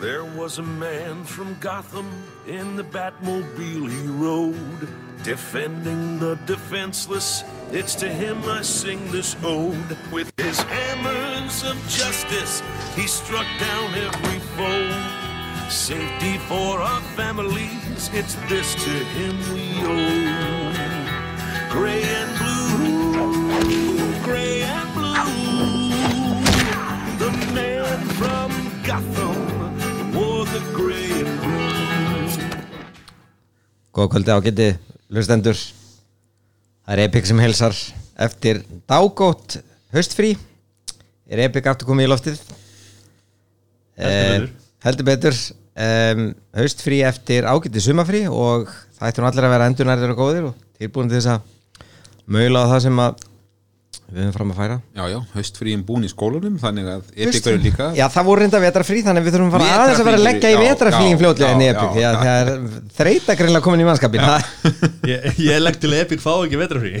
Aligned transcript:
There 0.00 0.24
was 0.24 0.58
a 0.58 0.62
man 0.62 1.24
from 1.24 1.58
Gotham 1.60 2.08
in 2.46 2.74
the 2.74 2.82
Batmobile 2.82 3.90
he 3.90 4.06
rode, 4.06 4.88
defending 5.22 6.18
the 6.18 6.36
defenseless. 6.46 7.44
It's 7.70 7.94
to 7.96 8.08
him 8.08 8.42
I 8.44 8.62
sing 8.62 9.12
this 9.12 9.36
ode. 9.44 9.98
With 10.10 10.32
his 10.38 10.58
hammers 10.62 11.64
of 11.64 11.76
justice, 11.86 12.62
he 12.96 13.06
struck 13.06 13.44
down 13.60 13.94
every 13.94 14.38
foe. 14.56 15.68
Safety 15.68 16.38
for 16.48 16.80
our 16.80 17.02
families, 17.14 18.08
it's 18.14 18.36
this 18.48 18.74
to 18.76 18.90
him 18.90 19.36
we 19.52 19.84
owe. 19.84 20.72
Gray 21.70 22.02
and 22.02 22.38
blue, 22.38 22.49
Góða 34.00 34.14
kvöldi 34.14 34.32
á 34.32 34.40
geti, 34.40 34.66
lustendur 35.12 35.58
Það 35.60 36.92
er 36.94 37.00
Epic 37.04 37.26
sem 37.28 37.40
helsar 37.42 37.74
eftir 38.24 38.62
dágótt 38.88 39.58
haustfrí. 39.92 40.30
Er 41.28 41.42
Epic 41.44 41.68
aftur 41.68 41.90
komið 41.90 42.06
í 42.06 42.08
loftið? 42.08 42.38
Heldur 44.00 44.24
betur. 44.24 44.46
Eh, 44.48 44.70
Heldur 44.86 45.08
betur. 45.10 45.36
Um, 45.80 46.22
Haustfrí 46.56 47.02
eftir 47.04 47.44
ágætti 47.44 47.82
sumafrí 47.84 48.22
og 48.24 48.72
það 48.96 49.12
ættum 49.12 49.28
allir 49.28 49.46
að 49.50 49.54
vera 49.54 49.68
endurnærður 49.68 50.14
og 50.14 50.18
góðir 50.22 50.48
og 50.48 50.64
tilbúin 50.80 51.12
til 51.12 51.20
þess 51.20 51.34
að 51.36 51.84
mögulega 52.24 52.72
það 52.72 52.82
sem 52.86 53.04
að 53.04 53.22
við 54.10 54.24
höfum 54.24 54.34
fram 54.34 54.50
að 54.52 54.60
færa. 54.60 54.76
Já, 54.96 55.04
já, 55.12 55.18
haustfríum 55.34 55.82
búin 55.86 56.04
í 56.06 56.10
skólanum 56.10 56.56
þannig 56.60 56.88
að 56.90 57.02
Epic 57.14 57.46
eru 57.46 57.60
líka 57.62 57.90
Já, 57.96 58.06
það 58.10 58.28
voru 58.30 58.44
reynda 58.44 58.60
vetrafrí 58.62 59.02
þannig 59.06 59.22
að 59.22 59.28
við 59.28 59.36
þurfum 59.36 59.50
að 59.50 59.54
fara 59.56 59.84
aðeins 59.84 60.00
að 60.00 60.08
vera 60.08 60.20
að 60.20 60.26
leggja 60.26 60.50
í 60.50 60.54
já, 60.54 61.16
fljótlega 61.20 61.50
en 61.54 61.64
Epic 61.66 61.82
já, 61.82 61.92
því 61.94 62.04
að 62.04 62.14
já. 62.14 62.20
það 62.20 62.36
er 62.40 62.48
þreita 63.00 63.36
greinlega 63.40 63.64
komin 63.66 63.82
í 63.82 63.88
mannskapin 63.88 64.24
það 64.26 64.42
Ég, 65.10 65.28
ég 65.46 65.62
legg 65.62 65.80
til 65.82 65.92
Epic 66.00 66.24
fá 66.24 66.32
ekki 66.38 66.60
vetrafrí 66.60 66.92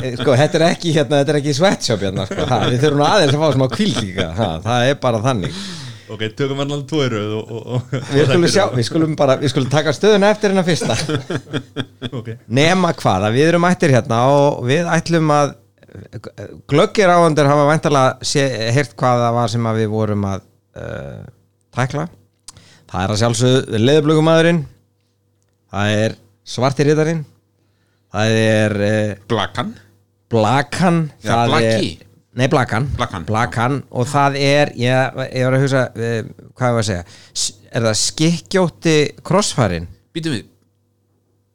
Eh, 0.00 0.14
sko, 0.16 0.34
þetta 0.38 0.58
er 0.58 0.64
ekki 0.70 0.92
hérna, 0.94 1.20
þetta 1.20 1.32
er 1.34 1.38
ekki 1.40 1.54
sweatshop 1.56 2.02
hérna, 2.04 2.24
sko, 2.28 2.46
ha, 2.48 2.58
við 2.70 2.84
þurfum 2.84 3.02
aðeins 3.04 3.34
að 3.36 3.42
fá 3.42 3.54
smá 3.56 3.66
kvíld 3.72 4.00
líka, 4.00 4.28
ha, 4.36 4.48
það 4.64 4.88
er 4.90 4.98
bara 5.02 5.20
þannig 5.24 5.56
Ok, 6.10 6.24
tökum 6.34 6.58
við 6.58 6.64
allan 6.64 6.84
tvo 6.90 7.04
í 7.04 7.08
röð 7.12 7.34
og, 7.38 7.50
og, 7.54 7.66
og, 7.76 7.92
við 8.10 8.24
skulum 8.26 8.50
sjá, 8.50 8.64
við 8.74 8.86
skulum 8.88 9.16
bara, 9.18 9.36
við 9.38 9.52
skulum 9.52 9.70
taka 9.70 9.94
stöðuna 9.94 10.32
eftir 10.34 10.50
hérna 10.50 10.66
fyrsta. 10.66 10.96
Ok, 12.18 12.32
nema 12.50 12.90
hvaða, 12.98 13.28
við 13.34 13.52
erum 13.52 13.66
ættir 13.68 13.92
hérna 13.94 14.22
og 14.32 14.64
við 14.66 14.88
ætlum 14.90 15.30
að 15.34 15.52
glöggir 16.70 17.10
áhendur 17.12 17.48
hafa 17.50 17.66
væntalega 17.68 18.70
heyrt 18.74 18.96
hvað 18.98 19.22
það 19.24 19.36
var 19.36 19.52
sem 19.52 19.68
að 19.70 19.78
við 19.82 19.92
vorum 19.92 20.26
að 20.30 20.42
uh, 20.80 21.22
tækla. 21.76 22.06
Það 22.90 23.04
er 23.04 23.14
að 23.14 23.20
sjálfsögðu 23.22 23.80
leðublögumæðurinn 23.84 24.62
það 25.70 25.96
er 26.00 26.16
svartirriðarinn 26.50 27.24
það 28.10 28.38
er 28.40 28.76
uh, 28.86 29.12
Blakan. 29.30 29.74
Blakan 30.30 31.02
Já, 31.20 31.30
það 31.30 31.52
Blaki. 31.52 31.90
er, 32.00 32.09
Nei, 32.40 32.48
Blakan. 32.48 32.86
Blakan, 33.28 33.80
og 33.92 34.06
það 34.08 34.36
er 34.40 34.70
ég, 34.80 35.18
ég 35.36 35.44
var 35.46 35.56
að 35.58 35.64
hugsa, 35.66 35.82
uh, 35.92 36.48
hvað 36.56 36.76
var 36.78 36.84
að 36.84 36.88
segja. 36.88 37.04
S- 37.36 37.50
er 37.70 37.84
það 37.86 37.98
skikkjótti 38.00 38.94
krossfærin 39.28 39.84
Býtum 40.16 40.32
við. 40.34 40.46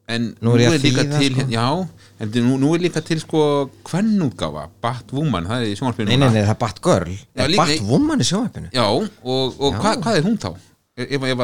En 0.07 0.27
Nú 0.45 0.53
er 0.53 0.61
er, 0.67 0.75
ég 0.77 0.83
líka 0.85 1.03
til 1.17 1.33
sko. 1.33 1.45
Já, 1.49 1.65
en 2.21 2.29
nú, 2.45 2.59
nú 2.61 2.69
er 2.77 2.83
líka 2.85 3.01
til 3.03 3.19
sko 3.23 3.41
hvernútgáfa, 3.89 4.67
Batwoman 4.85 5.47
það 5.49 5.65
er 5.65 5.71
í 5.71 5.75
sjónvarpinu 5.79 6.11
Nei, 6.11 6.19
nei, 6.21 6.29
nei, 6.29 6.43
það 6.45 6.53
er 6.53 6.59
Batgirl. 6.61 7.15
Já, 7.17 7.41
er 7.47 7.55
Batwoman 7.57 8.21
í 8.21 8.27
sjónvarpinu. 8.29 8.69
Já, 8.77 8.85
og, 8.85 9.57
og 9.57 9.79
hva, 9.81 9.95
hvað 10.05 10.19
er 10.21 10.27
hún 10.29 10.37
þá? 10.45 10.51
Ef, 10.95 11.09
ef, 11.09 11.25
ef, 11.33 11.41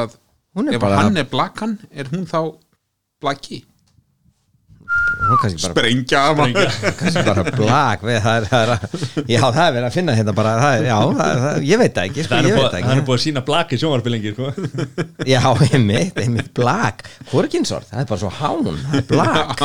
er 0.62 0.72
ef 0.78 0.80
bara- 0.80 1.02
hann 1.02 1.16
er 1.18 1.26
Blakan, 1.34 1.74
er 1.90 2.04
hún 2.14 2.22
þá 2.30 2.38
Blaki? 3.20 3.58
Hún 4.78 4.81
er 4.81 4.81
kannski 4.81 4.81
bara, 4.81 4.81
Sprengja, 5.60 6.20
kannski 6.98 7.22
bara 7.26 7.44
blag 7.54 8.02
við, 8.04 8.16
það 8.24 8.36
er, 8.36 8.46
það 8.50 8.62
er, 8.62 8.72
Já, 9.30 9.40
það 9.44 9.60
er 9.64 9.74
verið 9.76 9.86
að 9.86 9.96
finna 9.96 10.14
hérna 10.18 10.34
bara 10.36 10.54
það 10.58 10.76
er, 10.76 10.86
Já, 10.88 10.96
það, 11.18 11.42
það, 11.44 11.66
ég 11.68 11.80
veit 11.82 11.94
það 11.96 12.08
ekki, 12.08 12.24
sko, 12.24 12.32
það 12.32 12.38
er 12.48 12.56
búið, 12.56 12.66
það 12.72 12.86
það 12.86 12.94
er 12.94 13.04
búið 13.08 13.18
að 13.18 13.22
sína 13.24 13.42
blaki 13.46 13.78
sjónvarpi 13.82 14.12
lengi 14.14 14.32
sko. 14.32 14.50
Já, 15.32 15.40
einmitt, 15.68 16.18
einmitt 16.24 16.50
blag 16.56 17.04
Hvorkinsort, 17.30 17.88
það 17.92 18.02
er 18.02 18.10
bara 18.10 18.22
svo 18.24 18.32
hán 18.40 18.82
Það 18.82 18.98
er 18.98 19.06
blag 19.12 19.62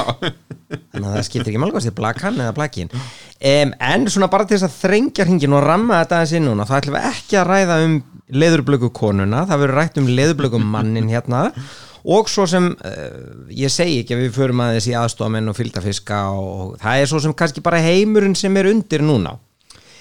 Þannig 0.67 1.07
að 1.07 1.15
það 1.15 1.25
skiptir 1.29 1.51
ekki 1.53 1.63
málgast, 1.63 1.89
er 1.89 1.97
blakan 1.97 2.39
eða 2.43 2.53
blakkin 2.57 2.91
um, 2.91 3.73
En 3.79 4.07
svona 4.11 4.29
bara 4.31 4.47
til 4.47 4.57
þess 4.57 4.67
að 4.67 4.77
þrengja 4.83 5.27
hringin 5.27 5.55
og 5.57 5.63
ramma 5.63 6.01
þetta 6.03 6.21
aðeins 6.21 6.37
inn 6.37 6.47
núna 6.51 6.67
þá 6.67 6.77
ætlum 6.81 6.97
við 6.97 7.09
ekki 7.13 7.39
að 7.39 7.49
ræða 7.53 7.81
um 7.85 7.97
leðurblöku 8.27 8.89
konuna, 8.91 9.45
það 9.47 9.61
verður 9.63 9.79
rætt 9.79 9.99
um 10.01 10.09
leðurblöku 10.11 10.59
mannin 10.59 11.07
hérna 11.07 11.45
og 12.07 12.29
svo 12.31 12.45
sem 12.47 12.69
uh, 12.71 13.47
ég 13.51 13.71
segi 13.73 14.01
ekki 14.01 14.15
að 14.15 14.23
við 14.23 14.37
förum 14.37 14.61
aðeins 14.63 14.87
í 14.87 14.95
aðstofamenn 14.95 15.51
og 15.51 15.57
fylgdafiska 15.57 16.21
og, 16.31 16.77
það 16.81 17.01
er 17.01 17.11
svo 17.11 17.19
sem 17.23 17.35
kannski 17.35 17.63
bara 17.65 17.81
heimurinn 17.83 18.37
sem 18.37 18.55
er 18.59 18.69
undir 18.71 19.03
núna. 19.03 19.35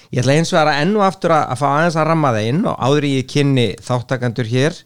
Ég 0.07 0.21
ætla 0.21 0.37
eins 0.39 0.53
og 0.53 0.61
að 0.61 0.71
enn 0.77 0.95
og 0.95 1.03
aftur 1.03 1.33
að, 1.35 1.43
að 1.51 1.59
fá 1.59 1.67
aðeins 1.73 1.99
að 1.99 2.07
ramma 2.07 2.31
það 2.31 2.49
inn 2.53 2.63
og 2.71 2.79
áður 2.79 3.09
ég 3.09 3.27
kynni 3.27 3.67
þáttakandur 3.83 4.47
hér 4.47 4.77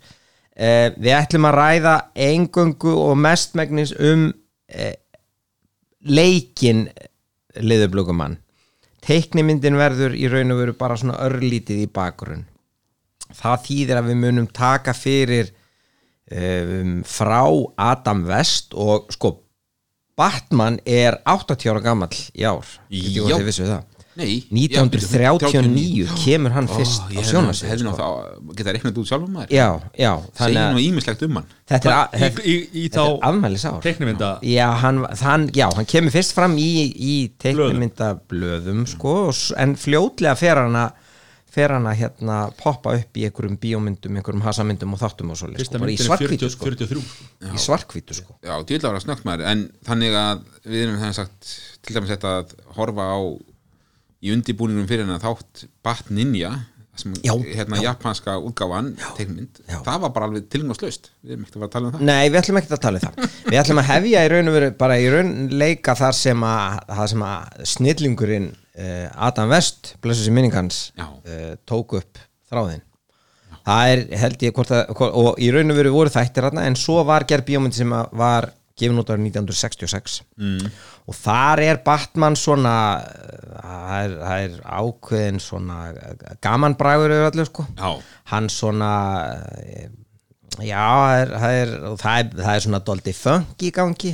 eh, 0.57 0.87
við 0.97 1.13
ætlum 1.13 1.45
að 1.45 1.57
ræða 1.59 1.95
engöngu 2.29 2.95
og 3.03 3.19
mestmegnis 3.21 3.93
um 3.99 4.31
eh, 4.73 4.95
leikin 6.01 6.87
liðublökumann. 7.61 8.39
Teiknimyndin 9.05 9.77
verður 9.77 10.17
í 10.17 10.25
raun 10.29 10.53
og 10.55 10.61
veru 10.63 10.77
bara 10.77 10.97
svona 10.97 11.19
örlítið 11.21 11.85
í 11.85 11.89
bakgrunn. 11.93 12.47
Það 13.31 13.65
þýðir 13.67 13.99
að 13.99 14.09
við 14.09 14.21
munum 14.25 14.47
taka 14.49 14.93
fyrir 14.97 15.53
um, 16.31 16.97
frá 17.07 17.41
Adam 17.77 18.25
West 18.29 18.73
og 18.73 19.11
sko 19.15 19.35
Batman 20.17 20.77
er 20.85 21.17
80 21.25 21.71
ára 21.71 21.81
gamall 21.81 22.13
í 22.35 22.43
ár. 22.45 22.67
Get 22.91 23.07
ég 23.09 23.15
Já. 23.15 23.23
hvort 23.25 23.39
þið 23.41 23.47
vissu 23.49 23.65
það. 23.69 23.87
Nei. 24.19 24.41
1939 24.51 26.09
kemur 26.19 26.51
hann 26.51 26.67
fyrst 26.67 27.05
á 27.07 27.21
sjónasvið 27.23 27.69
Hefði 27.71 27.93
sko. 27.93 28.07
geta 28.59 28.73
reiknað 28.75 28.97
út 28.99 29.07
sjálfum 29.07 29.37
maður? 29.37 29.53
Já, 29.55 29.67
já, 29.95 30.11
þannig 30.35 30.73
nú 30.75 30.81
ímislegt 30.83 31.23
um 31.25 31.37
hann. 31.39 31.47
þetta 31.71 31.93
er, 31.93 31.95
að- 32.27 32.41
í, 32.43 32.55
í, 32.75 32.83
þetta 32.89 33.05
er 33.05 33.15
þá 33.15 33.27
afmælisár. 33.29 33.79
já 34.43 34.67
hann, 34.83 34.99
hann, 35.21 35.47
já, 35.55 35.67
hann 35.77 35.87
kemur 35.87 36.11
fyrst 36.11 36.35
fram 36.35 36.57
í, 36.59 36.67
í 36.91 37.13
teiknumyndablöðum 37.39 38.83
sko, 38.91 39.15
en 39.57 39.75
fljótlega 39.79 40.35
fer 40.37 40.59
hann 40.65 40.75
að 40.75 40.91
fer 41.51 41.73
hann 41.75 41.87
að 41.91 41.97
hérna 41.99 42.37
poppa 42.59 42.93
upp 42.95 43.17
í 43.19 43.25
einhverjum 43.27 43.57
bíómyndum, 43.59 44.15
einhverjum 44.21 44.43
hasamyndum 44.45 44.93
og 44.95 45.01
þáttum 45.01 45.33
og 45.33 45.39
svoleið, 45.41 45.59
fyrsta 45.61 45.75
sko, 45.77 45.83
bara 45.83 45.91
í 45.91 45.99
svarkvítu 45.99 46.47
40, 46.47 46.53
sko, 46.55 46.71
43 46.71 47.55
í 47.59 47.63
svarkvítu 47.65 48.15
sko. 48.21 48.37
Já, 48.39 48.53
dýrlega 48.63 48.91
var 48.93 48.99
að 49.01 49.05
snögt 49.07 49.25
maður 49.27 49.47
En 49.51 49.63
þannig 49.87 50.15
að 50.21 50.43
við 50.63 50.83
erum 50.85 50.99
þannig 51.01 51.17
sagt 51.19 51.55
Til 51.81 51.95
dæmis 51.97 52.13
þetta 52.13 52.35
að 52.41 52.55
horfa 52.77 53.07
á 53.11 53.19
Í 54.21 54.31
undibúningum 54.35 54.85
fyrir 54.89 55.07
hennar 55.07 55.23
þátt 55.23 55.65
Bat 55.83 56.11
Ninja 56.13 56.51
sem, 56.99 57.13
Já, 57.25 57.31
Hérna 57.33 57.79
já. 57.79 57.85
japanska 57.89 58.35
útgáfan 58.37 58.91
teikmynd 59.17 59.61
já. 59.65 59.77
Það 59.85 60.01
var 60.03 60.11
bara 60.13 60.27
alveg 60.29 60.47
tilngangslaust 60.53 61.07
Við 61.23 61.33
erum 61.35 61.45
ekkert 61.47 61.55
að 61.55 61.61
fara 61.61 61.69
að 61.69 61.75
tala 61.75 61.87
um 61.87 61.95
það. 61.95 62.03
Nei, 62.09 62.29
við 62.29 62.39
ætlum 62.41 62.59
ekki 62.61 62.71
að 62.75 62.81
tala 62.85 62.99
um 62.99 63.05
það. 63.05 63.37
Við 63.47 63.59
ætlum 63.63 63.81
að 63.81 63.87
hefja 63.91 64.23
í 64.27 64.31
raun 64.35 64.51
og 64.51 64.57
veru 64.57 64.71
bara 64.83 64.97
í 65.01 65.07
raun 65.13 65.31
leika 65.63 65.95
þar 65.97 66.17
sem 66.19 66.43
að, 66.51 66.75
þar 66.99 67.11
sem 67.13 67.23
að 67.31 67.65
snillingurinn 67.73 68.49
Adam 68.71 69.51
West, 69.51 69.95
blessu 70.03 70.23
sér 70.23 70.35
minningans 70.35 70.91
Já. 70.95 71.07
uh, 71.09 71.51
tók 71.67 71.97
upp 71.99 72.21
þráðinn. 72.51 72.85
Það 73.61 73.91
er 73.93 73.99
held 74.23 74.43
ég 74.47 74.55
hvort 74.57 74.71
að 74.73 75.03
og 75.05 75.37
í 75.37 75.51
raun 75.53 75.73
og 75.73 75.77
veru 75.77 75.91
voru 75.93 76.13
þættir 76.13 76.47
þarna 76.47 76.65
en 76.65 76.77
svo 76.79 77.03
var 77.05 77.27
gerð 77.29 77.51
bíómynd 77.51 77.77
sem 77.77 77.93
var 78.17 78.49
gefin 78.79 78.97
út 78.97 79.11
árið 79.11 79.27
1966 79.29 80.21
mm. 80.39 80.69
og 81.05 81.17
þar 81.17 81.61
er 81.65 81.79
Batman 81.85 82.37
svona 82.39 82.75
það 83.61 83.95
er, 83.97 84.13
það 84.21 84.43
er 84.45 84.59
ákveðin 84.81 85.41
svona 85.43 85.79
gaman 86.43 86.77
bræður 86.79 87.15
yfir 87.15 87.31
allir 87.31 87.49
sko. 87.49 87.65
Já, 87.77 87.91
hann 88.31 88.49
svona 88.51 88.91
eh, 89.61 89.89
já, 90.65 90.81
það 90.81 91.17
er, 91.19 91.33
það 91.43 91.57
er, 91.59 91.73
það 92.01 92.21
er, 92.21 92.31
það 92.39 92.53
er 92.53 92.65
svona 92.65 92.83
doldi 92.89 93.15
funk 93.17 93.65
í 93.67 93.73
gangi. 93.75 94.13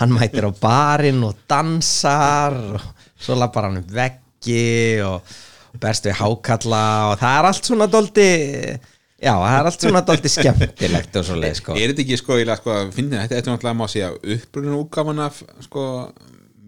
Hann 0.00 0.14
mætir 0.16 0.48
á 0.48 0.52
barinn 0.58 1.22
og 1.28 1.44
dansar 1.50 2.58
og 2.72 2.97
svo 3.18 3.38
lappar 3.38 3.68
hann 3.68 3.80
um 3.82 3.88
veggi 3.92 5.02
og, 5.06 5.36
berst 5.78 6.06
við 6.08 6.16
hákalla 6.18 6.84
og 7.12 7.18
það 7.20 7.38
er 7.38 7.46
allt 7.50 7.68
svona 7.68 7.86
doldi 7.92 8.28
já, 9.18 9.32
það 9.32 9.56
er 9.58 9.68
allt 9.70 9.84
svona 9.84 10.02
doldi 10.06 10.30
skemmtilegt 10.32 11.18
og 11.20 11.26
svo 11.28 11.38
leið 11.38 11.56
sko. 11.60 11.76
Er 11.78 11.92
þetta 11.92 12.04
ekki 12.04 12.20
sko, 12.20 12.36
eiginlega, 12.38 12.62
sko 12.62 12.76
finnir, 12.94 13.24
þetta, 13.24 13.34
þetta 13.34 13.50
er 13.50 13.56
náttúrulega 13.56 13.78
má 13.78 13.90
segja 13.92 14.12
upprunum 14.36 14.78
útgáfan 14.82 15.24
af 15.24 15.42
sko, 15.66 15.88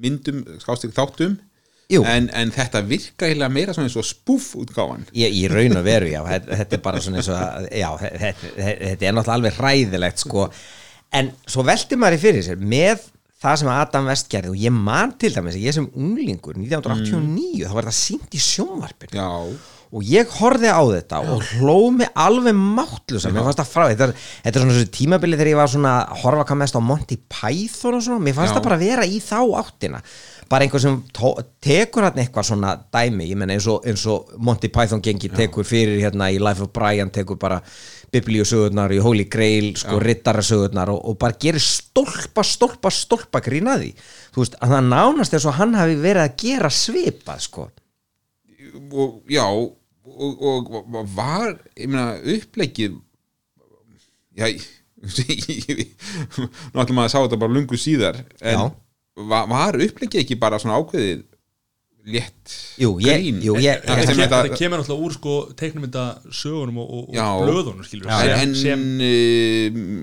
myndum, 0.02 0.42
skástrík 0.62 0.94
þáttum. 0.96 1.38
En, 1.90 2.28
en 2.38 2.52
þetta 2.54 2.84
virka 2.86 3.26
eiginlega 3.26 3.50
meira 3.50 3.74
svona 3.74 3.88
eins 3.88 3.96
og 3.98 4.06
spúf 4.06 4.52
útgáfan. 4.60 5.08
Ég, 5.16 5.32
í 5.40 5.48
raun 5.50 5.80
og 5.80 5.86
veru, 5.86 6.10
já, 6.12 6.20
þetta, 6.28 6.76
er 6.76 6.84
bara 6.84 7.00
svona 7.02 7.22
eins 7.22 7.30
og 7.32 7.38
að, 7.40 7.70
já, 7.80 7.88
þetta, 8.04 8.52
þetta, 8.58 8.92
er 8.92 9.16
náttúrulega 9.16 9.38
alveg 9.38 9.58
hræðilegt, 9.58 10.22
sko. 10.22 10.50
En 11.18 11.32
svo 11.50 11.64
velti 11.66 11.98
maður 11.98 12.20
í 12.20 12.22
fyrir 12.22 12.46
sér 12.46 12.62
með 12.62 13.08
það 13.40 13.58
sem 13.62 13.72
Adam 13.72 14.08
West 14.10 14.30
gerði 14.32 14.52
og 14.54 14.62
ég 14.68 14.74
man 14.74 15.12
til 15.20 15.32
dæmis 15.34 15.58
ég 15.60 15.76
sem 15.76 15.88
unglingur 15.96 16.58
1989, 16.60 17.66
þá 17.66 17.76
var 17.76 17.88
þetta 17.88 18.00
sínt 18.00 18.36
í 18.36 18.42
sjónvarpinu. 18.44 19.16
Já, 19.16 19.30
og 19.90 20.06
ég 20.06 20.34
horfði 20.38 20.70
á 20.70 20.82
þetta 20.86 21.20
og 21.34 21.46
hló 21.56 21.78
mig 21.94 22.10
alveg 22.14 22.54
máttlusa 22.54 23.32
mér 23.34 23.48
fannst 23.48 23.58
það 23.58 23.70
frá, 23.72 23.84
þetta 23.90 24.06
er, 24.06 24.12
þetta 24.44 24.52
er 24.52 24.64
svona 24.64 24.76
þessi 24.76 24.90
tímabili 24.94 25.38
þegar 25.38 25.50
ég 25.50 25.58
var 25.58 25.72
svona 25.72 25.94
að 26.04 26.20
horfa 26.22 26.44
hvað 26.50 26.60
mest 26.60 26.78
á 26.78 26.82
Monty 26.90 27.18
Python 27.34 27.96
og 27.98 28.04
svona, 28.06 28.22
mér 28.22 28.36
fannst 28.36 28.54
Já. 28.54 28.58
það 28.60 28.68
bara 28.68 28.78
vera 28.84 29.06
í 29.08 29.18
þá 29.24 29.38
áttina. 29.58 30.02
Bara 30.50 30.66
einhver 30.66 30.82
sem 30.82 30.96
tekur 31.62 32.06
hann 32.06 32.22
eitthvað 32.22 32.48
svona 32.48 32.76
dæmi, 32.94 33.26
ég 33.30 33.38
menna 33.38 33.54
eins 33.54 33.66
og, 33.70 33.84
eins 33.86 34.04
og 34.10 34.30
Monty 34.38 34.70
Python 34.74 35.02
gengi 35.02 35.30
tekur 35.30 35.66
fyrir 35.66 35.98
hérna 36.04 36.30
í 36.30 36.38
Life 36.42 36.66
of 36.66 36.72
Brian 36.74 37.10
tekur 37.14 37.38
bara 37.38 37.60
biblíusögurnar 38.14 38.94
í 38.94 39.00
Holy 39.02 39.26
Grail, 39.30 39.72
sko 39.78 39.98
rittarasögurnar 40.02 40.92
og, 40.92 41.02
og 41.10 41.18
bara 41.20 41.38
gerir 41.40 41.62
stólpa, 41.62 42.44
stólpa, 42.46 42.92
stólpa 42.94 43.42
grína 43.44 43.76
því, 43.80 43.92
þú 44.34 44.44
veist, 44.44 44.56
að 44.60 44.74
það 44.76 44.88
nánast 44.92 45.36
eins 45.36 45.46
og 45.50 45.58
hann 45.60 45.76
hafi 45.78 46.00
verið 46.00 46.24
að 46.24 46.34
gera 46.44 46.72
svipað, 46.74 47.44
sko. 47.46 47.68
Og 48.90 49.20
já 49.30 49.46
og, 50.10 50.42
og, 50.42 50.74
var 51.14 51.56
ég 51.78 51.88
meina 51.90 52.14
uppleggið 52.18 52.98
já 54.38 54.46
nú 56.74 56.82
ætlum 56.82 57.00
að 57.00 57.12
sá 57.12 57.18
þetta 57.22 57.38
bara 57.40 57.54
lungu 57.54 57.78
síðar 57.80 58.20
en 58.20 58.56
Já. 58.58 58.64
var, 59.30 59.46
var 59.48 59.78
uppleggið 59.80 60.24
ekki 60.24 60.36
bara 60.40 60.58
svona 60.60 60.76
ákveðið 60.80 61.22
létt 62.12 62.54
Jú, 62.82 62.90
ég- 63.00 63.20
grín? 63.22 63.40
jú, 63.44 63.54
ég- 63.56 63.80
En- 63.84 63.98
ég- 63.98 64.06
Þetta 64.06 64.14
þetta- 64.20 64.58
kemur, 64.58 64.78
náttúrulega 64.82 65.04
úr 65.06 65.12
sko 65.16 65.34
teiknumynda 65.56 66.04
sögunum 66.30 66.78
og, 66.82 66.90
og, 66.98 67.14
Já. 67.14 67.26
og 67.34 67.48
blöðunum 67.48 67.84
skilur 67.86 68.10
en, 68.10 68.20
sem, 68.20 68.40
en 68.40 68.54
sem 68.54 68.84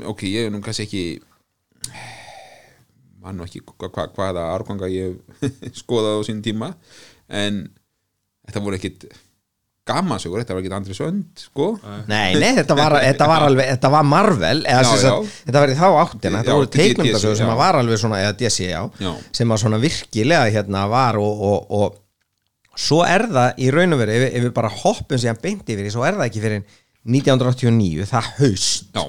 uh, 0.03 0.09
ok, 0.13 0.21
ég 0.31 0.47
er 0.47 0.51
nú 0.55 0.61
kannski 0.65 0.87
ekki 0.87 1.05
mann 3.21 3.37
nú 3.39 3.45
ekki 3.47 3.61
hva, 3.65 3.89
hva, 3.91 4.07
hvaða 4.15 4.43
árganga 4.55 4.89
ég 4.91 5.17
hef 5.41 5.79
skoðað 5.83 6.19
á 6.19 6.27
sín 6.27 6.41
tíma 6.45 6.73
en 7.27 7.63
þetta 8.47 8.63
voru 8.63 8.77
ekkit 8.79 9.07
gamansögur, 9.87 10.41
þetta 10.43 10.55
var 10.55 10.63
ekkit 10.63 10.75
Andri 10.77 10.95
Sönd 10.97 11.41
sko. 11.41 11.67
Nei, 12.09 12.35
nei, 12.37 12.49
þetta 12.59 12.77
var, 12.77 12.97
þetta 13.07 13.29
var 13.31 13.45
alveg, 13.47 13.69
þetta 13.75 13.91
var 13.93 14.07
Marvel 14.07 14.63
eða 14.63 14.81
Já, 14.83 15.05
já. 15.07 15.13
þetta 15.47 15.63
var 15.63 15.73
í 15.73 15.77
þá 15.77 15.85
áttina, 15.89 16.41
þetta 16.41 16.53
Já, 16.53 16.57
voru 16.59 16.71
teiknumdasögur 16.75 17.35
DC, 17.37 17.41
sem 17.41 17.53
að 17.53 17.61
var 17.61 17.79
alveg 17.81 18.01
svona, 18.03 18.23
eða 18.25 18.51
já, 18.57 18.81
Já. 19.05 19.11
sem 19.39 19.55
að 19.55 19.63
svona 19.63 19.81
virkilega 19.83 20.51
hérna 20.57 20.83
var 20.91 21.19
og, 21.21 21.45
og, 21.51 21.77
og 21.79 22.77
svo 22.77 23.03
er 23.07 23.27
það 23.31 23.63
í 23.63 23.71
raun 23.73 23.95
og 23.97 24.03
veru, 24.03 24.17
ef, 24.17 24.27
ef 24.31 24.45
við 24.47 24.53
bara 24.59 24.73
hoppum 24.83 25.21
síðan 25.21 25.39
beint 25.41 25.71
yfir, 25.73 25.89
svo 25.93 26.05
er 26.07 26.19
það 26.19 26.27
ekki 26.29 26.43
fyrir 26.43 26.67
1989, 27.07 28.09
það 28.09 28.33
haust 28.41 28.99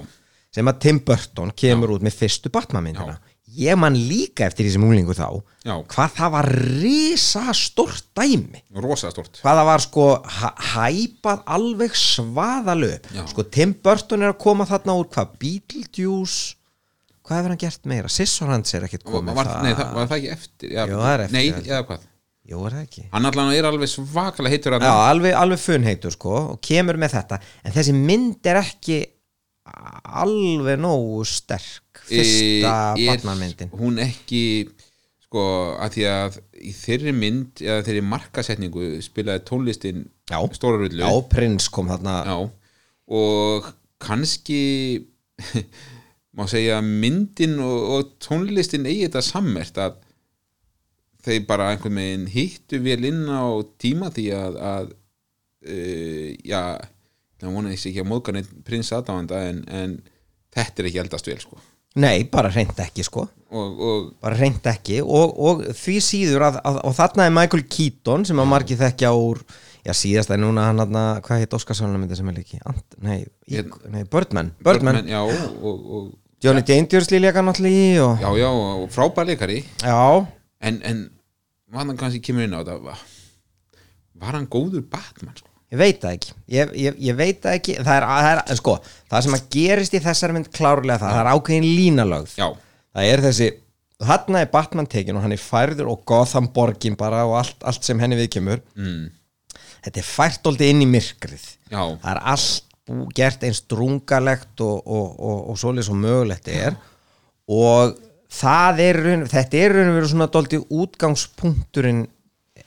sem 0.55 0.71
að 0.71 0.79
Tim 0.85 1.01
Burton 1.05 1.51
kemur 1.59 1.97
út 1.97 2.05
með 2.07 2.17
fyrstu 2.23 2.51
Batman-myndina 2.55 3.19
ég 3.59 3.79
man 3.81 3.97
líka 3.97 4.47
eftir 4.47 4.67
því 4.69 4.73
sem 4.77 4.85
unglingu 4.87 5.15
þá 5.19 5.27
Já. 5.67 5.75
hvað 5.91 6.13
það 6.19 6.31
var 6.37 6.49
risa 6.83 7.43
stort 7.59 8.05
dæmi. 8.17 8.61
Rosa 8.85 9.11
stort 9.15 9.41
hvað 9.43 9.59
það 9.61 9.67
var 9.71 9.85
sko 9.87 10.05
hæ- 10.39 10.69
hæpað 10.75 11.43
alveg 11.57 11.97
svaðalöp. 11.99 13.09
Já. 13.17 13.25
sko 13.33 13.45
Tim 13.51 13.75
Burton 13.83 14.23
er 14.23 14.33
að 14.35 14.39
koma 14.47 14.67
þarna 14.71 14.95
úr 15.01 15.09
hvað 15.15 15.35
Beetlejuice? 15.43 16.55
Hvað 17.29 17.37
hefur 17.43 17.53
hann 17.53 17.61
gert 17.61 17.85
meira? 17.91 18.09
Scissorhands 18.09 18.73
er 18.79 18.87
ekkert 18.87 19.03
komið 19.05 19.35
var, 19.37 19.51
nei, 19.61 19.75
það, 19.77 19.91
var 19.99 20.07
það 20.09 20.17
ekki 20.23 20.31
eftir? 20.33 20.71
Já, 20.73 20.85
Jú, 20.89 20.97
það 21.03 21.11
er 21.13 21.25
eftir, 21.27 21.37
Nei, 21.37 21.67
eða 21.69 21.83
hvað? 21.91 22.07
Jú, 22.49 22.61
er 22.65 22.73
það 22.79 22.85
ekki. 22.87 23.03
Hann 23.13 23.29
allan 23.29 23.51
er 23.53 23.67
alveg 23.69 23.91
svakalega 23.93 24.55
heitur 24.55 24.77
Já, 24.81 24.93
alveg, 25.11 25.35
alveg 25.37 25.61
funheitur 25.61 26.15
sko 26.15 26.33
og 26.55 26.61
kemur 26.65 26.97
með 26.97 27.19
þetta. 27.19 27.39
En 27.69 27.75
þessi 27.75 27.93
mynd 27.99 28.49
er 28.49 28.63
ekki 28.63 28.97
alveg 30.25 30.79
nógu 30.81 31.25
sterk 31.29 31.88
fyrsta 32.09 32.75
Batman-myndin 32.99 33.73
hún 33.79 34.01
ekki 34.03 34.43
sko 35.29 35.43
að 35.77 35.99
því 35.99 36.07
að 36.09 36.39
í 36.65 36.73
þeirri 36.73 37.13
mynd 37.13 37.61
eða 37.65 37.85
þeirri 37.87 38.05
markasetningu 38.09 38.87
spilaði 39.05 39.45
tónlistin 39.49 40.07
Já. 40.29 40.41
stóra 40.57 40.81
rullu. 40.81 41.03
Já, 41.05 41.13
Prins 41.29 41.69
kom 41.73 41.91
þarna. 41.93 42.17
Já, 42.25 42.37
og 43.19 43.69
kannski 44.01 44.63
má 46.37 46.47
segja 46.51 46.81
myndin 46.85 47.59
og, 47.61 47.79
og 47.95 48.13
tónlistin 48.25 48.89
eigi 48.89 49.07
þetta 49.07 49.25
sammert 49.27 49.81
að 49.83 49.99
þeir 51.29 51.45
bara 51.49 51.73
einhvern 51.73 51.99
veginn 51.99 52.29
hittu 52.33 52.81
vel 52.85 53.03
inn 53.09 53.25
á 53.29 53.45
tíma 53.81 54.13
því 54.15 54.29
að, 54.37 54.61
að 54.71 54.93
uh, 55.69 56.29
já 56.47 56.63
það 57.39 57.57
vona 57.57 57.75
ekki 57.75 57.99
að 58.01 58.09
móðga 58.11 58.37
neitt 58.37 58.55
prins 58.67 58.93
aðdáðanda 58.95 59.43
en, 59.51 59.65
en 59.69 59.99
þetta 60.55 60.83
er 60.83 60.89
ekki 60.91 61.03
eldast 61.03 61.29
vel 61.29 61.41
sko 61.43 61.59
Nei, 61.99 62.23
bara 62.31 62.51
reynd 62.53 62.79
ekki 62.85 63.07
sko. 63.07 63.27
Og, 63.49 63.81
og 63.81 64.11
bara 64.23 64.37
reynd 64.39 64.67
ekki. 64.69 65.01
Og, 65.03 65.33
og 65.39 65.65
því 65.77 65.97
síður 66.05 66.47
að, 66.51 66.61
að 66.69 66.79
og 66.85 66.95
þarna 66.99 67.27
er 67.27 67.35
Michael 67.35 67.65
Keaton 67.71 68.27
sem 68.29 68.43
að 68.43 68.51
margir 68.53 68.81
þekkja 68.81 69.13
úr 69.17 69.43
já 69.89 69.95
síðast 69.97 70.33
er 70.35 70.41
núna 70.43 70.69
hann 70.69 70.83
hann 70.83 70.97
hvað 71.25 71.43
heit 71.43 71.55
Óskarsvæluna 71.57 72.01
myndi 72.01 72.17
sem 72.19 72.29
er 72.29 72.37
líki 72.37 72.59
nei, 73.05 73.23
í, 73.49 73.63
nei, 73.89 74.03
Birdman, 74.11 74.51
Birdman. 74.65 75.01
já, 75.09 75.21
og, 75.23 75.63
og, 75.63 76.09
Johnny 76.45 76.63
Dangerous 76.63 77.11
líka 77.11 77.43
náttúrulega 77.43 77.85
í 77.87 77.95
og, 78.03 78.21
já, 78.23 78.29
já, 78.39 78.49
og 78.51 78.91
frábær 78.95 79.27
leikari. 79.27 79.63
Já, 79.83 80.27
en, 80.61 80.83
en 80.87 81.01
hann 81.75 81.97
kannski 81.99 82.21
kemur 82.23 82.47
inn 82.47 82.55
á 82.55 82.63
þetta 82.63 82.99
var 84.19 84.37
hann 84.39 84.49
góður 84.51 84.85
Batman 84.91 85.37
sko? 85.39 85.48
Ég 85.73 85.81
veit 85.83 86.03
það 86.03 86.17
ekki. 86.17 86.35
Ég, 86.55 86.75
ég, 86.81 86.99
ég 87.09 87.19
veit 87.19 87.41
það 87.45 87.57
ekki. 87.59 87.79
Það 87.83 87.95
er, 87.95 88.09
það 88.09 88.43
er, 88.43 88.61
sko, 88.61 88.77
það 89.11 89.25
sem 89.27 89.39
að 89.39 89.49
gerist 89.55 89.97
í 89.97 90.03
þessari 90.05 90.37
mynd 90.37 90.51
klárlega 90.55 91.03
það, 91.03 91.15
það 91.17 91.23
er 91.23 91.33
ákveðin 91.35 91.71
línalögð 91.79 92.37
já, 92.39 92.49
það 92.97 93.13
er 93.13 93.25
þessi 93.29 93.51
þarna 93.99 94.43
er 94.45 94.51
Batman 94.53 94.89
tekin 94.91 95.19
og 95.19 95.25
hann 95.25 95.35
er 95.35 95.43
færður 95.43 95.93
og 95.93 96.03
Gotham 96.09 96.49
borgin 96.55 96.97
bara 96.99 97.25
og 97.27 97.39
allt, 97.41 97.63
allt 97.67 97.87
sem 97.87 97.99
henni 98.03 98.19
viðkemur. 98.19 98.63
Mm, 98.79 99.09
þetta 99.87 100.03
er 100.03 100.09
fært 100.09 100.51
oldi 100.51 100.71
inn 100.73 100.85
í 100.85 100.91
myrkrið. 100.91 101.47
Já, 101.73 101.83
það 101.83 102.11
er 102.13 102.23
allt 102.35 102.65
gert 103.17 103.43
eins 103.45 103.61
drungalegt 103.69 104.63
og, 104.65 104.79
og, 104.87 105.09
og, 105.19 105.41
og 105.53 105.59
svoleiðis 105.61 105.91
og 105.93 105.99
mögulegt 106.01 106.49
er. 106.53 106.79
Og 107.49 107.99
það 108.33 108.85
er 108.85 109.01
þetta 109.29 109.61
er 109.61 109.75
raun 109.77 109.91
og 109.91 109.99
veru 109.99 110.13
svona 110.13 110.31
doldi 110.33 110.61
útgangspunkturinn 110.63 112.07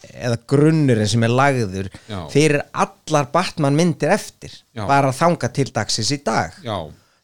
eða 0.10 0.40
grunnurinn 0.50 1.10
sem 1.10 1.26
er 1.28 1.34
lagður 1.34 1.90
Já. 2.10 2.20
fyrir 2.34 2.64
allar 2.72 3.30
Batman 3.34 3.78
myndir 3.78 4.14
eftir 4.16 4.54
Já. 4.76 4.86
bara 4.90 5.14
þanga 5.16 5.52
til 5.54 5.68
dagsins 5.74 6.12
í 6.16 6.20
dag. 6.26 6.58
Já, 6.66 6.80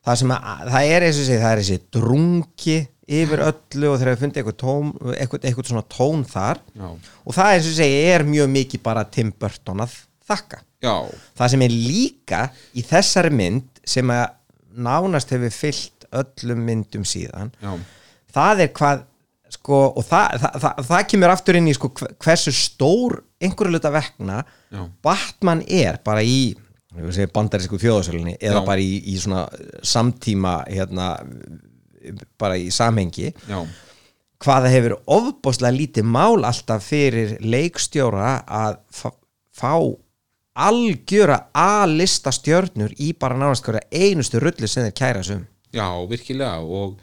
það 0.07 0.21
sem 0.21 0.35
að, 0.37 0.69
það 0.75 0.91
er 0.93 1.07
eins 1.07 1.21
og 1.23 1.27
sé, 1.29 1.39
það 1.41 1.51
er 1.51 1.63
þessi 1.63 1.79
drungi 1.97 2.77
yfir 3.17 3.43
öllu 3.47 3.91
og 3.91 3.99
þegar 4.01 4.13
við 4.13 4.23
fundið 4.23 4.41
eitthvað, 4.41 4.57
tóm, 4.61 4.89
eitthvað, 5.15 5.45
eitthvað 5.47 5.69
svona 5.71 5.85
tón 5.97 6.25
þar. 6.27 6.63
Já, 6.75 6.89
og 7.23 7.37
það 7.37 7.53
eins 7.55 7.69
og 7.71 7.77
segi 7.79 7.99
er 8.13 8.27
mjög 8.27 8.49
mikið 8.55 8.83
bara 8.87 9.05
Tim 9.11 9.33
Burton 9.39 9.85
að 9.85 9.99
þakka. 10.27 10.63
Já. 10.83 10.95
Það 11.39 11.53
sem 11.53 11.63
er 11.65 11.73
líka 11.73 12.41
í 12.77 12.83
þessari 12.85 13.31
mynd 13.33 13.81
sem 13.87 14.11
að 14.13 14.25
nánast 14.77 15.31
hefur 15.33 15.53
fyllt 15.55 16.05
öllum 16.17 16.63
myndum 16.67 17.05
síðan 17.07 17.51
já, 17.61 17.71
það 18.35 18.63
er 18.65 18.73
hvað 18.77 19.05
sko, 19.55 19.79
og 19.99 20.05
það, 20.05 20.37
það, 20.43 20.55
það, 20.63 20.81
það 20.91 21.03
kemur 21.13 21.33
aftur 21.33 21.57
inn 21.59 21.67
í 21.71 21.75
sko, 21.77 21.89
hve- 21.99 22.13
hversu 22.25 22.53
stór 22.55 23.17
einhverju 23.43 23.73
luta 23.77 23.91
vekna 23.93 24.41
Já. 24.73 24.81
Batman 25.05 25.61
er 25.67 25.99
bara 26.05 26.23
í 26.25 26.55
bandarísku 27.33 27.77
þjóðasölinni 27.81 28.37
eða 28.41 28.61
Já. 28.63 28.65
bara 28.65 28.81
í, 28.81 28.95
í 29.13 29.17
svona 29.21 29.43
samtíma 29.85 30.55
hérna, 30.71 31.11
bara 32.39 32.57
í 32.57 32.71
samhengi 32.73 33.29
já, 33.47 33.59
hvað 34.41 34.65
það 34.67 34.73
hefur 34.75 34.95
ofbóðslega 35.17 35.75
lítið 35.77 36.07
mál 36.09 36.45
alltaf 36.47 36.85
fyrir 36.87 37.35
leikstjóra 37.43 38.31
að 38.47 38.79
fá, 39.57 39.73
algjöra 40.57 41.37
A-lista 41.53 42.31
stjörnur 42.33 42.93
í 42.97 43.11
bara 43.19 43.37
nánast 43.37 43.65
hverja 43.67 43.85
einustu 43.93 44.39
rullu 44.41 44.65
sem 44.69 44.87
þeir 44.87 44.95
kæra 44.97 45.21
um. 45.21 45.27
sum 45.29 45.45
já, 45.75 45.85
virkilega 46.09 46.57
og, 46.63 46.97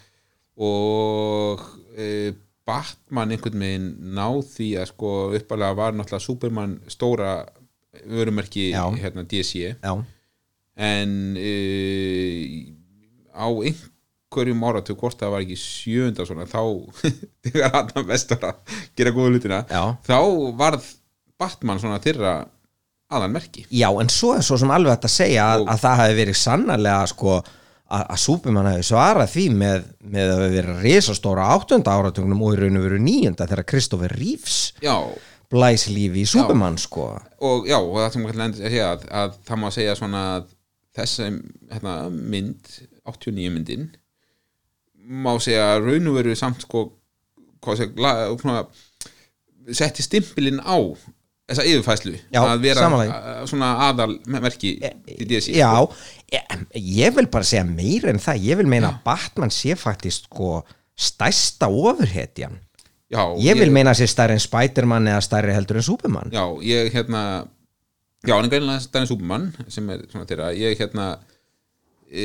og 0.58 1.62
e, 1.96 2.34
Batman 2.64 3.34
einhvern 3.34 3.60
veginn 3.60 3.88
ná 4.16 4.26
því 4.48 4.70
að 4.80 4.90
sko 4.94 5.12
uppalega 5.36 5.76
var 5.78 5.96
náttúrulega 5.96 6.24
Superman 6.24 6.78
stóra 6.88 7.34
vörumerki 8.08 8.70
Já. 8.72 8.84
hérna 8.98 9.24
DC 9.28 9.60
já, 9.82 9.92
en 10.74 11.12
e, 11.38 11.52
á 13.30 13.46
einhverjum 13.46 14.64
áratug 14.66 14.98
hvort 14.98 15.20
það 15.20 15.34
var 15.36 15.44
ekki 15.44 15.58
sjönda 15.60 16.26
svona 16.26 16.48
þá 16.50 16.62
þegar 17.44 17.76
hann 17.76 18.08
vestur 18.08 18.48
að 18.48 18.80
gera 18.96 19.14
góða 19.14 19.34
hlutina 19.34 19.60
Já. 19.68 19.84
þá 20.08 20.18
varð 20.58 20.88
Batman 21.38 21.82
svona 21.82 22.00
þeirra 22.02 22.34
aðanmerki 23.14 23.66
já, 23.70 23.90
en 24.00 24.10
svo 24.10 24.32
er 24.38 24.42
svo 24.46 24.58
sem 24.58 24.72
alveg 24.72 24.96
að 24.96 25.12
segja 25.12 25.50
að, 25.52 25.68
að 25.68 25.84
það 25.84 26.00
hafi 26.00 26.18
verið 26.18 26.40
sannarlega 26.40 27.12
sko 27.12 27.36
að, 27.98 28.16
Superman 28.22 28.68
hafi 28.70 28.86
svarað 28.88 29.30
því 29.34 29.44
með, 29.60 29.86
með 30.14 30.32
að 30.34 30.42
vera 30.54 30.74
risastóra 30.80 31.46
áttunda 31.54 31.94
áratugnum 31.94 32.42
og 32.46 32.56
í 32.56 32.60
raun 32.62 32.80
og 32.80 32.86
veru 32.88 33.00
níunda 33.02 33.48
þegar 33.50 33.68
Kristoffer 33.70 34.14
Reeves 34.18 34.58
já, 34.84 34.96
blæs 35.52 35.86
lífi 35.92 36.24
í 36.24 36.28
Superman 36.28 36.78
sko. 36.80 37.12
Og 37.44 37.68
já, 37.70 37.78
og 37.78 37.98
það 38.00 38.10
sem 38.14 38.26
kannski 38.26 38.42
lendir 38.42 38.64
að 38.64 38.74
segja 38.74 38.90
að, 38.90 39.06
að 39.22 39.38
það 39.48 39.62
má 39.62 39.68
segja 39.76 39.98
svona 39.98 40.24
að 40.34 40.50
þessi 40.98 41.30
hérna, 41.72 41.94
mynd 42.14 42.74
89 43.04 43.54
myndin 43.54 43.88
má 45.04 45.34
segja 45.42 45.74
að 45.74 45.88
raun 45.88 46.10
og 46.10 46.18
veru 46.18 46.36
samt 46.38 46.64
sko 46.64 46.86
hvað 47.64 47.80
segja, 47.80 48.04
la, 48.04 48.14
svona, 48.40 48.64
setti 49.72 50.04
stimpilinn 50.04 50.62
á 50.64 50.78
þessa 51.50 51.64
yfirfæslu 51.68 52.14
Já, 52.32 52.40
að 52.40 52.62
vera 52.64 52.84
samanlega. 52.86 53.32
svona 53.50 53.70
aðal 53.88 54.14
merki 54.32 54.74
í 54.80 55.26
DC 55.28 55.52
Já, 55.58 55.72
ég, 56.32 56.54
ég 57.00 57.16
vil 57.18 57.26
bara 57.32 57.48
segja 57.48 57.64
meira 57.68 58.12
en 58.12 58.22
það. 58.22 58.46
Ég 58.48 58.60
vil 58.62 58.68
meina 58.70 58.92
að 58.94 59.02
Batman 59.06 59.52
sé 59.52 59.76
faktist 59.78 60.30
sko 60.30 60.62
stærsta 60.94 61.68
ofurhetjan. 61.68 62.56
Já, 63.12 63.22
Ég 63.44 63.58
vil 63.60 63.70
meina 63.74 63.92
að 63.92 64.00
sé 64.02 64.08
stærri 64.10 64.34
en 64.38 64.42
Spiderman 64.42 65.10
eða 65.10 65.20
stærri 65.22 65.54
heldur 65.54 65.78
en 65.78 65.86
Superman. 65.86 66.32
Já, 66.34 66.44
ég 66.64 66.88
hérna 66.94 67.22
já, 68.24 68.34
en 68.38 68.48
greinlega 68.48 68.88
Danny 68.94 69.10
Superman 69.10 69.50
sem 69.68 69.90
er 69.92 70.06
svona 70.08 70.26
þeirra, 70.30 70.48
ég 70.56 70.80
hérna 70.80 71.08
e, 72.08 72.24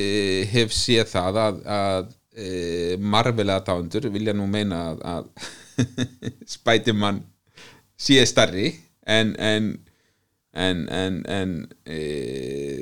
hef 0.49 0.73
séð 0.73 1.11
það 1.11 1.41
að, 1.43 1.59
að 1.75 2.13
e, 2.33 2.49
Marvel 3.03 3.51
aðdáendur 3.51 4.07
vilja 4.13 4.33
nú 4.37 4.47
meina 4.49 4.85
að, 4.93 5.03
að 5.03 5.89
Spiderman 6.55 7.21
sé 7.99 8.23
stærri 8.29 8.71
en 9.09 9.37
en 9.37 9.77
en, 10.59 10.79
en, 10.89 11.17
en 11.29 11.51
e, 11.85 11.97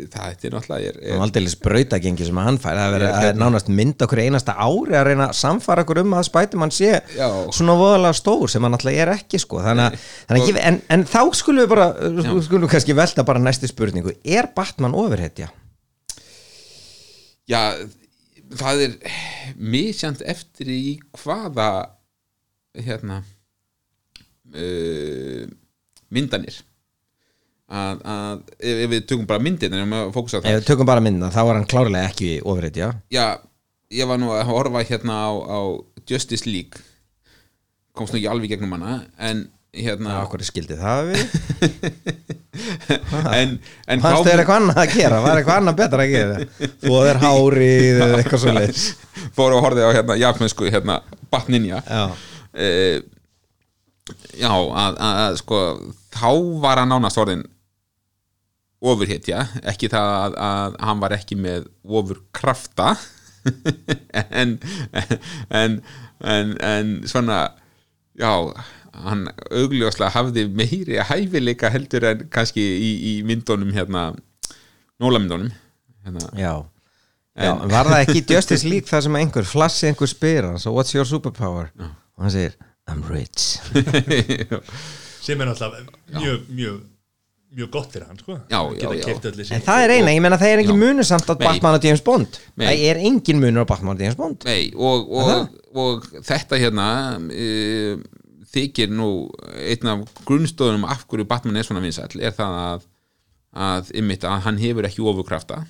það 0.07 0.45
er 0.47 0.53
náttúrulega 0.55 0.87
er, 0.87 0.99
er, 1.03 1.17
aldrei 1.19 1.51
brautagengi 1.61 2.25
sem 2.25 2.39
hann 2.39 2.55
fær. 2.63 2.79
Það 2.79 2.95
er, 2.95 3.05
er 3.27 3.37
nánast 3.37 3.67
mynd 3.67 4.05
okkur 4.05 4.21
einasta 4.23 4.55
ári 4.55 4.95
að 4.95 5.09
reyna 5.09 5.27
að 5.27 5.35
samfara 5.41 5.83
okkur 5.83 5.99
um 6.05 6.15
að 6.15 6.29
Spiderman 6.29 6.71
sé 6.73 6.93
Já. 7.17 7.27
svona 7.51 7.75
voðalega 7.77 8.17
stór 8.21 8.47
sem 8.53 8.63
hann 8.63 8.79
alltaf 8.79 8.95
er 8.95 9.11
ekki 9.17 9.43
sko. 9.43 9.59
Þannig 9.67 9.99
þannig 10.31 10.49
ég, 10.53 10.61
en, 10.63 10.81
en 10.95 11.05
þá 11.11 11.21
skulum 11.37 11.65
við 11.65 11.71
bara 11.75 11.91
skulum 12.47 12.65
við 12.65 12.73
kannski 12.77 12.97
velta 12.97 13.27
bara 13.27 13.43
næstu 13.43 13.69
spurningu. 13.69 14.15
Er 14.23 14.47
Batman 14.55 14.95
ofurhetja? 14.97 15.51
já, 17.47 17.61
það 18.59 18.83
er 18.85 18.97
misjant 19.55 20.23
eftir 20.27 20.71
í 20.71 20.81
hvaða 21.21 21.69
hérna 22.77 23.21
uh, 24.53 25.47
myndanir. 26.13 26.61
Að, 27.67 27.99
að 28.07 28.37
ef, 28.61 28.77
ef 28.85 28.91
við 28.93 29.05
tökum 29.11 29.27
bara 29.27 29.43
á 29.43 30.39
það 30.39 30.45
Ef 30.47 30.59
við 30.61 30.67
tökum 30.69 30.87
bara 30.87 31.03
mynda 31.03 31.31
þá 31.35 31.41
er 31.43 31.53
hann 31.57 31.67
klárlega 31.67 32.11
ekki 32.13 32.29
ofurhetja. 32.47 32.93
Já, 33.11 33.25
ég 33.91 34.07
var 34.07 34.21
nú 34.21 34.31
að 34.31 34.47
horfa 34.47 34.85
hérna 34.87 35.19
á, 35.27 35.31
á 35.35 35.59
Justice 36.07 36.47
League. 36.47 36.79
Komst 37.97 38.15
nú 38.15 38.21
ekki 38.21 38.31
alveg 38.31 38.55
gegnum 38.55 38.77
hana 38.77 39.01
en 39.19 39.47
hérna 39.77 40.21
Okkur 40.23 40.43
skildi 40.47 40.77
það 40.79 41.11
við? 41.11 41.25
En, 43.37 43.57
en 43.85 44.01
Fannst 44.01 44.25
þér 44.25 44.41
eitthvað 44.41 44.57
annað 44.61 44.79
að 44.81 44.93
gera? 44.95 45.17
Var 45.21 45.39
eitthvað 45.39 45.59
annað 45.61 45.75
betra 45.77 46.05
að 46.05 46.13
gera? 46.13 46.37
Þú 46.81 46.93
að 46.97 47.05
þér 47.07 47.19
hárið 47.21 47.99
eða 48.05 48.17
eitthvað 48.17 48.41
svo 48.41 48.53
leis 48.55 48.85
fóru 49.37 49.59
og 49.59 49.65
horfði 49.65 49.85
á 49.85 49.89
hérna 49.93 50.17
japansku 50.17 50.71
hérna 50.73 50.95
Batninja 51.33 51.81
Já, 51.85 52.01
uh, 52.07 52.95
já 54.37 54.51
að, 54.51 54.97
að, 54.97 55.21
að 55.25 55.37
sko 55.41 55.61
þá 56.15 56.31
var 56.63 56.81
hann 56.81 56.91
nánast 56.93 57.19
orðin 57.21 57.45
ofurhetja 58.77 59.47
ekki 59.65 59.89
það 59.89 60.11
að, 60.15 60.39
að 60.47 60.79
hann 60.85 61.03
var 61.03 61.15
ekki 61.17 61.37
með 61.39 61.69
ofurkrafta 61.83 62.93
en, 64.41 64.57
en, 65.49 65.79
en 66.21 66.51
en 66.61 66.91
svona 67.09 67.39
já, 68.17 68.31
hann 69.05 69.27
augljóslega 69.49 70.13
hafði 70.15 70.47
meiri 70.49 70.99
hæfileika 71.09 71.71
heldur 71.73 72.05
en 72.11 72.25
kannski 72.33 72.63
í, 72.63 72.89
í 73.11 73.13
myndunum 73.27 73.73
hérna 73.75 74.09
nólamyndunum 75.01 75.51
hérna, 76.05 76.29
já. 76.37 76.53
Já, 77.37 77.51
en 77.53 77.69
var 77.69 77.85
það 77.85 78.03
ekki 78.07 78.23
Justice 78.33 78.65
League 78.65 78.89
það 78.89 79.03
sem 79.05 79.19
einhver 79.19 79.45
flassi 79.45 79.89
einhver 79.91 80.09
spyr 80.09 80.47
hann, 80.49 80.61
so 80.61 80.73
what's 80.73 80.95
your 80.95 81.05
superpower? 81.05 81.69
Og 82.17 82.25
hann 82.25 82.33
segir, 82.33 82.55
I'm 82.87 83.03
rich 83.11 83.57
sem 85.25 85.41
er 85.41 85.49
náttúrulega 85.49 86.21
mjög, 86.21 86.45
mjög 86.49 86.77
mjög 87.57 87.69
gott 87.71 87.91
fyrir 87.93 88.07
hann 88.09 88.19
sko 88.19 88.35
Já, 88.51 88.59
Að 88.59 88.75
já, 88.81 88.89
já. 88.99 89.55
En 89.55 89.63
það 89.65 89.83
er 89.85 89.93
eina, 89.95 90.13
ég 90.13 90.21
menna 90.23 90.39
það 90.39 90.53
er 90.53 90.61
engin 90.63 90.75
Já. 90.75 90.81
munur 90.83 91.07
samt 91.07 91.29
á 91.31 91.33
Nei. 91.33 91.43
Batman 91.45 91.77
og 91.77 91.87
James 91.87 92.03
Bond 92.05 92.39
Nei. 92.55 92.65
Það 92.65 92.83
er 92.89 92.99
engin 93.09 93.41
munur 93.43 93.63
á 93.63 93.69
Batman 93.71 93.95
og 93.95 94.03
James 94.03 94.19
Bond 94.19 94.47
Nei, 94.47 94.61
og, 94.75 95.11
og, 95.21 95.55
og 95.83 96.09
þetta 96.27 96.59
hérna 96.61 96.87
e, 97.31 97.47
þykir 98.55 98.91
nú 98.95 99.09
einn 99.63 99.91
af 99.93 100.03
grunnstóðunum 100.27 100.87
af 100.87 101.07
hverju 101.07 101.27
Batman 101.29 101.59
er 101.59 101.67
svona 101.67 101.83
vinsæll 101.83 102.19
er 102.23 102.35
það 102.35 102.59
að, 102.65 102.87
að 103.67 103.93
ymmit 104.03 104.27
að 104.27 104.43
hann 104.47 104.61
hefur 104.61 104.89
ekki 104.89 105.07
ofurkrafta 105.07 105.63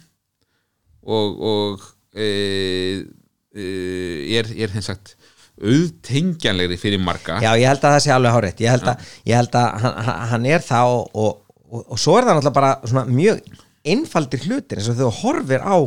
og, 1.07 1.41
og 1.53 1.87
e, 2.17 2.27
e, 3.53 3.67
er, 4.37 4.49
er 4.57 4.73
hins 4.75 4.89
sagt 4.91 5.16
auðtengjanlegri 5.61 6.77
fyrir 6.79 7.01
marga. 7.03 7.39
Já, 7.43 7.51
ég 7.57 7.67
held 7.71 7.83
að 7.85 7.93
það 7.95 8.03
sé 8.05 8.11
alveg 8.15 8.35
hárétt 8.35 8.61
Ég 8.63 8.73
held 8.75 8.89
að, 8.91 9.07
ég 9.29 9.39
held 9.39 9.55
að 9.61 9.79
hann, 9.83 10.11
hann- 10.31 10.45
er 10.45 10.65
það 10.65 10.91
og, 10.97 11.07
og, 11.13 11.39
og, 11.71 11.85
og 11.95 12.01
svo 12.01 12.17
er 12.19 12.27
það 12.27 12.37
náttúrulega 12.37 12.57
bara 12.59 12.73
svona 12.85 13.05
mjög 13.09 13.41
einfaldir 13.87 14.45
hlutir 14.47 14.77
eins 14.81 14.89
og 14.91 14.97
þegar 14.99 15.11
þú 15.15 15.21
horfir 15.23 15.63
á 15.65 15.77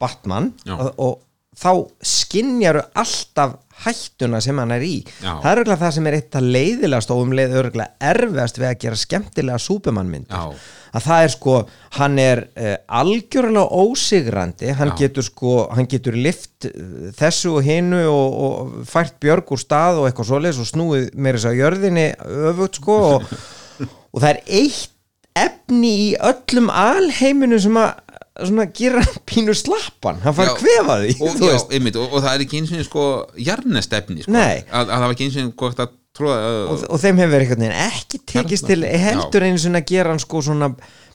Batman 0.00 0.50
og, 0.74 0.88
og 0.98 1.20
þá 1.54 1.70
skinjaru 2.02 2.82
alltaf 2.98 3.58
hættuna 3.84 4.40
sem 4.44 4.58
hann 4.60 4.72
er 4.74 4.84
í 4.86 4.94
Já. 5.02 5.34
það 5.42 5.50
er 5.50 5.60
örgulega 5.60 5.80
það 5.82 5.92
sem 5.96 6.06
er 6.08 6.16
eitt 6.18 6.38
að 6.38 6.48
leiðilegast 6.54 7.12
og 7.14 7.22
um 7.24 7.34
leið 7.36 7.56
örgulega 7.60 8.10
erfiðast 8.12 8.60
við 8.60 8.68
að 8.70 8.78
gera 8.84 9.00
skemmtilega 9.00 9.62
súpumannmyndir 9.64 10.62
að 10.94 11.06
það 11.08 11.24
er 11.24 11.32
sko, 11.34 11.56
hann 11.98 12.20
er 12.22 12.42
uh, 12.54 12.76
algjörlega 13.00 13.82
ósigrandi 13.82 14.76
hann 14.78 14.92
Já. 14.92 14.96
getur 15.02 15.26
sko, 15.26 15.56
hann 15.74 15.90
getur 15.90 16.16
lift 16.18 16.68
uh, 16.70 17.10
þessu 17.18 17.56
og 17.58 17.66
hinu 17.66 18.04
og, 18.12 18.40
og 18.46 18.88
fært 18.88 19.18
björg 19.22 19.54
úr 19.56 19.62
stað 19.64 20.00
og 20.00 20.08
eitthvað 20.08 20.30
svoleiðis 20.30 20.62
og 20.62 20.70
snúið 20.70 21.06
meira 21.18 21.40
þess 21.40 21.50
að 21.50 21.60
jörðinni 21.64 22.08
öfugt 22.52 22.80
sko 22.80 22.98
og, 23.10 23.30
og 24.14 24.22
það 24.22 24.30
er 24.30 24.42
eitt 24.62 24.90
efni 25.34 25.90
í 25.98 26.10
öllum 26.22 26.68
alheiminu 26.70 27.58
sem 27.58 27.74
að 27.80 28.03
svona 28.34 28.66
gera 28.74 29.02
pínu 29.28 29.54
slappan 29.56 30.22
hann 30.24 30.34
fær 30.36 30.52
Já. 30.52 30.54
kvefaði 30.58 31.14
og, 31.20 31.44
og, 32.02 32.08
og 32.08 32.18
það 32.18 32.32
er 32.32 32.46
ekki 32.46 32.62
eins 32.62 32.74
og 32.74 32.88
sko 32.88 33.04
jarnestefni 33.38 34.24
sko, 34.26 34.34
að, 34.34 34.64
að 34.80 34.90
það 34.90 35.06
var 35.06 35.14
ekki 35.16 35.28
eins 35.28 35.40
og 35.44 35.64
að 35.84 35.94
tróða 36.14 36.52
og, 36.70 36.84
og 36.88 37.02
þeim 37.02 37.22
hefur 37.22 37.44
veginn 37.44 37.78
ekki 37.84 38.22
tekist 38.34 38.68
til 38.70 38.82
heldur 38.84 39.46
einu 39.46 39.62
sinni 39.62 39.82
að 39.82 39.90
gera 39.90 40.14
hann 40.14 40.22
sko 40.22 40.42
svona 40.46 40.70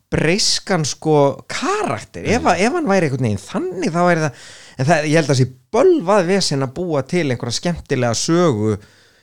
breyskan 0.10 0.86
sko 0.90 1.46
karakter. 1.50 2.26
Ef, 2.26 2.46
ef 2.58 2.74
hann 2.74 2.90
væri 2.90 3.10
einhvern 3.10 3.28
veginn 3.28 3.42
þannig 3.44 3.92
þá 3.94 4.00
væri 4.08 4.24
það, 4.24 4.48
en 4.76 4.88
það, 4.90 5.10
ég 5.10 5.20
held 5.20 5.34
að 5.34 5.40
sé 5.40 5.48
bölvað 5.76 6.30
vesen 6.32 6.66
að 6.66 6.74
búa 6.80 7.04
til 7.06 7.26
einhverja 7.28 7.58
skemmtilega 7.60 8.18
sögu 8.18 8.74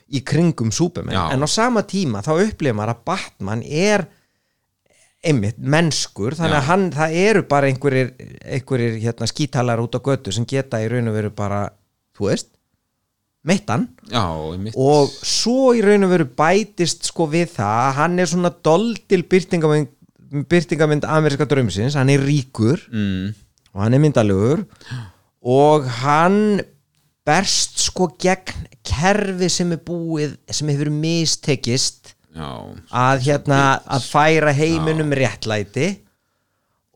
í 0.07 0.21
kringum 0.23 0.71
Superman, 0.71 1.17
Já. 1.17 1.25
en 1.35 1.43
á 1.43 1.47
sama 1.51 1.83
tíma 1.83 2.21
þá 2.23 2.31
upplifir 2.37 2.77
maður 2.77 2.93
að 2.93 3.03
Batman 3.09 3.65
er 3.67 4.05
einmitt 5.25 5.57
mennskur 5.57 6.35
þannig 6.37 6.59
að 6.59 6.67
hann, 6.69 6.85
það 6.93 7.15
eru 7.23 7.41
bara 7.49 7.71
einhverjir, 7.71 8.13
einhverjir 8.45 8.99
hérna, 9.01 9.29
skítalar 9.29 9.81
út 9.81 9.97
á 9.97 10.01
götu 10.03 10.33
sem 10.35 10.45
geta 10.47 10.81
í 10.83 10.87
raun 10.91 11.09
og 11.09 11.17
veru 11.17 11.31
bara 11.35 11.63
þú 12.17 12.29
veist, 12.29 12.51
meittan 13.47 13.87
já, 14.11 14.23
og 14.27 15.11
svo 15.25 15.73
í 15.77 15.81
raun 15.85 16.05
og 16.05 16.13
veru 16.13 16.29
bætist 16.37 17.09
sko 17.09 17.27
við 17.31 17.55
það 17.57 17.81
að 17.87 17.97
hann 18.01 18.19
er 18.21 18.31
svona 18.31 18.53
doldil 18.69 19.23
byrtingamind, 19.31 19.91
byrtingamind 20.51 21.07
ameriska 21.09 21.47
draumsins, 21.49 21.97
hann 21.97 22.11
er 22.13 22.23
ríkur 22.27 22.81
mm, 22.91 23.35
og 23.77 23.83
hann 23.85 23.93
er 23.93 24.01
myndalegur. 24.03 24.65
Og 25.47 25.85
hann 26.01 26.59
berst 27.27 27.77
sko 27.85 28.09
gegn 28.19 28.67
kerfi 28.87 29.49
sem 29.51 29.73
er 29.75 29.81
búið 29.85 30.37
sem 30.49 30.69
hefur 30.71 30.89
mistekist 30.93 32.16
að 32.37 33.27
hérna 33.27 33.61
að 33.97 34.07
færa 34.11 34.53
heiminum 34.55 35.13
réttlæti 35.17 35.91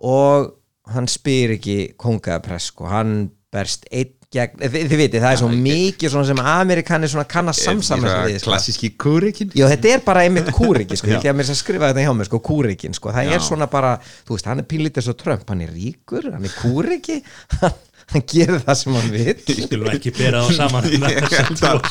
og 0.02 0.56
hann 0.92 1.08
spyr 1.10 1.56
ekki 1.58 1.78
kongapress 2.00 2.72
sko, 2.72 2.90
hann 2.92 3.30
berst 3.52 3.86
einn 3.92 4.18
gegn, 4.32 4.62
þið, 4.62 4.86
þið 4.88 5.00
vitið, 5.02 5.24
það 5.26 5.34
er 5.34 5.40
svo 5.42 5.50
mikið 5.52 6.14
svona 6.14 6.28
sem 6.30 6.42
Amerikanir 6.54 7.12
svona 7.12 7.28
kann 7.30 7.52
að 7.52 7.58
samsamast 7.60 8.30
við 8.30 8.38
sko. 8.40 8.48
klassíski 8.48 8.90
kúrikin 9.00 9.52
Já, 9.58 9.66
þetta 9.74 9.92
er 9.92 10.04
bara 10.06 10.24
einmitt 10.24 10.52
kúriki, 10.56 10.96
sko, 11.00 11.12
ég 11.14 11.28
að 11.28 11.38
mér 11.38 11.52
að 11.52 11.60
skrifa 11.60 11.92
þetta 11.92 12.06
hjá 12.06 12.14
mér, 12.16 12.30
sko, 12.30 12.42
kúrikin, 12.48 12.96
sko, 12.96 13.12
það 13.12 13.28
Já. 13.28 13.36
er 13.36 13.46
svona 13.50 13.68
bara, 13.72 13.94
þú 14.28 14.38
veist, 14.38 14.48
hann 14.48 14.64
er 14.64 14.70
pínlítið 14.72 15.08
svo 15.08 15.16
Trump, 15.20 15.44
hann 15.52 15.66
er 15.66 15.74
ríkur, 15.76 16.30
hann 16.32 16.48
er 16.48 16.56
kúriki, 16.62 17.20
hann, 17.60 17.76
hann 18.16 18.26
gerir 18.32 18.64
það 18.64 18.80
sem 18.86 19.00
hann 19.02 19.12
vil. 19.18 19.36
skulum 19.66 19.92
ekki 19.98 20.16
bera 20.16 20.46
það 20.48 20.62
saman. 20.62 20.88
Ég 20.96 21.20
held 21.36 21.68
að 21.68 21.82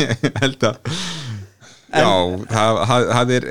ég 0.00 0.40
held 0.40 0.70
að 0.70 0.96
já, 1.90 2.08
það, 2.50 2.78
það, 2.90 3.04
það 3.10 3.32
er 3.36 3.46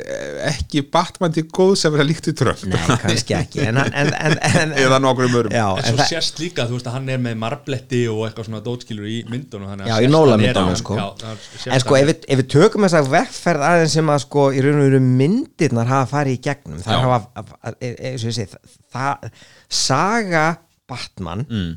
ekki 0.49 0.81
Batman 0.93 1.33
til 1.35 1.43
góð 1.57 1.73
sem 1.81 1.95
er 1.97 2.03
að 2.03 2.07
líkt 2.09 2.29
við 2.29 2.35
Trump. 2.39 2.63
Nei, 2.71 2.97
kannski 3.03 3.35
ekki, 3.37 3.61
en, 3.67 3.79
en, 3.83 4.11
en, 4.13 4.35
en, 4.61 4.73
eða 4.83 4.99
nokkrum 5.03 5.35
örum 5.41 5.55
já, 5.55 5.65
en 5.83 5.87
svo 5.99 6.07
sést 6.09 6.39
líka, 6.43 6.65
þú 6.69 6.77
veist 6.77 6.89
að 6.91 6.95
hann 6.97 7.09
er 7.15 7.21
með 7.25 7.37
marbletti 7.43 8.01
og 8.11 8.21
eitthvað 8.27 8.47
svona 8.49 8.61
dótskilur 8.65 9.09
í 9.09 9.17
myndunum 9.29 9.83
Já, 9.85 9.97
í 9.99 10.07
er- 10.07 10.13
myndunum, 10.43 10.75
sko. 10.79 10.97
já, 10.99 11.05
það 11.23 11.43
sést 11.57 11.73
en 11.75 11.83
sko, 11.83 11.97
ef 11.99 12.07
við, 12.11 12.23
ef 12.35 12.41
við 12.43 12.49
tökum 12.55 12.87
þess 12.87 12.99
að 13.01 13.11
vegferð 13.17 13.67
aðeins 13.69 13.97
sem 13.99 14.13
að, 14.15 14.23
sko, 14.25 14.45
í 14.55 14.63
raun 14.65 14.79
og 14.79 14.87
veru 14.89 15.01
myndirnar 15.09 15.91
hafa 15.91 16.09
farið 16.15 16.37
í 16.37 16.41
gegnum, 16.49 16.79
það 16.85 17.05
hafa, 17.07 17.45
að- 17.63 17.77
e- 17.83 17.95
eins 18.13 18.23
og 18.25 18.31
ég 18.31 18.39
segi, 18.39 18.63
það, 18.95 19.29
saga 19.69 20.45
Batman 20.89 21.43
mm, 21.49 21.71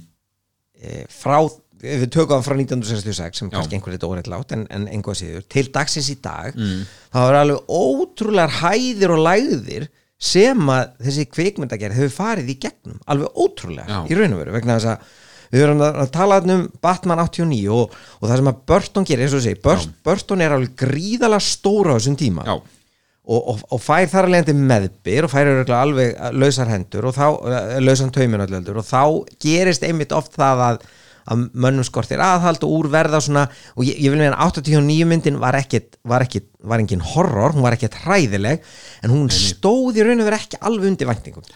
e, 0.83 1.03
frá 1.13 1.41
við 1.83 2.05
tökum 2.15 2.37
hann 2.37 2.47
frá 2.47 2.55
1966 2.57 3.43
sem 3.43 3.51
kannski 3.53 3.79
einhver 3.79 3.97
þetta 3.97 4.11
óreittlátt 4.11 4.55
en, 4.57 4.67
en 4.71 4.87
einhvað 4.91 5.19
síður, 5.23 5.47
til 5.51 5.67
dagsins 5.75 6.11
í 6.13 6.19
dag 6.23 6.55
mm. 6.55 6.85
það 7.15 7.27
var 7.29 7.39
alveg 7.41 7.75
ótrúlegar 7.81 8.57
hæðir 8.61 9.15
og 9.17 9.25
lægðir 9.27 9.89
sem 10.23 10.71
að 10.71 10.93
þessi 11.03 11.27
kvikmyndagerð 11.33 11.99
hefur 11.99 12.15
farið 12.15 12.53
í 12.53 12.59
gegnum. 12.63 13.01
Alveg 13.11 13.41
ótrúlega 13.43 13.89
Já. 13.91 13.99
í 14.07 14.19
raun 14.19 14.37
og 14.37 14.43
veru 14.45 14.55
vegna 14.55 14.77
þess 14.79 14.93
að 14.93 15.17
við 15.53 15.65
erum 15.67 15.83
að 15.85 16.13
tala 16.15 16.39
um 16.55 16.63
Batman 16.85 17.25
89 17.25 17.73
og, 17.75 17.97
og 18.21 18.29
það 18.29 18.39
sem 18.39 18.53
að 18.53 18.61
Burton 18.71 19.09
gerir, 19.09 19.27
eins 19.27 19.35
og 19.35 19.43
þessi 19.43 19.63
Bur 19.65 19.83
Burton 20.07 20.45
er 20.45 20.55
alveg 20.55 20.77
gríðalega 20.81 21.45
stóra 21.45 21.93
á 21.93 21.99
þessum 21.99 22.17
tíma. 22.23 22.47
Já, 22.47 22.55
og, 23.23 23.43
og, 23.53 23.61
og 23.75 23.83
fær 23.83 24.09
þar 24.11 24.29
að 24.29 24.35
leiðandi 24.35 24.71
meðbyr 24.71 25.27
og 25.27 25.33
fær 25.33 25.51
alveg 25.77 26.17
lausar 26.35 26.71
hendur 26.73 27.07
og 27.11 27.15
þá, 27.17 27.27
eh, 27.51 27.77
lausan 27.83 28.15
taumin 28.15 28.43
öllu 28.47 28.63
og 28.75 28.87
þá 28.87 29.03
gerist 29.43 29.85
einmitt 29.87 30.15
oft 30.17 30.35
það 30.39 30.65
að, 30.69 30.87
að 31.31 31.43
mönnum 31.55 31.85
skortir 31.87 32.19
aðhald 32.25 32.65
og 32.67 32.73
úr 32.81 32.89
verða 32.93 33.21
svona, 33.23 33.47
og 33.77 33.85
ég, 33.87 33.99
ég 34.03 34.11
vil 34.15 34.19
meina 34.23 34.39
89 34.43 35.05
myndin 35.07 35.39
var 35.43 35.55
ekkit, 35.61 35.99
var 36.05 36.25
ekkit 36.27 36.49
var 36.63 36.83
engin 36.83 37.01
horror, 37.13 37.53
hún 37.55 37.63
var 37.63 37.77
ekkit 37.77 37.95
hræðileg 38.05 38.63
en 39.03 39.11
hún 39.15 39.29
stóð 39.31 39.99
í 40.01 40.07
raun 40.07 40.21
og 40.23 40.29
verið 40.31 40.41
ekki 40.47 40.63
alveg 40.63 40.91
undir 40.93 41.11
væntingum. 41.13 41.47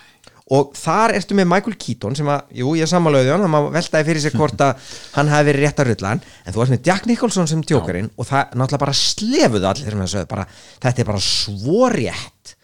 Og 0.54 0.76
þar 0.78 1.10
ertu 1.18 1.34
með 1.34 1.48
Michael 1.50 1.74
Keaton 1.74 2.14
sem 2.14 2.28
að, 2.30 2.44
jú, 2.54 2.76
ég 2.78 2.86
samanlöði 2.86 3.32
hann, 3.34 3.42
hann 3.50 3.64
veltaði 3.74 4.06
fyrir 4.06 4.22
sig 4.22 4.34
hvort 4.38 4.60
að 4.62 4.76
hann 5.16 5.26
hafi 5.32 5.48
verið 5.48 5.64
rétt 5.66 5.80
að 5.82 5.88
rullan 5.90 6.20
en 6.22 6.54
þú 6.54 6.60
varst 6.60 6.74
með 6.76 6.86
Jack 6.86 7.08
Nicholson 7.10 7.48
sem 7.50 7.64
djókarinn 7.66 8.12
og 8.14 8.28
það 8.28 8.52
náttúrulega 8.54 8.82
bara 8.84 8.94
slefuðu 9.00 9.66
allir 9.72 9.96
maður 9.98 10.12
sögðu 10.14 10.28
bara, 10.30 10.44
þetta 10.86 11.02
er 11.02 11.08
bara 11.10 11.24
svo 11.26 11.88
rétt. 11.90 12.54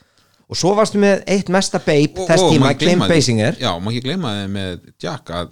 Og 0.46 0.60
svo 0.60 0.74
varstu 0.78 1.00
með 1.02 1.24
eitt 1.34 1.50
mesta 1.50 1.80
beip 1.82 2.22
þess 2.22 2.46
tíma, 2.52 2.68
maður 2.70 2.86
því- 2.86 3.10
Basinger. 3.16 3.58
Já, 3.58 3.72
má 3.82 3.90
ekki 3.90 4.04
gleyma 4.06 4.32
þið 4.38 4.54
með 4.54 4.80
Jack 5.02 5.30
að 5.34 5.50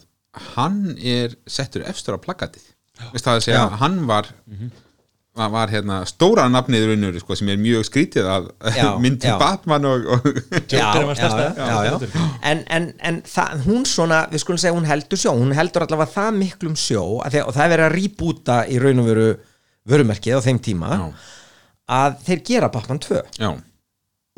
hann 0.54 0.94
er 0.99 1.34
settur 1.50 1.82
efstur 1.90 2.16
á 2.16 2.18
plakatið 2.22 2.62
það 3.16 3.34
að 3.34 3.42
segja 3.46 3.58
Já. 3.58 3.64
að 3.66 3.76
hann 3.80 3.99
var 4.10 4.28
var, 5.40 5.49
var 5.54 5.70
hérna 5.72 6.00
stóra 6.10 6.44
nafnið 6.50 6.82
í 6.84 6.88
raunur 6.90 7.18
sko, 7.22 7.37
sem 7.38 7.49
er 7.52 7.60
mjög 7.62 7.84
skrítið 7.88 8.26
að 8.28 8.49
Já, 8.76 8.88
myndi 9.02 9.30
já. 9.30 9.37
Batman 9.40 9.87
og, 9.88 10.08
og 10.16 10.26
Joker 10.70 11.06
var 11.08 11.16
stærsta. 11.18 11.46
já, 11.56 11.68
já, 11.87 11.94
já. 12.10 12.25
En, 12.50 12.64
en, 12.76 12.88
en 13.10 13.20
það, 13.30 13.62
hún 13.68 13.87
svona 13.88 14.18
við 14.32 14.42
skulum 14.44 14.60
segja 14.60 14.75
hún 14.76 14.88
heldur 14.90 15.22
sjó, 15.22 15.32
hún 15.38 15.54
heldur 15.56 15.87
allavega 15.87 16.12
það 16.16 16.38
miklum 16.42 16.76
sjó 16.78 17.04
að 17.25 17.37
því, 17.38 17.44
og 17.46 17.56
það 17.56 17.64
er 17.66 17.72
verið 17.76 17.87
að 17.88 17.96
rýbúta 17.96 18.58
í 18.75 18.80
raun 18.82 19.02
og 19.04 19.08
veru 19.12 19.28
vörumerkið 19.90 20.37
á 20.37 20.40
þeim 20.44 20.60
tíma 20.66 20.90
Já. 20.99 21.06
að 22.02 22.20
þeir 22.26 22.44
gera 22.50 22.72
Batman 22.75 23.00
2 23.06 23.22
já, 23.40 23.50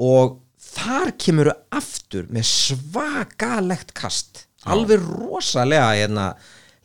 og 0.07 0.39
þar 0.73 1.11
kemur 1.21 1.51
aftur 1.75 2.29
með 2.33 2.47
svakalegt 2.53 3.91
kast 3.99 4.45
alveg 4.67 5.01
rosalega 5.09 5.89
hérna, 5.97 6.35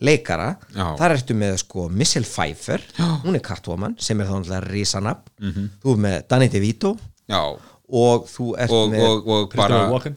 leikara, 0.00 0.56
Já. 0.74 0.94
þar 0.98 1.14
ertu 1.16 1.34
með 1.34 1.56
sko 1.64 1.88
Michelle 1.90 2.26
Pfeiffer, 2.26 2.82
hún 3.24 3.34
er 3.34 3.40
Catwoman 3.42 3.96
sem 3.98 4.20
er 4.20 4.26
þá 4.30 4.36
náttúrulega 4.38 4.70
risanab 4.70 5.24
Mhm. 5.40 5.70
þú 5.82 5.94
er 5.94 6.02
með 6.06 6.28
Danny 6.28 6.48
DeVito. 6.48 6.96
Já. 7.28 7.42
Og 7.90 8.26
þú 8.28 8.52
ert 8.58 8.70
og, 8.70 8.90
með 8.92 9.02
og, 9.08 9.28
og 9.28 9.54
bara 9.54 9.68
Christopher 9.68 9.92
Walken 9.92 10.16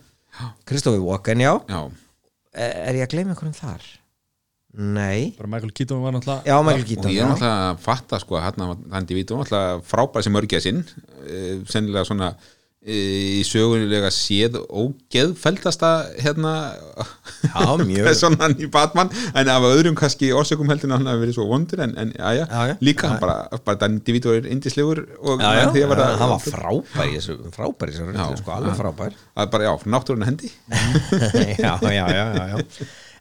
Christopher 0.67 1.01
Walken, 1.01 1.39
já. 1.39 1.53
Já, 1.67 1.91
er 2.53 2.93
ég 2.95 3.07
að 3.07 3.11
gleyma 3.15 3.31
einhverjum 3.33 3.55
þar? 3.57 3.81
Nei, 4.73 5.33
bara 5.37 5.49
Michael 5.51 5.71
Keaton 5.75 5.99
var 6.01 6.13
náttúrulega 6.15 6.45
já, 6.47 6.55
Michael 6.63 6.81
og 6.83 6.87
Keaton 6.87 7.11
ég 7.11 7.17
já. 7.17 7.23
er 7.25 7.31
náttúrulega 7.33 7.71
að 7.73 7.79
fatta 7.83 8.19
sko 8.23 8.37
að 8.39 8.43
hérna 8.45 8.67
hann 8.93 9.05
Divito 9.09 9.35
náttúrulega 9.35 9.81
frábær 9.83 10.23
sem 10.23 10.37
örgja 10.39 10.61
sinn 10.63 10.79
uh, 10.85 11.57
sennilega 11.67 12.05
svona 12.07 12.29
í 12.81 13.43
sögulega 13.45 14.09
séð 14.09 14.55
ógeðfeldasta 14.65 15.89
hérna 16.17 16.53
Já, 17.45 17.75
personan 18.01 18.55
í 18.57 18.65
Batman 18.73 19.11
en 19.37 19.51
af 19.53 19.65
öðrum 19.67 19.93
kannski 19.99 20.31
orsökum 20.33 20.69
heldur 20.71 20.89
hann 20.95 21.05
hafi 21.05 21.21
verið 21.21 21.35
svo 21.37 21.45
vondur 21.51 21.83
en, 21.85 21.93
en 22.01 22.13
aðja, 22.17 22.47
líka 22.81 23.05
Já, 23.05 23.11
hann 23.13 23.21
bara, 23.21 23.35
bara 23.67 23.77
Dan 23.83 23.99
Divito 24.05 24.33
er 24.33 24.47
indislegur 24.49 25.03
og 25.21 25.43
Já, 25.45 25.67
því 25.69 25.83
að 25.85 25.93
hann 26.23 26.31
var 26.33 26.41
frábær 26.41 27.11
þessu, 27.13 27.35
frábær 27.53 27.91
þessu 27.93 28.07
Já, 28.17 28.25
sko, 28.41 28.55
alveg 28.55 28.79
frábær. 28.79 29.13
Að 29.37 29.51
bara 29.53 29.67
já, 29.69 29.73
náttúrun 29.93 30.25
hendi. 30.25 30.49
Já, 31.61 31.75
já, 31.85 32.05
já. 32.09 32.55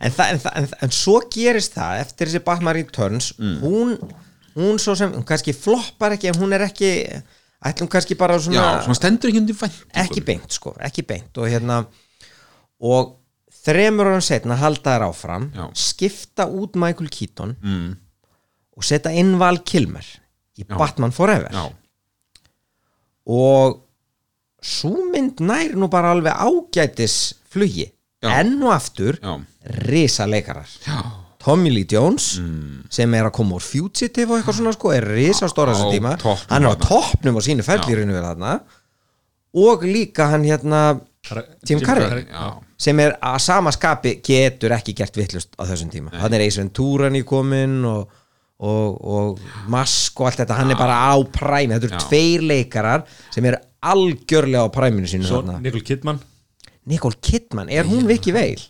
En, 0.01 0.15
það, 0.17 0.25
en, 0.33 0.41
það, 0.41 0.55
en, 0.57 0.69
en 0.87 0.95
svo 0.97 1.19
gerist 1.33 1.75
það 1.77 2.01
eftir 2.07 2.31
þessi 2.31 2.43
Batman 2.49 2.77
Returns 2.79 3.35
Mm. 3.37 3.59
hún, 3.61 3.93
hún 4.57 4.81
svo 4.81 4.95
sem 4.97 5.13
hún 5.13 5.25
kannski 5.29 5.53
floppar 5.57 6.17
ekki 6.17 6.31
en 6.33 6.41
hún 6.41 6.57
er 6.57 6.65
ekki 6.71 6.91
ætlum 7.67 7.89
kannski 7.93 8.17
bara 8.19 8.39
já, 8.39 8.47
svona, 8.47 8.67
svona 8.85 8.99
stendur 8.99 9.31
ekki 9.31 9.43
undir 9.43 9.59
vænt 9.59 9.81
ekki 10.05 10.23
beint 10.25 10.57
sko, 10.57 10.75
ekki 10.81 11.05
beint. 11.07 11.33
Og 11.37 11.51
hérna 11.51 11.83
og 12.81 13.17
þremur 13.61 14.09
árum 14.09 14.25
setna 14.25 14.57
halda 14.61 14.95
þær 14.97 15.07
áfram 15.11 15.51
Já. 15.53 15.67
skipta 15.77 16.47
út 16.49 16.79
Michael 16.81 17.11
Keaton 17.13 17.55
mm, 17.61 17.91
og 18.77 18.87
setja 18.89 19.13
inn 19.13 19.37
Val 19.41 19.61
Kilmer 19.67 20.07
í 20.57 20.65
Já. 20.65 20.77
Batman 20.77 21.13
Forever. 21.13 21.53
Já, 21.53 21.69
og 23.31 23.81
svo 24.65 25.07
mynd 25.13 25.41
nær 25.45 25.77
nú 25.79 25.89
bara 25.93 26.15
alveg 26.15 26.33
ágætis 26.37 27.35
flugi. 27.53 27.87
Enn 28.21 28.59
og 28.61 28.75
aftur 28.75 29.17
risa 29.89 30.27
leikarar. 30.29 30.69
Já 30.85 31.01
Tommy 31.41 31.71
Lee 31.73 31.87
Jones 31.89 32.35
sem 32.93 33.15
er 33.17 33.25
að 33.31 33.33
koma 33.39 33.57
úr 33.57 33.65
Fugitive 33.65 34.29
og 34.35 34.39
eitthvað 34.41 34.59
svona 34.59 34.73
sko 34.77 34.93
er 34.93 35.07
risa 35.09 35.49
stóra 35.49 35.73
þessu 35.73 35.89
Á 35.89 35.95
tíma. 35.95 36.11
toppnum 36.21 36.51
hann 36.53 36.67
er 36.69 36.75
á 36.75 36.77
toppnum 36.85 37.39
á 37.39 37.43
sínu 37.47 37.65
þarna. 37.65 38.61
Og 39.57 39.83
líka 39.83 40.29
hann 40.31 40.45
hérna 40.47 41.01
Jim 41.67 41.81
Carrey. 41.85 42.25
já, 42.29 42.61
sem 42.79 43.01
er 43.01 43.17
að 43.21 43.39
sama 43.45 43.73
skapi 43.73 44.21
getur 44.25 44.71
ekki 44.77 44.95
gert 44.97 45.17
vittlust 45.17 45.57
á 45.59 45.65
þessum 45.69 45.91
tíma. 45.93 46.13
Hann 46.17 46.33
er 46.35 46.41
Ace 46.47 46.61
Ventura 46.61 47.11
nýkomin 47.13 47.85
og, 47.85 48.09
og, 48.61 49.01
og 49.05 49.41
Mask 49.69 50.21
og 50.21 50.31
allt 50.31 50.41
þetta. 50.45 50.57
Hann 50.61 50.71
er 50.71 50.79
bara 50.81 50.97
á 51.13 51.15
præmi, 51.25 51.75
þetta 51.77 51.89
eru 51.91 51.99
Já. 51.99 52.05
tveir 52.09 52.47
leikarar 52.47 53.05
sem 53.35 53.45
eru 53.51 53.59
algjörlega 53.83 54.65
á 54.65 54.69
præminu 54.73 55.09
sínu 55.09 55.61
Nicole 55.61 55.83
Kidman. 55.85 56.21
Nicole 56.87 57.17
Kidman, 57.21 57.69
er 57.69 57.85
hún 57.85 58.07
Vicky 58.09 58.33
Veil? 58.33 58.61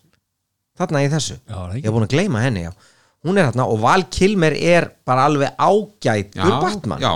Þarna 0.81 1.03
í 1.05 1.11
þessu. 1.13 1.37
Já. 1.45 1.59
Ég 1.77 1.85
hef 1.85 1.93
búin 1.95 2.07
að 2.09 2.15
gleyma 2.15 2.43
henni, 2.47 2.63
já. 2.65 2.73
Hún 3.27 3.37
er 3.37 3.51
þarna 3.51 3.67
og 3.69 3.81
Val 3.83 4.05
Kilmer 4.09 4.55
er 4.57 4.89
bara 5.05 5.27
alveg 5.29 5.53
ágætur 5.61 6.41
já, 6.41 6.61
Batman. 6.63 7.01
já, 7.05 7.13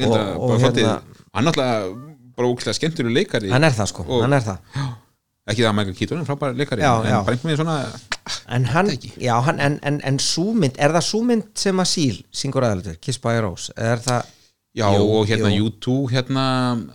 Og- 0.00 0.16
og, 0.50 0.58
hérna, 0.60 1.00
hann 1.34 1.44
náttúrulega 1.44 2.10
bara 2.36 2.48
ógæslega 2.48 2.74
skemmtur 2.76 3.08
leikari. 3.10 3.50
Hann 3.50 3.64
er 3.64 3.70
það 3.72 3.86
sko, 3.88 4.04
Og- 4.08 4.22
hann 4.22 4.32
er 4.36 4.40
það. 4.40 4.58
Ekki 5.50 5.62
það 5.64 5.70
að 5.70 5.74
Michael 5.74 5.94
Keaton 5.96 6.20
er 6.20 6.24
frábær 6.28 6.52
leikari 6.56 6.82
en 6.84 7.02
bara 7.24 7.32
einhvern 7.32 7.48
veginn 7.50 7.56
svona 7.56 7.86
En 8.48 8.64
hann, 8.64 8.90
hann, 9.46 9.60
en, 9.60 9.78
en, 9.82 10.00
en 10.04 10.18
súmynd 10.18 10.76
Er 10.78 10.92
það 10.94 11.06
súmynd 11.08 11.46
sem 11.58 11.76
að 11.80 11.88
síl 11.90 12.18
syngur 12.30 12.62
aðaldur, 12.62 13.00
Kiss 13.00 13.18
by 13.18 13.38
a 13.38 13.40
Rose? 13.40 13.72
Er 13.76 13.96
það 14.04 14.24
já 14.76 14.86
Jú, 14.94 15.08
og 15.16 15.26
hérna 15.26 15.50
jú. 15.50 15.70
U2 15.70 16.10
hérna 16.12 16.44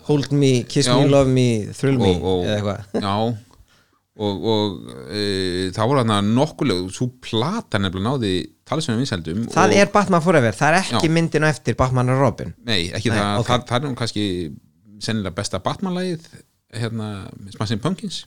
Hold 0.08 0.32
me, 0.32 0.64
Kiss 0.64 0.88
Já. 0.88 0.96
me, 1.02 1.08
love 1.10 1.28
me, 1.28 1.66
thrill 1.74 1.98
me 1.98 2.14
og, 2.22 2.46
og, 2.46 2.78
já 2.94 3.36
og, 4.16 4.46
og 4.48 4.92
e, 5.12 5.24
það 5.76 5.90
voru 5.90 6.02
hérna 6.02 6.20
nokkuleg 6.24 6.92
svo 6.96 7.10
plata 7.24 7.80
nefnilega 7.82 8.14
náði 8.14 8.34
talsveðum 8.68 9.02
vinsældum 9.04 9.42
Það 9.52 9.74
og, 9.74 9.80
er 9.82 9.92
Batman 9.94 10.24
Forever, 10.24 10.56
það 10.56 10.72
er 10.72 10.78
ekki 10.82 11.10
Já. 11.10 11.16
myndin 11.18 11.48
á 11.48 11.50
eftir 11.52 11.78
Batman 11.80 12.14
og 12.14 12.22
Robin. 12.24 12.54
Nei, 12.68 12.88
ekki 12.96 13.12
Nei, 13.12 13.18
það, 13.20 13.42
ok. 13.42 13.50
það, 13.50 13.66
það 13.72 13.78
er 13.78 13.86
nú 13.88 14.00
kannski 14.00 14.26
sennilega 15.04 15.38
besta 15.38 15.62
Batman-lægið 15.66 16.30
hérna, 16.76 17.10
Smashing 17.58 17.84
Pumpkins. 17.84 18.24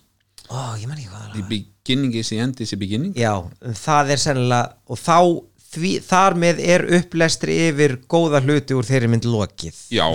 Ó, 0.49 0.77
ég 0.81 0.89
man 0.89 0.97
ekki 0.97 1.11
hvað 1.11 1.25
það 1.25 1.35
The 1.39 1.47
beginning 1.49 2.17
is 2.21 2.33
the 2.33 2.41
end 2.45 2.61
is 2.65 2.73
the 2.73 2.81
beginning. 2.81 3.17
Já, 3.19 3.35
það 3.83 4.15
er 4.15 4.23
sennilega 4.23 4.77
og 4.89 5.01
þá, 5.01 5.19
því, 5.73 5.97
þar 6.05 6.39
með 6.45 6.63
er 6.77 6.87
upplestri 7.01 7.59
yfir 7.71 7.99
góða 8.09 8.45
hluti 8.45 8.77
úr 8.77 8.89
þeirri 8.89 9.11
mynd 9.13 9.29
lokið, 9.29 9.83
já, 9.97 10.07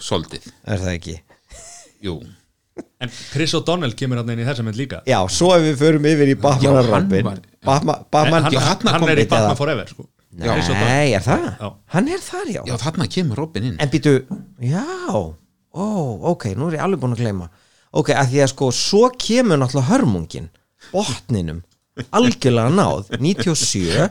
soldið, 0.00 0.52
er 0.64 0.84
það 0.84 0.98
ekki? 0.98 1.20
jú 2.04 2.20
En 3.00 3.10
Chris 3.32 3.54
O'Donnell 3.54 3.94
kemur 3.94 4.18
hann 4.20 4.30
inn 4.34 4.40
í 4.42 4.46
þessa 4.46 4.64
mynd 4.66 4.78
líka. 4.78 5.02
Já, 5.06 5.18
svo 5.30 5.52
ef 5.54 5.62
við 5.62 5.76
förum 5.78 6.06
yfir 6.10 6.32
í 6.32 6.36
Batman 6.40 6.64
Já, 6.64 6.70
og 6.70 6.78
hann 6.92 7.04
Robin 7.04 7.24
var- 7.28 7.42
Batman, 7.68 7.96
En 7.98 8.06
Batman 8.10 8.42
hann, 8.42 8.52
já, 8.52 8.58
er 8.58 9.18
í 9.22 9.28
Batman 9.28 9.50
eða- 9.50 9.56
Forever 9.56 9.86
sko. 9.86 10.08
O'Donnell. 10.38 10.74
Nei, 10.80 11.12
er 11.14 11.20
það? 11.24 11.44
Já. 11.60 11.70
Hann 11.94 12.08
er 12.08 12.18
þar, 12.18 12.46
já, 12.54 12.62
já, 12.66 12.76
þarna 12.76 13.06
kemur 13.14 13.36
Robin 13.36 13.64
inn. 13.70 13.76
En 13.80 13.88
býtu, 13.88 14.14
já. 14.60 14.84
Ó, 15.74 15.86
ok, 16.32 16.44
nú 16.56 16.68
er 16.68 16.78
ég 16.78 16.82
alveg 16.84 17.00
búin 17.00 17.14
að 17.14 17.22
gleyma. 17.22 17.48
Ok, 17.92 18.10
að 18.12 18.28
því 18.32 18.42
að 18.44 18.48
sko, 18.52 18.70
svo 18.74 19.08
kemur 19.16 19.56
náttúrulega 19.58 19.88
hörmungin 19.92 20.48
Botninum 20.92 21.62
Algjörlega 22.12 22.70
náð, 22.70 23.08
97 23.18 24.10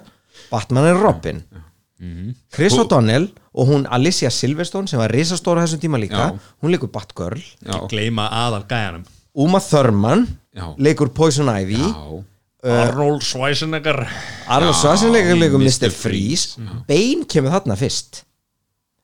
Batman 0.52 0.86
er 0.90 0.98
Robin 1.02 1.44
Chris 2.54 2.76
O'Donnell 2.78 3.30
og 3.58 3.68
hún 3.72 3.88
Alicia 3.90 4.30
Silverstone 4.30 4.88
sem 4.90 5.00
var 5.02 5.10
risastóra 5.10 5.64
þessum 5.66 5.82
tíma 5.82 5.98
líka 5.98 6.28
Já. 6.30 6.40
hún 6.62 6.70
leikur 6.74 6.92
Batgirl 6.94 7.40
já, 7.42 7.80
Gleyma 7.90 8.28
aðal 8.30 8.68
gæjanum. 8.70 9.06
Uma 9.34 9.60
Thurman 9.60 10.28
Já. 10.54 10.76
leikur 10.78 11.10
Poison 11.14 11.50
Ivy. 11.50 11.80
Já, 11.82 12.24
Arnold 12.68 13.22
Schwarzenegger. 13.24 14.02
Arnold 14.48 14.76
Schwarzenegger 14.76 15.38
leikur 15.38 15.60
Mr. 15.62 15.90
Freeze. 15.94 16.58
Bane 16.88 17.26
kemur 17.30 17.54
þarna 17.54 17.78
fyrst. 17.80 18.24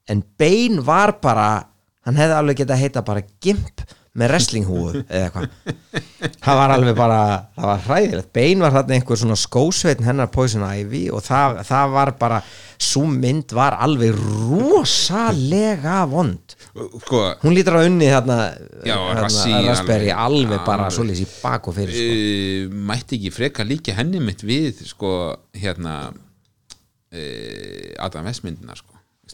En 0.10 0.24
Bane 0.38 0.82
var 0.86 1.16
bara 1.22 1.64
hann 2.06 2.18
hefði 2.20 2.36
alveg 2.38 2.58
getað 2.64 2.82
heita 2.82 3.04
bara 3.06 3.24
Gimp 3.42 3.86
með 4.14 4.30
wrestlinghúu 4.30 4.90
eða 5.10 5.24
eitthvað. 5.26 5.46
Það 6.46 6.58
var 6.60 6.72
alveg 6.76 6.98
bara, 7.00 7.22
það 7.56 7.66
var 7.72 7.80
hræðilegt. 7.88 8.28
Bane 8.38 8.62
var 8.62 8.76
þarna 8.76 8.94
einhver 9.00 9.18
svona 9.24 9.38
skósveitin 9.42 10.06
hennar 10.06 10.30
Poison 10.36 10.66
Ivy 10.68 11.08
og 11.10 11.24
það, 11.26 11.64
það 11.66 11.96
var 11.96 12.12
bara 12.20 12.38
svo 12.84 13.08
mynd 13.10 13.56
var 13.58 13.74
alveg 13.82 14.14
rosalega 14.20 16.04
vond. 16.12 16.56
Sko, 16.74 17.24
hún 17.44 17.54
lítur 17.58 17.78
að 17.80 17.88
unni 17.90 18.08
þarna, 18.12 18.38
Já, 18.86 18.96
þarna 18.98 19.24
Rassi 19.26 19.54
Raspberry 19.68 20.12
alveg- 20.14 20.24
alveg 20.28 20.66
bara 20.68 20.88
svolítið 20.94 21.26
í 21.26 21.28
bak 21.42 21.68
og 21.70 21.76
fyrir 21.78 21.98
sko. 21.98 22.14
uh, 22.14 22.78
mætti 22.94 23.18
ekki 23.20 23.34
freka 23.34 23.66
líka 23.68 23.98
henni 23.98 24.22
mitt 24.24 24.42
við 24.46 24.82
sko 24.90 25.12
hérna 25.58 25.98
uh, 27.14 27.90
Adam 28.06 28.26
Westmyndina 28.30 28.76
sko 28.78 28.93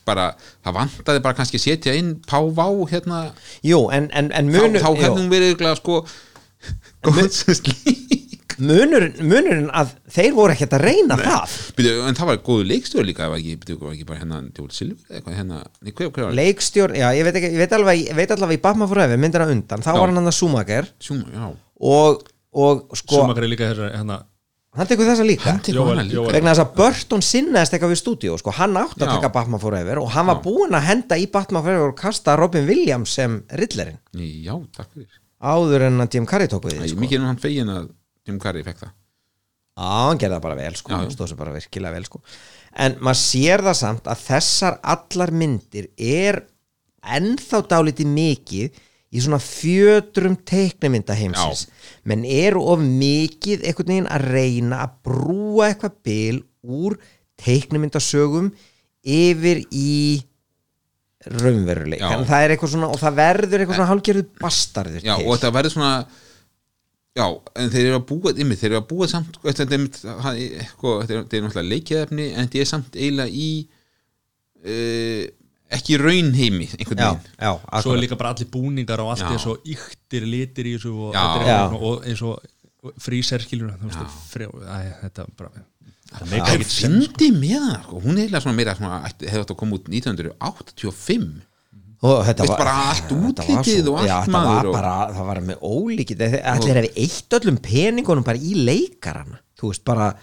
bara, 0.09 0.31
það 0.65 0.77
vantaði 0.81 1.23
bara 1.25 1.39
kannski 1.39 1.61
setja 1.61 1.95
inn 1.97 2.15
Pává 2.29 2.67
hérna. 2.91 3.21
Jú, 3.65 3.85
en, 3.95 4.09
en, 4.11 4.33
en 4.33 4.49
þá, 4.51 4.57
munur 4.57 4.83
þá 4.83 4.89
hefði 4.91 5.13
hún 5.15 5.31
verið 5.31 5.53
örugglega, 5.53 5.79
sko 5.79 6.01
góðsins 7.07 7.63
lík 7.69 8.09
munurinn, 8.59 9.15
munurinn 9.23 9.69
að 9.75 9.93
þeir 10.11 10.33
voru 10.37 10.53
ekkert 10.55 10.75
að 10.77 10.83
reyna 10.85 11.17
það. 11.19 11.55
Byrju, 11.77 11.93
en 12.09 12.17
það 12.17 12.29
var 12.29 12.41
góðu 12.45 12.65
leikstjóð 12.69 13.05
líka 13.07 13.23
það 13.25 13.33
var 13.33 13.41
ekki, 13.41 13.55
byrju, 13.63 13.77
var 13.83 13.93
ekki 13.95 14.07
bara 14.09 14.19
hérna 14.21 14.39
Djóð 14.47 14.73
Silver 14.75 15.05
eða 15.05 15.19
eitthvað 15.19 15.37
hérna, 15.39 15.61
nei, 15.79 15.93
var 16.17 16.37
leikstjórn, 16.39 16.97
já, 16.99 17.07
ég 17.15 17.27
veit, 17.27 17.39
ekki, 17.39 17.51
ég 17.53 17.63
veit 17.63 17.77
alveg 17.77 18.01
ég 18.03 18.19
veit 18.19 18.33
alveg 18.35 18.59
í 18.59 18.61
Batman 18.65 18.91
Forever, 18.91 19.21
myndina 19.21 19.47
undan 19.53 19.85
þá 19.85 19.91
Já. 19.91 19.99
var 20.01 20.13
hann 20.13 20.31
að 20.31 20.37
Sjúma, 20.39 21.31
já, 21.31 21.47
og, 21.89 22.25
og 22.65 22.83
sko, 22.97 23.15
Schumacher 23.15 23.47
er 23.47 23.53
líka 23.53 23.71
þessar 23.71 23.95
hérna, 23.95 24.19
hann 24.77 24.87
tekur 24.89 25.07
þessa 25.09 25.25
líka. 25.25 25.49
Hann 25.49 25.61
tekur 25.65 25.79
Jóel- 25.81 25.89
hana 25.95 26.03
líka. 26.05 26.15
Jóel- 26.19 26.33
vegna 26.35 26.51
þess 26.53 26.63
að 26.65 26.75
Burton 26.75 27.21
sinnaðist 27.25 27.73
eitthvað 27.73 27.93
við 27.93 28.01
stúdíu 28.03 28.37
sko, 28.39 28.51
hann 28.51 28.77
átti 28.77 29.01
að 29.01 29.07
Já. 29.07 29.13
taka 29.15 29.29
Batman 29.33 29.59
Forever 29.59 29.99
og 30.03 30.09
hann 30.13 30.25
var 30.29 30.41
búinn 30.43 30.75
að 30.77 30.85
henda 30.89 31.15
í 31.17 31.25
Batman 31.31 31.63
Forever 31.63 31.89
og 31.89 31.95
kasta 31.97 32.35
Robin 32.37 32.67
Williams 32.67 33.09
sem 33.09 33.43
rillerinn 33.49 33.97
já, 34.13 34.53
takk 34.75 34.91
fyrir. 34.93 35.09
Áður 35.41 35.81
en 35.87 35.99
að 36.03 36.13
Jim 36.13 36.25
Carrey 36.27 36.47
tók 36.51 36.63
við 36.67 36.79
því 36.81 36.89
sko. 36.89 36.99
mikið 36.99 37.13
er 37.15 37.19
nú 37.23 37.25
hann 37.31 37.37
fegin 37.37 37.69
að 37.69 37.89
Jim 38.27 38.39
Carrey 38.39 38.63
fekk 38.63 38.77
það. 38.83 38.91
Já, 39.79 39.85
hann 40.09 40.17
gerði 40.19 40.35
það 40.35 40.41
bara 40.41 40.55
vel 40.55 40.75
sko, 40.75 40.91
hann 40.93 41.09
stóð 41.11 41.29
sér 41.31 41.37
bara 41.39 41.53
virkilega 41.55 41.91
vel 41.95 42.03
sko. 42.05 42.21
En 42.75 42.95
maður 42.99 43.21
sér 43.23 43.63
það 43.63 43.75
samt 43.79 44.03
að 44.03 44.23
þessar 44.27 44.79
allar 44.83 45.31
myndir 45.31 45.87
er 45.97 46.43
ennþá 47.03 47.61
dálítið 47.71 48.09
mikið 48.11 48.71
í 49.09 49.23
svona 49.23 49.39
fjötrum 49.41 50.35
teiknumynda 50.47 51.15
heimsins. 51.17 51.67
Menn 52.07 52.25
eru 52.29 52.61
of 52.73 52.83
mikið 52.83 53.65
einhvern 53.65 53.93
veginn 53.93 54.09
að 54.13 54.27
reyna 54.35 54.83
að 54.85 54.97
brúa 55.09 55.69
eitthvað 55.71 55.95
bil 56.05 56.41
úr 56.61 56.97
teiknumyndasögum 57.39 58.51
yfir 59.09 59.63
í 59.71 60.21
raunveruleik 61.27 62.03
það 62.29 62.45
svona 62.71 62.89
og 62.93 62.99
það 63.01 63.17
verður 63.19 63.61
eitthvað 63.61 63.79
svona 63.79 63.89
hálfgerðu 63.89 64.25
bastarður 64.39 65.03
já, 65.03 65.15
og 65.17 65.33
þetta 65.33 65.51
verður 65.57 65.73
svona 65.73 65.93
já, 67.19 67.25
en 67.59 67.73
þeir 67.73 67.87
eru 67.89 67.97
að 67.97 68.05
búa 68.11 68.33
ymmið, 68.35 68.61
þeir 68.61 68.69
eru 68.69 68.79
að 68.79 68.87
búa 68.93 69.09
samt 69.11 69.39
þetta 69.43 69.75
er, 69.75 69.89
það 70.05 70.39
náttúrulega 71.49 71.65
leikiðefni 71.73 72.29
en 72.29 72.47
þetta 72.47 72.61
er 72.61 72.71
samt 72.71 72.95
eiginlega 72.95 73.35
í 73.35 73.49
uh, 74.63 75.25
ekki 75.69 75.97
raunheimi 76.01 76.67
einhvern 76.79 77.01
já, 77.03 77.09
veginn 77.13 77.41
já, 77.45 77.81
svo 77.83 77.93
er 77.93 78.01
líka 78.03 78.17
bara 78.17 78.31
allir 78.33 78.49
búningar 78.49 79.03
og 79.03 79.11
allt 79.13 79.21
Já. 79.25 79.33
er 79.35 79.41
svo 79.43 79.57
yktir 79.69 80.25
litir 80.25 80.69
í 80.69 80.77
þessu 80.77 80.93
og, 80.95 81.11
Já. 81.13 81.25
Já. 81.45 81.59
og 81.77 82.07
eins 82.09 82.23
og 82.25 82.39
fríserskilur 83.03 83.75
þetta 83.83 85.25
er 85.25 85.35
bara 85.37 85.51
það 85.53 86.31
sens, 86.31 86.71
sko. 86.73 86.87
fyndi 86.87 87.29
með 87.35 87.59
það, 87.67 87.83
sko. 87.83 88.01
hún 88.01 88.17
er 88.17 88.23
eiginlega 88.23 88.43
svona 88.45 88.57
meira 88.57 88.73
hefði 88.79 89.43
átt 89.43 89.53
að 89.53 89.59
koma 89.59 89.77
út 89.77 89.91
1985 89.93 91.29
og 91.99 92.21
þetta 92.29 92.47
var 92.47 92.61
bara 92.63 92.75
allt 92.89 93.13
útlitið 93.13 93.89
og 93.91 93.99
allt 93.99 94.09
já, 94.09 94.17
maður 94.31 94.49
var 94.55 94.69
og- 94.71 94.77
bara, 94.79 94.93
það 95.13 95.29
var 95.29 95.41
með 95.51 95.65
ólíkið 95.69 96.25
allir 96.39 96.79
hefði 96.79 96.91
eitt 97.05 97.37
öllum 97.39 97.61
peningunum 97.61 98.25
bara 98.25 98.39
í 98.41 98.55
leikarana 98.55 99.41
þú 99.59 99.73
veist 99.73 99.83
bara 99.85 100.13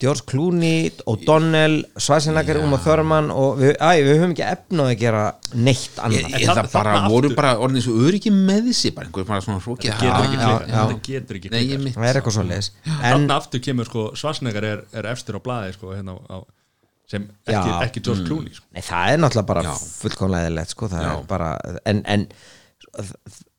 George 0.00 0.22
Clooney, 0.24 0.90
O'Donnell 1.12 1.74
Schwarzenegger, 2.00 2.56
Uma 2.64 2.78
Thurman 2.80 3.26
og 3.30 3.58
við, 3.60 3.74
æ, 3.76 3.90
við 4.06 4.14
höfum 4.16 4.30
ekki 4.32 4.44
efnað 4.46 4.86
að 4.90 4.94
gera 5.02 5.24
neitt 5.54 5.98
annað. 6.00 6.16
Ég- 6.24 6.36
eða 6.40 6.54
þarna- 6.56 6.72
bara 6.72 6.94
þarna 6.94 7.10
voru 7.12 7.28
aftur- 7.28 7.36
bara 7.36 7.50
orðin 7.66 7.84
svo 7.84 7.96
öryggi 8.08 8.32
með 8.32 8.62
þessi 8.70 8.94
bara 8.96 9.06
einhver 9.10 9.26
bara 9.28 9.40
svona 9.44 9.60
hrókið 9.60 9.90
Þetta 9.90 10.00
getur 10.00 10.24
ekki 10.24 10.38
Já, 10.40 10.46
klikkað, 10.46 10.70
já. 10.70 10.80
þetta 10.80 11.04
getur 11.10 11.36
ekki 11.40 11.50
Nei, 11.50 11.60
ég 11.60 11.68
klikkað 11.68 11.84
mitt 11.84 11.94
það 12.00 12.08
er 12.10 12.20
eitthvað 12.22 12.36
svo 12.38 12.46
leiðis 12.48 12.70
en 12.86 13.12
Þarna 13.12 13.36
aftur 13.36 13.60
kemur 13.68 13.84
sko 13.90 14.06
Svarsnegar 14.16 14.64
er, 14.70 14.82
er 14.94 15.10
efstur 15.12 15.36
á 15.36 15.40
blaði 15.44 15.72
sko, 15.76 15.92
hérna, 15.92 16.16
á, 16.16 16.20
á, 16.32 16.38
sem 17.10 17.28
ekki, 17.44 17.68
Já. 17.68 17.82
ekki 17.84 18.02
George 18.08 18.24
Clooney 18.26 18.54
sko. 18.54 18.64
nei, 18.72 18.80
það 18.86 19.12
er 19.12 19.18
náttúrulega 19.18 19.46
bara 19.52 19.62
fullkomlega 19.76 20.46
eðlilegt 20.48 20.70
sko, 20.76 20.88
það 20.88 21.06
er 21.10 21.24
bara 21.28 21.52
en, 21.84 22.02
en 22.06 22.26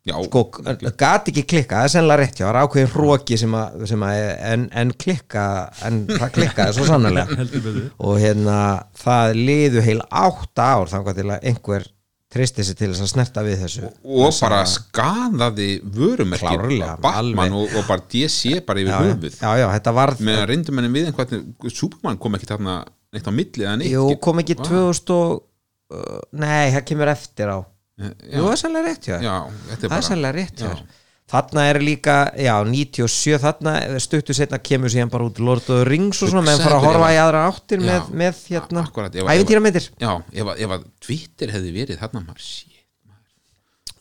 Já, 0.01 0.15
sko, 0.25 0.41
gat 0.97 1.27
ekki 1.29 1.43
klikka, 1.45 1.77
það 1.77 1.83
er 1.85 1.91
sennilega 1.93 2.21
rétt 2.23 2.39
hjá, 2.39 2.45
það 2.47 2.51
er 2.55 2.59
ákveðin 2.63 2.91
hróki 2.95 3.37
sem 3.37 3.53
að, 3.53 3.83
sem 3.91 4.05
að 4.07 4.21
en, 4.49 4.63
en 4.81 4.93
klikka, 4.97 5.43
en 5.85 5.99
það 6.09 6.31
klikkaði 6.39 6.73
svo 6.73 6.87
sannlega 6.89 7.25
og 8.07 8.15
hérna 8.17 8.55
það 8.97 9.33
liðu 9.37 9.83
heil 9.85 9.99
átta 10.09 10.71
ár 10.73 10.89
til 10.89 11.27
að 11.27 11.35
einhver 11.51 11.85
tristi 12.31 12.63
sig 12.63 12.77
til 12.79 12.89
þess 12.93 13.03
að 13.03 13.11
snerta 13.11 13.43
við 13.43 13.59
þessu. 13.65 13.89
Og 14.07 14.31
bara 14.39 14.61
skadaði 14.69 15.67
vörumerkir 15.83 16.63
Batman 17.03 17.57
og, 17.59 17.73
og 17.75 17.87
bara 17.89 18.05
DC 18.11 18.61
bara 18.67 18.81
yfir 18.81 18.93
já, 18.93 18.99
höfuð. 19.03 19.35
Já, 19.35 19.51
já, 19.59 19.67
þetta 19.75 19.93
varð 19.97 20.23
með 20.27 20.39
að 20.39 20.47
reyndum 20.53 20.79
henni 20.79 20.93
við 20.95 21.09
einhvern 21.11 21.45
Superman 21.67 22.19
kom 22.21 22.39
ekki 22.39 22.49
þarna 22.53 22.77
neitt 23.11 23.27
á 23.27 23.33
milli 23.35 23.65
eða 23.65 23.75
neitt 23.81 23.91
jú, 23.91 24.05
kom 24.23 24.39
ekki 24.41 24.57
Vá. 24.61 24.63
2000 24.69 25.13
og 25.17 25.35
uh, 25.91 26.21
nei, 26.39 26.71
það 26.71 26.87
kemur 26.93 27.11
eftir 27.11 27.51
á. 27.51 27.57
já, 27.59 27.59
jú, 28.01 28.41
það 28.41 28.51
er 28.55 28.59
sannlega 28.65 28.87
rétt 28.89 29.07
hjá 29.07 29.15
þér. 29.17 29.23
já, 29.29 29.37
þetta 29.69 29.85
er 29.87 29.91
það 29.93 30.01
er 30.01 30.07
sannlega 30.09 30.35
rétt 30.39 30.55
hjá 30.61 30.67
Já. 30.67 30.73
þér. 30.75 30.97
þarna 31.31 31.61
er 31.71 31.77
líka, 31.79 32.15
já, 32.43 32.53
97 32.67 33.37
þarna 33.45 33.73
stuttu 34.03 34.33
setna 34.35 34.57
kemur 34.59 34.91
síðan 34.91 35.11
bara 35.13 35.27
út 35.29 35.37
Lord 35.39 35.63
of 35.71 35.77
the 35.79 35.85
Rings 35.87 36.19
og 36.25 36.31
svona, 36.33 36.43
menn 36.49 36.59
fara 36.59 36.75
að 36.81 36.87
horfa 36.89 37.11
í 37.15 37.19
aðra 37.23 37.43
áttir 37.47 37.79
Já, 37.79 37.87
með, 37.87 38.09
með 38.23 38.41
hérna, 38.51 38.83
ef- 38.83 39.31
æfintýramyndir 39.35 39.85
já, 40.01 40.11
ef, 40.33 40.51
ef 40.65 40.73
að 40.75 40.83
Twitter 41.07 41.53
hefði 41.55 41.71
verið 41.77 42.01
þarna 42.03 42.23
maður 42.25 42.43
shit, 42.43 42.81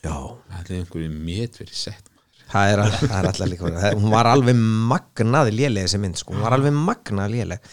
já, 0.03 0.11
það 0.17 0.57
hefði 0.59 0.79
einhverju 0.81 1.13
met 1.29 1.61
verið 1.61 1.79
sett 1.85 2.03
maður. 2.11 2.43
það 2.51 2.73
er, 2.73 2.83
það 2.99 3.17
er 3.21 3.29
alltaf 3.31 3.51
líka 3.53 3.71
það, 3.77 3.95
hún 4.01 4.11
var 4.17 4.31
alveg 4.33 4.59
magnað 4.91 5.53
léleg 5.55 5.87
þessi 5.87 6.01
mynd 6.03 6.19
sko, 6.19 6.35
hún 6.35 6.43
var 6.49 6.57
alveg 6.57 6.75
magnað 6.75 7.31
léleg. 7.37 7.71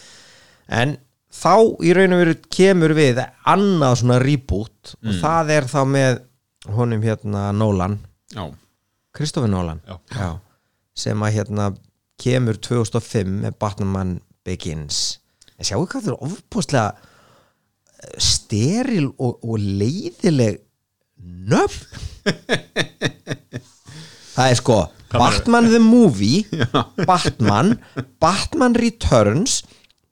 En 0.79 0.95
þá 1.33 1.53
í 1.85 1.93
raun 1.97 2.15
og 2.17 2.23
veru 2.23 2.35
kemur 2.55 2.95
við 2.97 3.19
annað 3.47 3.99
svona 4.01 4.19
reboot 4.23 4.95
og 4.97 5.11
Mm. 5.13 5.21
það 5.23 5.51
er 5.57 5.65
þá 5.69 5.81
með 5.87 6.21
honum 6.75 7.03
hérna 7.03 7.53
Nolan. 7.53 7.99
Já, 8.35 8.47
Kristoffer 9.15 9.49
Nolan. 9.51 9.81
Já. 10.11 10.39
sem 10.95 11.21
að 11.23 11.33
hérna 11.37 11.77
kemur 12.19 12.57
2005 12.59 13.29
með 13.45 13.59
Batman 13.59 14.21
Begins. 14.45 15.19
En 15.59 15.65
sjáu 15.65 15.87
hvað 15.87 16.03
það 16.09 16.13
er 16.15 16.25
ofbúslega 16.27 16.95
steril 18.19 19.09
og, 19.19 19.39
og 19.45 19.59
leiðileg 19.59 20.61
nöfn. 21.19 21.87
Það 24.39 24.51
er 24.53 24.59
sko 24.61 24.77
Batman 25.11 25.67
the 25.73 25.81
Movie 25.83 26.45
Batman 27.09 27.73
Batman 28.23 28.75
Returns 28.79 29.63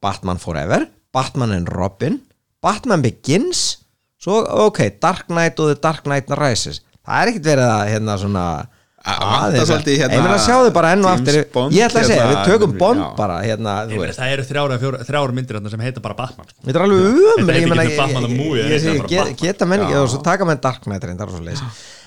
Batman 0.02 0.40
Forever 0.42 0.86
Batman 1.16 1.56
and 1.56 1.72
Robin 1.72 2.20
Batman 2.64 3.04
Begins 3.04 3.66
svo 4.20 4.42
ok, 4.68 4.84
Dark 5.02 5.30
Knight 5.32 5.60
og 5.62 5.72
The 5.72 5.80
Dark 5.80 6.04
Knight 6.06 6.32
Rises 6.36 6.82
það 7.00 7.20
er 7.20 7.32
ekkert 7.32 7.52
verið 7.54 7.70
að 7.72 7.92
hérna 7.94 8.18
svona 8.20 8.46
aðeins 9.06 9.70
hérna, 9.70 10.16
ég 10.16 10.22
meina 10.24 10.38
sjáðu 10.42 10.70
bara 10.74 10.92
enn 10.96 11.04
og 11.06 11.12
aftur 11.12 11.38
Bond, 11.52 11.74
ég 11.74 11.86
ætla 11.86 12.02
að 12.02 12.08
segja, 12.08 12.24
hérna, 12.24 12.40
við 12.40 12.48
tökum 12.50 12.72
Bond 12.80 13.02
já. 13.02 13.06
bara 13.18 13.36
hérna, 13.44 13.74
meina, 13.86 14.00
veist 14.02 14.18
það 14.18 14.32
eru 14.34 14.46
þrjára, 14.48 14.78
fjóra, 14.82 15.02
þrjára 15.06 15.36
myndir 15.36 15.58
sem 15.70 15.84
heita 15.86 16.02
bara 16.02 16.16
Batman 16.18 16.48
sko. 16.48 16.56
Þetta 16.66 16.80
er 16.80 16.86
alveg 16.86 17.04
heitir 17.04 17.60
ég 17.60 17.68
meina, 17.70 17.84
er. 19.20 19.36
Geta 19.42 19.68
menn 19.68 19.84
ekki 19.84 19.94
Já. 19.94 20.00
og 20.02 20.10
svo 20.10 20.22
taka 20.26 20.48
menn 20.48 20.62
Dark 20.64 20.88
Knight 20.88 21.06
leis 21.46 21.62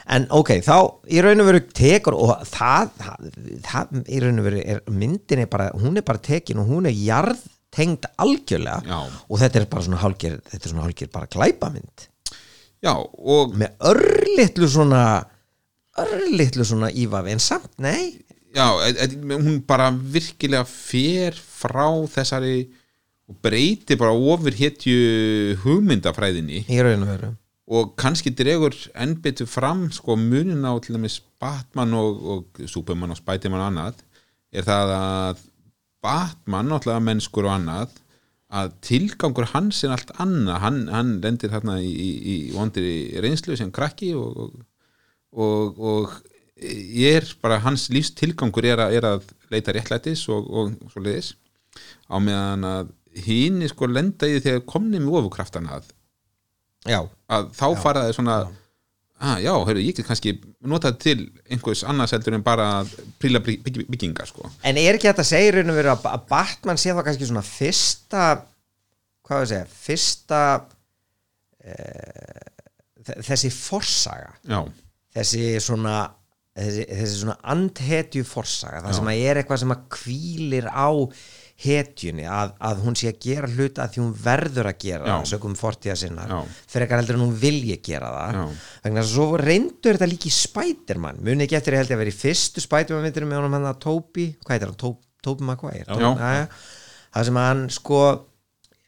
En 0.09 0.25
ok, 0.33 0.55
þá 0.65 0.75
í 1.13 1.21
raun 1.21 1.43
og 1.43 1.47
veru 1.51 1.59
tekur 1.77 2.15
og 2.17 2.31
það, 2.49 2.89
það, 2.97 3.27
það 3.67 3.99
í 4.09 4.21
raun 4.23 4.41
og 4.41 4.47
veru 4.47 4.63
er 4.73 4.79
myndin 4.89 5.43
er 5.43 5.49
bara, 5.51 5.69
hún 5.77 6.01
er 6.01 6.05
bara 6.07 6.21
tekin 6.25 6.63
og 6.63 6.71
hún 6.71 6.89
er 6.89 6.97
jarðtengd 7.69 8.07
algjörlega 8.17 8.81
Já. 8.85 8.99
og 9.29 9.39
þetta 9.39 9.59
er 9.59 9.67
bara 9.69 9.83
svona 9.83 10.01
hálgir 10.01 10.39
þetta 10.49 10.65
er 10.65 10.71
svona 10.71 10.85
hálgir 10.85 11.09
bara 11.11 11.27
glæpamynd. 11.27 12.07
Já, 12.81 12.95
og 12.95 13.55
með 13.55 13.75
örlitlu 13.79 14.67
svona 14.67 15.25
örlitlu 15.99 16.63
svona 16.65 16.89
ívafi 16.91 17.31
en 17.31 17.39
samt, 17.39 17.71
nei. 17.77 18.21
Já, 18.55 18.79
e- 18.87 19.05
e- 19.05 19.37
hún 19.37 19.61
bara 19.65 19.91
virkilega 19.91 20.65
fer 20.65 21.33
frá 21.33 22.07
þessari 22.07 22.69
og 23.27 23.35
breyti 23.41 23.95
bara 23.95 24.11
ofur 24.11 24.51
hétju 24.51 25.57
hugmyndafræðinni. 25.63 26.65
Í 26.67 26.81
raun 26.81 27.03
og 27.03 27.07
veru. 27.07 27.35
Og 27.69 27.95
kannski 27.95 28.31
dregur 28.33 28.73
enn 28.95 29.21
betur 29.21 29.45
fram 29.45 29.91
sko 29.91 30.15
munin 30.15 30.65
á 30.65 30.73
til 30.81 30.95
dæmis 30.95 31.21
Batman 31.39 31.93
og, 31.93 32.23
og 32.25 32.65
Superman 32.65 33.11
og 33.11 33.17
Spiderman 33.17 33.61
og 33.61 33.67
annað 33.69 34.01
er 34.51 34.65
það 34.65 34.93
að 34.95 35.43
Batman, 36.03 36.71
náttúrulega 36.71 37.03
mennskur 37.03 37.47
og 37.47 37.55
annað 37.57 37.97
að 38.49 38.71
tilgangur 38.81 39.49
hans 39.51 39.83
er 39.85 39.93
allt 39.93 40.11
annað, 40.17 40.61
hann, 40.63 40.79
hann 40.89 41.11
lendir 41.21 41.51
þarna 41.53 41.77
í, 41.85 41.89
í, 41.89 42.09
í 42.33 42.35
vondri 42.55 42.93
reynslu 43.21 43.57
sem 43.59 43.69
krakki 43.73 44.13
og, 44.17 44.39
og, 44.39 44.55
og, 45.45 45.81
og 45.91 46.15
er 46.59 47.27
bara 47.43 47.59
hans 47.63 47.87
lífs 47.93 48.11
tilgangur 48.17 48.65
er 48.65 48.81
að, 48.85 48.95
er 48.97 49.07
að 49.11 49.27
leita 49.53 49.75
réttlætis 49.75 50.25
og, 50.33 50.49
og 50.49 50.89
svo 50.91 51.03
leiðis 51.05 51.35
á 52.09 52.17
meðan 52.17 52.65
að 52.67 52.95
hinn 53.25 53.61
sko 53.69 53.89
lenda 53.89 54.27
í 54.27 54.37
því 54.37 54.45
þegar 54.47 54.65
komni 54.69 55.01
með 55.01 55.21
ofurkraftana 55.21 55.77
að, 55.77 55.93
já, 56.89 56.99
að 57.29 57.53
þá 57.57 57.67
fara 57.83 58.07
það 58.07 58.17
svona 58.17 58.39
að 59.19 59.41
já, 59.43 59.51
heyrðu, 59.67 59.83
ég 59.83 59.97
get 59.97 60.07
kannski 60.07 60.35
notað 60.71 60.99
til 61.03 61.17
einhvers 61.51 61.83
annars 61.87 62.13
heldur 62.15 62.37
en 62.37 62.45
bara 62.45 62.67
að 62.79 62.93
príla 63.19 63.41
bygg, 63.43 63.63
bygg, 63.65 63.81
byggingar 63.91 64.29
sko. 64.29 64.47
En 64.63 64.79
er 64.79 64.95
ekki 64.95 65.09
þetta 65.09 65.25
að 65.25 65.31
segja 65.31 65.49
í 65.49 65.55
raun 65.57 65.73
og 65.73 65.79
veru 65.79 65.91
að 65.93 66.07
að 66.13 66.27
Batman 66.29 66.79
sé 66.79 66.95
þá 66.95 67.01
kannski 67.07 67.27
svona 67.27 67.45
fyrsta 67.45 68.27
hvað 69.27 69.43
við 69.43 69.51
segja, 69.51 69.65
fyrsta 69.87 70.43
e, 71.59 71.75
þessi 73.27 73.51
forsaga? 73.53 74.31
Já, 74.47 74.61
þessi 75.19 75.43
svona 75.63 75.97
þessi, 76.59 76.85
þessi 76.89 77.19
svona 77.21 77.37
andhetju 77.53 78.25
forsaga 78.27 78.81
það 78.83 78.93
Já. 78.93 78.97
sem 78.99 79.11
að 79.11 79.25
er 79.27 79.41
eitthvað 79.41 79.61
sem 79.63 79.75
að 79.75 79.85
kvílir 79.95 80.69
á 80.71 80.89
hetjunni 81.59 82.23
að, 82.31 82.53
að 82.69 82.81
hún 82.85 82.95
sé 82.95 83.09
að 83.11 83.17
gera 83.25 83.49
hluta 83.51 83.83
að 83.83 83.93
því 83.95 84.01
hún 84.03 84.13
verður 84.23 84.69
að 84.71 84.77
gera 84.85 85.03
Já. 85.09 85.11
það 85.17 85.25
sögum 85.33 85.55
fortíða 85.59 85.95
sinnar 85.99 86.29
frekar 86.71 87.01
heldur 87.01 87.17
en 87.19 87.23
hún 87.25 87.33
vilji 87.41 87.75
gera 87.83 88.11
það. 88.15 88.39
Þess 88.85 89.01
að 89.03 89.09
svo 89.11 89.27
reyndur 89.41 89.97
þetta 89.99 90.07
líka 90.13 90.29
í 90.29 90.33
Spiderman. 90.37 91.19
Muni 91.25 91.43
ekki 91.47 91.57
eftir 91.59 91.75
ég 91.75 91.83
held 91.83 91.91
ég 91.91 91.97
að 91.99 92.03
vera 92.05 92.13
í 92.13 92.19
fyrstu 92.21 92.63
Spiderman 92.63 93.03
myndinu 93.09 93.27
með 93.27 93.41
honum 93.41 93.57
hann 93.59 93.69
að 93.73 93.81
Toby, 93.83 94.27
hvað 94.45 94.55
heitir 94.55 94.71
hann, 94.71 94.79
Já. 95.99 96.09
Jæja. 96.23 96.47
það 97.17 97.29
sem 97.29 97.39
hann 97.43 97.63
sko 97.75 98.01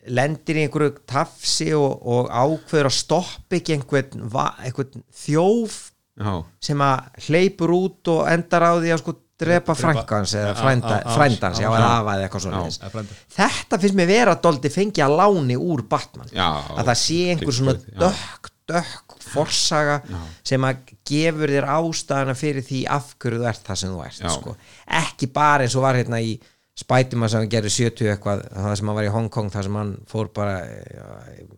lendir 0.09 0.57
í 0.57 0.63
einhverju 0.65 0.93
tafsi 1.09 1.67
og, 1.77 1.91
og 2.07 2.29
ákveður 2.33 2.89
að 2.89 2.95
stoppa 2.97 3.57
ekki 3.59 3.75
einhvern, 3.75 4.23
einhvern 4.63 5.03
þjóf 5.13 5.75
já, 6.17 6.31
sem 6.63 6.81
að 6.81 7.19
hleypur 7.27 7.73
út 7.75 8.09
og 8.15 8.23
endar 8.31 8.65
á 8.65 8.71
því 8.79 8.95
að 8.95 9.03
sko 9.03 9.13
drepa 9.41 9.75
frænkans 9.77 10.35
eða 10.37 10.53
frændans, 10.59 11.59
já, 11.61 11.67
eða 11.67 11.81
já. 11.81 11.89
afa 11.97 12.15
eða 12.15 12.27
eitthvað 12.27 12.45
svona 12.45 13.03
þetta 13.37 13.81
finnst 13.83 13.97
mér 13.99 14.09
vera 14.11 14.35
að 14.35 14.43
Doldi 14.45 14.71
fengi 14.73 15.03
að 15.05 15.17
láni 15.19 15.57
úr 15.59 15.83
Batman 15.89 16.31
Já, 16.33 16.47
að 16.77 16.91
það 16.91 16.99
sé 17.01 17.19
einhver 17.33 17.57
svona 17.57 17.75
já. 17.79 17.97
dökk, 18.05 18.51
dökk 18.71 19.17
forsaga 19.31 19.99
sem 20.47 20.67
að 20.67 20.93
gefur 21.11 21.53
þér 21.55 21.69
ástæðana 21.75 22.37
fyrir 22.37 22.65
því 22.67 22.85
af 22.97 23.13
hverju 23.21 23.41
þú 23.41 23.49
ert 23.51 23.67
það 23.67 23.81
sem 23.83 23.93
þú 23.93 24.01
ert 24.05 24.23
Já. 24.23 24.31
sko. 24.37 24.55
ekki 25.01 25.31
bara 25.33 25.67
eins 25.67 25.77
og 25.77 25.85
var 25.87 25.99
hérna 25.99 26.21
í 26.23 26.35
Spiderman 26.81 27.29
sem 27.29 27.43
hann 27.43 27.51
gerði 27.51 27.69
70 27.75 28.13
eitthvað 28.13 28.45
það 28.55 28.77
sem 28.79 28.89
hann 28.89 28.97
var 28.97 29.07
í 29.07 29.11
Hong 29.13 29.27
Kong 29.33 29.51
þar 29.53 29.67
sem 29.67 29.75
hann 29.77 29.91
fór 30.09 30.31
bara 30.33 30.55
já, 30.65 31.09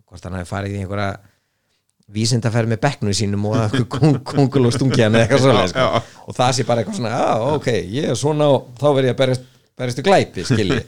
hvort 0.09 0.25
hann 0.25 0.39
hafi 0.39 0.49
farið 0.49 0.75
í 0.75 0.81
einhverja 0.81 1.11
vísindaferð 2.11 2.67
með 2.73 2.81
bekknu 2.83 3.13
sínum 3.15 3.45
og 3.47 3.55
að 3.57 3.77
kongul 3.87 4.65
og 4.67 4.73
stungi 4.75 5.01
hann 5.05 5.15
eða 5.15 5.23
eitthvað 5.27 5.43
svoleið 5.45 5.69
sko. 5.71 5.79
Já. 5.79 6.01
og 6.27 6.35
það 6.37 6.51
sé 6.57 6.65
bara 6.67 6.83
eitthvað 6.83 6.97
svona 6.99 7.13
já 7.15 7.55
ok, 7.55 7.69
ég 7.95 8.09
er 8.11 8.19
svona 8.19 8.49
og 8.51 8.67
þá 8.81 8.87
verð 8.97 9.07
ég 9.07 9.15
að 9.15 9.19
berjast, 9.21 9.45
berjast 9.79 10.01
í 10.01 10.05
glæpi 10.09 10.45
skilji 10.49 10.79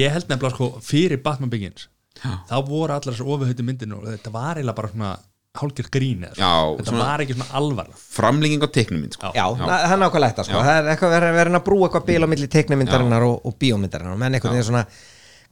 ég 0.00 0.14
held 0.14 0.28
nefnilega 0.30 0.54
sko 0.54 0.68
fyrir 0.84 1.22
Batman 1.24 1.50
Begins 1.52 1.88
þá 2.22 2.54
voru 2.66 2.92
allar 2.94 3.02
þessar 3.10 3.32
ofurhauti 3.34 3.66
myndinu 3.66 3.98
og 3.98 4.06
þetta 4.14 4.32
var 4.34 4.60
eiginlega 4.60 4.78
bara 4.78 4.92
svona 4.94 5.10
hálfgjörð 5.56 5.90
grín 5.96 6.24
eða 6.28 6.36
Já, 6.36 6.52
svona. 6.52 6.76
þetta 6.78 6.90
svona- 6.92 7.04
var 7.08 7.24
ekki 7.24 7.36
svona 7.36 7.50
alvarlega 7.60 8.00
framlenging 8.16 8.62
á 8.62 8.68
teiknum 8.76 9.00
minn 9.00 9.12
sko. 9.16 9.30
Já. 9.32 9.40
Já, 9.40 9.44
það 9.56 9.68
það 9.72 9.92
er 9.96 10.00
nákvæmlega 10.02 10.32
þetta 10.32 10.44
sko. 10.44 10.56
Já. 10.56 10.64
það 10.66 10.78
er 10.80 10.90
eitthvað 10.92 11.14
verið 11.36 11.58
að 11.58 11.64
brúa 11.68 11.86
eitthvað 11.88 12.06
bíl 12.10 12.22
á 12.22 12.28
milli 12.32 12.48
teiknumyndarinnar 12.56 13.24
og, 13.26 13.36
og 13.46 13.56
bíómyndarinnar 13.60 14.18
menn 14.20 14.62
svona 14.66 14.82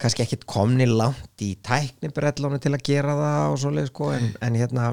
kannski 0.01 0.25
ekkit 0.25 0.45
komni 0.49 0.87
langt 0.89 1.41
í 1.45 1.53
tæknibrellónu 1.65 2.59
til 2.63 2.73
að 2.75 2.83
gera 2.89 3.15
það 3.19 3.53
og 3.53 3.61
svoleið 3.63 3.87
sko 3.91 4.11
en, 4.15 4.27
en 4.43 4.57
hérna, 4.59 4.89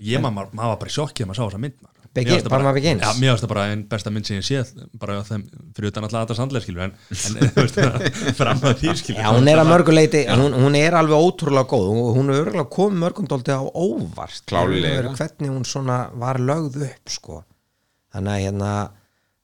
ég 0.00 0.20
maður, 0.24 0.50
maður 0.56 0.72
var 0.74 0.80
bara 0.84 0.92
í 0.92 0.96
sjokki 0.96 1.24
að 1.24 1.30
maður 1.32 1.40
sá 1.42 1.46
þessa 1.50 1.62
mynd 1.66 1.76
maður. 1.82 1.92
Begin- 2.16 2.46
bara- 2.48 2.70
Begins? 2.72 3.02
já, 3.04 3.10
mér 3.20 3.34
finnst 3.34 3.42
það 3.44 3.50
bara 3.50 3.64
einn 3.68 3.82
besta 3.90 4.10
mynd 4.14 4.24
sem 4.24 4.38
ég 4.38 4.44
séð 4.46 4.70
bara 4.96 5.18
á 5.20 5.22
þeim, 5.28 5.42
fyrir 5.76 5.90
utan 5.90 6.06
alltaf 6.06 6.22
þetta 6.22 6.36
sandlega 6.38 6.64
skilur 6.64 6.84
en, 6.86 6.94
en 7.12 8.32
fram 8.40 8.62
að 8.64 8.78
því 8.80 8.94
skilur 9.02 9.20
já, 9.20 9.26
hún 9.36 9.50
er 9.52 9.60
að 9.60 9.68
mörguleiti 9.68 10.22
hún, 10.30 10.56
hún 10.56 10.78
er 10.80 10.96
alveg 10.96 11.26
ótrúlega 11.26 11.68
góð. 11.74 11.90
Og 11.92 12.16
hún 12.16 12.32
er 12.32 12.40
örgulega 12.46 12.70
komið 12.72 13.02
mörgum 13.04 13.28
dólti 13.28 13.52
á 13.52 13.60
óvart. 13.68 14.40
Veru 14.48 15.12
Hvernig 15.18 15.52
hún 15.52 15.68
svona 15.68 15.98
var 16.16 16.40
lögð 16.40 16.86
upp 16.88 17.12
sko. 17.18 17.42
Þannig 18.16 18.32
að 18.32 18.44
hérna 18.46 18.72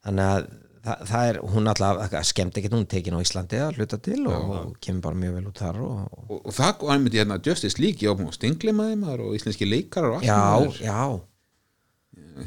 þannig 0.08 0.32
að 0.32 0.48
það, 0.82 1.02
það 1.10 1.28
er, 1.28 1.38
hún 1.52 1.70
alltaf 1.72 2.16
skemmt 2.28 2.58
ekkert 2.58 2.76
hún 2.76 2.88
tekin 2.90 3.16
á 3.18 3.20
Íslandi 3.22 3.60
að 3.62 3.78
hluta 3.78 3.98
til 4.02 4.20
og, 4.26 4.48
og 4.56 4.72
kemur 4.82 5.04
bara 5.06 5.20
mjög 5.22 5.36
vel 5.38 5.44
út 5.50 5.62
þar 5.62 5.78
og, 5.84 6.00
og 6.00 6.24
og, 6.26 6.40
og 6.40 6.56
það 6.56 6.82
einmitt 6.94 7.18
hérna 7.18 7.38
Justice 7.46 7.82
League, 7.82 8.02
ég 8.02 8.10
ábúin 8.12 8.32
að 8.32 8.38
stinglimaði 8.38 8.98
maður 9.02 9.24
og 9.28 9.38
íslenski 9.38 9.68
leikarar 9.68 10.16
og 10.16 10.18
allt 10.20 10.28
já, 10.28 10.40
maður, 10.42 10.82
já 10.82 11.00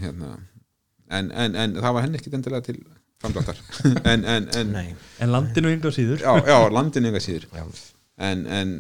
hérna. 0.04 0.34
en, 1.20 1.32
en, 1.32 1.58
en 1.64 1.80
það 1.80 1.98
var 1.98 2.08
henni 2.08 2.20
ekkit 2.20 2.38
endilega 2.40 2.68
til 2.70 2.80
framdráttar 3.24 3.60
en, 4.12 4.26
en, 4.26 4.50
en 4.60 4.72
Nei. 4.76 4.88
en 5.24 5.34
landinu 5.34 5.72
yngur 5.74 5.96
síður 5.96 6.24
já, 6.26 6.32
já, 6.50 6.58
landinu 6.74 7.12
enga 7.12 7.24
síður 7.24 7.48
Já. 7.54 7.66
en, 8.30 8.46
en 8.48 8.74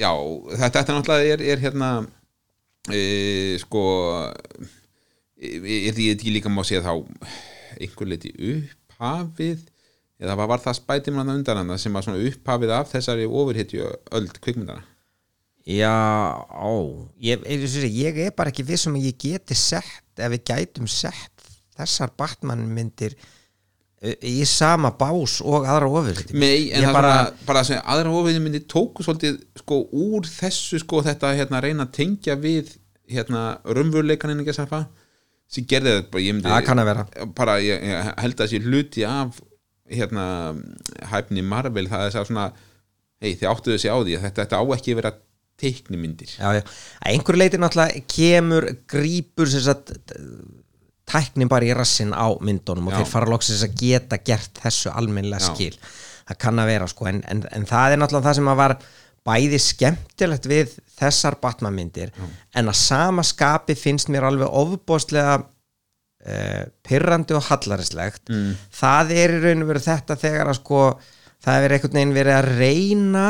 já, 0.00 0.10
þetta, 0.54 0.78
þetta 0.78 0.98
náttúrulega 0.98 1.34
er, 1.34 1.44
er 1.54 1.64
hérna 1.64 1.90
e, 2.88 3.02
sko 3.62 3.84
er 5.44 5.92
því 5.96 6.08
ekki 6.14 6.32
líka 6.38 6.52
má 6.52 6.62
segja 6.64 6.84
þá 6.86 6.94
einhver 7.74 8.08
leiti 8.08 8.32
upphafið 8.94 9.62
eða 10.22 10.36
var, 10.38 10.62
það 10.62 10.78
spætum 10.78 11.20
hann 11.20 11.32
undan 11.34 11.60
hann 11.60 11.78
sem 11.78 11.94
var 11.94 12.06
svona 12.06 12.22
upphafið 12.22 12.72
af 12.74 12.90
þessari 12.94 13.26
ofurhetju 13.26 13.88
öld 14.14 14.40
kvikmyndana 14.40 14.84
Já, 15.64 15.88
á 16.44 16.68
ég, 17.24 17.40
ég, 17.48 18.18
er 18.26 18.34
bara 18.36 18.52
ekki 18.52 18.66
viss 18.68 18.84
um 18.86 18.98
að 18.98 19.06
ég 19.08 19.16
geti 19.16 19.56
sett 19.56 20.20
ef 20.20 20.34
við 20.34 20.42
gætum 20.50 20.88
sett 20.90 21.46
þessar 21.74 22.12
Batman 22.20 22.66
myndir 22.68 23.14
eh, 24.04 24.14
í 24.20 24.44
sama 24.46 24.92
bás 24.98 25.38
og 25.40 25.64
aðra 25.64 25.88
ofur 25.88 26.20
Nei, 26.36 26.68
en 26.70 26.84
það 26.84 26.98
bara- 26.98 27.32
bara, 27.48 27.64
sem 27.64 27.80
aðra 27.80 28.12
ofurhetju 28.12 28.44
myndi 28.44 28.60
tóku 28.68 29.06
svolítið 29.06 29.40
sko 29.62 29.80
úr 29.88 30.28
þessu 30.28 30.82
sko 30.84 31.00
þetta 31.06 31.32
hérna 31.32 31.62
reyna 31.64 31.88
að 31.88 31.96
tengja 31.96 32.36
við 32.36 32.76
hérna 33.10 33.56
raunveruleikaninn 33.64 34.44
ekki 34.44 34.52
að 34.54 34.60
safa 34.60 34.84
sem 35.50 35.66
gerði 35.70 35.96
þetta 35.98 36.10
bara, 36.14 36.22
ég 36.24 36.34
myndi 36.38 36.48
Það 36.52 36.64
kann 36.68 36.82
að 36.82 36.88
vera. 36.90 37.04
bara, 37.40 37.58
ég, 37.62 37.84
ég 37.90 38.08
held 38.24 38.40
að 38.40 38.50
sé 38.54 38.62
hluti 38.64 39.04
af 39.08 39.40
hérna 39.94 40.24
hæfni 41.12 41.42
Marvel, 41.44 41.86
það 41.90 42.06
er 42.08 42.14
það 42.16 42.28
svona 42.30 42.46
hei, 43.20 43.34
þið 43.36 43.48
áttuðu 43.52 43.78
sig 43.82 43.92
á 43.92 43.98
því 44.00 44.16
að 44.18 44.24
þetta, 44.28 44.44
þetta 44.44 44.60
á 44.60 44.64
ekki 44.78 44.94
að 44.94 45.00
vera 45.02 45.12
teiknimyndir 45.60 46.32
Já, 46.34 46.48
já, 46.56 46.62
að 47.04 47.12
einhverju 47.12 47.38
leiti 47.42 47.60
náttúrulega 47.62 48.00
kemur 48.10 48.66
grípur 48.90 49.52
sem 49.52 49.62
sagt 49.68 49.92
tæknin 51.04 51.50
bara 51.52 51.68
í 51.68 51.74
rassin 51.76 52.14
á 52.16 52.32
myndunum 52.40 52.88
og 52.88 52.94
Já. 52.96 53.02
þeir 53.02 53.10
fara 53.12 53.28
loksins 53.30 53.62
að 53.66 53.74
geta 53.82 54.18
gert 54.24 54.60
þessu 54.64 54.90
almennlega 54.96 55.44
Já. 55.44 55.52
skil 55.52 55.76
það 56.24 56.38
kann 56.40 56.62
að 56.62 56.70
vera 56.72 56.88
sko 56.88 57.08
en, 57.10 57.20
en, 57.28 57.42
en 57.52 57.66
það 57.68 57.94
er 57.94 58.00
náttúrulega 58.00 58.30
það 58.30 58.38
sem 58.40 58.48
að 58.54 58.60
var 58.62 58.74
bæði 59.24 59.58
skemmtilegt 59.62 60.46
við 60.50 60.76
þessar 60.98 61.38
Batman 61.42 61.74
myndir 61.76 62.12
en 62.54 62.68
að 62.68 62.78
sama 62.80 63.24
skapi 63.24 63.76
finnst 63.78 64.10
mér 64.12 64.28
alveg 64.28 64.52
ofbóðslega 64.60 65.38
uh, 65.40 66.62
pyrrandi 66.84 67.36
og 67.36 67.46
hallarislegt 67.48 68.28
mm. 68.28 68.54
það 68.74 69.14
er 69.16 69.36
í 69.38 69.42
raun 69.46 69.64
og 69.64 69.72
veru 69.72 69.84
þetta 69.86 70.18
þegar 70.20 70.52
að 70.52 70.60
sko 70.60 70.84
það 71.44 71.66
er 71.66 71.76
einhvern 71.76 71.98
veginn 71.98 72.16
verið 72.18 72.38
að 72.38 72.50
reyna 72.60 73.26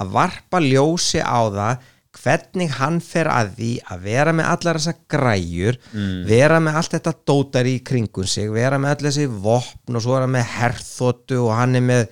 að 0.00 0.12
varpa 0.16 0.60
ljósi 0.64 1.20
á 1.20 1.40
það 1.52 1.88
hvernig 2.20 2.72
hann 2.80 2.98
fer 3.04 3.28
að 3.30 3.52
því 3.58 3.70
að 3.92 4.00
vera 4.08 4.32
með 4.34 4.48
allar 4.50 4.78
þessar 4.80 4.96
græjur 5.12 5.76
vera 6.26 6.58
með 6.60 6.78
allt 6.80 6.96
þetta 6.96 7.12
dótar 7.30 7.68
í 7.70 7.76
kringum 7.86 8.26
sig 8.26 8.50
vera 8.50 8.80
með 8.82 8.96
allir 8.96 9.12
þessi 9.12 9.26
vopn 9.44 9.96
og 9.96 10.02
svo 10.02 10.16
er 10.16 10.26
hann 10.26 10.34
með 10.34 10.50
herþóttu 10.56 11.38
og 11.44 11.52
hann 11.54 11.78
er 11.78 11.84
með 11.86 12.02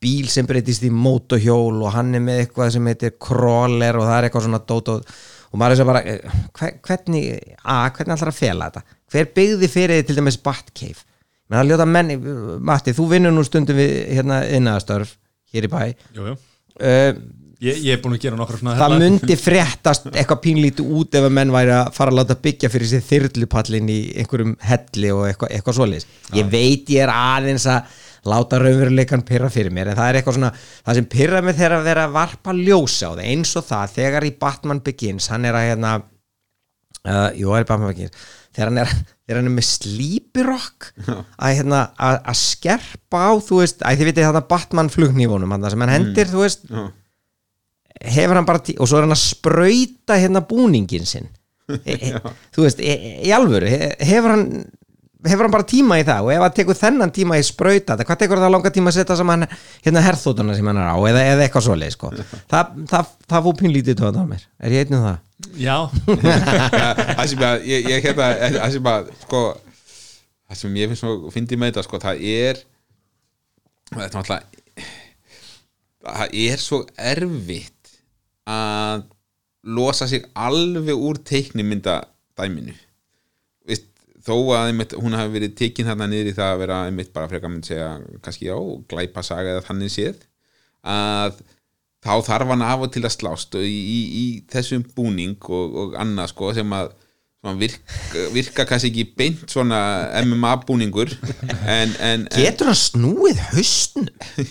bíl 0.00 0.28
sem 0.32 0.46
breytist 0.48 0.84
í 0.86 0.90
mótohjól 0.94 1.82
og 1.84 1.92
hann 1.94 2.14
er 2.16 2.22
með 2.24 2.42
eitthvað 2.44 2.72
sem 2.76 2.88
heitir 2.88 3.14
crawler 3.20 3.98
og 4.00 4.06
það 4.08 4.16
er 4.16 4.28
eitthvað 4.28 4.46
svona 4.46 4.62
dót 4.70 4.92
og, 4.94 5.10
og 5.50 5.60
maður 5.60 5.74
er 5.76 5.80
svo 5.80 5.88
bara 5.90 6.02
eh, 6.08 6.38
hver, 6.56 6.76
hvernig, 6.86 7.24
að, 7.60 7.86
hvernig 7.98 8.16
allar 8.16 8.32
að 8.32 8.38
fela 8.40 8.70
þetta? 8.70 8.98
Hver 9.12 9.32
byggði 9.40 9.70
fyrir 9.74 9.98
því 10.00 10.06
til 10.08 10.18
dæmis 10.20 10.40
Batcave? 10.46 11.04
Menn 11.50 11.60
að 11.64 11.72
ljóta 11.72 11.88
menni, 11.90 12.16
Matti, 12.70 12.94
þú 12.94 13.08
vinnur 13.10 13.34
nú 13.34 13.42
stundum 13.44 13.76
við 13.80 13.92
hérna 14.14 14.40
innæðastörf 14.54 15.16
hér 15.50 15.66
í 15.66 15.70
bæ. 15.72 15.80
Jú, 16.14 16.30
jú. 16.30 16.36
uh, 16.80 17.12
Ég, 17.60 17.76
ég 17.84 17.92
er 17.92 17.98
búin 18.00 18.14
að 18.16 18.22
gera 18.22 18.46
svona 18.48 18.72
það 18.72 18.86
headline. 18.86 19.06
myndi 19.18 19.34
fréttast 19.46 20.06
eitthvað 20.14 20.38
pínlítið 20.46 20.92
út 20.96 21.16
ef 21.18 21.26
að 21.26 21.34
menn 21.36 21.50
væri 21.52 21.74
að 21.76 21.90
fara 21.92 22.14
að 22.14 22.16
láta 22.22 22.36
byggja 22.46 22.70
fyrir 22.72 22.88
sér 22.88 23.02
þyrlupallin 23.04 23.90
í 23.92 23.98
einhverjum 24.22 24.54
helli 24.64 25.10
og 25.12 25.26
eitthvað, 25.26 25.50
eitthvað 25.58 25.76
svoleiðis. 25.76 26.06
Ég 26.38 26.48
veit 26.54 26.88
ég 26.94 27.04
er 27.04 27.12
aðeins 27.12 27.66
að 27.68 27.98
láta 28.28 28.58
raunveruleikan 28.60 29.22
pyrra 29.28 29.48
fyrir 29.52 29.72
mér. 29.72 29.92
En 29.92 29.96
það 30.00 30.08
er 30.10 30.18
eitthvað 30.20 30.36
svona, 30.36 30.52
það 30.84 30.98
sem 30.98 31.08
pyrra 31.14 31.40
mig 31.46 31.56
þegar 31.56 31.76
að 31.78 31.86
vera 31.88 32.04
að 32.08 32.16
varpa 32.18 32.54
ljósa 32.58 33.08
á 33.08 33.16
það 33.16 33.24
eins 33.32 33.54
og 33.56 33.64
það 33.70 33.94
þegar 33.96 34.26
í 34.28 34.32
Batman 34.42 34.82
Begins 34.84 35.30
hann 35.32 35.48
er 35.48 35.56
að 35.56 35.68
hérna 35.70 35.94
uh, 36.00 37.30
jú, 37.38 37.48
það 37.48 37.58
er 37.62 37.68
Batman 37.70 37.92
Begins 37.94 38.28
þegar 38.50 38.70
hann 38.72 38.80
er, 38.82 38.94
þegar 39.24 39.40
hann 39.40 39.50
er 39.50 39.56
með 39.56 39.68
slípirokk 39.70 40.88
að 41.06 41.56
hérna 41.60 41.82
að, 41.96 42.16
að 42.32 42.38
skerpa 42.42 43.24
á, 43.24 43.30
þú 43.46 43.60
veist, 43.62 43.84
að 43.86 44.00
þið 44.00 44.10
vitið 44.10 44.26
þetta 44.28 44.46
Batman 44.50 44.90
flugnýfunum, 44.92 45.54
hann 45.54 45.68
sem 45.70 45.84
hann 45.86 45.94
hendir, 45.94 46.30
þú 46.32 46.42
veist 46.44 46.64
Já. 46.68 46.82
hefur 48.16 48.40
hann 48.40 48.48
bara 48.48 48.62
tí 48.66 48.74
og 48.80 48.90
svo 48.90 48.98
er 49.00 49.06
hann 49.06 49.14
að 49.16 49.22
sprauta 49.22 50.18
hérna 50.20 50.44
búningin 50.50 51.06
sinn. 51.08 51.30
E, 51.70 51.94
e, 51.94 52.08
þú 52.50 52.64
veist, 52.64 52.80
e, 52.82 52.90
e, 52.98 53.10
í 53.28 53.30
alvöru 53.30 53.68
he- 53.70 53.92
hefur 54.08 54.32
hann 54.34 54.46
hefur 55.26 55.44
hann 55.44 55.52
bara 55.52 55.66
tíma 55.68 55.98
í 56.00 56.04
það 56.06 56.26
og 56.26 56.32
ef 56.34 56.44
hann 56.44 56.54
tekur 56.56 56.78
þennan 56.78 57.12
tíma 57.14 57.38
í 57.40 57.44
sprauta 57.44 57.96
það, 57.96 58.06
hvað 58.08 58.20
tekur 58.22 58.40
það 58.40 58.52
langa 58.54 58.72
tíma 58.74 58.92
að 58.92 58.96
setja 58.96 59.16
saman 59.20 59.46
hérna 59.84 60.04
herþótuna 60.04 60.56
sem 60.56 60.70
hann 60.70 60.80
er 60.80 60.88
á 60.88 60.98
eða, 61.10 61.24
eða 61.34 61.44
eitthvað 61.44 61.66
svoleið 61.66 61.96
sko. 61.96 62.12
það, 62.50 62.70
það, 62.92 63.10
það 63.32 63.48
fór 63.48 63.58
pínlítið 63.60 63.98
tóðan 64.00 64.24
á 64.24 64.30
mér 64.30 64.46
er 64.64 64.76
ég 64.76 64.86
einn 64.86 64.96
um 64.96 65.04
það? 65.08 65.18
Já, 65.60 65.76
það 67.18 67.26
sem 67.32 67.44
að 67.50 67.68
ég, 67.68 67.90
ég 67.92 68.08
hérna 68.08 68.30
það 68.56 68.74
sem 68.76 68.90
að 68.94 69.12
sko 69.26 69.44
það 70.50 70.62
sem 70.62 70.80
ég 70.80 70.92
finnst 70.92 71.04
svo 71.06 71.34
fyndi 71.34 71.60
með 71.60 71.72
þetta 71.72 71.86
sko 71.86 72.02
það 72.02 72.24
er 72.32 72.64
þetta 73.90 74.06
er 74.08 74.16
náttúrulega 74.16 74.60
það 76.10 76.36
er 76.46 76.62
svo 76.62 76.84
erfitt 76.96 77.96
að 78.50 79.04
losa 79.76 80.08
sig 80.08 80.24
alveg 80.32 80.96
úr 80.96 81.20
teiknimynda 81.28 82.00
dæminu 82.38 82.72
þó 84.26 84.34
að 84.56 84.70
einmitt, 84.70 84.96
hún 85.00 85.16
hafi 85.16 85.34
verið 85.36 85.54
tekin 85.58 85.88
þarna 85.90 86.10
niður 86.10 86.32
í 86.32 86.34
það 86.36 86.52
að 86.54 86.60
vera 86.64 86.80
einmitt 86.88 87.12
bara 87.14 87.30
frekar 87.30 87.52
mynd 87.52 87.68
segja 87.68 87.90
kannski 88.24 88.50
já, 88.50 88.56
glæpa 88.90 89.24
saga 89.26 89.56
eða 89.56 89.66
þannig 89.68 89.94
séð 89.94 90.26
að 90.86 91.40
þá 92.00 92.12
þarf 92.30 92.52
hann 92.54 92.64
af 92.64 92.86
og 92.86 92.92
til 92.94 93.04
að 93.04 93.14
slást 93.16 93.56
og 93.58 93.64
í, 93.66 93.76
í, 93.76 94.00
í 94.22 94.26
þessum 94.52 94.84
búning 94.96 95.36
og, 95.48 95.78
og 95.82 95.96
annað 96.00 96.32
sko 96.32 96.52
sem 96.56 96.76
að 96.76 96.92
virka, 97.60 98.26
virka 98.34 98.66
kannski 98.68 98.90
ekki 98.92 99.06
beint 99.16 99.44
svona 99.52 99.80
MMA 100.24 100.54
búningur 100.68 101.12
en, 101.64 101.92
en, 102.04 102.28
getur 102.36 102.72
hann 102.72 102.80
snúið 102.80 103.40
haustnum? 103.50 104.08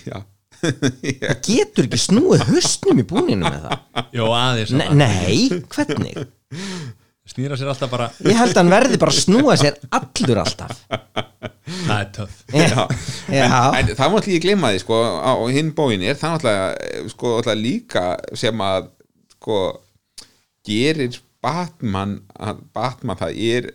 já, 0.10 0.21
Það 0.60 1.38
getur 1.45 1.86
ekki 1.88 1.99
snúið 2.01 2.41
haustnum 2.49 2.99
í 2.99 3.05
búninu 3.08 3.45
með 3.45 3.67
það 3.69 4.15
jó 4.17 4.25
aðeins 4.36 4.73
Ne 4.75 4.89
nei, 4.97 5.62
hvernig? 5.71 6.17
Snýra 7.30 7.58
sér 7.60 7.70
alltaf 7.70 7.92
bara. 7.92 8.10
Ég 8.26 8.38
held 8.39 8.56
að 8.56 8.62
hann 8.63 8.72
verði 8.74 8.98
bara 9.02 9.13
að 9.13 9.22
snúa 9.22 9.58
sér 9.60 9.78
allur 9.94 10.42
alltaf. 10.42 10.80
Það 11.70 12.00
er 12.00 12.08
töff. 12.15 12.39
Já, 12.50 12.86
já. 13.30 13.50
en 13.78 13.92
það 13.94 14.00
var 14.00 14.15
alltaf 14.18 14.32
ég 14.34 14.44
glemma 14.44 14.72
því 14.74 14.82
sko 14.82 14.98
á 15.22 15.34
hinn 15.54 15.70
bóin 15.78 16.02
er 16.02 16.18
það 16.18 16.39
alltaf 16.39 17.13
sko 17.13 17.34
líka 17.62 18.06
sem 18.42 18.65
að 18.65 18.89
sko 19.36 19.60
gerir 20.65 21.22
Batman 21.39 22.18
að 22.36 22.63
Batman 22.76 23.20
það 23.20 23.38
er 23.54 23.70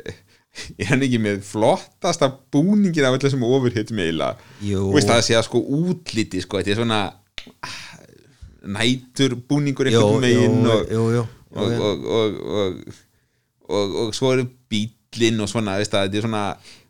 er 0.78 0.90
hann 0.90 1.02
ekki 1.06 1.20
með 1.22 1.40
flottasta 1.46 2.28
búningin 2.54 3.06
af 3.06 3.16
öll 3.16 3.22
þessum 3.24 3.46
Jú. 4.62 4.90
Þú 4.90 4.98
veist 4.98 5.10
það 5.10 5.20
að 5.20 5.26
segja 5.28 5.46
sko 5.46 5.62
útliti 5.78 6.42
sko 6.44 6.60
þetta 6.60 6.74
er 6.74 6.80
svona 6.82 7.00
ah, 7.64 7.80
nætur 8.76 9.38
búningur 9.48 9.90
einhvern 9.90 10.22
megin 10.22 10.60
og, 10.68 10.94
og, 10.98 11.18
og, 11.54 12.06
og, 12.18 12.38
og, 12.60 13.02
og, 13.68 13.94
og 14.04 14.14
svo 14.16 14.32
eru 14.34 14.46
bílinn 14.70 15.40
og 15.44 15.48
svona, 15.50 15.78
veist 15.80 15.94
það, 15.94 16.08
þetta 16.10 16.20
er 16.20 16.26
svona 16.28 16.44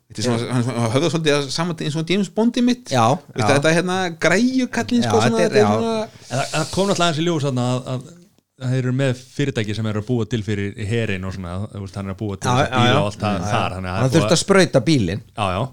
þetta 0.05 0.21
er 0.21 0.27
svona, 0.27 0.49
hann 0.53 0.67
hann 0.69 0.91
höfða 0.95 1.11
svolítið 1.13 1.37
að 1.37 1.47
saman 1.55 1.79
eins 1.87 1.95
og 2.01 2.11
James 2.13 2.29
Bondi 2.35 2.61
mitt. 2.65 2.91
Já, 2.93 3.05
veist 3.15 3.41
já. 3.41 3.45
það, 3.47 3.55
þetta 3.55 3.71
er 3.71 3.77
hérna 3.79 3.97
græjukallin 4.27 5.05
sko, 5.07 5.15
Já, 5.21 5.25
svona, 5.29 5.39
þetta 5.39 5.45
er- 5.45 5.55
þetta 5.55 5.63
er 5.63 5.65
já. 5.65 5.73
svona 5.73 5.95
En 6.05 6.37
það, 6.37 6.45
það 6.55 6.69
kom 6.75 6.89
náttúrulega 6.91 7.09
eins 7.13 7.21
í 7.23 7.27
ljós 7.29 7.47
þarna 7.49 7.65
að, 7.71 7.81
að 7.95 8.13
að 8.55 8.71
þeir 8.71 8.85
eru 8.85 8.91
með 8.95 9.17
fyrirtæki 9.35 9.73
sem 9.75 9.87
eru 9.89 9.99
að 9.99 10.05
búa 10.07 10.25
til 10.31 10.37
fyrir 10.45 10.77
herin 10.87 11.25
og 11.27 11.33
svona, 11.35 11.55
þú 11.73 11.81
veist, 11.83 11.97
hann 11.99 12.07
er 12.07 12.13
að 12.13 12.19
búa 12.21 12.37
til 12.39 12.47
Já, 12.47 12.53
þessa 12.55 12.69
já, 12.69 12.77
bíla 12.77 12.93
já. 12.93 12.99
og 13.01 13.07
allt 13.09 13.23
það 13.25 13.41
þar 13.51 13.73
þannig 13.75 13.89
að 13.91 13.97
hann 13.97 14.05
það 14.05 14.05
er 14.05 14.13
þurfti 14.13 14.21
búið 14.29 14.35
að 14.37 14.43
sprauta 14.45 14.81
bílinn. 14.87 15.23
Já, 15.35 15.47
já. 15.55 15.63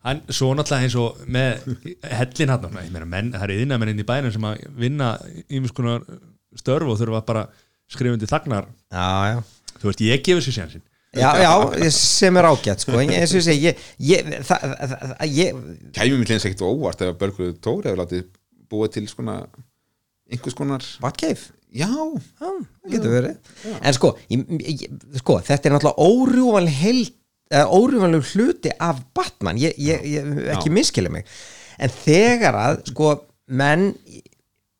Hann, 0.00 0.20
svo 0.32 0.50
náttúrulega 0.56 0.84
eins 0.84 0.96
og 1.00 1.22
með 1.28 1.64
hellin 2.18 2.52
hann, 2.52 2.68
ég 2.84 2.92
meina 2.92 3.08
menn, 3.14 3.32
það 3.36 3.46
er 3.46 3.54
yðnamenn 3.56 3.92
inn 3.94 4.02
í 4.04 4.06
bænum 4.08 4.32
sem 4.36 4.46
að 4.50 4.62
vinna 4.84 5.08
ímis 5.48 5.72
konar 5.76 6.04
störf 6.60 6.92
og 6.92 7.00
þurfa 7.00 7.22
bara 7.28 7.46
skrifundi 7.90 8.28
þagnar, 8.30 8.68
já, 8.92 9.08
já 9.32 9.40
þú 9.80 9.90
veist, 9.90 10.02
ég 10.06 10.24
gefur 10.26 10.46
sér 10.46 10.58
sjansinn 10.58 10.86
Já, 11.10 11.30
já, 11.42 11.52
sem 11.90 12.36
er 12.38 12.46
ágætt 12.46 12.84
sko, 12.84 13.00
en 13.02 13.10
eins 13.10 13.32
og 13.34 13.40
ég 13.40 13.46
segi 13.48 13.64
ég, 13.66 13.80
ég, 14.06 14.28
það, 14.46 14.66
það, 14.78 14.92
það, 15.08 15.24
ég, 15.34 15.62
kæmi 15.96 16.20
mér 16.20 16.30
hlins 16.30 16.46
ekkert 16.46 16.62
óvart 16.68 17.02
ef 17.02 17.10
að 17.10 17.16
Börgur 17.24 17.56
Tóri 17.58 17.90
hefur 17.90 17.98
látið 18.04 18.28
búa 18.70 18.86
til 18.94 19.08
svona 19.10 19.40
einhvers 20.30 20.54
konar 20.54 20.86
Batcave 21.02 21.50
já, 21.74 21.88
Já, 21.90 21.90
það 22.38 22.60
getur 22.94 23.12
verið. 23.14 23.50
En 23.78 23.94
sko, 23.94 24.12
ég, 24.30 24.46
ég, 24.66 24.86
sko 25.20 25.36
þetta 25.46 25.68
er 25.68 25.74
náttúrulega 25.74 26.06
órjúvanleg 26.06 26.78
held 26.80 27.12
órjúvanleg 27.50 28.26
hluti 28.32 28.72
af 28.78 29.02
Batman. 29.14 29.58
Ég, 29.58 29.74
ég, 29.78 30.02
ég 30.06 30.32
ekki 30.54 30.70
Já. 30.70 30.74
miskili 30.74 31.10
mig. 31.10 31.26
En 31.78 31.90
þegar 31.90 32.58
að 32.58 32.82
sko 32.92 33.12
menn 33.50 33.90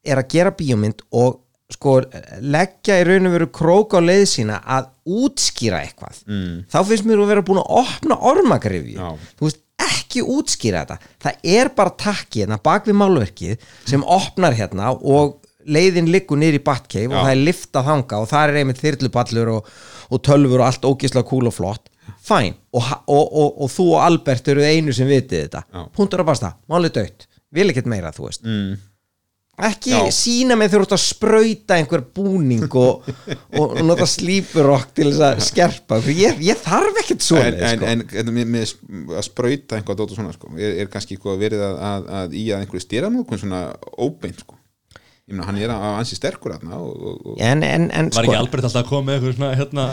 er 0.06 0.20
að 0.20 0.30
gera 0.34 0.54
bíómynd 0.54 1.02
og 1.10 1.40
sko 1.74 1.96
leggja 2.42 2.98
í 3.00 3.06
raun 3.08 3.28
og 3.28 3.34
veru 3.36 3.48
krók 3.54 3.96
á 3.96 4.00
leið 4.02 4.24
sína 4.32 4.60
að 4.64 4.88
útskýra 5.10 5.82
eitthvað. 5.84 6.22
Mm. 6.28 6.56
þá 6.70 6.78
finnst 6.88 7.08
mér 7.08 7.22
að 7.24 7.32
vera 7.34 7.44
búin 7.46 7.62
að 7.62 7.76
opna 7.82 8.18
ormagrifju. 8.30 9.10
Þú 9.38 9.46
veist 9.48 9.62
ekki 9.80 10.24
útskýra 10.24 10.84
þetta. 10.84 11.12
Það 11.24 11.46
er 11.56 11.70
bara 11.76 11.94
takki 12.04 12.44
hérna 12.44 12.60
bak 12.62 12.88
við 12.88 12.98
málverkið 13.00 13.70
sem 13.88 14.04
opnar 14.04 14.56
hérna 14.58 14.92
og 14.94 15.38
leiðin 15.70 16.10
liggur 16.10 16.40
niður 16.40 16.58
í 16.58 16.64
Batcave 16.64 17.12
og 17.12 17.20
það 17.20 17.32
er 17.34 17.46
liftað 17.46 17.88
þanga 17.90 18.20
og 18.20 18.28
það 18.30 18.50
er 18.50 18.60
einmitt 18.62 18.80
þyrlupallur 18.80 19.54
og, 19.54 19.72
og 20.10 20.22
tölfur 20.26 20.60
og 20.60 20.66
allt 20.66 20.86
ógislega 20.88 21.28
kúl 21.28 21.50
og 21.50 21.56
flott. 21.56 21.90
Fæn 22.26 22.56
og, 22.74 22.86
og, 23.06 23.26
og, 23.54 23.66
þú 23.70 23.90
og 23.94 24.04
Albert 24.04 24.48
eru 24.50 24.64
einu 24.66 24.94
sem 24.96 25.08
vitið 25.08 25.44
þetta. 25.46 25.84
Punktur 25.94 26.24
að 26.24 26.32
basta, 26.32 26.54
málið 26.70 26.96
dött 26.96 27.28
vil 27.54 27.70
ekkert 27.72 27.90
meira 27.90 28.12
þú 28.14 28.26
veist. 28.28 28.46
Mm, 28.46 28.78
ekki 29.68 29.94
Já. 29.94 30.00
sína 30.14 30.56
mig 30.58 30.70
þegar 30.70 30.84
þú 30.84 30.88
ert 30.88 30.96
að 30.96 31.02
sprauta 31.04 31.78
einhver 31.78 32.04
búning 32.16 32.76
og, 32.80 33.08
og, 33.58 33.74
nota 33.86 34.08
slípurokk 34.10 34.94
til 34.96 35.08
þess 35.10 35.26
að 35.30 35.42
skerpa 35.48 36.00
ég, 36.14 36.40
ég 36.46 36.62
þarf 36.62 37.02
ekkert 37.02 37.26
svona 37.26 37.48
en, 37.50 37.58
en, 37.58 37.82
sko. 37.82 37.90
en, 37.90 38.06
en 38.22 38.32
með, 38.36 38.54
með 38.54 39.18
að 39.18 39.26
sprauta 39.28 39.78
einhvað 39.78 40.00
dót 40.02 40.14
og 40.14 40.20
svona 40.20 40.36
sko, 40.36 40.54
er, 40.58 40.78
er 40.84 40.92
kannski 40.92 41.18
verið 41.20 41.66
að, 41.66 41.76
að, 41.90 42.08
að 42.20 42.38
í 42.40 42.46
að 42.50 42.64
einhverju 42.64 42.86
styramókun 42.86 43.44
svona 43.44 43.66
óbeint 43.98 44.44
sko 44.44 44.59
ég 45.30 45.36
meina 45.36 45.46
hann 45.46 45.58
er 45.62 45.70
að 45.70 45.84
ansi 46.00 46.16
sterkur 46.18 46.56
þarna 46.56 46.78
og, 46.82 46.90
og, 47.06 47.18
og 47.30 47.42
en, 47.46 47.60
en, 47.62 47.84
en 47.94 48.08
Var 48.10 48.16
sko 48.16 48.24
ekki 48.26 48.38
Albert 48.40 48.66
alltaf 48.66 48.80
að 48.82 48.88
koma 48.88 49.06
með 49.06 49.14
eitthvað 49.16 49.36
svona 49.36 49.50
hérna, 49.60 49.84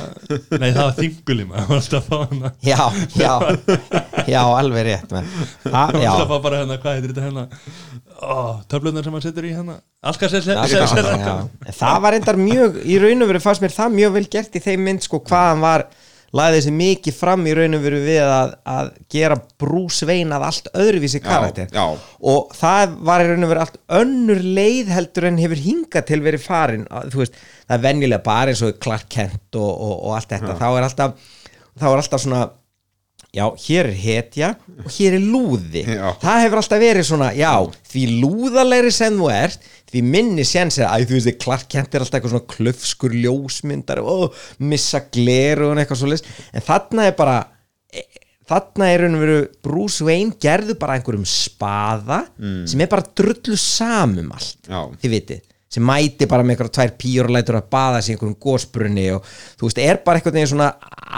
nei 0.57 0.71
það 0.71 0.79
var 0.81 0.95
þinguli 0.97 1.45
maður 1.51 1.67
var 1.69 1.77
alltaf 1.77 1.99
að 1.99 2.07
fá 2.07 2.17
hana. 2.23 2.51
Já, 2.65 2.81
já, 3.21 3.33
já, 4.33 4.41
alveg 4.57 4.87
rétt 4.87 5.13
menn. 5.13 5.29
ha, 5.67 5.83
var 5.93 5.99
alltaf 6.01 6.25
að 6.25 6.31
fá 6.31 6.37
bara 6.47 6.61
hérna, 6.63 6.79
hvað 6.81 6.97
heitir 6.97 7.13
þetta 7.13 7.27
hérna? 7.27 7.45
Töflunar 8.71 9.05
sem 9.05 9.13
hann 9.13 9.25
setur 9.27 9.45
í 9.45 9.53
hérna. 9.53 9.77
Það 11.77 12.01
var 12.07 12.17
endar 12.17 12.41
mjög 12.41 12.81
í 12.81 12.97
raun 13.03 13.21
og 13.27 13.29
veru 13.29 13.43
fannst 13.43 13.61
mér 13.61 13.77
það 13.77 13.97
mjög 13.99 14.17
vel 14.17 14.27
gert 14.37 14.57
í 14.57 14.63
þeim 14.63 14.87
mynd 14.89 15.05
sko 15.05 15.21
hvað 15.21 15.51
hann 15.51 15.61
var 15.67 15.85
laðið 16.37 16.57
þessi 16.57 16.73
mikið 16.77 17.17
fram 17.17 17.47
í 17.47 17.55
raun 17.57 17.77
og 17.77 17.83
veru 17.85 18.01
við 18.05 18.21
að, 18.23 18.53
að 18.73 18.91
gera 19.13 19.39
Wayne 20.07 20.37
að 20.37 20.45
allt 20.47 20.69
öðruvísi 20.73 21.21
karakter. 21.23 21.71
já. 21.73 21.85
og 22.31 22.53
það 22.57 22.95
var 23.09 23.23
í 23.23 23.31
raun 23.31 23.47
og 23.47 23.51
veru 23.53 23.63
allt 23.65 23.79
önnur 23.99 24.43
leið 24.43 24.93
heldur 24.95 25.29
en 25.31 25.41
hefur 25.41 25.63
hingað 25.63 26.07
til 26.11 26.21
verið 26.25 26.45
farin. 26.45 26.85
Þú 27.11 27.23
veist, 27.23 27.41
það 27.65 27.77
er 27.79 27.83
venjulega 27.87 28.25
bara 28.25 28.53
eins 28.53 28.63
og 28.65 28.77
Clark 28.83 29.09
Kent 29.09 29.59
og, 29.59 29.73
og, 29.73 29.97
og 30.07 30.15
allt 30.19 30.31
þetta. 30.35 30.55
Þá 30.61 30.67
er 30.69 30.87
alltaf, 30.87 31.27
þá 31.77 31.87
er 31.91 32.01
alltaf 32.01 32.23
svona 32.23 32.45
já, 33.37 33.45
hér 33.67 33.89
er 33.91 33.97
hetja 34.01 34.51
og 34.83 34.91
hér 34.97 35.17
er 35.17 35.25
lúði. 35.25 35.83
Já. 35.83 36.07
það 36.21 36.43
hefur 36.45 36.61
alltaf 36.61 36.81
verið 36.81 37.07
svona, 37.07 37.31
já, 37.37 37.51
því 37.91 38.05
lúðalegri 38.21 38.93
sem 38.95 39.17
þú 39.19 39.29
ert, 39.33 39.67
því 39.91 40.03
minni 40.03 40.45
séns 40.47 40.79
er 40.81 40.89
að 40.89 41.07
þú 41.11 41.17
veist, 41.17 41.41
Clark 41.41 41.67
Kent 41.71 41.95
er 41.95 42.03
alltaf 42.03 42.19
eitthvað 42.19 42.33
svona 42.35 42.53
klöfskur 42.53 43.17
ljósmyndar 43.23 44.01
og 44.03 44.37
missa 44.59 45.03
gleru 45.13 45.71
og 45.71 45.81
eitthvað 45.81 46.01
svo 46.01 46.11
en 46.13 46.65
þarna 46.67 47.07
er 47.07 47.15
bara 47.17 47.37
e, 47.93 48.03
þarna 48.47 48.89
er 48.91 49.03
raun 49.03 49.17
og 49.17 49.23
veru 49.25 49.41
Bruce 49.63 50.07
Wayne 50.07 50.35
gerðu 50.43 50.77
bara 50.79 50.97
einhverjum 50.97 51.27
spaða 51.27 52.23
sem 52.67 52.83
er 52.83 52.91
bara 52.91 53.07
drullu 53.15 53.59
samum 53.59 54.31
allt, 54.35 54.59
Já. 54.67 54.81
þið 55.03 55.15
vitið. 55.17 55.43
Sem 55.67 55.83
mæti 55.83 56.27
bara 56.31 56.43
með 56.47 56.55
einhverja 56.55 56.75
tvær 56.77 56.93
pýr 56.99 57.27
og 57.27 57.33
lætur 57.35 57.57
að 57.59 57.69
baða 57.75 58.01
sig 58.01 58.15
einhverjum 58.15 58.37
gósbrunni 58.39 59.09
og 59.17 59.25
þú 59.59 59.67
veist, 59.67 59.81
er 59.83 59.99
bara 60.05 60.21
veginn 60.23 60.47
svona 60.47 60.69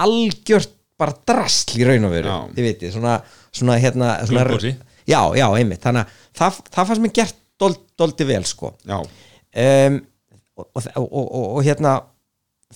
algjört 0.01 0.73
bara 0.99 1.15
drastl 1.29 1.79
í 1.79 1.85
raun 1.87 2.07
og 2.09 2.11
veru 2.11 2.31
þið 2.55 2.65
vitið, 2.65 2.95
svona, 2.95 3.19
svona 3.55 3.77
hérna 3.79 4.15
svona, 4.27 4.73
já, 5.07 5.21
já, 5.37 5.45
einmitt, 5.55 5.81
þannig 5.85 6.01
að 6.01 6.25
það, 6.41 6.57
það 6.73 6.89
fannst 6.89 7.03
mér 7.05 7.13
gert 7.21 7.37
dold, 7.59 7.81
doldi 7.99 8.27
vel 8.27 8.45
sko. 8.47 8.73
Um, 8.89 9.99
og, 10.59 10.69
og, 10.75 11.07
og, 11.07 11.27
og, 11.39 11.59
hérna 11.65 11.95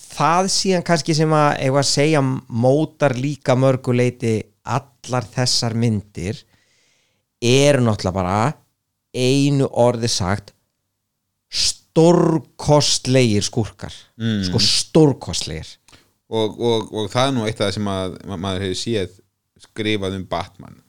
það 0.00 0.50
síðan 0.54 0.84
kannski 0.86 1.14
sem 1.16 1.32
að 1.36 1.60
eiga 1.66 1.80
að 1.82 1.90
segja 1.90 2.22
mótar 2.24 3.14
líka 3.18 3.56
mörguleiti 3.58 4.38
allar 4.64 5.26
þessar 5.28 5.76
myndir 5.78 6.40
eru 7.44 7.84
náttúrulega 7.84 8.16
bara 8.16 8.38
einu 9.14 9.68
orði 9.68 10.10
sagt 10.10 10.54
stórkostlegir 11.54 13.44
skúrkar. 13.46 13.94
Mm. 14.18 14.40
sko 14.48 14.58
stórkostlegir. 14.58 15.76
Og, 16.34 16.56
og, 16.58 16.88
og 16.90 17.12
það 17.12 17.28
er 17.28 17.36
nú 17.36 17.44
eitt 17.46 17.60
af 17.60 17.68
það 17.68 17.76
sem 17.76 17.92
að 17.92 18.16
ma- 18.26 18.40
maður 18.40 18.64
hefur 18.66 18.80
séð 18.80 19.20
skrifað 19.68 20.16
um 20.18 20.24
Batman 20.26 20.80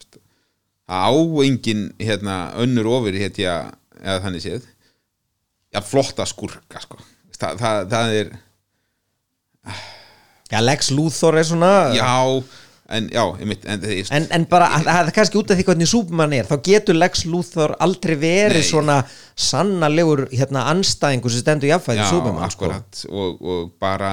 það 0.86 1.10
á 1.10 1.14
engin 1.46 1.84
hérna, 2.00 2.36
önnur 2.62 2.90
ofur 3.00 3.18
hetja, 3.18 3.74
eða 4.04 4.20
þannig 4.26 4.44
séð 4.46 4.66
ja, 5.76 5.82
flotta 5.84 6.26
skurka 6.30 6.80
sko. 6.84 6.98
það, 7.36 7.58
það, 7.62 7.82
það 7.96 8.14
er 8.22 8.36
Já, 10.52 10.60
Lex 10.62 10.92
Luthor 10.94 11.36
er 11.40 11.48
svona 11.48 11.70
já, 11.98 12.10
en 12.94 13.08
já, 13.10 13.24
einmitt 13.42 13.64
en, 13.66 13.82
en, 13.82 14.04
En, 14.14 14.28
en 14.38 14.44
bara, 14.50 14.68
að- 14.78 14.86
það 14.86 15.08
er 15.10 15.16
kannski 15.16 15.40
út 15.42 15.50
af 15.52 15.58
því 15.58 15.66
hvernig 15.72 15.90
Superman 15.90 16.36
er 16.38 16.46
þá 16.46 16.54
getur 16.68 17.00
Lex 17.00 17.24
Luthor 17.26 17.74
aldrei 17.82 18.14
verið 18.22 18.62
Nei. 18.62 18.68
svona 18.70 18.98
sannalegur 19.36 20.28
hérna 20.30 20.68
anstæðingur 20.70 21.34
sem 21.34 21.42
stendur 21.42 21.72
jafnfæði 21.72 22.04
já, 22.04 22.10
Superman 22.14 22.54
sko. 22.54 22.70
akkurat 22.70 23.02
og, 23.10 23.42
og 23.42 23.72
bara, 23.82 24.12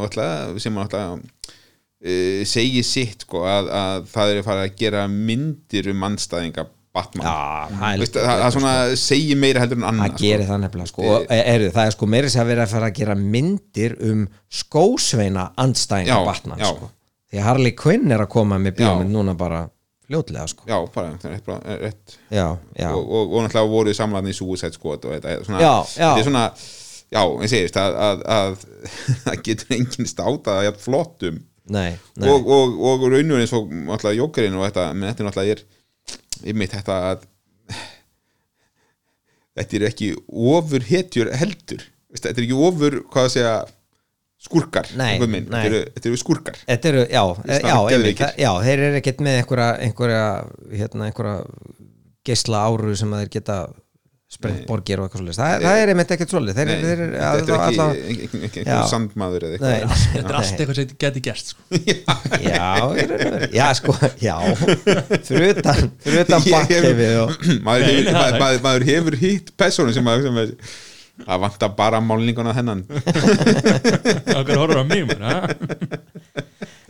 alltaf, 0.00 0.56
sem 0.64 0.72
hann 0.80 0.86
alltaf 0.86 1.18
uh, 1.20 2.40
segi 2.48 2.80
sitt 2.82 3.26
sko, 3.28 3.44
að, 3.44 3.68
að 3.76 4.08
það 4.16 4.32
er 4.32 4.40
að 4.40 4.48
fara 4.48 4.64
að 4.70 4.74
gera 4.80 5.04
myndir 5.12 5.92
um 5.92 6.00
mannstæðinga 6.06 6.64
Batman 6.94 7.26
Já, 7.26 7.36
það 7.74 7.86
er 7.88 8.02
Veist, 8.04 8.16
það, 8.18 8.40
það 8.42 8.52
svona 8.56 8.74
segir 9.02 9.38
meira 9.42 9.62
heldur 9.64 9.80
en 9.80 9.86
annað 9.90 10.10
það 10.12 10.20
gerir 10.22 10.48
það 10.50 10.60
nefnilega 10.64 10.90
sko. 10.92 11.06
og 11.10 11.32
er, 11.34 11.64
það 11.74 11.88
er 11.88 11.96
sko 11.96 12.08
meiri 12.14 12.32
sem 12.32 12.44
að 12.44 12.50
vera 12.52 12.66
að 12.66 12.74
fara 12.74 12.90
að 12.90 12.98
gera 13.00 13.16
myndir 13.20 13.96
um 14.10 14.26
skósveina 14.62 15.46
andstæðinga 15.64 16.14
Já, 16.14 16.28
Batman 16.28 16.62
sko. 16.64 16.90
því 17.32 17.46
Harley 17.48 17.74
Quinn 17.78 18.14
er 18.14 18.24
að 18.24 18.30
koma 18.36 18.60
með 18.62 18.84
Já. 18.84 18.92
núna 19.10 19.34
bara 19.38 19.64
fljótlega 20.04 20.46
sko. 20.52 20.66
já, 20.68 20.78
bara, 20.94 21.12
það 21.18 21.28
er 21.30 21.34
rétt, 21.34 21.44
bara, 21.48 21.76
rétt. 21.80 22.16
já, 22.28 22.46
já, 22.76 22.88
Og, 22.92 23.04
og, 23.08 23.34
og 23.34 23.44
náttúrulega 23.46 23.72
voru 23.72 23.94
samlaðin 23.96 24.34
í 24.34 24.36
Suicide 24.36 24.76
Squad 24.76 25.06
og 25.08 25.14
þetta, 25.16 25.36
svona, 25.46 25.62
Já, 25.64 25.74
þetta 25.96 26.20
er 26.20 26.28
svona 26.28 26.44
já, 27.14 27.22
ég 27.44 27.50
segist 27.52 27.78
að, 27.80 27.96
að, 28.06 28.24
að 28.34 28.66
það 29.24 29.42
getur 29.48 29.76
enginn 29.78 30.10
státa 30.10 30.58
að 30.58 30.66
jafn 30.68 30.82
flottum 30.84 31.40
nei, 31.72 31.94
nei. 32.20 32.28
og, 32.28 32.48
og, 32.52 33.06
eins 33.14 33.54
og 33.56 33.72
náttúrulega 33.72 34.18
jókerinn 34.20 34.58
og 34.58 34.66
þetta, 34.68 34.86
menn 34.92 35.08
þetta 35.10 35.24
er 35.24 35.28
náttúrulega 35.30 35.56
er 35.56 35.64
ymmit 36.44 36.74
þetta 36.76 36.96
að 37.12 37.24
þetta 39.54 39.78
er 39.78 39.86
ekki 39.90 40.10
ofur 40.54 40.84
hetjur 40.88 41.30
heldur. 41.38 41.84
Þetta 42.14 42.32
er 42.34 42.44
ekki 42.46 42.58
ofur, 42.68 42.96
hvað 43.10 43.28
að 43.28 43.32
segja 43.34 43.54
skúrkar, 44.44 44.88
Nei, 44.98 45.14
nei. 45.18 45.40
þetta 45.40 45.60
eru, 45.70 45.78
þetta 45.94 46.08
eru 46.10 46.18
skúrkar. 46.20 46.58
Þetta 46.68 46.90
eru, 46.90 47.04
já, 47.08 47.22
já, 47.64 47.78
einmitt, 47.94 48.18
það- 48.20 48.40
já, 48.42 48.50
þeir 48.66 48.82
eru 48.88 48.98
ekkert 49.00 49.22
með 49.24 49.38
einhverja, 49.40 49.68
einhverja, 49.86 50.24
hérna, 50.82 51.06
einhverja 51.08 51.36
geisla 52.28 52.60
áru 52.68 52.92
sem 52.98 53.14
þeir 53.16 53.30
geta 53.38 53.56
sprengt 54.34 54.64
borgir 54.68 55.00
og 55.00 55.06
eitthvað 55.06 55.20
svolítið 55.22 55.38
það, 55.40 55.64
það 55.64 55.80
er 55.80 55.92
einmitt 55.92 56.12
ekkert 56.14 56.32
svolítið 56.34 56.58
þeir, 56.58 56.70
Nei, 56.70 56.80
þeir, 56.84 57.02
þetta 57.14 57.34
er 57.34 57.52
ekki 57.54 57.66
alla, 57.66 57.86
einhver, 58.14 58.46
einhver 58.48 58.88
sandmaður 58.90 59.46
eða 59.48 59.58
eitthvað. 59.58 60.02
Þetta 60.14 60.32
er 60.32 60.38
allt 60.40 60.62
eitthvað 60.64 60.78
sem 60.80 60.94
geti 61.04 61.22
gerst 61.28 61.52
sko. 61.52 61.66
já, 62.50 62.70
já, 63.54 63.66
sko, 63.78 63.96
já. 64.22 64.36
Fyrir 65.28 65.46
utan, 65.54 65.92
fyrir 66.04 66.24
utan 66.24 66.40
Ég 66.40 66.48
hef- 66.48 66.56
bakkefið 66.56 67.14
og 67.22 67.46
maður, 67.68 68.10
maður, 68.10 68.40
maður, 68.44 68.64
maður 68.68 68.88
hefur 68.90 69.18
hitt 69.22 69.54
persónu 69.60 69.94
sem 69.96 70.06
maður 70.06 70.28
sem 70.28 70.40
það 71.24 71.42
vantar 71.44 71.74
bara 71.78 72.00
málninguna 72.02 72.54
hennan 72.56 72.82
Okkur 74.40 74.58
horfður 74.58 74.82
á 74.82 74.84
ha? 75.22 75.36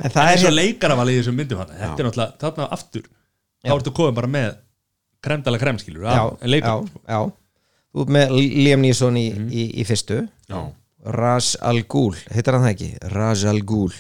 en 0.01 0.15
Það 0.15 0.31
er 0.31 0.41
svo 0.41 0.53
leikaravalið 0.55 1.19
í 1.19 1.21
þessum 1.21 1.37
myndum 1.39 1.61
hann 1.61 1.75
Þetta 1.75 1.99
er 2.01 2.09
náttúrulega, 2.09 2.39
þarna 2.41 2.69
aftur. 2.75 3.05
Þá 3.65 3.75
ertu 3.79 3.93
komið 3.97 4.17
bara 4.19 4.31
með 4.31 4.55
kremdala 5.25 5.59
já, 5.59 6.75
já 7.09 7.21
þú 7.95 8.03
ert 8.05 8.11
með 8.17 8.33
Liam 8.39 8.81
Neeson 8.83 9.17
í, 9.21 9.27
Mhm. 9.35 9.51
í, 9.55 9.65
í 9.81 9.85
fyrstu. 9.87 10.29
Já, 10.51 10.63
Raz 11.05 11.55
Al 11.61 11.83
Ghul, 11.89 12.15
heitir 12.33 12.53
hann 12.57 12.65
það 12.65 12.73
ekki? 12.75 12.91
Raz 13.13 13.45
Al 13.45 13.61
Ghul, 13.61 13.91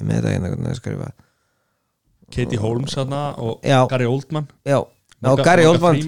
ég 0.00 0.06
með 0.08 0.22
það 0.22 0.32
hérna 0.36 0.50
það 0.56 0.70
er 0.70 0.78
skrifað. 0.80 1.12
Katie 2.32 2.58
Holmes 2.58 2.94
þarna 2.96 3.22
og 3.38 3.60
Já. 3.66 3.86
Gary 3.90 4.06
Oldman. 4.08 4.46
Já, 4.64 4.78
Morgan- 5.22 5.44
Gary 5.44 5.64
Oldman 5.68 5.98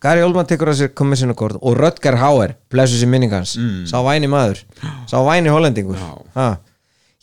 Gary 0.00 0.22
Oldman 0.22 0.46
tekur 0.48 0.70
á 0.72 0.74
sér 0.74 0.88
kommissionakort 0.96 1.58
og 1.60 1.76
Röttgar 1.76 2.16
Hauer, 2.16 2.54
blessu 2.70 2.96
sér 2.96 3.08
minningans 3.08 3.56
Mm. 3.56 3.84
sá 3.86 4.00
væni 4.02 4.26
maður, 4.28 4.64
sá 5.06 5.18
væni 5.22 5.48
hollendingur. 5.52 5.96
Já. 5.96 6.22
ha. 6.34 6.58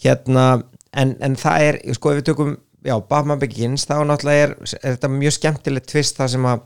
hérna 0.04 0.64
en, 0.94 1.16
en 1.22 1.36
það 1.36 1.60
er, 1.62 1.94
sko 1.94 2.12
ef 2.12 2.22
við 2.22 2.26
tökum 2.30 2.58
já, 2.88 2.96
Batman 3.10 3.40
Begins, 3.42 3.86
þá 3.88 4.00
náttúrulega 4.08 4.48
er, 4.48 4.56
er 4.80 4.96
þetta 4.96 5.12
mjög 5.14 5.36
skemmtilegt 5.38 5.90
tvist 5.92 6.20
það 6.20 6.34
sem 6.34 6.50
að 6.50 6.66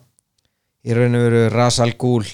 í 0.81 0.97
raun 0.97 1.17
og 1.17 1.25
veru 1.27 1.43
Ras 1.53 1.79
Al 1.83 1.93
Ghul 1.99 2.25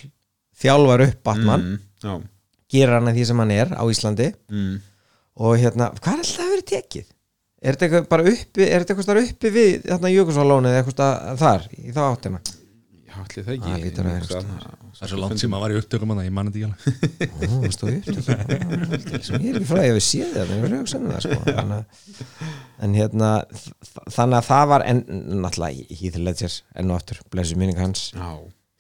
þjálfar 0.58 1.06
upp 1.08 1.22
Batman 1.28 1.66
mm, 1.66 2.26
gerir 2.72 2.98
hann 2.98 3.12
að 3.12 3.20
því 3.20 3.28
sem 3.30 3.44
hann 3.44 3.54
er 3.56 3.74
á 3.76 3.84
Íslandi 3.92 4.30
mm. 4.52 4.74
og 5.44 5.56
hérna, 5.62 5.92
hvað 6.00 6.14
er 6.14 6.26
alltaf 6.26 6.52
verið 6.54 6.68
tekið? 6.74 7.14
Er 7.58 7.74
þetta 7.74 7.88
eitthvað 7.88 8.10
bara 8.12 8.30
uppi, 8.30 8.64
er 8.64 8.84
þetta 8.84 8.94
eitthvað 8.94 9.08
starf 9.08 9.30
uppi 9.32 9.52
við 9.54 9.88
þarna 9.88 10.14
Jökulsválónið 10.14 10.76
eða 10.76 10.82
eitthvað 10.84 11.38
þar 11.42 11.68
í 11.74 11.94
þá 11.96 12.02
áttina? 12.06 12.42
Allir 13.24 13.46
það 13.48 13.54
ekki? 13.58 13.72
Að 13.74 13.84
Einhvers 13.88 14.08
einhvers 14.12 14.30
staðar. 14.32 14.66
Það 14.98 15.04
er 15.06 15.12
svo 15.12 15.20
langt 15.22 15.42
sem 15.42 15.56
að 15.58 15.64
var 15.64 15.74
í 15.74 15.78
upptökum 15.82 16.12
hann 16.14 16.22
ég 16.26 16.34
mann 16.38 16.50
þetta 16.52 16.58
ekki 16.58 16.68
alveg. 16.68 16.82
Ó, 17.38 17.50
það 19.08 19.26
sem 19.28 19.42
ég 19.44 19.50
er 19.52 19.60
ekki 19.60 19.70
frá 19.70 19.80
að 19.82 19.88
ég 19.88 19.98
hef 19.98 20.06
séð 20.08 20.38
en 20.44 20.54
ég 20.56 20.62
það 21.12 21.22
sko. 21.26 21.40
Að- 21.58 21.84
en 22.88 22.98
hérna 22.98 23.32
þannig 24.14 24.38
að 24.40 24.48
það 24.52 24.66
var 24.74 24.86
en 24.92 25.04
náttúrulega 25.44 26.00
Heath 26.02 26.22
Ledger 26.28 26.58
enn 26.82 26.92
og 26.94 27.00
aftur 27.02 27.22
blessu 27.34 27.60
minning 27.60 27.80
hans. 27.82 28.08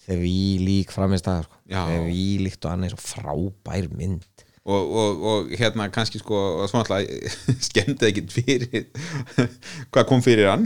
Þegar 0.07 0.23
við 0.23 0.65
lík 0.67 0.93
framist 0.95 1.27
það 1.27 1.45
sko. 1.47 1.61
Þegar 1.67 2.09
við 2.09 2.43
líkt 2.47 2.65
og 2.65 2.73
annað 2.73 2.91
er 2.91 2.95
svo 2.95 3.03
frábær 3.11 3.89
mynd. 3.97 4.27
Og, 4.67 4.89
og, 4.99 5.21
og 5.31 5.51
hérna 5.55 5.85
kannski 5.95 6.19
sko 6.19 6.39
alltaf 6.65 7.05
skemmti 7.69 8.09
ekkit 8.09 8.33
fyrir 8.35 8.89
hvað 9.95 10.07
kom 10.09 10.19
fyrir 10.25 10.49
hann 10.51 10.65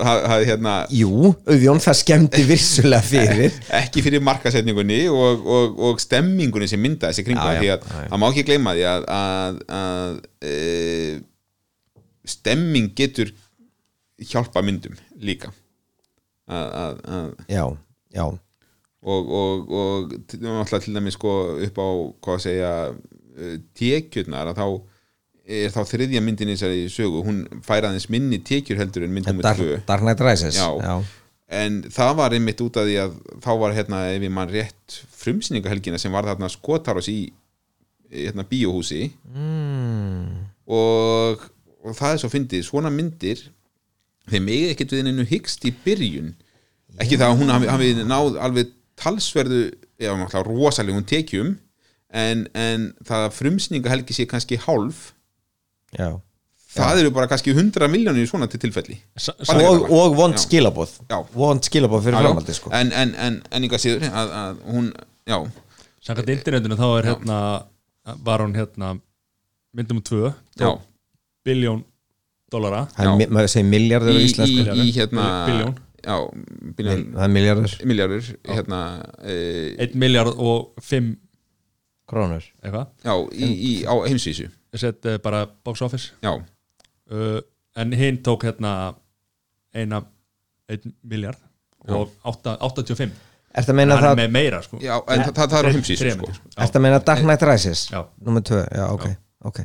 það 0.00 0.44
hérna 0.50 0.74
Jú, 0.92 1.32
auðjón 1.48 1.82
það 1.84 1.98
skemmti 2.00 2.44
virsulega 2.48 3.06
fyrir 3.06 3.56
ekki 3.80 4.04
fyrir. 4.04 4.24
markasetningunni 4.24 5.00
og, 5.12 5.44
og, 5.46 5.80
og 5.88 6.02
stemmingunni 6.02 6.68
sem 6.70 6.82
myndaði 6.82 7.14
þessi 7.14 7.26
kringu 7.26 7.46
því 7.60 7.72
að 7.74 7.86
það 7.94 8.22
má 8.22 8.26
ekki 8.30 8.46
gleyma 8.50 8.74
því 8.76 8.86
að, 8.92 9.06
að, 9.16 9.60
að 9.80 10.18
e, 10.46 10.54
stemming 12.36 12.92
getur 12.98 13.32
hjálpa 14.26 14.62
myndum 14.64 14.96
líka. 15.20 15.52
Að, 16.46 17.00
Já, 17.50 17.64
já, 18.14 18.26
og, 19.06 19.30
og, 19.40 19.70
og 19.70 20.12
til, 20.30 20.40
til 20.82 20.94
dæmis 20.94 21.16
sko 21.18 21.32
upp 21.66 21.80
á 21.82 21.88
hvað 22.22 22.36
að 22.36 22.44
segja 22.44 22.70
uh, 22.92 23.56
tekjurnar 23.76 24.52
að 24.52 24.60
þá 24.60 24.66
er 25.46 25.70
þá 25.70 25.80
þriðja 25.86 26.20
myndin 26.26 26.50
í 26.50 26.56
þessari 26.56 26.86
sögu 26.90 27.20
hún 27.26 27.44
fær 27.66 27.86
aðeins 27.86 28.08
minni 28.10 28.40
tekjur 28.42 28.80
heldur 28.80 29.04
en 29.06 29.12
mynd 29.14 29.28
Dark, 29.44 29.60
tvö 29.60 29.78
Dark 29.86 30.02
Knight 30.02 30.20
Rises 30.26 30.56
Já. 30.58 30.68
já. 30.82 30.96
en 31.60 31.82
það 31.94 32.14
var 32.18 32.34
einmitt 32.34 32.60
út 32.64 32.76
af 32.80 32.88
því 32.88 32.96
að 33.04 33.18
þá 33.44 33.50
var 33.62 33.74
hérna 33.76 34.00
ef 34.16 34.22
ég 34.26 34.32
mann 34.34 34.50
rétt 34.50 34.96
frumsýningahelgina 35.20 35.98
sem 36.02 36.10
var 36.14 36.26
þarna 36.26 36.48
skotáros 36.50 37.06
í 37.12 37.20
hérna 38.10 38.46
bíóhúsi 38.46 39.10
Mm. 39.34 40.46
og, 40.66 41.42
og 41.84 41.94
það 41.94 42.12
er 42.16 42.20
svo 42.22 42.30
fyndið, 42.32 42.64
svona 42.66 42.90
myndir 42.90 43.42
þeir 44.30 44.42
megi 44.42 44.70
ekkert 44.72 44.94
við 44.96 45.04
hennu 45.06 45.26
hyggst 45.30 45.66
í 45.68 45.72
byrjun 45.84 46.32
ekki 46.98 47.18
það 47.20 47.28
að 47.30 47.38
hún 47.42 47.52
hafi, 47.54 47.68
hafi 47.70 47.90
náð 48.08 48.38
alveg 48.42 48.72
talsverðu 48.98 49.60
já, 50.00 50.10
rosalegum 50.46 51.04
tekjum 51.06 51.54
en, 52.10 52.46
en 52.56 52.88
það 53.06 53.26
að 53.28 53.36
frumsýningahelgi 53.38 54.16
sé 54.16 54.26
kannski 54.30 54.58
hálf 54.64 55.12
já. 55.98 56.08
það 56.76 57.00
eru 57.02 57.12
bara 57.16 57.28
kannski 57.30 57.54
100 57.56 57.88
miljónir 57.92 58.26
í 58.26 58.28
svona 58.30 58.48
til 58.52 58.60
tilfelli. 58.60 58.98
Og, 59.56 59.86
og 59.90 60.16
vond 60.18 60.36
Já. 61.08 61.18
Vond 61.34 61.64
skilaboð 61.64 62.04
fyrir 62.08 62.20
framhaldi 62.20 62.56
sko. 62.58 62.72
en, 62.76 62.92
en, 62.92 63.14
en, 63.26 63.40
en 63.50 63.68
ykkar 63.68 63.82
síður 63.82 64.06
að, 64.10 64.34
að 64.42 64.60
hún, 64.74 64.92
já, 65.26 65.38
Samkvæmt 66.06 66.34
internetinu 66.36 66.76
þá 66.78 66.86
er 67.00 67.08
hérna 67.10 67.38
var 68.22 68.44
hún 68.44 68.54
hérna 68.54 68.92
myndum 69.74 69.98
tvö 70.06 70.30
já. 70.60 70.70
biljón 71.44 71.82
dollara. 72.52 72.84
Er 72.98 73.10
maður 73.26 73.50
segir 73.50 73.66
miljardur 73.66 74.14
á 74.14 74.16
í, 74.16 74.20
í, 74.22 74.28
íslensku. 74.28 74.76
í 74.78 74.86
hérna 74.94 75.24
Billjón. 75.48 75.72
já, 76.06 76.16
biljón, 76.78 77.00
Það 77.16 77.24
er 77.26 77.32
miljardur 77.34 77.74
miljardur 77.90 78.28
hérna 78.46 78.80
e, 79.26 79.34
1 79.88 79.96
miljard 79.98 80.36
og 80.38 80.68
5 80.86 81.10
krónur. 82.06 82.46
Já, 83.02 83.14
í, 83.34 83.48
í, 83.50 83.72
á 83.82 83.94
heimsvísu 84.06 84.46
ég 84.76 84.82
sett 84.84 85.08
uh, 85.10 85.16
bara 85.24 85.44
box 85.66 85.82
office. 85.86 86.12
Já, 86.24 86.32
uh, 86.36 87.38
en 87.76 87.92
hinn 87.96 88.22
tók 88.24 88.46
hérna 88.48 88.72
eina 89.76 90.02
1 90.72 90.86
miljard 91.06 91.40
og 91.86 92.10
8, 92.26 92.56
85 92.66 93.12
Ertu 93.56 93.72
að 93.72 93.76
meina 93.78 93.96
það 93.96 94.10
er 94.10 94.18
með 94.20 94.32
meira 94.34 94.58
sko. 94.64 94.78
Já 94.84 94.94
en 94.98 95.22
það, 95.22 95.30
það, 95.36 95.46
það 95.52 95.58
er 95.58 95.66
á 95.66 95.72
heimsvísu 95.72 96.02
Þrem- 96.02 96.18
sko. 96.18 96.26
þrem- 96.32 96.50
já. 96.50 96.58
Ertu 96.66 96.78
að 96.80 96.84
meina 96.84 96.98
Dark 97.08 97.22
Knight 97.24 97.44
Rises? 97.48 97.84
Já. 97.92 98.00
Númer 98.26 98.44
2, 98.44 98.58
já, 98.76 98.84
ok, 98.92 99.06
ok. 99.50 99.60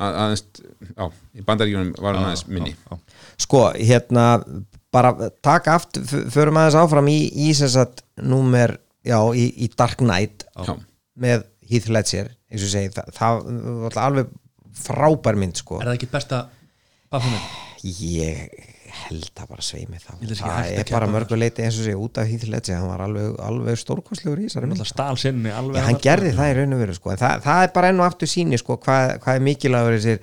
Að, 0.00 0.16
aðeins, 0.24 0.42
já, 0.88 1.04
í 1.36 1.44
bandaríkjunum 1.46 1.92
var 2.00 2.16
hann 2.16 2.26
aðeins 2.30 2.42
minni. 2.50 2.72
Já, 2.74 2.96
já. 2.96 3.20
Sko, 3.44 3.60
hérna 3.76 4.24
bara 4.90 5.12
taka 5.46 5.76
aftur, 5.78 6.06
förum 6.34 6.58
aðeins 6.58 6.78
áfram 6.80 7.10
í, 7.12 7.18
í 7.46 7.52
sem 7.54 7.70
sagt 7.70 8.02
númer 8.18 8.74
já, 9.06 9.18
í, 9.36 9.46
í 9.62 9.70
Dark 9.78 10.02
Knight 10.02 10.46
já, 10.56 10.74
með 11.20 11.46
Heath 11.70 11.90
Ledger 11.92 12.32
eins 12.50 12.66
og 12.66 12.72
segi, 12.72 12.90
það, 12.96 13.12
það 13.20 13.44
var 13.84 14.00
alveg 14.08 14.32
frábær 14.76 15.38
mynd 15.40 15.60
sko 15.60 15.80
er 15.80 15.90
það 15.90 15.98
ekki 15.98 16.10
besta 16.12 16.44
Bafuminn? 17.10 17.48
ég 17.82 18.68
held 18.90 19.30
að 19.38 19.50
bara 19.50 19.64
sveimi 19.64 19.98
það 20.02 20.20
hægt 20.20 20.42
að 20.44 20.70
er 20.70 20.84
keppa 20.84 20.94
bara 20.96 21.06
þar. 21.06 21.14
mörguleiti 21.14 21.64
eins 21.64 21.78
og 21.80 21.86
sé 21.86 21.96
út 21.96 22.20
af 22.20 22.32
Ledger 22.50 22.78
hann 22.78 22.90
var 22.90 23.04
alveg, 23.06 23.36
alveg 23.46 23.78
stórkostlegur 23.80 24.42
í 24.42 24.48
þessari 24.48 24.70
mynd 24.70 24.82
Alltaf 24.82 24.90
stál 24.90 25.20
sinni 25.20 25.52
alveg 25.54 25.86
hann 25.86 26.00
gerði 26.02 26.32
það 26.36 26.50
í 26.50 26.56
raun 26.58 26.76
og 26.76 26.82
veru 26.82 26.96
sko. 26.96 27.12
en 27.14 27.20
það, 27.20 27.44
það 27.46 27.66
er 27.66 27.74
bara 27.76 27.92
enn 27.92 28.02
og 28.02 28.08
aftur 28.08 28.30
síni 28.30 28.60
sko, 28.60 28.78
hvað, 28.82 29.14
hvað 29.24 29.38
er 29.38 29.46
mikilvægur 29.46 29.96
þessir 29.96 30.22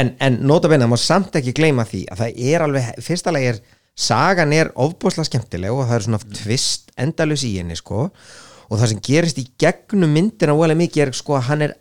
en, 0.00 0.14
en 0.18 0.38
nota 0.48 0.70
benna, 0.72 0.90
má 0.90 0.98
samt 1.00 1.38
ekki 1.38 1.54
gleyma 1.56 1.86
því 1.88 2.04
að 2.10 2.24
það 2.24 2.42
er 2.52 2.66
alveg, 2.66 2.90
fyrsta 3.06 3.34
lagi 3.34 3.52
er 3.52 3.62
sagan 3.92 4.54
er 4.56 4.72
ofbúslega 4.80 5.28
skemmtileg 5.28 5.74
og 5.74 5.86
það 5.86 5.98
er 5.98 6.06
svona 6.06 6.22
tvist 6.40 6.94
endalus 7.00 7.44
í 7.46 7.54
henni 7.58 7.76
sko 7.78 8.06
og 8.08 8.78
það 8.80 8.86
sem 8.88 9.02
gerist 9.04 9.40
í 9.42 9.46
gegnum 9.60 10.14
myndina 10.16 10.56
óalega 10.56 10.80
mikið 10.80 11.04
er 11.06 11.16
sko 11.16 11.36
að 11.36 11.48
hann 11.50 11.66
er 11.68 11.74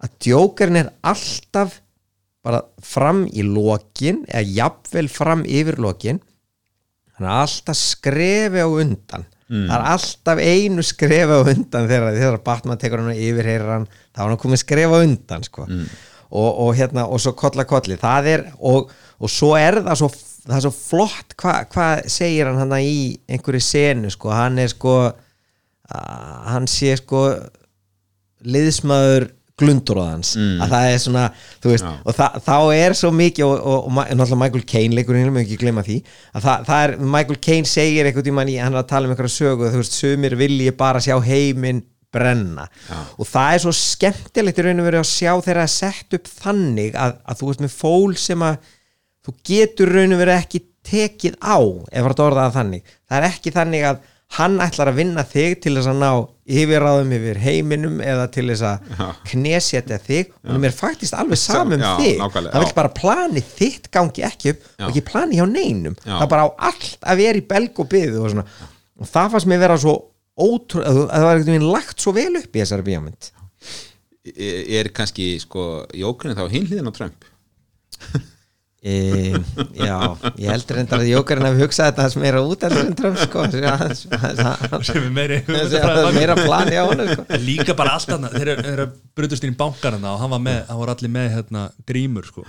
að 0.00 0.14
djókarinn 0.24 0.80
er 0.80 0.90
alltaf 1.06 1.80
bara 2.44 2.62
fram 2.80 3.26
í 3.28 3.42
lokin 3.44 4.22
eða 4.28 4.46
jafnvel 4.56 5.08
fram 5.12 5.42
yfir 5.44 5.76
lokin. 5.82 6.20
Hann 7.18 7.26
er 7.28 7.42
alltaf 7.42 7.76
skrefi 7.76 8.62
á 8.64 8.68
undan. 8.68 9.26
Það 9.50 9.74
er 9.76 9.84
alltaf 9.92 10.38
einu 10.38 10.82
skrefi 10.86 11.36
á 11.36 11.40
undan 11.42 11.88
þegar, 11.90 12.14
þegar 12.16 12.38
Batman 12.46 12.78
tekur 12.80 13.02
hann 13.02 13.12
og 13.12 13.18
yfirheyrir 13.20 13.72
hann. 13.74 13.86
Þá 14.14 14.22
er 14.22 14.28
hann 14.30 14.40
komið 14.40 14.62
skrefi 14.62 14.94
á 14.94 15.04
undan 15.04 15.44
sko. 15.44 15.66
og, 16.30 16.50
og 16.62 16.74
hérna 16.78 17.04
og 17.10 17.20
svo 17.20 17.32
kolla 17.36 17.64
kolli. 17.68 17.96
Það 18.00 18.28
er 18.30 18.44
og, 18.58 18.92
og 19.18 19.30
svo 19.30 19.52
er 19.58 19.80
það 19.82 19.98
svo, 20.00 20.08
það 20.46 20.56
er 20.56 20.64
svo 20.64 20.72
flott 20.76 21.34
hvað 21.42 21.74
hva 21.74 21.88
segir 22.06 22.46
hann 22.48 22.60
hann 22.62 22.76
í 22.78 23.18
einhverju 23.28 23.60
senu 23.66 24.10
sko, 24.14 24.30
hann 24.32 24.58
er 24.62 24.70
sko 24.72 24.94
að 25.90 26.46
hann 26.54 26.70
sé 26.70 26.94
sko 26.96 27.24
liðsmaður 28.46 29.28
glunduróðans 29.60 30.32
mm. 30.38 30.64
að 30.64 30.74
það 30.74 30.88
er 30.90 31.02
svona, 31.04 31.26
þú 31.62 31.72
veist 31.74 31.86
Já. 31.86 31.92
og 32.00 32.16
þa 32.16 32.28
þá 32.46 32.56
er 32.76 32.96
svo 32.98 33.12
mikið 33.14 33.46
og, 33.46 33.54
og, 33.60 33.78
og, 33.86 34.00
náttúrulega 34.00 34.40
Michael 34.42 34.66
Caine 34.72 34.98
leikur 34.98 35.18
hérna, 35.18 35.44
ekki 35.44 35.60
glemma 35.60 35.84
því 35.86 36.00
að 36.34 36.48
það, 36.48 36.66
það 36.70 36.84
er, 36.86 36.96
Michael 37.16 37.40
Caine 37.46 37.70
segir 37.70 38.10
tímann 38.20 38.52
í, 38.52 38.58
hann 38.60 38.74
er 38.74 38.82
að 38.82 38.90
tala 38.92 39.08
um 39.08 39.14
einhverja 39.14 39.36
sögu 39.36 39.70
þú 39.70 39.82
veist, 39.82 39.96
sumir 39.96 40.36
vilji 40.40 40.74
bara 40.76 41.02
sjá 41.04 41.16
heiminn 41.24 41.84
brenna 42.10 42.66
og 42.90 43.28
það 43.28 43.54
er 43.54 43.62
svo 43.64 43.74
skemmtilegt 43.76 44.58
í 44.58 44.66
raun 44.66 44.82
og 44.82 44.88
verið 44.88 45.04
að 45.04 45.10
sjá 45.12 45.32
þeirra 45.46 45.66
að 45.66 45.74
sett 45.76 46.16
upp 46.18 46.30
þannig 46.30 46.96
að, 46.98 47.18
að 47.22 47.40
þú 47.40 47.50
veist 47.50 47.64
með 47.64 47.76
fól 47.76 48.16
sem 48.18 48.46
að 48.46 48.72
þú 49.26 49.36
getur 49.46 49.92
raun 49.94 50.16
og 50.16 50.22
verið 50.24 50.40
ekki 50.40 50.62
tekið 50.90 51.36
á 51.38 51.58
ef 51.60 52.08
það 52.08 52.40
er 52.40 52.56
þannig 52.56 52.96
það 53.04 53.18
er 53.18 53.28
ekki 53.28 53.54
þannig 53.54 53.86
að 53.90 54.00
hann 54.38 54.60
ætlar 54.62 54.90
að 54.92 55.00
vinna 55.00 55.24
þig 55.26 55.58
til 55.62 55.74
þess 55.76 55.90
að 55.90 56.02
ná 56.02 56.10
yfirráðum 56.50 57.12
yfir 57.16 57.38
heiminum 57.42 58.00
eða 58.04 58.26
til 58.34 58.46
þess 58.50 58.64
að 58.66 58.92
knesetja 59.30 59.98
þig. 60.02 60.32
Og 60.44 60.52
hann 60.54 60.66
er 60.68 60.74
faktist 60.76 61.16
alveg 61.16 61.40
saman 61.40 61.78
um 61.78 61.84
Já, 61.86 61.92
þig. 62.00 62.20
nákvæmlega, 62.20 62.52
það 62.54 62.64
vil 62.66 62.76
bara 62.80 62.92
plani 63.00 63.42
þitt 63.46 63.90
gangi 63.94 64.24
ekki 64.26 64.54
upp 64.54 64.64
Já. 64.66 64.84
og 64.84 64.86
ekki 64.90 65.04
plani 65.10 65.40
hjá 65.40 65.46
neinum. 65.50 65.96
Já. 66.04 66.14
það 66.16 66.30
bara 66.34 66.46
á 66.46 66.50
allt 66.70 67.10
að 67.12 67.22
vera 67.24 67.40
í 67.42 67.44
belg 67.54 67.82
og 67.84 67.90
byðu 67.94 68.24
og, 68.26 68.40
og 69.00 69.10
það 69.10 69.34
fannst 69.36 69.50
mér 69.50 69.62
vera 69.64 69.78
svo 69.80 69.96
ótrú, 70.40 70.80
að 70.82 71.00
það 71.10 71.26
var 71.26 71.34
einhvern 71.36 71.52
veginn 71.54 71.70
lagt 71.74 72.00
svo 72.02 72.14
vel 72.16 72.32
upp 72.40 72.50
í 72.56 72.62
þessari 72.62 72.86
bíómynd. 72.86 73.30
Er, 74.30 74.60
er 74.80 74.90
kannski 74.94 75.32
sko 75.42 75.68
jókurinn 75.96 76.36
þá 76.38 76.44
hinliðin 76.52 76.90
á 76.90 76.92
Trump 76.96 77.24
e, 78.80 79.36
já, 79.76 79.96
ég 80.40 80.48
heldur 80.48 80.78
reyndar 80.78 81.02
að 81.02 81.10
Jókarinn 81.10 81.44
hafi 81.44 81.60
hugsað 81.60 81.90
þetta 81.90 82.24
er 82.30 82.38
að 82.38 82.50
út 82.54 82.64
en 82.64 82.94
Trump 82.96 83.18
sko 83.20 83.44
sem 83.52 85.04
er 85.04 85.10
meiri 85.12 85.40
er 85.44 86.12
meira 86.16 86.36
plani 86.38 86.78
á 86.80 86.84
hann 86.88 87.04
sko. 87.12 87.26
Líka 87.44 87.76
bara 87.76 87.98
allt 87.98 88.14
annað 88.16 88.38
þeir 88.38 88.52
eru 88.56 88.86
brutust 89.16 89.44
inn 89.44 89.52
í 89.52 89.58
bankarna 89.60 90.14
og 90.14 90.22
hann 90.24 90.32
var 90.32 90.44
með, 90.46 90.60
hann 90.70 90.80
var 90.80 90.94
allir 90.94 91.12
með 91.12 91.28
hérna, 91.36 91.66
grímur 91.88 92.28
sko. 92.30 92.46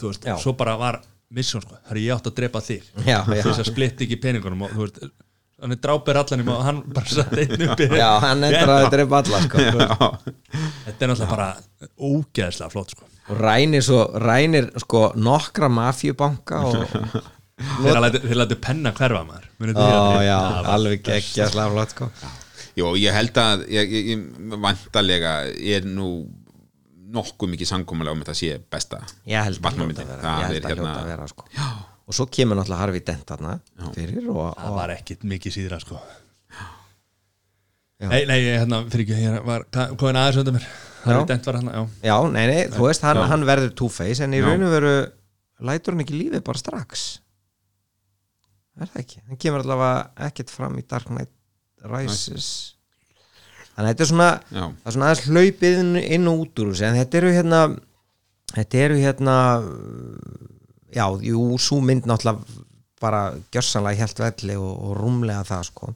þú 0.00 0.12
veist, 0.12 0.24
Já. 0.28 0.36
svo 0.40 0.56
bara 0.56 0.76
var 0.80 1.00
mission 1.30 1.62
sko, 1.64 1.76
það 1.84 1.96
er 1.96 2.02
ég 2.06 2.16
átt 2.16 2.30
að 2.32 2.38
drepa 2.40 2.64
þig 2.64 2.88
Já, 3.04 3.18
já. 3.20 3.42
þess 3.44 3.60
að 3.60 3.68
splitt 3.70 4.00
ekki 4.06 4.18
peningunum 4.20 4.64
og 4.66 4.72
þú 4.74 4.86
veist, 4.86 5.02
hann 5.60 5.76
er 5.76 5.80
drápir 5.84 6.16
allanum 6.16 6.50
og 6.54 6.64
hann 6.64 6.80
bara 6.96 7.12
satt 7.20 7.36
einn 7.36 7.66
uppi 7.68 7.86
já, 8.00 8.08
hann 8.24 8.44
að 8.48 8.56
er 8.56 8.64
bara 8.64 8.88
sko. 9.44 9.60
þetta 10.88 11.04
er 11.04 11.12
náttúrulega 11.12 11.30
bara 11.36 11.48
ógeðslega 12.00 12.72
flott 12.72 12.96
sko. 12.96 13.04
Og 13.30 13.38
rænir 13.40 13.82
svo 13.86 14.00
rænir 14.20 14.70
sko 14.82 15.04
nokkra 15.16 15.68
mafjubanka 15.72 16.60
og 16.66 16.76
þeir 17.84 18.36
lætu 18.40 18.56
penna 18.62 18.92
hverfa 18.96 19.22
maður 19.28 19.46
Ó, 19.76 20.20
já, 20.24 20.36
Það 20.40 20.68
alveg 20.74 21.02
best. 21.04 21.10
geggja 21.34 21.46
slaflott 21.52 21.90
sko. 21.92 22.06
Jó, 22.80 22.86
ég 22.96 23.12
held 23.12 23.36
að 23.42 23.64
ég, 23.68 23.90
ég, 23.92 24.06
ég, 24.14 24.22
vantarlega 24.62 25.32
er 25.76 25.84
nú 25.84 26.06
nokkuð 27.10 27.50
mikið 27.52 27.68
samkomulega 27.68 28.14
um 28.14 28.20
þetta 28.22 28.36
sé 28.38 28.54
besta 28.72 29.00
ég 29.28 29.42
held 29.44 29.58
að 29.60 29.76
hljóta 29.80 30.04
að 30.04 30.12
vera, 30.14 30.22
Það 30.22 30.40
ég 30.40 30.44
er 30.46 30.54
held 30.54 30.64
að 30.64 30.70
hérna- 30.70 30.86
hljóta 30.86 31.02
að 31.02 31.10
vera 31.10 31.26
sko. 31.28 31.44
og 32.10 32.16
svo 32.16 32.26
kemur 32.32 32.56
náttúrulega 32.60 32.80
Harfi 32.84 33.00
Dent 33.10 33.26
þarna 33.28 33.54
fyrir 33.94 34.28
og, 34.30 34.40
það 34.56 34.70
og 34.70 34.76
var 34.78 34.92
ekkit 34.96 35.26
mikið 35.34 35.56
síðra 35.58 35.80
sko. 35.82 35.98
Já. 38.00 38.08
nei, 38.08 38.22
nei, 38.30 38.38
ég, 38.46 38.60
hérna, 38.62 38.78
fyrir 38.88 39.04
ekki 39.04 39.24
ég 39.26 39.42
var 39.44 39.66
komin 40.00 40.16
aðeins 40.22 40.40
undan 40.40 40.56
mér 40.56 40.68
er 41.06 41.26
dent 41.30 41.48
var 41.48 41.58
hérna, 41.60 41.72
já. 41.72 41.82
Já, 42.10 42.16
nei, 42.34 42.44
nei, 42.50 42.60
þú 42.74 42.86
veist, 42.86 43.04
hann, 43.06 43.22
hann 43.30 43.46
verður 43.48 43.72
Two-Face 43.78 44.26
en 44.26 44.36
í 44.36 44.42
raun 44.44 44.66
og 44.66 44.74
veru 44.74 44.94
lætur 45.70 45.94
hann 45.94 46.04
ekki 46.04 46.18
lífið 46.18 46.44
bara 46.46 46.60
strax. 46.60 47.06
Er 48.80 48.88
það 48.88 49.02
ekki? 49.02 49.22
Hann 49.28 49.40
kemur 49.40 49.64
allavega 49.64 50.28
ekkert 50.28 50.52
fram 50.52 50.78
í 50.80 50.84
Dark 50.88 51.08
Knight 51.10 51.32
Rises. 51.88 52.50
Þannig 53.74 53.86
að 53.86 53.90
þetta 53.90 54.04
er 54.04 54.10
svona 54.10 54.30
það 54.50 54.88
er 54.90 54.96
svona 54.96 55.10
aðeins 55.10 55.26
hlaupið 55.28 55.78
inn, 56.16 56.28
og 56.30 56.42
út 56.44 56.62
úr 56.62 56.72
þessu 56.72 56.86
en 56.88 56.98
þetta 57.00 57.20
eru 57.20 57.32
hérna 57.36 57.60
þetta 58.50 58.82
eru 58.84 58.98
hérna 59.00 59.36
já, 60.90 61.04
jú, 61.24 61.44
svo 61.62 61.78
mynd 61.84 62.08
náttúrulega 62.08 62.66
bara 63.00 63.20
gjörsanlega 63.52 64.02
helt 64.04 64.20
velli 64.20 64.56
og, 64.60 64.72
og 64.74 64.96
rúmlega 64.98 65.44
það 65.48 65.68
sko. 65.70 65.92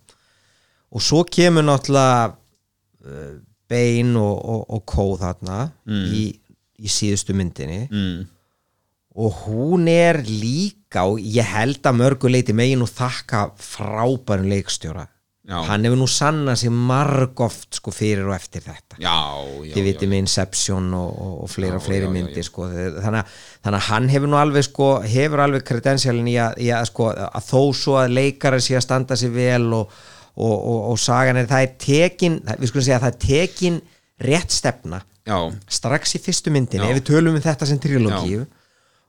Og 0.94 1.02
svo 1.04 1.24
kemur 1.28 1.66
náttúrulega 1.66 2.30
uh, 2.32 3.34
Bein 3.70 4.14
og, 4.20 4.36
og, 4.38 4.62
og 4.76 4.84
Kó 4.88 5.06
þarna 5.20 5.60
í, 5.88 6.26
í 6.78 6.92
síðustu 6.92 7.36
myndinni. 7.36 7.84
Mm, 7.90 8.22
og 9.14 9.40
hún 9.44 9.88
er 9.88 10.20
líka 10.26 11.06
og 11.08 11.22
ég 11.22 11.46
held 11.54 11.84
að 11.86 12.00
mörguleiti 12.00 12.54
megin 12.56 12.82
og 12.84 12.90
þakka 12.90 13.48
frábærum 13.62 14.50
leikstjóra. 14.50 15.08
Já. 15.44 15.58
hann 15.68 15.84
hefur 15.84 15.98
nú 16.00 16.06
sannað 16.08 16.56
sér 16.62 16.72
margoft 16.72 17.76
sko 17.76 17.92
fyrir 17.92 18.24
og 18.30 18.32
eftir 18.32 18.62
þetta. 18.64 18.96
Já, 18.96 19.12
já 19.60 19.74
þið 19.74 19.86
vitið 19.90 20.06
já, 20.06 20.10
með 20.14 20.22
Inception 20.22 20.86
og, 20.96 21.10
og, 21.20 21.34
og 21.44 21.50
fleira 21.52 21.76
og 21.76 21.84
fleiri 21.84 22.08
já. 22.08 22.44
sko, 22.46 22.68
þannig, 22.72 23.18
að, 23.18 23.34
þannig 23.66 23.82
að 23.82 23.88
hann 23.90 24.08
hefur 24.14 24.32
nú 24.32 24.38
alveg 24.40 24.64
sko, 24.64 24.88
hefur 25.04 25.42
alveg 25.44 25.66
kredensjálin 25.68 26.30
í, 26.32 26.38
í 26.64 26.70
að, 26.72 26.86
sko, 26.88 27.10
að 27.12 27.50
þó 27.50 27.60
svo 27.76 27.98
að 28.00 28.16
leikara 28.16 28.62
sé 28.64 28.78
að 28.78 28.86
standa 28.86 29.20
sér 29.20 29.34
vel 29.36 29.68
og, 29.82 29.92
og, 30.34 30.54
og, 30.54 30.78
og 30.92 31.00
sagan 31.00 31.38
er 31.38 31.48
það 31.50 31.66
er 31.66 31.74
tekin, 31.84 32.38
við 32.58 32.70
skulum 32.70 32.86
segja 32.86 32.98
að 32.98 33.06
það 33.06 33.12
er 33.12 33.20
tekin 33.24 33.80
rétt 34.24 34.54
stefna 34.54 35.00
já, 35.26 35.38
strax 35.78 36.16
í 36.18 36.20
fyrstu 36.22 36.52
myndinni, 36.54 36.84
Já. 36.86 36.92
ef 36.92 37.00
við 37.00 37.08
tölum 37.10 37.38
um 37.38 37.44
þetta 37.44 37.68
sem 37.70 37.80
trilogíu 37.82 38.44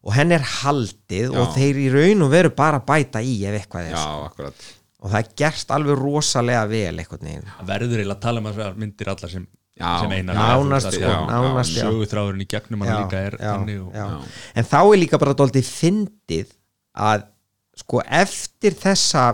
og 0.06 0.14
henn 0.14 0.34
er 0.36 0.46
haldið 0.62 1.34
Já. 1.34 1.38
og 1.42 1.54
þeir 1.58 1.82
í 1.82 1.86
raun 1.94 2.26
og 2.26 2.34
veru 2.34 2.54
bara 2.56 2.82
bæta 2.86 3.22
í 3.26 3.38
ef 3.46 3.60
eitthvað 3.60 3.90
er 3.90 3.96
já, 3.96 4.02
sko. 4.02 4.30
akkurat 4.30 4.66
og 5.06 5.12
það 5.12 5.20
er 5.20 5.36
gerst 5.42 5.76
alveg 5.76 6.02
rosalega 6.02 6.66
vel 6.70 6.96
eitthvað 7.02 7.28
það 7.28 7.70
verður 7.70 8.02
eiginlega 8.02 8.18
að 8.18 8.26
tala 8.26 8.42
um 8.42 8.50
þessar 8.50 8.82
myndir 8.82 9.12
allar 9.14 9.34
sem, 9.34 9.48
sem 9.76 10.16
einar 10.16 10.40
sko, 10.86 11.02
já, 11.02 11.16
nánast, 11.30 11.74
já. 11.76 11.86
söguþráðurinn 11.86 12.46
í 12.46 12.50
gegnum 12.54 12.86
hann 12.86 12.94
Já, 12.94 12.98
líka 13.04 13.24
er 13.30 13.40
og, 13.42 13.72
já. 13.74 14.06
Já. 14.06 14.36
en 14.56 14.70
þá 14.72 14.80
er 14.82 15.02
líka 15.02 15.22
bara 15.22 15.38
dóltið 15.38 15.70
fyndið 15.70 16.54
að 16.96 17.28
sko 17.76 18.00
eftir 18.08 18.78
þessa 18.80 19.26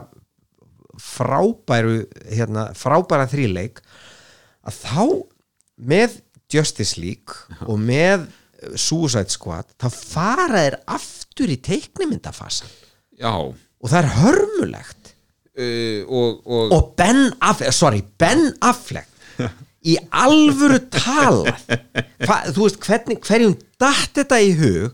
frábæru 1.02 2.04
hérna, 2.30 2.70
frábæra 2.78 3.28
þríleik 3.32 3.82
að 4.68 4.78
þá 4.84 5.06
með 5.92 6.20
Justice 6.52 7.00
League 7.02 7.66
og 7.66 7.80
með 7.82 8.28
Suicide 8.78 9.32
Squad 9.34 9.72
þá 9.82 9.88
fara 9.90 10.66
þeir 10.66 10.78
aftur 10.94 11.52
í 11.52 11.58
teiknimyndafasan. 11.66 12.70
Já, 13.18 13.34
og 13.34 13.90
það 13.90 14.00
er 14.04 14.14
hörmulegt. 14.20 15.14
Uh, 15.52 16.06
og, 16.08 16.46
og, 16.48 16.72
og 16.72 16.94
Ben 16.96 17.26
Affleck, 17.44 17.76
sorry, 17.76 18.00
Ben 18.22 18.46
Affleck 18.64 19.10
í 19.92 19.98
alvöru 20.16 20.78
talað 20.94 21.66
Hva, 22.24 22.38
þú 22.54 22.68
veist 22.68 22.80
hvernig, 22.86 23.20
hverjum 23.26 23.58
datt 23.82 24.14
þetta 24.16 24.40
í 24.40 24.54
hug? 24.56 24.94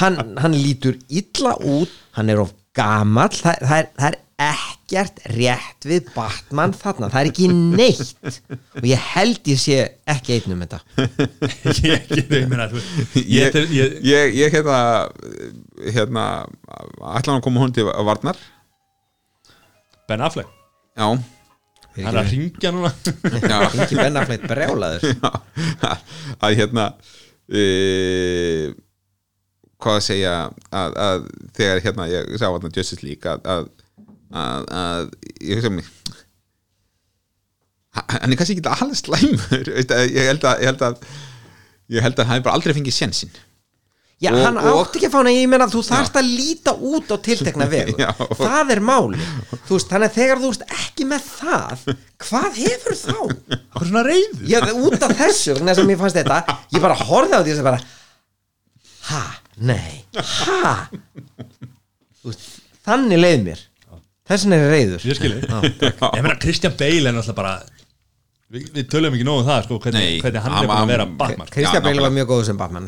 Hann, 0.00 0.18
hann 0.42 0.56
lítur 0.58 0.98
illa 1.06 1.54
út 1.62 1.92
hann 2.18 2.32
er 2.32 2.42
of 2.42 2.50
gamall 2.76 3.30
það, 3.30 3.62
það, 3.62 3.78
er, 3.78 3.88
það 3.94 4.08
er 4.10 4.18
ekkert 4.38 5.18
rétt 5.34 5.86
við 5.88 6.10
Batman 6.14 6.74
þarna, 6.76 7.08
það 7.10 7.20
er 7.20 7.30
ekki 7.32 7.48
neitt. 7.50 8.36
Og 8.78 8.86
ég 8.86 9.06
held 9.14 9.50
ég 9.50 9.58
sé 9.58 9.78
ekki 10.08 10.36
einn 10.36 10.54
um 10.54 10.62
þetta. 10.62 10.78
Ég, 11.88 12.06
ég, 12.14 12.22
ég 12.22 12.46
meina 12.50 12.68
þú 12.70 12.78
veist, 12.78 13.16
ég, 13.18 13.24
ég, 13.26 13.56
ég, 13.56 13.72
ég, 13.74 13.96
ég, 14.06 14.36
ég 14.38 14.54
hérna 14.54 14.78
hérna 15.92 16.24
ætla 17.16 17.34
hann 17.34 17.40
að 17.40 17.44
koma 17.48 17.62
hún 17.62 17.74
til 17.74 17.88
að 17.90 18.06
varnar. 18.08 18.38
Ben 20.08 20.22
Affleck. 20.24 20.48
Já, 20.96 21.10
hann 21.12 22.08
er 22.08 22.20
að 22.22 22.32
ringja 22.32 22.72
núna. 22.74 22.92
Já. 23.42 23.58
Ekki 23.82 23.98
Ben 23.98 24.20
Affleck 24.22 24.46
brjálaður. 24.48 25.08
Já, 25.82 25.92
að 26.38 26.56
hérna 26.62 26.86
e, 27.50 27.64
hvað 29.78 29.98
að 29.98 30.06
segja 30.06 30.34
að, 30.70 30.96
að 31.08 31.28
þegar 31.58 31.84
hérna 31.84 32.08
ég 32.10 32.32
sá 32.40 32.48
hérna 32.48 32.72
Justice 32.72 33.04
League 33.04 33.34
að, 33.34 33.68
að, 34.32 34.64
að, 34.68 34.68
að 34.78 35.10
ég 35.48 35.58
hugsa 35.58 35.70
um 35.72 35.78
mig. 35.80 35.88
Hann 37.98 38.30
er 38.32 38.38
kannski 38.38 38.54
ekki 38.58 38.70
alveg 38.70 38.98
slæmur 39.00 39.68
að 39.98 40.06
ég 40.14 40.28
held 40.30 40.44
að 40.46 40.62
ég 40.62 40.68
held 40.70 40.82
að 40.86 41.04
ég 41.96 42.04
held 42.04 42.18
að 42.20 42.26
hann 42.28 42.36
hefur 42.38 42.46
bara 42.50 42.58
aldrei 42.60 42.74
fengið 42.76 42.94
sjensin 43.00 43.30
Já, 44.18 44.32
Og- 44.34 44.40
hann 44.42 44.56
og- 44.58 44.80
átti 44.82 44.98
ekki 44.98 45.06
að 45.08 45.12
fá 45.14 45.18
hana, 45.20 45.30
ég 45.30 45.46
meina 45.50 45.66
þú 45.70 45.80
þarft 45.86 46.16
að 46.18 46.26
líta 46.34 46.72
út 46.74 47.10
á 47.14 47.16
tiltekna 47.22 47.68
vegu. 47.74 47.94
Já. 48.02 48.08
það 48.34 48.72
er 48.74 48.80
máli 48.82 49.18
þú 49.68 49.76
veist, 49.76 49.90
þannig 49.92 50.08
að 50.10 50.16
þegar 50.18 50.40
þú 50.42 50.50
veist 50.50 50.64
ekki 50.74 51.06
með 51.06 51.28
það 51.28 51.84
hvað 52.26 52.58
hefur 52.58 52.96
þá? 52.98 53.14
Hvað 53.14 53.84
er 53.84 53.90
svona 53.92 54.02
reyður? 54.08 54.42
Já, 54.50 54.58
út 54.74 55.06
af 55.06 55.14
þessu, 55.22 55.54
þess 55.62 55.82
að 55.84 55.88
mér 55.92 56.00
fannst 56.02 56.18
þetta 56.18 56.40
ég 56.74 56.82
bara 56.84 56.98
horfði 57.08 57.38
á 57.38 57.42
því 57.46 57.54
og 57.54 57.68
bara 57.70 57.80
ha, 59.08 59.22
nei, 59.70 60.02
ha? 60.18 60.74
Þú 62.18 62.32
veist, 62.32 62.48
þannig 62.90 63.22
leið 63.22 63.46
mér 63.52 63.64
þessin 64.28 64.54
er 64.56 64.64
reyður 64.72 65.06
Ég 65.08 65.18
skilji 65.18 65.40
Ég 66.16 66.22
meina 66.24 66.38
Christian 66.42 66.76
Bale 66.78 67.10
er 67.10 67.16
náttúrulega 67.16 67.38
bara 67.38 67.54
Við, 68.48 68.68
við 68.72 68.86
tölum 68.88 69.12
ekki 69.12 69.26
nógu 69.28 69.42
um 69.42 69.48
það 69.48 69.64
sko, 69.66 69.76
hvernig, 69.84 70.04
Nei, 70.04 70.20
hvernig 70.22 70.44
hann 70.44 70.54
hann 70.54 70.64
er 70.64 70.70
búin 70.70 70.78
að 70.80 70.92
vera 70.94 71.06
Batman. 71.20 71.50
Kristján 71.52 71.82
Já, 71.82 71.84
Bale 71.84 72.04
var 72.06 72.12
mjög 72.16 72.28
góður 72.30 72.46
sem 72.48 72.56
Batman. 72.56 72.86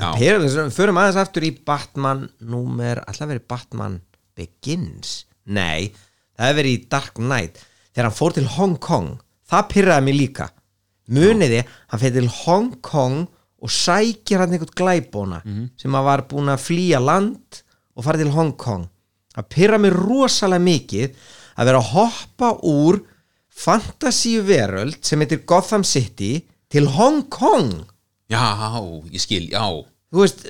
Förum 0.72 1.00
aðeins 1.02 1.18
aftur 1.20 1.44
í 1.44 1.50
Batman 1.68 2.22
númer, 2.48 3.02
alltaf 3.04 3.28
verið 3.28 3.44
Batman 3.52 3.98
Begins? 4.40 5.10
Nei, 5.52 5.90
það 6.32 6.46
hefur 6.48 6.58
verið 6.62 6.78
í 6.78 6.80
Dark 6.94 7.20
Knight. 7.20 7.60
Þegar 7.90 8.08
hann 8.08 8.16
fór 8.16 8.36
til 8.38 8.46
Hong 8.54 8.78
Kong 8.80 9.10
það 9.50 9.68
pyrraði 9.74 10.06
mig 10.06 10.16
líka. 10.16 10.48
Muniði, 11.10 11.60
hann 11.90 12.02
fyrir 12.06 12.16
til 12.16 12.32
Hong 12.38 12.72
Kong 12.86 13.20
og 13.60 13.74
sækir 13.74 14.40
hann 14.40 14.54
einhvern 14.54 14.76
glæbóna 14.80 15.42
sem 15.76 15.96
að 15.98 16.06
var 16.08 16.24
búin 16.30 16.48
að 16.54 16.64
flýja 16.64 17.02
land 17.04 17.60
og 17.98 18.06
fara 18.06 18.20
til 18.20 18.32
Hong 18.32 18.54
Kong 18.56 18.86
það 19.36 19.48
pyrraði 19.54 19.84
mig 19.86 19.96
rosalega 19.96 20.66
mikið 20.66 21.22
að 21.60 21.70
vera 21.70 21.80
að 21.82 21.90
hoppa 21.94 22.50
úr 22.70 23.00
fantasíu 23.60 24.42
veröld 24.46 25.00
sem 25.04 25.20
heitir 25.20 25.42
Gotham 25.48 25.84
City 25.84 26.38
til 26.70 26.86
Hong 26.96 27.24
Kong. 27.32 27.72
Já, 28.30 28.44
ég 29.10 29.22
skil, 29.22 29.48
já. 29.50 29.64
Þú 30.10 30.22
veist, 30.24 30.46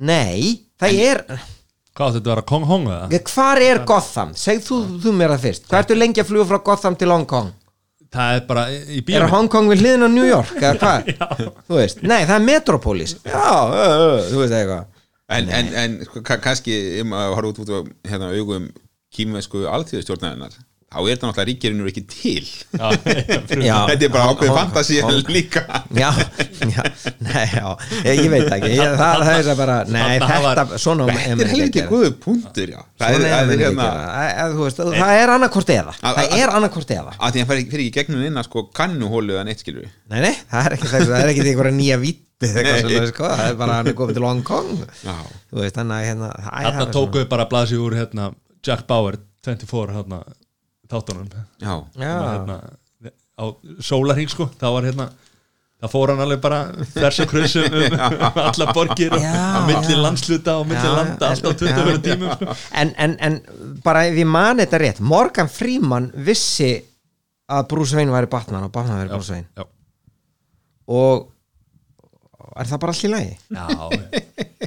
nei 0.00 0.64
það 0.80 1.02
er, 1.04 1.26
Hvað 1.94 2.16
þetta 2.16 2.26
að 2.26 2.32
vera 2.32 2.42
Kong 2.48 2.64
Hong 2.66 2.88
eða? 2.90 3.20
hvar 3.30 3.60
er 3.62 3.82
Gotham? 3.86 4.32
Segð 4.34 4.64
þú, 4.66 4.78
þú 5.04 5.12
mér 5.14 5.34
það 5.36 5.44
fyrst, 5.44 5.68
hvað 5.68 5.84
ertu 5.84 5.98
lengi 5.98 6.22
að 6.24 6.32
fljúa 6.32 6.48
frá 6.48 6.58
Gotham 6.66 6.96
til 6.98 7.12
Hong 7.12 7.28
Kong? 7.30 7.52
Það 8.14 8.34
er 8.38 8.42
bara 8.48 8.64
í 8.72 8.98
er 8.98 9.04
bíómynd. 9.06 9.30
Hong 9.34 9.48
Kong 9.52 9.70
við 9.70 9.84
hliðin 9.84 10.06
á 10.06 10.10
New 10.10 10.26
York 10.26 10.56
eða 10.58 10.74
hvað, 10.82 11.46
þú 11.68 11.78
veist, 11.78 12.02
nei 12.02 12.20
það 12.24 12.34
er 12.36 12.44
Metropolis. 12.48 13.14
Já, 13.26 13.46
þú 14.32 14.42
veist 14.42 14.56
eitthvað 14.58 14.90
En, 15.32 15.48
en, 15.48 15.70
en 15.80 15.94
sko, 16.04 16.20
ka- 16.20 16.36
kannski 16.44 16.74
ef 17.00 17.06
maður 17.08 17.38
horfður 17.38 17.54
út 17.54 17.64
út 17.64 17.72
á 17.72 17.80
hérna, 18.10 18.28
augum 18.36 18.66
kýmvesku 19.14 19.64
alþjóðstjórnarinnar 19.70 20.52
þá 20.94 20.98
er 21.00 21.08
þetta 21.16 21.26
náttúrulega 21.26 21.46
ríkjörinu 21.48 21.86
ekki 21.90 22.02
til. 22.06 22.42
Já, 22.78 22.90
Já. 23.66 23.76
þetta 23.88 24.04
er 24.06 24.10
bara 24.14 24.26
ákveð 24.30 24.50
Hong- 25.02 25.30
líka. 25.34 25.62
Já, 25.90 26.10
já, 26.70 26.84
nei, 27.24 27.46
já. 27.50 27.64
Ég, 28.04 28.20
ég 28.20 28.28
veit 28.30 28.52
ekki, 28.54 28.68
ég, 28.76 28.92
það, 29.00 29.24
það 29.24 29.30
er 29.40 29.48
það 29.48 29.58
bara 29.62 29.78
nei, 29.90 30.02
Þarna 30.22 30.36
var- 30.44 30.60
þetta, 30.60 30.78
svona 30.84 31.08
þetta 31.16 31.32
er 31.48 31.50
helviti 31.54 31.82
góðu 31.90 32.12
punktur 32.22 32.74
það 32.76 33.08
er, 33.08 33.16
er 33.16 33.24
það 33.24 33.40
er 33.40 33.54
ekki 33.56 33.64
hérna 33.64 33.88
það 35.00 35.16
er 35.24 35.32
annarkort 35.34 35.72
eða. 35.74 35.96
Að- 35.98 36.20
það 36.20 36.28
að- 36.28 36.36
er 36.44 36.54
annarkort 36.60 36.94
eða. 37.00 37.16
að 37.18 37.34
því 37.40 37.46
fer 37.50 37.62
ekki, 37.64 37.70
fer 37.74 37.82
ekki 37.88 37.96
gegnum 37.98 38.22
inn 38.28 38.38
að 38.44 38.46
sko 38.52 38.64
kannuhólu 38.78 39.34
eða 39.34 39.48
neitt 39.50 39.64
skilur 39.66 39.88
Nei, 40.14 40.20
nei, 40.28 40.34
það 40.52 40.68
er 40.70 40.76
ekki 40.78 40.92
það 40.94 41.16
er 41.24 41.32
ekki 41.34 41.48
einhverja 41.50 41.74
nýja 41.80 41.98
víti 42.04 42.23
sem 42.42 43.06
sko, 43.10 43.28
það 43.30 43.44
er 43.48 43.58
bara 43.60 43.76
hann 43.78 43.90
er 43.90 43.96
komið 43.98 44.18
til 44.18 44.26
Hong 44.26 44.42
Kong. 44.46 44.72
Já, 45.04 45.14
þú 45.50 45.60
veist, 45.62 45.78
að 45.80 45.92
hérna 46.04 46.30
Þarna 46.44 46.72
það 46.80 46.94
tóku 46.96 47.20
við 47.22 47.28
bara 47.34 47.48
blasi 47.50 47.78
úr 47.80 47.98
hérna, 47.98 48.30
Jack 48.64 48.86
Bauer 48.90 49.18
24 49.46 49.98
hérna, 49.98 50.22
þáttunum. 50.90 51.28
Hérna, 51.62 52.58
á 53.34 53.44
sólarhing 53.82 54.30
sko. 54.30 54.48
Þá 54.60 54.66
var 54.76 54.88
hérna 54.90 55.08
það 55.84 55.92
fór 55.92 56.12
hann 56.12 56.22
alveg 56.24 56.40
bara 56.40 56.58
þess 56.94 57.22
að 57.24 57.28
krusum 57.28 57.66
um, 57.68 57.96
um 57.98 58.38
alla 58.48 58.66
borgir 58.76 59.12
og 59.16 59.20
Já, 59.24 59.34
á 59.36 59.60
milli 59.68 59.96
já. 59.96 60.00
landsluta 60.00 60.56
og 60.60 60.68
milli 60.70 60.86
Já, 60.86 60.94
landa 60.96 61.30
alltaf 61.34 61.58
20 61.60 61.68
já. 61.68 61.84
verið 61.88 62.02
tímum. 62.06 62.54
En, 62.80 62.92
en, 63.04 63.16
en 63.28 63.38
bara 63.84 64.06
ef 64.08 64.18
ég 64.20 64.28
man 64.30 64.62
þetta 64.62 64.80
rétt 64.80 65.02
Morgan 65.04 65.50
Freeman 65.52 66.08
vissi 66.26 66.72
að 67.52 67.68
Bruce 67.74 67.98
Wayne 67.98 68.14
væri 68.14 68.30
Batman 68.32 68.68
og 68.68 68.72
Batman 68.72 69.02
væri 69.02 69.12
Bruce 69.12 69.34
Wayne. 69.34 69.48
já, 69.58 69.66
og 70.94 71.28
er 72.60 72.68
það 72.70 72.80
bara 72.84 72.92
allt 72.94 73.04
í 73.04 73.10
lagi? 73.12 73.34
já, 73.50 73.66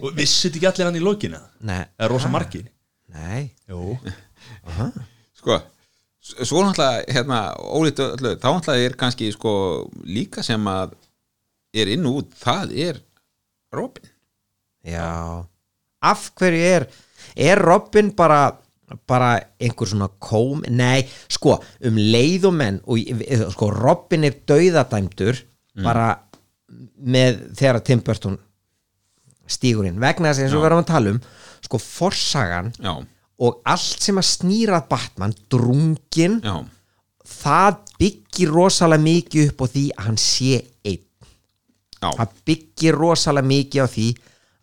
og 0.02 0.12
þetta 0.44 0.58
ekki 0.60 0.68
allir 0.72 0.86
hann 0.90 1.00
í 1.00 1.04
lokina 1.04 1.42
Nei, 1.62 1.82
eða 2.00 2.10
rosa 2.12 2.30
margir. 2.34 2.68
Nei. 3.14 3.52
Jú. 3.70 3.98
sko 5.38 5.58
s- 6.22 6.36
svo 6.50 6.64
náttúrulega 6.66 7.06
hérna 7.16 7.40
ólítið 7.58 8.14
öllu, 8.18 8.36
þá 8.42 8.48
náttúrulega 8.52 8.86
er 8.90 8.96
kannski 9.00 9.32
sko 9.36 9.54
líka 10.06 10.44
sem 10.44 10.64
að 10.68 10.94
er 11.78 11.88
inn 11.94 12.06
og 12.10 12.22
út, 12.24 12.32
það 12.42 12.74
er 12.90 13.02
Robin. 13.74 14.10
Já, 14.88 15.44
af 16.02 16.30
hverju 16.40 16.64
er 16.76 16.88
er 17.36 17.60
Robin 17.60 18.12
bara 18.16 18.58
bara 19.08 19.34
einhver 19.60 19.90
svona 19.90 20.08
kóm 20.24 20.62
nei, 20.72 21.02
sko, 21.28 21.58
um 21.84 21.98
leið 22.00 22.46
og 22.48 22.54
menn 22.56 22.78
og 22.88 22.98
ég- 23.02 23.50
sko, 23.52 23.68
Robin 23.76 24.24
er 24.24 24.38
dauðadæmdur 24.48 25.42
bara 25.84 26.06
með 26.98 27.42
þegar 27.58 27.82
Tim 27.88 28.04
Burton 28.06 28.38
stígur 29.48 29.88
inn, 29.88 30.00
vegna 30.02 30.32
þess 30.32 30.42
að 30.42 30.48
eins 30.48 30.56
og 30.56 30.64
við 30.64 30.70
erum 30.70 30.82
að 30.84 30.90
tala 30.92 31.14
um 31.16 31.20
sko, 31.64 31.80
forsagan 31.82 32.72
já, 32.76 32.94
og 33.38 33.60
allt 33.70 34.04
sem 34.04 34.20
að 34.20 34.28
snýra 34.28 34.82
að 34.82 34.90
Batman, 34.92 35.36
drungin 35.52 36.40
já, 36.44 36.56
það 37.28 37.82
byggir 38.02 38.54
rosalega 38.54 39.06
mikið 39.08 39.52
upp 39.52 39.64
á 39.64 39.66
því 39.74 39.86
að 39.96 40.08
hann 40.08 40.20
sé 40.22 40.58
einn. 40.88 41.04
Já, 41.98 42.10
það 42.14 42.36
byggir 42.50 43.00
rosalega 43.02 43.52
mikið 43.52 43.84
á 43.84 43.88
því 43.96 44.08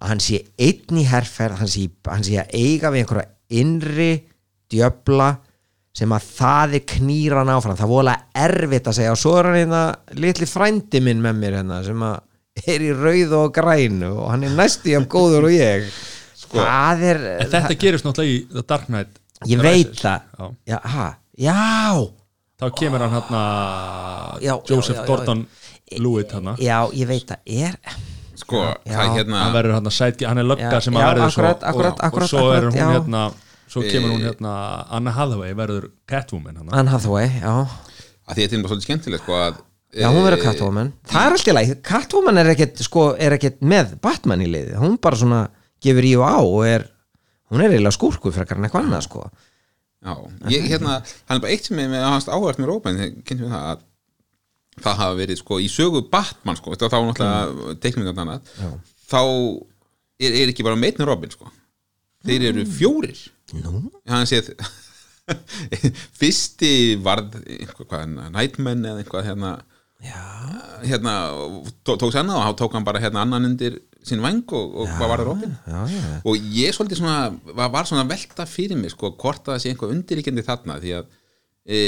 að 0.04 0.12
hann 0.12 0.22
sé 0.22 0.40
einn 0.68 1.00
í 1.00 1.06
herferð 1.08 1.60
hann 1.62 1.70
sé, 1.70 1.88
hann 2.06 2.26
sé 2.26 2.38
að 2.42 2.54
eiga 2.54 2.92
við 2.92 3.04
einhverja 3.04 3.60
innri 3.60 4.12
djöfla 4.72 5.30
sem 5.94 6.14
að 6.14 6.30
það 6.34 6.76
er 6.78 6.86
knýran 6.94 7.52
áfram. 7.54 7.78
Það 7.78 7.92
voðalega 7.92 8.44
erfitt 8.46 8.88
að 8.90 8.96
segja. 8.98 9.12
Og 9.14 9.20
svo 9.20 9.34
er 9.38 9.48
hann 9.50 9.60
hérna 9.60 9.82
litli 10.18 10.48
frændi 10.50 11.02
minn 11.04 11.22
með 11.22 11.42
mér 11.42 11.58
hérna 11.60 11.82
sem 11.86 12.06
að 12.06 12.64
er 12.74 12.86
í 12.86 12.90
rauð 12.94 13.36
og 13.38 13.54
grænu 13.54 14.10
og 14.14 14.28
hann 14.30 14.46
er 14.46 14.54
næstu 14.54 14.92
jafn 14.92 15.08
góður 15.10 15.48
og 15.48 15.54
ég. 15.54 15.86
Það 16.54 17.04
er 17.10 17.22
en 17.34 17.52
þetta 17.54 17.78
gerist 17.82 18.06
náttúrulega 18.06 18.34
í 18.34 18.42
The 18.52 18.66
Dark 18.70 18.90
Knight 18.90 19.20
ég 19.50 19.62
veit 19.62 19.94
það. 19.98 20.26
Já. 20.38 20.50
já, 20.70 20.78
ha, 20.94 21.06
já, 21.34 21.54
þá 22.62 22.66
kemur 22.78 23.04
hann 23.04 23.14
hérna 23.16 23.44
Joseph 24.40 25.00
já, 25.00 25.00
já, 25.00 25.00
já. 25.00 25.06
Gordon 25.08 25.46
Lewitt 25.98 26.34
hérna. 26.34 26.54
Já, 26.62 26.78
ég 26.94 27.10
veit 27.10 27.26
það. 27.28 27.42
Er 27.44 27.78
sko 28.34 28.60
Já. 28.60 28.74
það 28.82 29.00
er 29.04 29.16
hérna 29.18 29.40
hann 29.44 29.54
hérna 29.54 30.28
hann 30.28 30.40
er 30.42 30.46
lögga 30.46 30.80
sem 30.82 30.96
að 30.98 31.04
verður 31.06 31.26
akkurat, 31.28 31.60
svo 31.60 31.68
akkurat, 31.70 31.92
og, 31.94 32.04
akkurat, 32.08 32.24
og 32.24 32.30
svo 32.32 32.46
er 32.52 32.66
hún 32.68 32.78
já. 32.78 32.86
hérna 32.90 33.22
svo 33.70 33.84
kemur 33.86 34.14
hún 34.14 34.24
hérna 34.24 34.54
Anna 34.94 35.14
Hathaway 35.14 35.54
verður 35.58 35.90
Catwoman 36.10 36.58
hérna. 36.58 36.74
Anne 36.76 36.92
Hathaway, 36.92 37.30
já. 37.40 37.54
Að 38.24 38.36
því 38.36 38.42
þetta 38.42 38.56
er 38.56 38.64
bara 38.64 38.72
svolítið 38.72 38.88
skemmtilegt 38.88 39.24
sko 39.24 39.38
að 39.38 39.62
Já, 39.94 40.08
hún 40.10 40.24
verður 40.24 40.40
eh, 40.40 40.44
Catwoman. 40.48 40.90
Það 41.06 41.24
er 41.24 41.36
alltaf 41.36 41.50
í 41.50 41.54
lagi, 41.54 41.74
Catwoman 41.86 42.40
er 42.40 42.50
ekkert 42.50 42.80
sko, 42.82 43.04
er 43.14 43.36
ekkert 43.36 43.60
með 43.62 43.94
Batman 44.02 44.42
í 44.42 44.48
liði 44.50 44.78
hún 44.82 44.96
bara 45.02 45.18
svona 45.20 45.42
gefur 45.84 46.08
í 46.08 46.14
og 46.18 46.24
á 46.26 46.38
og 46.42 46.62
er 46.66 46.86
hún 47.52 47.62
er 47.62 47.74
eiginlega 47.74 47.94
skúrku 47.94 48.32
frekar 48.34 48.58
en 48.58 48.66
eitthvað 48.66 48.88
annað 48.88 49.04
sko. 49.06 49.26
Já, 50.04 50.14
ég, 50.52 50.66
hérna, 50.72 50.98
hann 51.28 51.38
er 51.38 51.44
bara 51.44 51.54
eitt 51.54 51.68
sem 51.68 51.78
er 51.80 51.92
með 51.92 52.06
hans 52.08 52.26
áhært 52.28 52.58
með 52.60 52.72
Robin, 52.72 52.98
kynntum 53.22 53.46
við 53.46 53.54
það 53.54 53.68
að 53.70 53.84
það 54.84 54.98
hafa 55.00 55.18
verið 55.20 55.40
sko 55.40 55.60
í 55.62 55.68
sögu 55.70 56.02
Batman 56.10 56.58
sko, 56.58 56.74
þetta 56.74 56.90
þá 56.90 56.98
náttúrulega 56.98 57.44
mm. 57.52 57.78
teikningat 57.84 58.20
annað, 58.24 58.50
þá 59.06 59.20
er, 59.22 60.34
er 60.34 60.50
ekki 60.50 60.66
bara 60.66 60.80
meitn 60.80 61.06
Robin 61.06 61.32
sko. 61.32 61.52
Þeir 62.24 62.48
eru 62.50 62.64
fjórir 62.66 63.20
Nú? 63.62 63.90
hann 64.10 64.26
séð 64.28 64.52
fyrsti 66.20 66.72
varð 67.04 67.38
Nightman 68.34 68.84
eða 68.84 69.00
einhvað 69.00 69.28
hérna, 69.30 69.52
Já, 70.04 70.20
hérna 70.84 71.12
tó, 71.86 71.94
tók 71.96 72.12
senna 72.12 72.36
og 72.36 72.44
þá 72.44 72.58
tók 72.60 72.74
hann 72.76 72.84
bara 72.84 73.00
hérna 73.00 73.22
annan 73.24 73.46
undir 73.48 73.78
sín 74.04 74.20
væng 74.20 74.42
og, 74.52 74.74
og 74.82 74.90
hvað 74.98 75.10
var 75.10 75.22
það 75.24 75.44
já, 75.48 75.80
já. 75.88 76.02
Og 76.28 76.48
ég 76.52 76.74
svolítið 76.76 77.00
svona 77.00 77.54
var, 77.56 77.70
var 77.72 77.88
svona 77.88 78.04
velta 78.08 78.44
fyrir 78.48 78.76
mig 78.76 78.92
sko 78.92 79.14
hvort 79.16 79.46
að 79.46 79.54
það 79.54 79.62
sé 79.62 79.72
einhvað 79.72 79.94
undiríkjandi 79.94 80.44
þarna 80.44 80.76
því 80.82 80.92
að 80.98 81.06
e, 81.64 81.80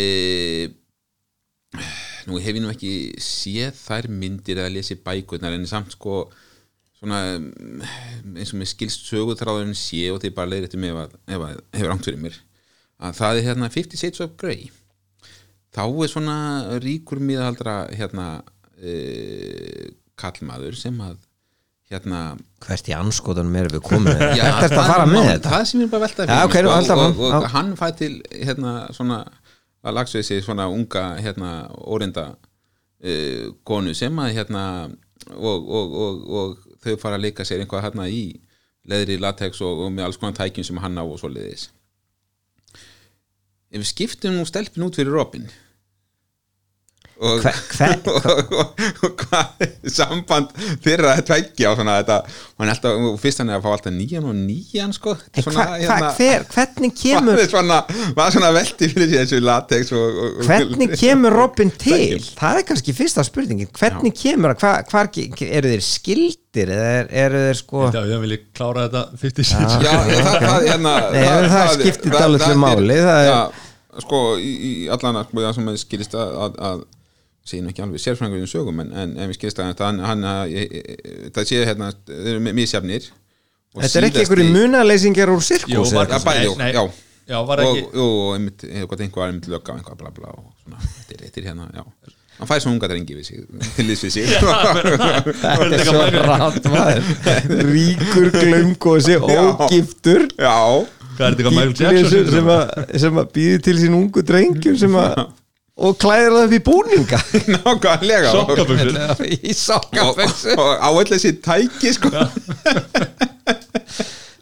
nú 2.31 2.41
hef 2.41 2.57
ég 2.57 2.63
nú 2.65 2.73
ekki 2.73 2.95
séð 3.21 3.77
þær 3.83 4.09
myndir 4.23 4.63
eða 4.63 4.73
lesið 4.79 5.03
bækurnar 5.05 5.59
en 5.59 5.69
samt 5.69 5.93
sko 5.99 6.25
svona 6.97 7.21
mm, 7.39 7.85
eins 8.37 8.53
og 8.55 8.61
með 8.61 8.73
skilst 8.73 9.07
sögutráðurinn 9.11 9.77
sé 9.77 10.07
og 10.13 10.23
því 10.23 10.33
bara 10.37 10.53
leiðir 10.53 10.69
eftir 10.71 10.83
mig 10.83 10.95
ef 10.95 11.03
að, 11.05 11.17
ef 11.29 11.47
að 11.47 11.63
hefur 11.77 11.93
rangt 11.93 12.09
fyrir 12.09 12.23
mér 12.25 12.41
að 12.97 13.17
það 13.19 13.39
er 13.39 13.49
hérna 13.51 13.71
50 13.73 14.01
Shades 14.01 14.25
of 14.25 14.37
Grey. 14.41 14.71
Þá 15.77 15.85
er 15.85 16.09
svona 16.09 16.37
ríkur 16.81 17.21
miðaldra 17.21 17.77
hérna 17.93 18.27
e, 18.81 19.93
kallmaður 20.17 20.79
sem 20.81 20.97
að 21.05 21.19
hérna 21.93 22.21
Hvert 22.65 22.89
í 22.91 22.95
anskotunum 22.97 23.59
erum 23.61 23.77
við 23.77 23.83
komin 23.85 24.17
Já, 24.39 24.47
Þetta 24.63 24.81
að 24.81 24.89
það 24.91 25.11
með 25.13 25.29
þetta? 25.31 25.53
Það 25.53 25.67
sem 25.71 25.83
ég 25.83 25.91
bara 25.93 26.01
að 26.01 26.07
velta 26.07 26.27
Já, 26.27 26.39
ok, 26.49 26.57
nú, 26.57 26.71
sko, 26.71 26.79
áfram, 26.81 27.03
og, 27.05 27.21
og 27.21 27.45
já. 27.45 27.51
hann 27.53 27.73
fæ 27.79 27.87
til 28.01 28.13
hérna 28.33 28.73
svona 28.97 29.19
að 29.87 29.99
lagsveið 30.01 30.27
sig 30.27 30.43
svona 30.43 30.67
unga 30.73 31.05
hérna 31.21 31.51
óreinda 31.77 32.25
uh, 32.33 33.45
konu 33.69 33.95
sem 33.95 34.23
að 34.23 34.33
hérna 34.41 34.65
og, 35.37 35.69
og, 35.69 35.95
og, 36.07 36.25
og 36.41 36.66
þau 36.87 37.01
fara 37.03 37.19
að 37.19 37.27
leika 37.29 37.47
sér 37.47 37.63
einhvað 37.63 37.87
hérna 37.89 38.09
í 38.09 38.25
leðri 38.87 39.19
latex 39.21 39.61
og, 39.67 39.87
og 39.87 39.93
með 39.93 40.09
alls 40.09 40.21
konar 40.23 40.39
tækjum 40.39 40.67
sem 40.69 40.81
hann 40.83 40.99
á 40.99 41.05
og 41.05 41.19
svoleiðis. 41.21 41.69
Ef 43.71 43.83
við 43.83 43.89
skiptum 43.91 44.37
nú 44.39 44.47
stelpin 44.47 44.87
út 44.87 44.99
fyrir 44.99 45.15
Robin 45.15 45.49
og, 47.27 47.47
og, 48.13 48.51
og, 48.53 48.81
og 49.07 49.23
hvað 49.23 49.63
samband 49.89 50.51
þeirra 50.85 51.15
að 51.17 51.23
tveggja 51.31 51.71
og 51.71 51.79
svona 51.79 51.95
þetta 52.03 52.17
hann 52.27 52.69
er 52.69 52.73
alltaf, 52.75 52.99
og 53.09 53.17
fyrst 53.21 53.41
hann 53.41 53.53
er 53.53 53.59
að 53.59 53.65
fá 53.65 53.71
alltaf 53.73 53.95
nýjan 53.95 54.27
og 54.29 54.37
nýjan 54.37 54.93
sko. 54.97 55.15
Þetta 55.17 55.41
er 55.41 55.47
En 55.47 55.47
svona, 55.47 55.67
hva, 55.81 55.97
hva, 55.97 56.11
hver, 56.19 56.47
hvernig 56.53 56.93
kemur 57.01 57.43
svona, 57.49 57.79
maður 58.17 58.37
svona 58.37 58.51
velti 58.57 58.89
fyrir 58.93 59.11
sér 59.13 59.25
þessu 59.25 59.41
latex 59.45 59.93
og, 59.97 60.07
og, 60.07 60.39
og 60.43 60.51
hvernig 60.51 60.91
kemur 61.01 61.37
Robin 61.37 61.73
til? 61.87 62.25
Það 62.37 62.61
er 62.61 62.67
kannski 62.71 62.97
fyrsta 62.97 63.25
spurningin. 63.27 63.71
Hvernig 63.77 64.17
kemur, 64.17 64.57
hva, 64.61 64.75
hvar, 64.91 65.13
eru 65.17 65.73
þeir 65.73 65.85
skildir 65.85 66.73
eða 66.77 66.89
er, 67.01 67.13
eru 67.27 67.45
þeir 67.49 67.61
sko 67.61 67.87
Já, 67.95 68.03
ég 68.09 68.25
vil 68.25 68.39
klára 68.57 68.87
þetta 68.89 69.05
56 69.21 69.79
Já, 69.85 69.95
það, 69.95 70.35
það, 70.47 70.67
hérna, 70.71 70.97
það 71.53 71.73
skiptir 71.79 72.17
dálitlu 72.17 72.59
máli, 72.61 72.99
það 73.05 73.23
er- 73.23 73.31
já, 73.31 73.41
sko, 74.05 74.21
í, 74.41 74.53
í 74.69 74.75
allan 74.93 75.21
að 75.21 75.31
sko, 75.31 75.43
það 75.45 75.57
sem 75.59 75.71
að 75.73 75.81
skilist 75.83 76.17
að, 76.19 76.37
að, 76.69 76.85
nú 77.63 77.71
ekki 77.71 77.85
alveg 77.85 78.03
sérfræðingur 78.03 78.43
í 78.47 78.51
sögum 78.51 78.83
en, 78.83 78.91
en, 78.93 79.15
en 79.23 79.31
við 79.31 79.39
skilist 79.39 79.61
að 79.63 79.83
hann, 79.85 80.01
hann 80.03 80.27
það 81.37 81.49
sé 81.51 81.63
hérna, 81.69 81.93
þeir 82.09 82.33
eru 82.35 82.55
misjafnir. 82.59 83.09
Og 83.77 83.85
þetta 83.85 84.01
er 84.01 84.09
ekki 84.09 84.23
einhverju 84.25 84.47
munaleysingar 84.55 85.33
úr 85.35 85.43
Jú, 85.43 85.47
sirkus 85.51 85.95
var, 85.95 86.11
eða? 86.11 86.37
Já, 86.43 86.71
já. 86.75 86.85
já, 87.29 87.39
var 87.47 87.63
ekki 87.63 87.83
og, 87.87 87.97
og 88.07 88.37
einmitt, 88.37 88.67
eitthvað 88.67 89.07
einhver 89.07 89.23
var 89.23 89.33
einmitt 89.33 89.51
lögga 89.53 89.75
og 89.75 89.81
einhvað 89.83 89.99
bla 90.03 90.13
bla 90.17 90.33
og 90.33 90.47
svona, 90.65 90.81
þetta 90.97 91.19
er 91.19 91.27
eittir 91.29 91.51
hérna, 91.51 91.69
já. 91.77 91.85
Hann 92.37 92.51
fæði 92.51 92.65
svona 92.67 92.77
unga 92.77 92.89
drengi 92.93 93.15
við 93.17 93.29
sig, 93.31 93.45
til 93.79 93.87
þess 93.89 94.03
við 94.05 94.11
sig. 94.13 94.27
Þetta 95.41 95.69
er 95.71 95.85
svo 95.89 96.03
rátt 96.27 96.67
maður. 96.69 97.07
Ríkur 97.71 98.29
glöngósi 98.35 99.17
ógiftur. 99.25 100.27
Já, 100.37 100.59
er 101.25 101.39
Bitleysu 101.41 102.23
sem, 102.29 102.51
að- 102.53 102.95
sem 103.01 103.21
að 103.23 103.31
býði 103.33 103.63
til 103.65 103.77
sín 103.81 103.97
ungu 103.97 104.25
drengjum 104.27 104.77
sem 104.81 104.99
að 105.01 105.15
og 105.77 105.99
klæðir 106.01 106.33
það 106.33 106.47
upp 106.47 106.55
í 106.57 106.63
búninga. 106.71 107.19
Nákvæmlega. 107.57 108.33
Og, 108.33 108.39
Sokkabuxur. 108.41 109.27
í 109.29 109.53
og, 109.53 109.61
sokkafessu 109.61 110.55
og, 110.57 110.65
og 110.65 110.75
á 110.81 110.89
öll 110.93 111.11
þessi 111.13 111.35
tæki 111.45 111.93
sko. 111.97 112.13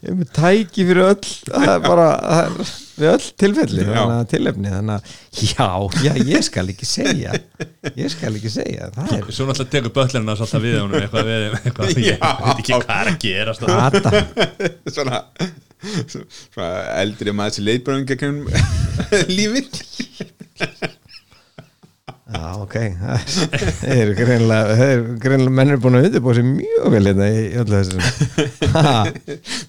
Ég 0.04 0.10
er 0.12 0.16
með 0.20 0.32
tæki 0.36 0.84
fyrir 0.84 1.06
öll 1.08 1.28
það 1.48 1.70
er 1.72 1.84
bara 1.84 2.06
það 2.20 2.40
er, 2.44 2.72
við 2.94 3.10
öll 3.10 3.28
tilfelli 3.40 3.82
Já. 3.82 3.86
þannig 3.94 4.16
að 4.18 4.26
tilefni 4.34 4.72
þannig 4.74 4.94
að 4.94 5.14
já, 5.48 5.68
já, 6.04 6.10
ég 6.28 6.44
skal 6.44 6.64
ekki 6.70 6.86
segja 6.86 7.32
ég 7.96 8.12
skal 8.12 8.34
ekki 8.36 8.52
segja 8.52 8.90
það 8.94 9.14
er 9.16 9.30
Svo 9.32 9.46
náttúrulega 9.48 9.72
tekur 9.72 9.94
böllerinn 9.96 10.28
að 10.34 10.42
salta 10.42 10.60
við 10.62 10.76
honum 10.82 11.00
eitthvað 11.00 11.30
við 11.30 11.56
eitthvað, 11.62 11.94
ég 12.04 12.20
veit 12.20 12.52
ekki 12.52 12.78
hvað 12.84 13.24
er 13.32 13.52
að. 13.54 13.64
Adam 13.78 14.18
svona, 14.92 15.22
svona 16.12 16.68
eldri 17.00 17.34
maður 17.40 17.56
sem 17.56 17.66
leitbröðum 17.70 18.06
gegnum 18.12 18.44
lífið 19.38 19.72
Já, 22.34 22.46
ok. 22.64 22.74
Það 23.84 23.92
eru 23.94 24.14
greinlega, 24.18 24.74
það 24.78 24.92
eru 24.94 25.16
greinlega 25.22 25.54
menn 25.58 25.72
er 25.74 25.80
búin 25.84 25.98
að 26.00 26.06
undirbúa 26.08 26.34
sér 26.34 26.46
mjög 26.48 26.88
vel 26.94 27.02
hérna 27.08 27.28
í 27.30 27.42
í 27.44 27.50
öllu 27.62 27.80
þessu. 27.80 27.98
Ha, 28.74 28.94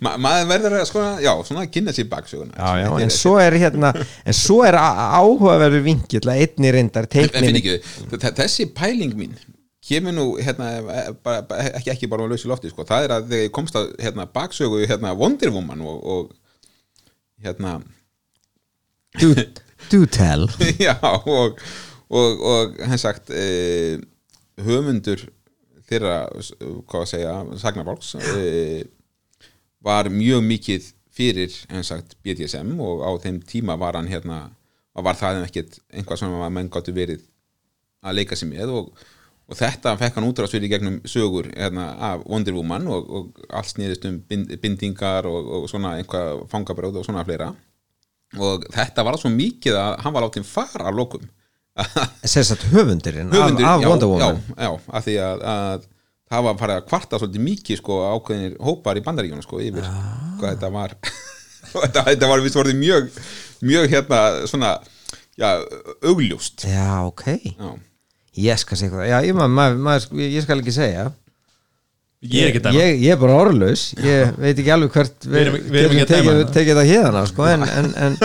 Ma, 0.01 0.15
maður 0.17 0.47
verður 0.49 0.75
að 0.79 0.85
sko, 0.89 1.01
já, 1.21 1.31
svona 1.45 1.65
að 1.67 1.73
kynna 1.75 1.93
sér 1.93 2.07
baksöguna. 2.09 2.55
Já, 2.57 2.69
já, 2.81 2.87
en 3.05 3.11
svo 3.13 3.35
er 3.43 3.57
hérna 3.61 3.91
en 4.01 4.33
svo 4.37 4.61
er 4.65 4.77
á- 4.81 5.19
áhugaverður 5.21 5.83
vinkill 5.85 6.23
að 6.25 6.41
einni 6.47 6.71
reyndar 6.73 7.05
en, 7.11 7.27
en 7.29 7.45
finn 7.45 7.59
ekki, 7.61 7.75
þe- 8.15 8.33
þessi 8.41 8.65
pæling 8.75 9.13
mín 9.19 9.35
kemur 9.85 10.15
nú 10.17 10.23
hérna, 10.41 10.71
eh, 10.81 11.11
bara, 11.21 11.43
bara, 11.45 11.67
ekki, 11.77 11.91
ekki 11.93 12.09
bara 12.09 12.25
á 12.25 12.27
lausu 12.31 12.49
lofti 12.49 12.71
sko. 12.73 12.81
það 12.89 13.05
er 13.05 13.11
að 13.19 13.27
þegar 13.29 13.43
ég 13.45 13.53
komst 13.53 13.77
að 13.77 13.91
hérna, 14.01 14.25
baksögu 14.33 14.81
hérna, 14.89 15.11
Wonder 15.19 15.53
Woman 15.53 15.83
og, 15.85 15.99
og 16.01 17.43
hérna 17.45 17.75
do, 19.21 19.29
do 19.91 20.05
tell. 20.09 20.47
Já, 20.87 20.97
og, 21.29 21.61
og, 22.09 22.41
og 22.41 22.75
hann 22.85 23.01
sagt 23.01 23.31
eh, 23.33 23.97
höfundur 24.61 25.23
þeirra, 25.89 26.25
hvað 26.89 27.01
að 27.01 27.09
segja 27.11 27.33
sagnabálks 27.61 28.15
eh, 28.19 28.85
var 29.85 30.09
mjög 30.09 30.45
mikið 30.45 30.91
fyrir 31.15 31.57
hann 31.71 31.85
sagt 31.87 32.17
BDSM 32.25 32.75
og 32.81 33.05
á 33.05 33.11
þeim 33.23 33.41
tíma 33.47 33.77
var 33.79 33.97
hann 33.99 34.09
hérna 34.11 34.47
og 34.95 35.05
var 35.05 35.17
það 35.19 35.43
ekkert 35.45 35.79
einhvað 35.93 36.21
sem 36.21 36.39
að 36.39 36.55
menn 36.55 36.71
gáttu 36.71 36.95
verið 36.95 37.21
að 38.05 38.19
leika 38.19 38.37
sér 38.37 38.51
með 38.51 38.73
og, 38.79 38.89
og 39.49 39.59
þetta 39.59 39.95
fekk 39.99 40.19
hann 40.19 40.27
útrásvili 40.29 40.69
gegnum 40.71 40.99
sögur 41.09 41.49
hérna, 41.51 41.91
af 42.11 42.25
Wonder 42.29 42.55
Woman 42.55 42.87
og, 42.91 43.09
og 43.09 43.45
allt 43.49 43.73
snýðist 43.73 44.07
um 44.09 44.19
bind, 44.29 44.53
bindingar 44.61 45.27
og, 45.29 45.49
og 45.59 45.69
svona 45.71 45.95
einhvað 45.99 46.45
fangabráð 46.51 47.01
og 47.01 47.07
svona 47.07 47.25
fleira. 47.27 47.51
Og 48.41 48.65
þetta 48.73 49.03
var 49.05 49.17
svo 49.21 49.31
mikið 49.31 49.77
að 49.79 49.97
hann 50.03 50.15
var 50.15 50.25
látið 50.25 50.47
fara 50.49 50.89
að 50.89 50.99
lokum 50.99 51.27
Að 52.25 52.65
höfundurinn 52.71 53.33
höfundur, 53.33 53.65
af, 53.67 53.73
af 53.75 53.83
já, 53.83 53.89
Wonder 53.89 54.07
já, 54.07 54.11
Woman. 54.11 54.41
já, 54.55 54.69
af 54.99 55.05
því 55.07 55.15
að, 55.25 55.41
að 55.53 55.87
það 56.31 56.45
var 56.47 56.59
farið 56.61 56.79
að 56.79 56.85
kvarta 56.89 57.19
svolítið 57.19 57.45
mikið 57.49 57.79
sko, 57.81 57.97
ákveðinir 58.15 58.55
hópar 58.63 58.99
í 58.99 59.03
bandaríkjunum 59.05 59.45
sko, 59.45 59.59
yfir 59.63 59.89
hvað 60.39 60.53
þetta 60.55 60.71
var. 60.75 60.95
Þetta, 61.75 62.03
þetta 62.05 62.27
var 62.29 62.39
vist 62.45 62.55
vorið 62.55 62.77
mjög 62.77 63.07
mjög 63.65 63.87
hérna 63.91 64.19
svona 64.47 64.69
já, 65.35 65.49
augljóst. 66.05 66.63
Já, 66.69 67.01
ok. 67.09 67.25
Já, 67.57 67.71
Ég 68.35 68.59
skal 68.59 68.79
segja 68.79 68.93
hvað 68.93 69.09
Já, 69.09 69.17
ég, 69.25 69.35
ma, 69.35 69.47
ma, 69.51 69.65
ma, 69.73 69.95
ég 70.19 70.43
skal 70.45 70.61
ekki 70.61 70.73
segja 70.75 71.09
Ég 72.31 72.55
er 72.59 72.73
ég, 72.75 73.01
ég 73.05 73.11
er 73.13 73.19
bara 73.21 73.35
orðlaus. 73.43 73.83
Ég 74.01 74.31
veit 74.41 74.57
ekki 74.61 74.71
alveg 74.73 74.91
hvert 74.95 75.27
Við 75.29 75.49
getum 75.99 76.07
tekið, 76.55 76.75
það. 76.79 76.89
hérna 76.89 77.23
sko, 77.29 77.47
en, 77.51 77.65
en, 77.69 77.89
en 78.05 78.15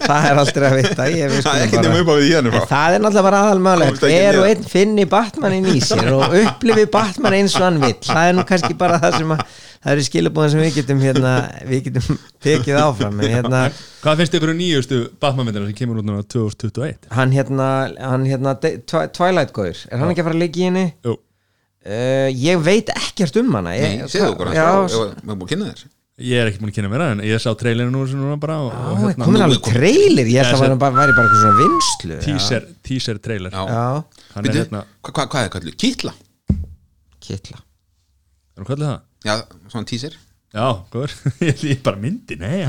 það 0.00 0.28
er 0.30 0.40
aldrei 0.42 0.68
að 0.70 0.76
vita. 0.80 0.94
Það 1.00 1.08
er 1.10 1.30
bara- 1.30 2.60
frá 2.60 2.66
það 2.70 2.94
er 2.96 3.04
náttúrulega 3.04 3.26
bara 3.28 3.42
aðalmöðulegt 3.46 4.04
hver 4.06 4.38
og 4.40 4.46
einn 4.50 4.64
finni 4.74 5.04
Batmanin 5.10 5.68
í 5.74 5.80
sér 5.84 6.12
og 6.16 6.36
upplifi 6.40 6.86
Batman 6.94 7.36
eins 7.40 7.56
og 7.60 7.66
hann 7.68 7.80
vill. 7.84 7.98
Það 8.06 8.28
er 8.30 8.38
nú 8.40 8.46
kannski 8.48 8.76
bara 8.80 8.98
það 9.02 9.18
sem 9.20 9.34
að 9.36 9.44
það 9.80 9.92
eru 9.94 10.02
skilabúðin 10.04 10.50
sem 10.52 10.60
við 10.60 10.74
getum 10.80 10.98
hérna, 11.00 11.30
við 11.68 11.86
getum 11.88 12.18
tekið 12.44 12.80
áfram 12.82 13.22
hérna, 13.24 13.62
Hvað 14.00 14.18
finnst 14.20 14.34
ykkur 14.36 14.50
um 14.52 14.58
nýjustu 14.60 14.98
Batman-myndina 15.20 15.66
sem 15.70 15.76
kemur 15.78 16.00
út 16.02 16.06
núna 16.08 16.20
2021? 16.24 17.08
hann 17.16 17.32
hérna, 17.36 17.68
hann 18.00 18.26
hérna 18.28 18.54
De- 18.60 18.78
Twi- 18.88 19.08
Twilight 19.16 19.52
Góður, 19.56 19.80
er 19.90 19.98
hann 20.00 20.12
ekki 20.12 20.20
að 20.24 20.28
fara 20.28 20.36
að 20.36 20.44
leika 20.44 20.60
í 20.60 20.66
henni? 20.68 20.84
Jú, 21.04 21.16
Uh, 21.80 22.28
ég 22.36 22.60
veit 22.60 22.90
ekkert 22.92 23.40
um 23.40 23.54
hana. 23.56 23.72
Ég, 23.78 23.96
Nei, 24.02 24.10
segðu 24.12 24.34
okkur 24.34 24.52
já, 24.52 24.66
hans 24.68 24.92
frá, 24.92 25.06
erum 25.16 25.40
búin 25.40 25.46
að 25.46 25.52
kynna 25.54 25.70
þér. 25.70 25.86
Ég 26.20 26.36
er 26.42 26.50
ekki 26.50 26.60
búin 26.60 26.72
að 26.72 26.76
kynna 26.76 26.90
mér 26.92 27.04
það 27.04 27.12
en 27.14 27.22
ég 27.24 27.40
sá 27.40 27.48
trailerinu 27.56 27.94
nú 27.94 28.02
sem 28.10 28.20
núna 28.20 28.36
bara 28.40 28.58
og, 28.60 28.74
og 28.74 28.98
Já, 28.98 29.04
hérna, 29.06 29.28
komin 29.30 29.44
alveg 29.46 29.62
trailer, 29.70 30.28
ég 30.28 30.44
held 30.44 30.52
að 30.52 30.60
það 30.60 30.98
væri 30.98 31.14
bara, 31.16 31.28
eitthvað 31.30 31.38
svona 31.40 31.60
vinslu 31.62 32.18
já. 32.18 32.20
teaser, 32.26 32.66
teaser 32.84 33.20
trailer. 33.24 33.56
Já. 33.56 33.62
Já, 33.72 34.26
Hann 34.34 34.44
er 34.44 34.48
Bíddu, 34.50 34.60
hérna, 34.60 34.82
hva, 35.00 35.14
hva, 35.16 35.26
hvað 35.32 35.46
er 35.46 35.54
kallu? 35.56 35.72
Kítla? 35.80 36.12
kittla 37.20 37.60
er 37.60 38.62
hún 38.62 38.68
kallið 38.68 38.90
það? 38.90 39.00
Já, 39.24 39.34
svona 39.72 39.88
teaser 39.88 40.16
Já, 40.50 40.82
góður, 40.90 41.12
ég 41.62 41.78
bara 41.78 41.94
myndi, 42.02 42.34
nei, 42.34 42.64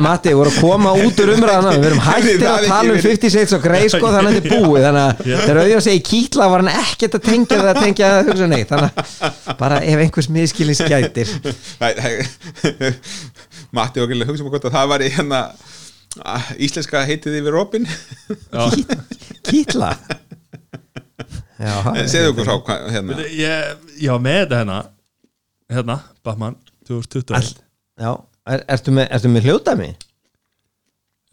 Matti, 0.00 0.30
voru 0.38 0.48
að 0.48 0.60
koma 0.62 0.94
út 0.96 1.18
úr 1.20 1.32
umræðana 1.34 1.72
við 1.74 1.88
erum 1.90 1.98
hættir 2.00 2.38
Það 2.40 2.54
að 2.54 2.68
tala 2.70 2.86
um 2.86 2.92
ekki 2.94 3.10
50 3.10 3.32
Shades 3.34 3.52
of 3.52 3.60
Grey 3.60 3.90
sko, 3.92 4.12
þannig 4.14 4.30
að 4.30 4.36
þetta 4.38 4.48
er 4.48 4.62
búið. 4.64 4.86
þannig 4.86 5.02
að 5.02 5.18
þegar 5.26 5.58
auðvitað 5.60 5.82
segi 5.84 6.00
kýtla 6.06 6.46
var 6.48 6.62
hann 6.64 6.70
ekkert 6.72 7.16
að 7.18 7.26
tengja 7.26 7.58
það 7.58 7.68
að 7.74 7.80
tengja 7.84 8.08
það 8.08 8.20
að 8.22 8.30
hugsa 8.30 8.48
neitt. 8.48 8.70
Þannig 8.70 9.02
að 9.20 9.58
bara 9.60 9.80
ef 9.84 10.04
einhvers 10.06 10.30
Nei, 11.82 11.92
nei, 12.00 12.94
Matti 13.76 14.00
og 14.00 14.14
hugsa 14.30 14.46
um 14.46 14.48
hvort 14.54 14.68
að 14.70 14.78
það 14.78 14.88
var 14.94 15.04
í 15.04 15.10
hérna 15.18 15.40
íslenska 16.56 17.02
heitið 17.10 17.36
yfir 17.42 17.56
Robin. 17.58 17.84
Já, 18.48 18.64
kýtla? 19.50 19.92
Já, 21.60 21.76
segðu 22.08 22.32
okkur 22.32 22.48
hvað, 22.64 22.88
hérna. 22.96 23.20
Var 24.08 24.24
með 24.24 24.40
þetta 24.46 24.62
hérna 24.62 24.80
Hérna, 25.70 25.96
Batman 26.26 26.56
2021 26.88 27.36
All, 27.38 27.50
já, 28.00 28.10
er, 28.54 28.64
ertu 28.76 28.94
með, 28.96 29.06
ertu 29.16 29.28
með 29.30 29.46
hljóðdæmi? 29.48 29.90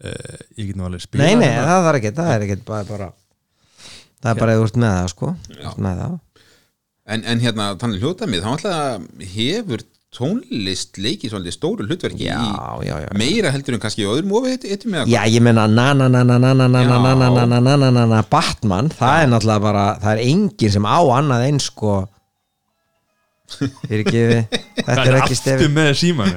uh, 0.04 0.38
Ég 0.58 0.70
get 0.70 0.76
nú 0.78 0.86
alveg 0.88 1.02
spila 1.04 1.24
Nei, 1.24 1.34
nei, 1.40 1.48
hérna. 1.50 1.66
það 1.66 1.84
þarf 1.88 2.00
ekki, 2.00 2.14
það 2.20 2.32
er 2.34 2.46
ekki 2.46 2.56
bara, 2.68 2.84
bara 2.88 3.08
það 4.22 4.30
er 4.32 4.40
bara 4.42 4.56
eða 4.56 4.66
ert 4.68 4.80
með 4.82 4.96
það 4.96 5.12
sko 5.14 5.34
með 5.78 6.02
það 6.02 6.16
en, 7.08 7.22
en 7.24 7.40
hérna, 7.40 7.70
þannig 7.80 8.02
hljótamið, 8.04 8.44
þá 8.44 8.50
alltaf 8.52 9.06
hefur 9.34 9.80
tónlist 10.18 10.96
leikið 10.96 11.32
svolítið 11.34 11.54
stóru 11.56 11.84
hlutverki 11.84 12.24
Já, 12.28 12.38
í 12.40 12.88
já, 12.88 12.94
já 13.04 13.08
meira 13.18 13.50
heldur 13.52 13.76
en 13.76 13.82
kannski 13.82 14.06
öðrum 14.08 14.32
ofi 14.38 14.54
eittum 14.56 14.94
með 14.94 15.10
Já, 15.12 15.20
ég 15.28 15.42
meina 15.44 15.66
na 15.68 15.92
þetta 23.88 24.96
er 24.98 25.08
er 25.08 25.16
ekki 25.18 25.22
aftur 25.22 25.38
stefi 25.40 25.68
með 25.72 25.90
síman 25.98 26.34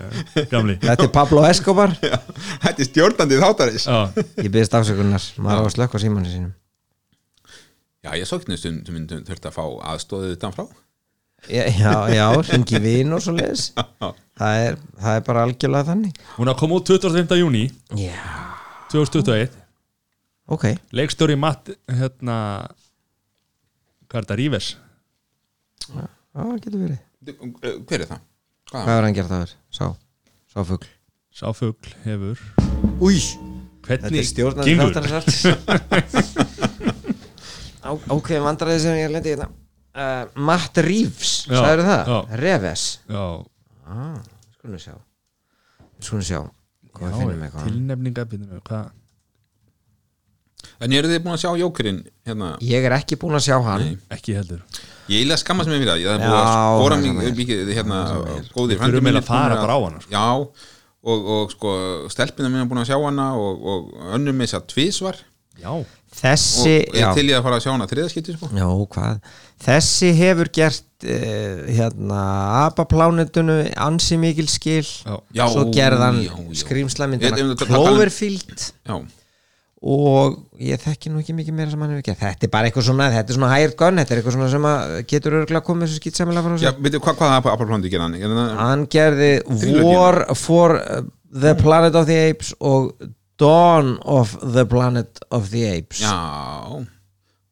Gamli? 0.51 0.77
Þetta 0.81 1.07
er 1.07 1.11
Pablo 1.13 1.43
Escobar. 1.47 1.93
Þetta 1.99 2.75
er 2.77 2.87
stjórnandið 2.87 3.43
þáttarins. 3.43 3.87
Já, 3.87 4.23
ég 4.39 4.47
byrðist 4.47 4.77
afsökunar, 4.79 5.25
maður 5.43 5.63
á 5.63 5.63
að 5.67 5.73
slökka 5.75 6.01
símanni 6.01 6.31
sínum. 6.31 6.53
Já, 8.01 8.15
ég 8.17 8.25
svo 8.29 8.39
ekki 8.39 8.57
stundum 8.57 8.97
myndum 8.97 9.25
þurft 9.27 9.45
að 9.45 9.57
fá 9.59 9.65
aðstóðið 9.91 10.37
utan 10.37 10.55
frá. 10.55 10.65
Já, 11.49 11.65
já, 11.73 11.93
já 12.13 12.25
ringi 12.51 12.79
vin 12.81 13.13
og 13.15 13.21
svo 13.25 13.33
leis 13.33 13.71
það 14.37 14.57
er, 14.61 14.75
það 15.01 15.15
er 15.15 15.23
bara 15.25 15.45
algjörlega 15.47 15.87
þannig. 15.87 16.19
Hún 16.35 16.45
er 16.47 16.53
að 16.53 16.59
koma 16.59 16.77
út 16.77 16.91
25. 16.91 17.37
júni 17.39 17.63
já, 17.97 18.13
2021 18.93 19.55
ok. 20.53 20.67
Leikstjóri 20.93 21.37
Matt 21.41 21.73
hérna 21.89 22.37
Hvað 24.11 24.19
er 24.19 24.25
þetta, 24.27 24.37
Ríves? 24.37 24.69
já, 25.87 26.05
það 26.35 26.57
getur 26.65 26.79
verið 26.85 26.99
Hver 27.87 28.01
er 28.01 28.07
það? 28.09 28.21
Hvað? 28.71 28.83
hvað 28.85 28.95
er 28.97 29.05
hann 29.07 29.15
gert 29.17 29.33
aður? 29.37 29.53
sá, 29.73 29.85
sá 30.53 30.59
fugl 30.67 30.87
Sá 31.31 31.47
fugl 31.55 31.91
hefur 32.05 32.39
új, 33.01 33.19
Hvernig 33.87 34.25
stjórnandi 34.27 34.73
gengur? 34.75 34.91
þáttarins 34.93 35.37
ok, 38.13 38.29
vandræði 38.47 38.79
sem 38.83 38.97
ég 38.99 39.11
lendi 39.13 39.33
hérna 39.33 39.47
uh, 39.49 40.25
Matt 40.49 40.77
Reeves, 40.85 41.33
sagður 41.49 41.85
það? 41.87 42.11
já. 42.11 42.19
Reves, 42.41 42.83
Já, 43.09 43.23
ah, 43.87 44.17
skulum 44.57 44.75
við 44.77 44.83
sjá 44.87 44.95
skulum 46.01 46.21
við 46.23 46.27
sjá 46.31 46.41
hvað 46.91 47.07
við 47.07 47.21
finnum 47.21 47.45
eitthvað 47.47 47.67
tilnefninga 47.69 48.27
byrjum, 48.33 48.61
Hvað? 48.67 48.85
En 50.81 50.95
eru 50.97 51.11
þið 51.11 51.19
búin 51.25 51.35
að 51.35 51.41
sjá 51.43 51.51
Jókerinn 51.61 51.99
hérna? 52.25 52.51
ég 52.65 52.87
er 52.89 52.95
ekki 52.97 53.17
búin 53.21 53.37
að 53.37 53.45
sjá 53.45 53.57
hann. 53.67 53.83
Nei. 53.85 53.97
Ekki 54.17 54.35
heldur. 54.39 54.61
Ég 55.11 55.19
eiginlega 55.21 55.41
skammast 55.43 55.69
mér 55.69 55.81
fyrir 55.81 55.91
það. 55.91 56.01
Ég 56.01 56.11
hef 56.11 56.21
búin 56.25 56.37
að 56.41 56.51
skora 56.81 56.99
það 57.05 57.41
mikið 57.41 57.73
hérna, 57.77 57.99
góðir 58.55 58.79
þurfum 58.81 59.05
mínir 59.05 59.19
eiginlega 59.19 59.21
að 59.21 59.29
fara 59.29 59.59
bara 59.61 59.75
á 59.77 59.79
hana, 59.85 60.01
sko. 60.01 60.13
Já, 60.15 60.27
og, 61.11 61.29
og 61.35 61.51
sko 61.55 61.75
stelpina 62.13 62.49
mín 62.53 62.63
er 62.63 62.69
búin 62.71 62.81
að 62.83 62.89
sjá 62.91 62.97
hana 63.01 63.27
og, 63.37 63.61
og 63.73 64.09
önnur 64.17 64.33
með 64.37 64.49
þess 64.51 64.59
að 64.61 64.67
tvísvar 64.73 65.21
Já, 65.61 65.69
og 65.77 65.85
þessi, 66.17 66.73
ég 66.89 66.97
já, 66.97 67.07
er 67.11 67.17
til 67.17 67.27
ég 67.29 67.37
að 67.37 67.45
fara 67.45 67.57
að 67.59 67.63
sjá 67.65 67.71
hana 67.75 67.87
þriðaskipti 67.91 68.33
sko. 68.37 68.49
já, 68.57 68.65
hvað? 68.95 69.19
Þessi 69.61 70.09
hefur 70.17 70.49
gert 70.57 71.05
uh, 71.05 71.59
hérna, 71.69 72.21
apaplánutunu 72.65 73.57
ansi 73.77 74.17
mikil 74.17 74.47
skil. 74.49 74.81
Já, 75.37 75.45
svo 75.53 75.67
gerðan 75.75 76.21
Ég- 76.23 76.31
ég- 76.33 77.53
það- 77.61 77.67
Cloverfield. 77.69 78.71
Já, 78.89 78.95
og 79.81 80.35
ég 80.61 80.77
þekki 80.83 81.09
nú 81.09 81.21
ekki 81.23 81.33
mikið 81.33 81.55
meira 81.57 81.71
sem 81.73 81.81
hann 81.81 81.89
hefur 81.95 82.03
gert 82.05 82.19
þetta 82.21 82.45
er 82.45 82.51
bara 82.53 82.69
eitthvað 82.69 82.85
svona, 82.85 83.07
þetta 83.15 83.33
er 83.33 83.37
svona 83.39 83.47
hired 83.55 83.73
gun 83.79 83.97
þetta 83.97 84.13
er 84.13 84.19
eitthvað 84.21 84.35
svona 84.35 84.49
sem 84.53 84.67
að 84.69 84.91
getur 85.09 85.37
örgulega 85.39 85.65
komið 85.65 85.87
þessu 85.87 86.01
skýtsamilega 86.03 86.43
frá 86.45 86.61
já 86.61 86.73
veitu, 86.77 86.99
hvað, 87.01 87.17
hvað 87.17 87.49
Apple 87.55 87.89
gera 87.89 88.03
hann? 88.05 88.19
Gerði 88.21 88.37
hann- 88.37 88.61
hann 88.61 88.85
gerði. 88.93 89.31
War 89.81 90.19
for 90.37 90.77
the 91.33 91.55
Planet 91.57 91.95
of 91.97 92.05
the 92.05 92.19
Apes 92.29 92.53
og 92.59 92.91
Dawn 93.41 93.95
of 94.05 94.35
the 94.53 94.65
Planet 94.69 95.17
of 95.31 95.49
the 95.49 95.63
Apes 95.79 96.03
Já, 96.03 96.13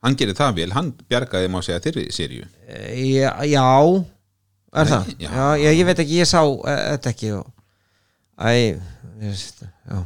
hann 0.05 0.15
gerir 0.19 0.37
það 0.37 0.53
vel 0.61 0.69
Hann 0.77 0.93
bjargaði 1.09 1.49
má 1.49 1.63
segja 1.65 1.81
þeirri 1.87 2.05
seríu 2.13 2.45
Eh, 2.69 3.17
já, 3.17 3.33
já 3.49 3.65
er 4.69 4.85
Nei, 4.85 4.91
það? 4.93 5.07
já. 5.17 5.29
Já. 5.33 5.73
Ég 5.73 5.85
veit 5.89 5.99
ekki, 6.05 6.19
ég 6.21 6.29
sá 6.29 6.43
uh, 6.45 6.61
þetta 6.93 7.09
ekki 7.09 7.31
og 7.39 7.47
æ, 8.37 8.77
ég 8.77 8.79
veist, 9.25 9.63
já 9.89 10.03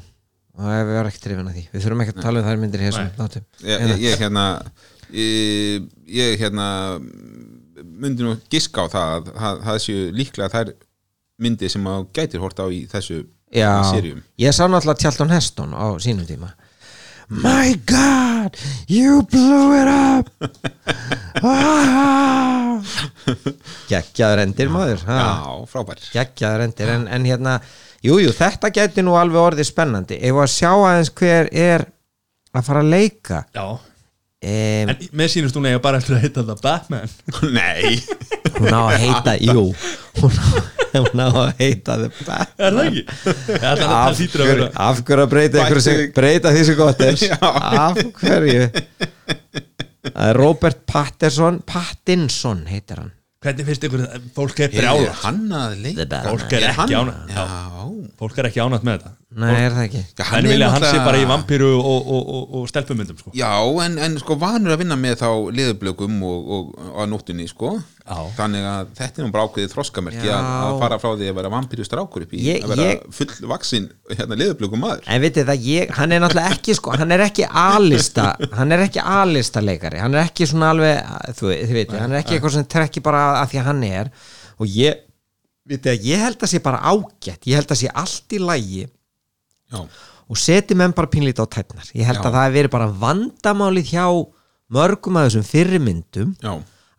og 0.54 0.70
ég 0.70 0.90
var 0.92 1.10
ekki 1.10 1.22
drifin 1.24 1.50
að 1.50 1.56
því, 1.58 1.64
við 1.74 1.86
þurfum 1.86 2.04
ekki 2.04 2.14
að 2.16 2.24
tala 2.28 2.42
um 2.42 2.48
þær 2.48 2.60
myndir 2.62 2.84
nátum 3.18 3.46
Ég, 3.66 3.94
ég, 4.04 4.18
hérna. 4.22 4.46
ég, 5.14 5.88
ég 6.14 6.36
hérna 6.44 6.68
myndi 7.84 8.26
nú 8.26 8.36
giska 8.54 8.86
á 8.86 8.88
það 8.94 9.14
að 9.16 9.32
það, 9.38 9.64
það 9.68 9.80
séu 9.86 10.04
líklega 10.20 10.52
þær 10.54 10.74
myndir 11.44 11.74
sem 11.74 11.88
að 11.90 12.06
gætir 12.16 12.44
hort 12.44 12.62
á 12.62 12.66
í 12.70 12.84
þessu 12.92 13.24
Já, 13.54 13.72
seríum. 13.90 14.22
ég 14.42 14.54
sá 14.56 14.66
náttúrulega 14.66 15.02
Tjalton 15.04 15.34
Heston 15.34 15.74
á 15.78 15.86
sínum 16.02 16.26
tíma. 16.30 16.54
My 17.30 17.74
God, 17.88 18.58
you 18.90 19.22
blew 19.30 19.74
it 19.78 19.90
up. 19.90 20.30
Ah! 21.44 22.80
Gekkjaður 23.90 24.42
endir 24.46 24.70
maður. 24.72 25.02
Ha? 25.08 25.18
Já, 25.20 25.66
frábær. 25.72 26.02
Geggjaður 26.14 26.64
endir. 26.68 26.92
En, 26.94 27.06
en 27.12 27.28
hérna, 27.28 27.58
jújú, 28.04 28.20
jú, 28.28 28.34
þetta 28.38 28.70
geti 28.76 29.04
nú 29.06 29.16
alveg 29.20 29.42
orðið 29.48 29.70
spennandi. 29.72 30.20
Ef 30.22 30.40
að 30.44 30.52
sjá 30.54 30.70
aðeins 30.76 31.12
hver 31.20 31.50
er 31.56 31.86
að 32.54 32.68
fara 32.70 32.84
að 32.84 32.92
leika? 32.94 33.44
Já. 33.56 33.66
Um, 34.44 34.90
En 34.92 34.98
með 35.16 35.30
sínust 35.32 35.56
hún 35.56 35.70
eiga 35.70 35.80
bara 35.80 36.02
eftir 36.02 36.18
að 36.18 36.26
heita 36.26 36.42
það 36.44 36.62
Batman. 36.66 37.12
Nei, 37.56 37.94
hún 38.60 38.76
á 38.76 38.82
að 38.92 38.98
heita, 39.06 39.36
jú. 39.40 39.64
Hún 40.20 40.36
á, 40.36 40.48
hún 40.98 41.22
á 41.24 41.28
að 41.32 41.62
heita 41.62 41.96
The 42.02 42.10
Bat 42.28 42.60
Er 42.60 42.76
það 42.76 42.90
ekki? 42.90 43.04
Það 43.24 43.64
er 43.72 43.80
það 43.80 43.94
af 44.02 44.20
hlýtur 44.20 44.44
að 44.44 44.52
vera 44.52 44.68
af 44.84 45.00
hverju 45.08 45.24
að 45.24 45.32
breyta 45.32 45.64
Bætti- 45.64 46.12
breyta 46.20 46.52
því 46.54 46.66
sem 46.68 46.78
gott 46.82 47.02
er? 47.08 47.16
Já. 47.32 47.40
af 47.40 48.02
hverju? 48.20 48.68
Það 50.04 50.28
er 50.28 50.38
Robert 50.44 50.84
Patterson 50.92 51.62
Pattinson 51.66 52.66
heitir 52.68 53.00
hann 53.00 53.14
Hvernig 53.44 53.68
finnst 53.68 53.84
ykkur 53.90 54.04
fólk 54.38 54.60
er 54.64 54.72
brjála? 54.72 55.12
hann 55.24 55.42
að 55.58 55.76
leika? 55.84 56.06
Er 56.06 56.30
Fólk 58.20 58.38
er 58.40 58.48
ekki 58.50 58.64
ánægt 58.64 58.86
með 58.88 59.00
þetta 59.02 59.12
nei, 59.40 59.52
er 59.66 59.74
það 59.74 59.84
ekki? 59.88 60.02
Hann 60.30 60.48
vilja 60.48 60.68
að 60.68 60.74
hann 60.76 60.84
sé 60.90 61.00
bara 61.06 61.20
í 61.22 61.26
vampíru 61.30 61.70
og, 61.80 62.08
og, 62.16 62.30
og, 62.38 62.54
og 62.60 62.68
stelpumyndum 62.70 63.18
sko. 63.20 63.32
Já, 63.38 63.50
en, 63.86 63.98
en 64.06 64.18
sko 64.22 64.36
vanur 64.42 64.74
að 64.76 64.82
vinna 64.84 64.98
með 65.00 65.16
þá 65.24 65.30
liðublökum 65.58 66.20
og, 66.28 66.50
og, 66.58 66.72
og 66.84 67.00
á 67.00 67.04
nóttunni 67.10 67.48
sko. 67.50 67.72
Já. 68.04 68.18
Þannig 68.36 68.66
að 68.68 68.90
þetta 69.00 69.22
er 69.22 69.26
nú 69.28 69.32
bara 69.32 69.48
ákveðið 69.48 69.72
þroskamerki 69.74 70.28
Já. 70.28 70.34
að, 70.36 70.48
að 70.68 70.80
fara 70.84 70.98
frá 71.00 71.10
því 71.22 71.30
að 71.32 71.38
vera 71.40 71.52
vampíru 71.54 71.86
strákur 71.88 72.26
upp 72.26 72.34
í 72.36 72.42
Ég- 72.44 72.66
að 72.68 72.74
vera 72.74 72.88
ég- 72.90 73.06
full 73.16 73.48
vaksin 73.54 73.86
hérna 74.12 74.38
liðublökum 74.42 74.84
maður. 74.84 75.06
En 75.08 75.22
vitið 75.24 75.48
það, 75.54 75.64
ég, 75.70 75.94
hann 76.02 76.12
er 76.18 76.24
náttúrulega 76.26 76.58
ekki 76.58 76.76
sko, 76.82 76.98
hann 77.00 77.16
er 77.16 77.24
ekki 77.30 77.48
alista 77.48 78.26
hann 78.60 78.76
er 78.76 78.84
ekki 78.90 79.00
alista 79.08 79.64
leikari 79.64 80.02
hann 80.04 80.18
er 80.20 80.28
ekki 80.28 80.50
svona 80.52 80.74
alveg, 80.76 81.00
þú, 81.40 81.54
þið 81.54 81.74
vitið 81.80 82.02
hann 82.04 82.12
er 82.18 82.20
ekki 82.26 82.36
eitthvað 82.38 82.58
sem 82.58 82.68
trekki 82.76 83.04
bara 83.08 83.24
að 83.40 83.54
því 83.54 83.62
að 83.64 83.70
hann 83.72 83.84
er. 83.88 84.12
Og 84.60 84.76
ég, 84.76 85.00
vitið 85.72 85.94
að 85.96 86.10
ég 86.12 86.26
held 86.28 86.44
að 86.44 86.52
sé 86.52 86.60
bara 86.68 86.84
ágætt, 86.92 87.48
ég 87.48 87.56
held 87.62 87.72
að 87.72 87.80
sé 87.86 87.94
allt 88.04 88.36
í 88.36 88.42
lægi 88.44 88.84
Já, 89.74 89.82
og 90.24 90.40
seti 90.40 90.78
menn 90.80 90.94
bara 90.96 91.12
pínlítið 91.12 91.44
á 91.44 91.54
tætnar 91.58 91.90
ég 91.98 92.08
held 92.08 92.22
Já. 92.22 92.28
að 92.30 92.38
það 92.38 92.46
hef 92.48 92.56
verið 92.60 92.76
bara 92.76 92.92
vandamálið 93.04 93.90
hjá 93.92 94.06
mörgum 94.74 95.20
af 95.20 95.28
þessum 95.28 95.46
fyrri 95.48 95.82
myndum 95.84 96.32
já, 96.42 96.54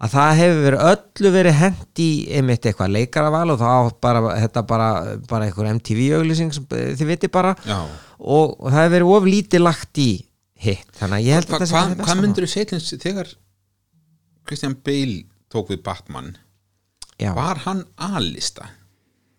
að 0.04 0.12
það 0.14 0.40
hefur 0.40 0.60
verið 0.66 0.84
öllu 0.90 1.32
verið 1.38 1.56
hent 1.60 2.02
í 2.02 2.10
einmitt 2.36 2.68
eitthvað 2.68 2.94
leikaraval 2.98 3.46
og 3.54 3.62
þá 3.62 3.66
á 3.70 3.82
bara, 4.04 4.22
þetta 4.42 4.64
bara, 4.68 4.88
bara 5.30 5.48
eitthvað 5.48 5.70
MTV 5.78 6.04
auglýsing 6.18 6.52
sem 6.54 6.66
þið 6.68 7.06
viti 7.08 7.30
bara. 7.32 7.54
Og, 8.18 8.54
og 8.58 8.68
það 8.68 8.80
hefur 8.82 8.94
verið 8.98 9.12
of 9.16 9.28
lítið 9.30 9.64
lagt 9.64 10.02
í 10.02 10.10
hitt, 10.64 10.90
þannig 10.98 11.16
að 11.18 11.28
ég 11.28 11.38
held 11.38 11.48
Hva, 11.48 11.56
að 11.56 11.64
þetta 11.64 11.70
sé 11.70 11.74
hva, 11.74 11.82
það 11.84 11.94
Hvað 11.94 12.04
besta 12.04 12.20
myndur 12.20 12.46
þú 12.46 12.52
setlins 12.52 12.92
þegar 13.04 13.32
Christian 14.44 14.76
Bale 14.84 15.18
tók 15.52 15.70
við 15.72 15.82
Batman. 15.86 16.32
Var 17.18 17.62
hann 17.64 17.84
alista? 18.02 18.68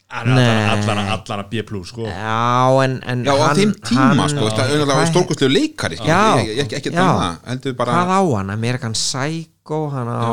Hann 0.05 0.29
allan 0.37 0.99
að 1.41 1.47
B+, 1.49 1.61
sko. 1.89 2.05
Já, 2.05 2.83
en, 2.85 2.93
en 3.09 3.23
Já, 3.25 3.31
á 3.33 3.41
hann, 3.41 3.57
þeim 3.57 3.71
tíma 3.89 4.03
hann, 4.19 4.29
sko, 4.29 4.49
stórkustlegu 5.09 5.49
leikari 5.51 5.97
sko. 5.97 6.05
Já, 6.07 6.19
ég, 6.43 6.51
ég, 6.59 6.75
ekki, 6.77 6.93
heldur 7.49 7.75
bara 7.79 7.95
hvað 7.97 8.13
á 8.13 8.21
hann, 8.37 8.53
Amerikan 8.53 8.93
Psycho 8.93 9.79
hann 9.89 10.11
á, 10.13 10.29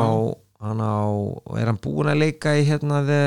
hann 0.61 0.83
á 0.85 1.01
er 1.57 1.71
hann 1.71 1.81
búin 1.81 2.11
að 2.13 2.21
leika 2.21 2.53
í 2.59 2.63
hérna 2.69 3.01
the, 3.07 3.19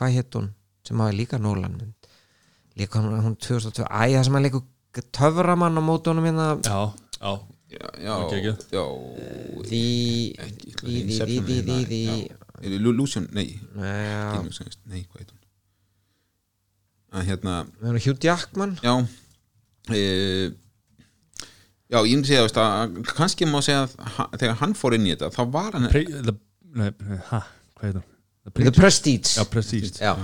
hvað 0.00 0.16
hétt 0.16 0.40
hún? 0.40 0.48
Sem 0.88 1.02
hafa 1.04 1.12
líka 1.14 1.38
mynd. 1.84 2.10
Líka 2.80 3.04
hún, 3.04 3.20
hún 3.20 3.36
2002, 3.36 3.84
æ 3.84 4.16
það 4.16 4.24
sem 4.26 4.38
hann 4.38 4.48
leikur 4.48 4.64
töframann 5.12 5.76
á 5.76 5.82
mótunum 5.84 6.24
hérna. 6.24 6.54
Já, 6.64 6.80
já, 7.20 7.36
Já, 7.70 7.86
já, 8.02 8.14
Ok, 8.16 8.32
ekki. 8.34 8.52
já. 8.74 8.84
Því 9.68 9.82
Ekki, 10.42 10.72
því, 10.80 10.94
því, 11.06 12.00
því, 12.64 12.78
Lucian, 12.82 13.28
nei. 13.30 13.60
Nei, 13.76 15.04
hvað 15.06 15.20
heit 15.20 15.30
hún 15.30 15.38
að 17.12 17.26
hérna, 17.30 17.54
Hugh 18.04 18.18
Jackman. 18.22 18.76
Já 18.84 18.94
e, 19.90 20.00
já, 21.90 21.98
ég 22.06 22.14
myndi 22.14 22.30
segja 22.30 22.46
að 22.62 23.00
kannski 23.16 23.48
má 23.50 23.58
segja 23.64 23.86
að 23.88 23.96
ha- 24.18 24.28
þegar 24.36 24.60
hann 24.62 24.76
fór 24.78 24.94
inn 24.98 25.08
í 25.08 25.14
þetta 25.14 25.32
þá 25.34 25.42
var 25.56 25.74
hann 25.78 25.88
Pre, 25.90 26.04
the, 26.28 26.34
nei, 26.78 26.90
ha, 27.32 27.42
hvað 27.78 27.88
heit 27.88 27.98
það? 27.98 28.06
The 28.60 28.72
Prestige. 28.74 29.34
Já, 29.36 29.44
Prestige. 29.50 29.90
Já. 30.00 30.14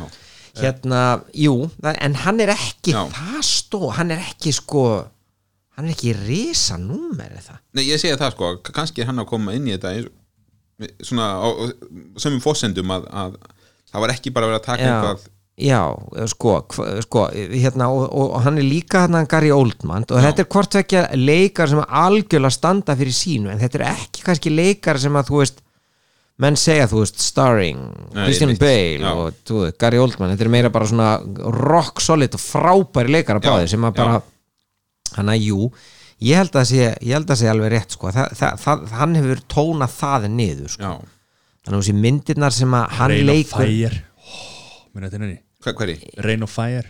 hérna, 0.57 1.01
jú 1.37 1.57
það, 1.77 1.99
en 2.07 2.15
hann 2.23 2.41
er 2.41 2.55
ekki 2.55 2.95
Já. 2.95 3.03
það 3.13 3.43
stó 3.45 3.91
hann 3.99 4.15
er 4.15 4.23
ekki 4.25 4.55
sko 4.57 4.85
hann 5.77 5.91
er 5.91 5.93
ekki 5.97 6.15
risa 6.23 6.79
númer 6.81 7.35
það? 7.45 7.59
Nei, 7.77 7.85
ég 7.91 8.01
segja 8.01 8.17
það 8.21 8.37
sko, 8.37 8.53
kannski 8.71 9.03
er 9.05 9.11
hann 9.11 9.21
að 9.21 9.29
koma 9.35 9.53
inn 9.59 9.67
í 9.69 9.75
þetta 9.75 9.93
eins, 9.99 10.09
svona 11.05 11.27
á 11.41 11.49
á 11.49 11.65
sömum 12.21 12.41
fósendum 12.45 12.91
að, 12.95 13.05
að 13.13 13.37
það 13.91 14.03
var 14.07 14.13
ekki 14.15 14.33
bara 14.37 14.49
verið 14.51 14.61
að 14.63 14.67
taka 14.71 14.87
já, 14.87 14.89
eitthvað 14.95 15.29
já, 15.57 15.81
sko, 16.29 16.59
hva, 16.69 16.87
sko 17.01 17.27
hérna, 17.33 17.89
og, 17.89 18.11
og, 18.13 18.35
hann 18.45 18.61
er 18.61 18.67
líka 18.67 19.07
hann 19.07 19.29
Gary 19.31 19.49
Oldman 19.55 20.05
og 20.05 20.21
þetta 20.21 20.45
er 20.45 20.51
hvort 20.53 20.77
vekja 20.77 21.05
leikar 21.17 21.71
sem 21.73 21.81
algjörlega 21.81 22.53
standa 22.53 22.97
fyrir 22.99 23.17
sínu 23.17 23.53
en 23.53 23.63
þetta 23.63 23.81
er 23.81 23.87
ekki 23.95 24.27
kannski 24.27 24.53
leikar 24.53 25.01
sem 25.01 25.17
að 25.17 25.31
þú 25.31 25.41
veist 25.41 25.63
menn 26.45 26.59
segja 26.61 26.89
þú 26.91 27.01
veist 27.01 27.23
starring 27.25 27.81
Nei, 28.13 28.27
Christian. 28.27 28.53
Bale 28.61 29.01
Já. 29.01 29.13
og 29.15 29.39
þú 29.49 29.63
Gary 29.81 30.01
Oldman 30.03 30.35
þetta 30.35 30.45
er 30.45 30.53
meira 30.53 30.73
bara 30.75 30.89
svona 30.91 31.15
rock 31.57 32.05
solid 32.05 32.37
og 32.37 32.43
frábæri 32.43 33.17
leikar 33.17 33.41
að 33.41 33.49
Já, 33.49 33.53
báði 33.55 33.73
sem 33.73 33.89
að 33.89 33.95
já. 33.95 33.99
bara 34.03 34.21
hann 35.17 35.33
að 35.33 35.47
jú 35.47 35.71
ég 36.27 36.41
held 36.43 36.61
að 36.61 36.69
sé, 36.75 36.91
held 37.01 37.33
að 37.33 37.41
sé 37.41 37.49
alveg 37.49 37.73
rétt 37.73 37.97
sko. 37.97 38.13
það, 38.13 38.37
það, 38.37 38.61
það, 38.61 38.85
hann 39.01 39.17
hefur 39.23 39.43
tónað 39.57 39.97
það 39.97 40.29
niður 40.37 40.77
sko. 40.77 40.85
já, 40.85 40.93
þannig 41.65 41.79
að 41.79 41.83
þessi 41.83 41.99
myndirnar 42.05 42.57
sem 42.57 42.77
að 42.77 42.87
hann 43.01 43.19
leikur 43.33 43.65
Fire 43.65 44.05
oh, 44.21 44.47
Muna 44.93 45.09
þetta 45.09 45.25
henni 45.25 45.41
Hva, 45.67 45.75
hverri? 45.81 45.97
Rain 46.25 46.43
of 46.47 46.53
Fire 46.55 46.87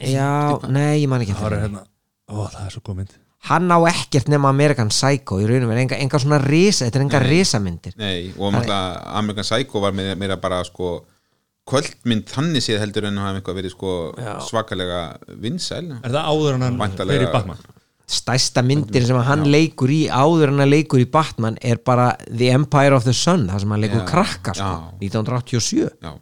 já, 0.00 0.58
nei, 0.68 1.02
ég 1.04 1.08
man 1.10 1.22
ekki 1.24 1.34
Það 1.36 1.44
var 1.46 1.52
eftir 1.56 1.66
henni. 1.68 1.78
hérna 1.78 1.90
Ó, 2.34 2.48
það 2.50 2.64
er 2.66 2.74
svo 2.74 2.82
góð 2.88 2.98
mynd 3.02 3.14
hann 3.44 3.68
á 3.68 3.78
ekkert 3.90 4.30
nema 4.32 4.48
American 4.48 4.88
Psycho 4.88 5.36
í 5.42 5.46
raunum, 5.50 5.72
enga, 5.76 5.98
enga 6.00 6.16
svona 6.22 6.38
risa 6.40 6.86
þetta 6.86 6.96
er 7.00 7.04
enga 7.04 7.18
risamyndir 7.26 7.96
Nei, 8.00 8.30
og 8.38 8.54
náttúrulega 8.54 9.02
American 9.20 9.44
Psycho 9.50 9.82
var 9.84 9.92
meira, 9.96 10.14
meira 10.16 10.38
bara 10.40 10.62
sko 10.64 10.94
kvöldmynd 11.68 12.26
þannig 12.32 12.64
séð 12.64 12.80
heldur 12.82 13.06
en 13.08 13.20
að 13.20 13.26
hafa 13.28 13.40
eitthvað 13.42 13.58
verið 13.60 13.74
sko 13.76 13.92
Já. 14.20 14.32
svakalega 14.48 15.02
vinsæl 15.44 15.86
Er 16.00 16.10
það 16.16 16.28
áður 16.32 16.56
en 16.58 16.66
hann 16.66 16.80
Væntanlega- 16.80 17.20
fyrir 17.20 17.32
Batman? 17.36 17.62
stærsta 18.14 18.60
myndin 18.64 19.06
sem 19.08 19.16
að 19.16 19.24
hann 19.30 19.44
leikur 19.48 19.88
í 19.88 20.02
áður 20.12 20.50
en 20.52 20.58
hann 20.60 20.68
leikur 20.72 21.00
í 21.00 21.06
Batman 21.10 21.54
er 21.64 21.78
bara 21.84 22.10
The 22.28 22.50
Empire 22.52 22.92
of 22.96 23.04
the 23.04 23.14
Sun 23.16 23.46
það 23.48 23.60
sem 23.64 23.70
hann 23.72 23.80
leikur 23.84 24.02
Já, 24.02 24.08
krakka 24.10 24.52
sko, 24.56 24.72
já. 24.72 25.08
1987 25.08 25.88
Já, 26.04 26.12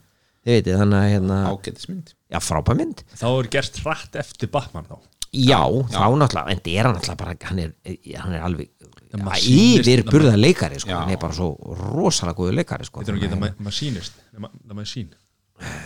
þið 0.42 0.56
veitir, 0.56 0.76
þannig 0.80 0.98
að 0.98 1.10
hérna, 1.12 1.38
ágætismynd. 1.52 2.12
Já, 2.32 2.38
frábæð 2.42 2.78
mynd. 2.82 3.02
Þá 3.20 3.26
er 3.38 3.48
gerst 3.56 3.80
hratt 3.84 4.16
eftir 4.22 4.50
Batman 4.52 4.86
þá. 4.90 4.96
Já, 5.32 5.60
þá 5.88 6.06
náttúrulega, 6.20 6.52
en 6.52 6.58
það 6.60 6.74
er 6.76 6.84
hann 6.88 6.96
náttúrulega 6.98 7.20
bara, 7.22 7.36
hann 7.48 7.60
er, 7.62 7.70
hann 8.20 8.34
er 8.36 8.42
alveg 8.44 8.68
Það 9.12 9.22
machinist- 9.24 9.88
yfir 9.88 10.02
burða 10.08 10.34
leikari 10.36 10.78
sko, 10.80 10.90
Já. 10.92 10.98
hann 11.00 11.10
er 11.14 11.20
bara 11.20 11.32
svo 11.36 11.48
rosalega 11.92 12.36
góðu 12.36 12.52
leikari 12.58 12.84
sko, 12.88 13.00
Þetta 13.00 13.12
er 13.12 13.16
ekki 13.18 13.30
Þannig 13.30 13.40
The 13.40 13.62
Ma- 13.62 13.64
Machinist 13.70 14.12
The 14.32 14.40
Ma- 14.44 14.50
The 14.68 14.74
Machine. 14.74 15.16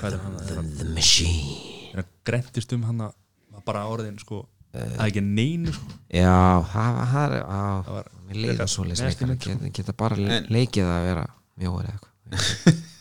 Hvað 0.01 0.13
er 0.13 0.19
hann? 0.25 0.35
Er 0.41 0.57
hann, 0.57 0.67
að- 0.67 0.79
The 0.79 0.89
Machine. 0.95 1.57
Er 1.93 1.97
hann 2.03 2.11
grentist 2.25 2.73
um 2.73 2.83
hann 2.89 2.99
að 3.07 3.13
var 3.53 3.63
bara 3.67 3.85
orðin 3.91 4.19
sko 4.19 4.47
Það 4.77 4.99
er 4.99 5.07
ekki 5.11 5.23
neinu 5.25 5.73
sko. 5.73 5.87
Já, 6.11 6.35
það 6.73 6.99
það 7.15 7.37
er 7.39 7.45
á, 7.47 7.63
Það 7.87 7.95
var 7.97 8.11
leiða 8.35 8.67
svo 8.69 8.85
sko. 8.85 9.71
geta, 9.79 9.93
bara 9.97 10.17
leikið 10.17 10.91
að 10.91 11.07
vera 11.07 11.27
mjóður 11.59 11.87
eða 11.87 11.95
eitthvað 11.95 12.83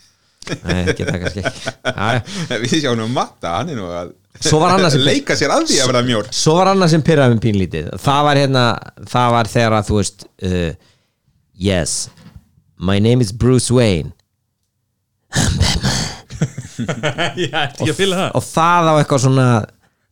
nei, 0.66 0.82
geta 0.98 1.14
kannski 1.22 1.42
ekki. 1.42 1.74
Já, 1.86 2.06
já 2.50 2.58
Við 2.62 2.74
sjáum 2.82 2.98
nú 3.00 3.06
Matta, 3.12 3.56
hann 3.58 3.72
er 3.74 3.78
nú 3.80 3.86
að 3.90 4.14
Svo 4.36 4.58
var 4.60 4.74
annað 4.76 4.92
sem- 4.98 5.04
leika 5.06 5.32
sér 5.38 5.54
að 5.54 5.64
því 5.70 5.78
að 5.80 5.88
vera 5.92 6.02
mjór. 6.04 6.26
Svo 6.36 6.54
var 6.58 6.68
annað 6.74 6.90
sem 6.92 7.02
pyrraði 7.06 7.36
með 7.38 7.44
pínlítið. 7.46 7.86
Það 8.04 8.20
var 8.26 8.40
hérna, 8.42 8.64
það 9.14 9.28
var 9.32 9.48
þegar 9.54 9.76
að 9.78 9.86
þú 9.88 9.96
veist 10.02 10.26
uh, 10.44 10.72
Yes 11.56 11.94
My 12.76 12.98
name 13.00 13.24
is 13.24 13.32
Bruce 13.32 13.72
Wayne. 13.72 14.12
Ég 17.40 17.54
ætti 17.56 17.80
ekki 17.80 17.90
að 17.90 17.96
fylga 17.96 18.18
það? 18.20 18.30
Og 18.36 18.44
það 18.44 18.90
á 18.90 18.94
eitthvað 19.00 19.22
svona 19.24 19.46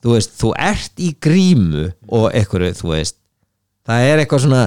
Þú 0.04 0.14
veist, 0.16 0.32
þú 0.40 0.50
ert 0.60 1.00
í 1.04 1.10
grímu 1.26 1.84
Og 2.12 2.26
eitthvað, 2.32 2.72
þú 2.80 2.90
veist 2.94 3.16
Það 3.84 4.08
er 4.08 4.22
eitthvað 4.24 4.44
svona 4.46 4.62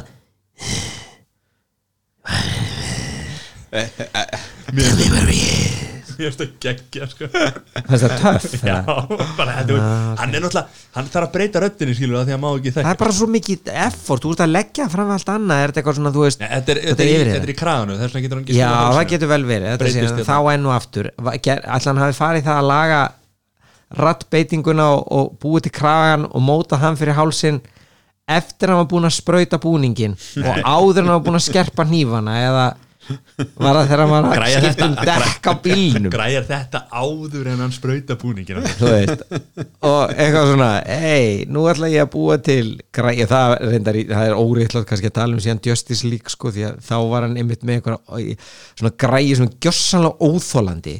Ég 6.18 6.32
veist 6.32 6.40
að 6.42 6.54
geggja 6.64 7.06
sko. 7.12 7.28
Það 7.30 8.04
er 8.08 8.14
töff 8.18 8.54
Já, 8.66 8.78
það. 8.88 9.12
bara 9.38 9.54
þetta 9.60 9.76
Hann 10.18 10.32
er 10.34 10.42
náttúrulega 10.42 10.64
Hann 10.96 11.10
þarf 11.14 11.28
að 11.28 11.34
breyta 11.36 11.62
röddinni 11.62 11.94
skilur 11.98 12.18
það 12.18 12.32
því 12.32 12.34
að 12.34 12.40
má 12.42 12.48
ekki 12.58 12.72
það 12.72 12.80
þekka 12.80 12.94
er 12.96 13.00
bara 13.04 13.14
svo 13.20 13.28
mikið 13.36 13.70
effort 13.84 14.24
Þú 14.26 14.32
veist 14.32 14.42
að 14.48 14.50
leggja 14.56 14.88
fram 14.96 15.12
allt 15.14 15.30
annað 15.36 15.62
Er 15.62 15.70
þetta 15.74 15.82
eitthvað 15.84 16.00
svona, 16.00 16.14
þú 16.16 16.24
veist 16.26 16.42
Nei, 16.42 16.48
Þetta 16.56 16.74
er, 16.74 16.80
Þetta 16.82 16.90
þetta 16.90 17.06
er 17.06 17.08
er, 17.08 17.14
í- 17.14 17.20
yfir 17.22 17.30
þetta 17.36 17.48
er 17.50 17.54
í 17.54 17.58
kraganu 17.60 17.98
Þess 18.00 18.16
vegna 18.18 18.24
getur 18.26 18.40
hann 18.40 18.48
ekki 18.48 18.58
Já, 18.58 18.72
það 18.98 19.06
getur 19.14 19.32
vel 19.36 19.46
verið 19.52 19.70
Þetta 19.76 19.92
sé, 19.94 20.02
hérna. 20.02 20.26
þá 20.32 20.38
enn 20.56 20.66
og 20.66 20.74
aftur. 20.80 21.12
Hann 21.86 22.02
hafi 22.02 22.18
farið 22.18 22.48
það 22.50 22.58
að 22.64 22.70
laga 22.72 23.02
rattbeitinguna 24.02 24.86
og, 24.98 25.06
og 25.20 25.30
búið 25.46 25.68
til 25.70 25.76
kragan 25.78 26.26
og 26.28 26.42
móta 26.44 26.82
hann 26.82 26.98
fyrir 27.00 27.16
hálsin 27.16 27.62
eftir 28.28 28.68
að 28.68 28.74
hann 28.74 28.82
var 28.82 28.90
búin 28.92 29.08
að 29.08 29.14
sprauta 29.16 29.60
búningin 29.64 30.18
og 30.42 30.58
áður 30.76 31.06
en 31.06 31.08
hann 31.08 31.14
var 31.22 31.24
búin 31.30 31.40
að 31.40 31.46
skerpa 31.46 31.86
hnífana 31.88 32.34
eða 32.50 32.66
var 33.58 33.78
það 33.78 33.90
þegar 33.92 34.04
var 34.12 34.28
að 34.28 34.36
Græjar 34.38 34.66
skipta 34.66 34.86
um 34.88 34.96
þetta- 34.98 35.18
dekk 35.24 35.48
á 35.48 35.54
bílnum? 35.66 36.10
Græjar 36.14 36.48
þetta 36.48 36.82
áður 37.02 37.50
en 37.54 37.62
hann 37.64 37.76
sprauta 37.76 38.18
búningina 38.22 38.64
og 39.88 40.14
eitthvað 40.16 40.50
svona, 40.52 40.70
hei, 41.04 41.46
nú 41.52 41.66
ætla 41.72 41.90
ég 41.92 42.06
að 42.06 42.12
búa 42.16 42.38
til 42.44 42.64
græði, 42.96 43.28
það, 43.32 43.54
reyndar, 43.74 44.00
það 44.14 44.32
er 44.32 44.40
óreittlátt 44.42 44.90
kannski 44.90 45.12
að 45.12 45.18
tala 45.20 45.38
um 45.38 45.44
síðan 45.44 45.62
Justice 45.68 46.08
League 46.08 46.34
sko, 46.34 46.52
því 46.56 46.66
að 46.72 46.82
þá 46.88 46.96
var 47.12 47.28
hann 47.28 47.38
einmitt 47.40 47.64
með 47.68 47.80
eitthvað 47.80 48.50
svona 48.82 48.96
græði 49.06 49.38
svona 49.42 49.56
gjössanlega 49.68 50.32
óþólandi 50.32 50.98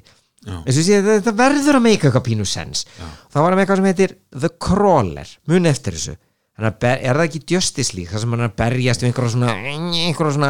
þess 0.48 0.78
að 0.80 0.86
sé, 0.86 1.02
þetta, 1.04 1.34
verður 1.36 1.80
að 1.80 1.84
meika 1.90 2.08
eitthvað 2.08 2.28
pínu 2.30 2.46
sens 2.48 2.86
þá 2.96 3.38
var 3.42 3.50
hann 3.52 3.58
með 3.60 3.66
eitthvað 3.66 3.82
sem 3.82 3.90
heitir 3.92 4.16
The 4.32 4.52
Crawler, 4.64 5.36
mun 5.52 5.68
eftir 5.68 5.98
þessu. 5.98 6.16
Að 6.58 6.86
er 6.90 7.14
það 7.20 7.26
ekki 7.28 7.42
Justice 7.54 7.94
League 7.94 8.10
þar 8.10 8.24
sem 8.24 8.32
hann 8.34 8.42
er 8.42 8.50
að 8.50 8.56
berjast 8.58 9.04
við 9.04 9.12
einhverja 9.12 9.34
svona 9.36 9.52
einhverja 9.62 10.36
svona 10.40 10.48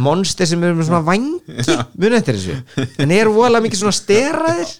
monster 0.00 0.48
sem 0.48 0.62
er 0.64 0.72
með 0.72 0.86
svona 0.88 1.02
vangi 1.04 1.34
mun 2.00 2.14
eftir 2.16 2.38
þessu? 2.38 2.56
En 3.04 3.10
er 3.12 3.28
voðalega 3.28 3.64
mikið 3.66 3.80
svona 3.82 3.96
steraðir? 3.96 4.70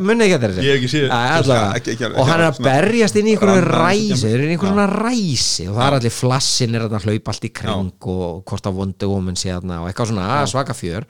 Munið 0.00 0.24
ekki 0.26 0.36
eftir 0.36 0.54
þessu? 0.56 0.66
Æ, 1.08 2.12
og 2.20 2.28
hann 2.28 2.40
er 2.40 2.46
að 2.50 2.60
berjast 2.66 3.16
inn 3.20 3.30
í 3.30 3.34
einhverju 3.36 3.64
ræsi. 3.70 4.30
Eru 4.34 4.44
í 4.44 4.52
einhverju 4.54 4.72
svona 4.74 4.88
ræsi. 4.92 5.68
Og 5.70 5.76
það 5.78 5.86
er 5.88 5.98
allir 6.00 6.16
flassin 6.20 6.74
er 6.76 6.86
að 6.88 6.96
hlaupa 7.08 7.32
allt 7.34 7.46
í 7.48 7.52
kring 7.60 7.92
og 8.14 8.42
hvort 8.50 8.68
að 8.68 8.80
Wonder 8.82 9.08
Woman 9.14 9.38
sé 9.40 9.52
þarna 9.54 9.80
og 9.84 9.88
eitthvað 9.92 10.10
svona 10.12 10.26
að, 10.40 10.48
svaka 10.52 10.76
fjör. 10.76 11.06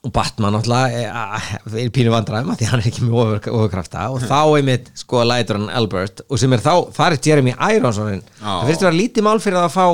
Og 0.00 0.12
Batman 0.16 0.54
náttúrulega 0.56 1.36
er 1.76 1.90
pínu 1.92 2.08
vandræðum 2.14 2.54
að 2.54 2.62
því 2.62 2.68
hann 2.70 2.80
er 2.80 2.86
ekki 2.88 3.02
með 3.04 3.16
ofur- 3.20 3.50
ofurkrafta. 3.58 4.06
Og 4.14 4.22
þá 4.24 4.38
einmitt 4.56 4.86
sko 4.96 5.20
lætur 5.28 5.58
hann 5.58 5.68
Albert. 5.76 6.22
Og 6.30 6.40
sem 6.40 6.52
er 6.56 6.62
þá, 6.64 6.72
það 6.96 7.12
er 7.12 7.18
Jeremy 7.28 7.52
Irons 7.74 7.98
orðinn. 8.00 8.22
Já. 8.40 8.46
það 8.48 8.70
finnst 8.70 8.80
að 8.80 8.88
vera 8.88 8.96
lítið 9.02 9.26
mál 9.28 9.42
fyrir 9.44 9.60
að 9.60 9.74
fá 9.76 9.84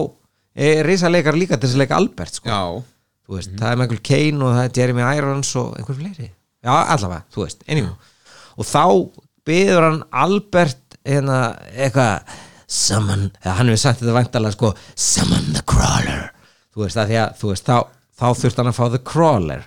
e, 0.56 0.72
risaleikar 0.86 1.36
líka 1.36 1.60
til 1.60 1.68
þess 1.68 1.76
að 1.76 1.84
leika 1.84 2.00
Albert 2.00 2.40
sko. 2.40 2.48
já, 2.48 2.82
þú 3.28 3.38
veist, 3.38 3.54
það 3.60 3.70
er 3.70 3.80
Michael 3.82 4.02
Caine 4.10 4.42
og 4.42 4.56
það 4.56 4.64
er 4.64 4.80
Jeremy 4.80 5.06
Irons 5.20 5.54
og 5.60 5.78
einhver 5.78 6.00
fleiri. 6.00 6.32
Já, 6.66 6.74
allavega, 6.96 7.22
þú 7.34 7.44
veist, 7.44 7.64
einhver 7.68 8.14
og 8.56 8.64
þá 8.64 8.84
byður 9.46 9.84
hann 9.84 10.02
Albert 10.24 10.96
hérna, 11.06 11.40
eitthvað 11.76 12.36
summon, 12.66 13.28
hann 13.44 13.70
hefur 13.70 13.82
sagt 13.82 14.02
þetta 14.02 14.16
vantarlega 14.16 14.56
sko, 14.56 14.72
summon 14.98 15.52
the 15.54 15.62
crawler. 15.68 16.30
Þú 16.74 16.84
veist, 16.84 16.98
að 17.00 17.14
að, 17.14 17.34
þú 17.40 17.52
veist, 17.52 17.68
þá, 17.68 17.76
þá 18.16 18.26
þurft 18.40 18.62
hann 18.62 18.70
að 18.72 18.78
fá 18.78 18.86
the 18.92 19.02
crawler. 19.12 19.66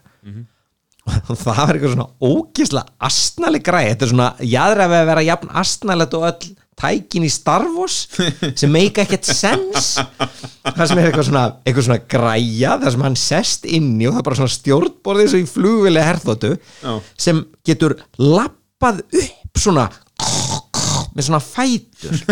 Og 1.09 1.37
það 1.39 1.55
var 1.57 1.73
eitthvað 1.73 1.93
svona 1.95 2.09
ógislega 2.21 3.07
astnaleg 3.07 3.63
græði, 3.65 3.93
þetta 3.93 4.05
er 4.05 4.11
svona 4.11 4.27
við 4.91 4.99
að 4.99 5.07
vera 5.09 5.23
jafn 5.25 5.53
astnalegt 5.57 6.17
og 6.19 6.25
öll 6.27 6.49
tækin 6.79 7.25
í 7.27 7.31
Star 7.33 7.65
Wars 7.75 7.97
sem 8.59 8.71
make 8.73 9.03
ekkert 9.03 9.27
sens 9.27 9.91
það 9.99 10.85
sem 10.85 11.01
er 11.01 11.09
eitthvað 11.09 11.27
svona, 11.29 11.45
eitthvað 11.63 11.87
svona 11.89 12.01
græja 12.15 12.75
það 12.83 12.93
sem 12.95 13.05
hann 13.07 13.19
sest 13.19 13.67
inn 13.69 13.89
í 13.99 14.07
og 14.09 14.15
það 14.15 14.21
er 14.21 14.27
bara 14.29 14.39
svona 14.41 14.55
stjórnborðið 14.57 15.35
og 15.35 15.43
í 15.43 15.49
flugvili 15.53 16.05
herþóttu 16.05 16.53
Já. 16.55 16.93
sem 17.27 17.43
getur 17.67 17.97
lappað 18.21 19.03
upp 19.07 19.63
svona 19.65 19.89
með 21.15 21.25
svona 21.27 21.43
fætur 21.43 22.23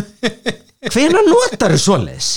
hvenær 0.94 1.26
notar 1.28 1.74
þú 1.76 1.80
svoleiðis? 1.84 2.30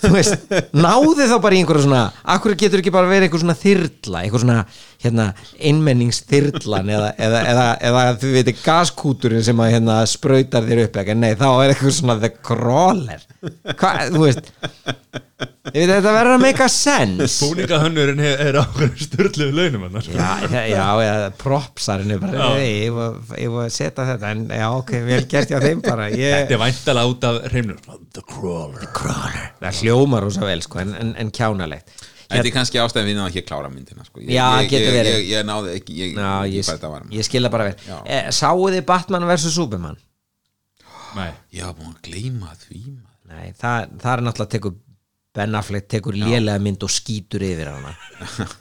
Þú 0.00 0.10
veist, 0.14 0.44
náði 0.76 1.26
þá 1.26 1.34
bara 1.42 1.56
í 1.56 1.60
einhverju 1.62 1.82
svona, 1.84 2.02
akkur 2.34 2.54
getur 2.58 2.82
ekki 2.82 2.92
bara 2.94 3.10
verið 3.10 3.26
einhver 3.26 3.42
svona 3.42 3.56
þyrla, 3.58 4.22
einhver 4.22 4.42
svona 4.44 4.58
hérna, 5.02 5.26
einmenningsþyrlan 5.70 6.92
eða, 6.94 7.08
eða, 7.26 7.40
eða, 7.52 7.66
eða 7.90 8.04
þú 8.22 8.32
veitir 8.36 8.60
gaskúturinn 8.60 9.44
sem 9.46 9.62
að 9.64 9.72
hérna, 9.74 9.98
sprautar 10.10 10.68
þér 10.68 10.84
upp 10.84 11.00
ekki, 11.02 11.18
nei, 11.18 11.32
þá 11.40 11.48
er 11.50 11.74
eitthvað 11.74 11.96
svona 11.98 12.18
the 12.22 12.32
crawler. 12.38 13.26
Hvað, 13.72 14.14
þú 14.14 14.24
veist 14.28 14.54
veit, 15.74 15.90
þetta 15.90 16.12
verður 16.16 16.34
að 16.36 16.42
make 16.44 16.64
a 16.64 16.68
sense 16.72 17.38
Búningahönnurinn 17.44 18.22
er, 18.26 18.58
á 18.60 18.64
hverju 18.74 19.06
störluðu 19.06 19.56
launum. 19.56 19.86
Já, 20.10 20.30
já, 20.50 20.62
já, 20.70 20.84
já 21.06 21.14
propsarinn 21.40 22.14
er 22.16 22.22
bara, 22.22 22.32
Já. 22.38 22.48
"Nei, 22.56 22.70
ég 22.86 23.40
ég 23.44 23.50
var 23.54 23.66
að 23.66 23.74
setja 23.76 24.06
þetta, 24.12 24.30
en 24.34 24.44
já, 24.48 24.68
ok, 24.76 24.92
vel 25.08 25.24
gert 25.30 25.50
hjá 25.54 25.60
þeim 25.64 25.82
bara, 25.86 26.08
ég, 26.10 26.36
Þetta 26.44 26.56
er 26.58 26.62
væntalega 26.66 27.12
út 27.14 27.24
af 27.30 27.42
hreimnur 27.50 27.80
The 28.12 28.22
Crawler 28.26 28.86
crawler, 28.96 29.50
það 29.62 29.82
hljómar 29.84 30.22
rosa 30.26 30.46
vel, 30.48 30.60
sko, 30.62 30.78
en, 30.82 30.94
en, 30.98 31.14
en 31.20 31.30
kjánalegt 31.30 31.90
þetta 32.30 32.46
er 32.46 32.52
kannski 32.54 32.78
ástæðin 32.78 33.08
við 33.10 33.16
náðum 33.18 33.30
ekki 33.32 33.40
að 33.42 33.48
klára 33.48 33.70
myndina 33.72 34.04
sko. 34.06 34.20
ég, 34.22 34.28
Já, 34.36 34.44
ég, 34.62 34.68
getur 34.70 34.86
ég, 34.86 34.98
verið. 35.00 35.14
ég, 35.16 35.24
ég 35.32 35.46
náði 35.48 35.72
ekki 35.80 35.96
ég, 35.98 36.12
ég, 36.14 36.52
ég, 36.54 37.16
ég 37.18 37.26
skilða 37.26 37.50
bara 37.50 37.64
vel 37.66 37.74
Já. 37.88 37.96
eh, 38.06 38.28
Sáu 38.30 38.68
þið 38.70 38.84
Batman 38.86 39.26
vs. 39.26 39.48
Superman? 39.54 39.96
Nei, 41.16 41.30
ég 41.58 41.66
var 41.66 41.74
búin 41.74 41.90
að 41.96 42.04
gleyma 42.06 42.52
því 42.62 42.80
maður. 42.86 43.16
Nei, 43.34 43.48
það, 43.58 43.88
það 43.98 44.12
er 44.12 44.22
náttúrulega 44.28 44.52
tekur 44.54 44.76
Ben 45.34 45.54
Affleck 45.54 45.86
tekur 45.86 46.16
lélega 46.18 46.58
mynd 46.62 46.82
og 46.82 46.90
skýtur 46.90 47.42
yfir 47.46 47.68
hana. 47.70 47.92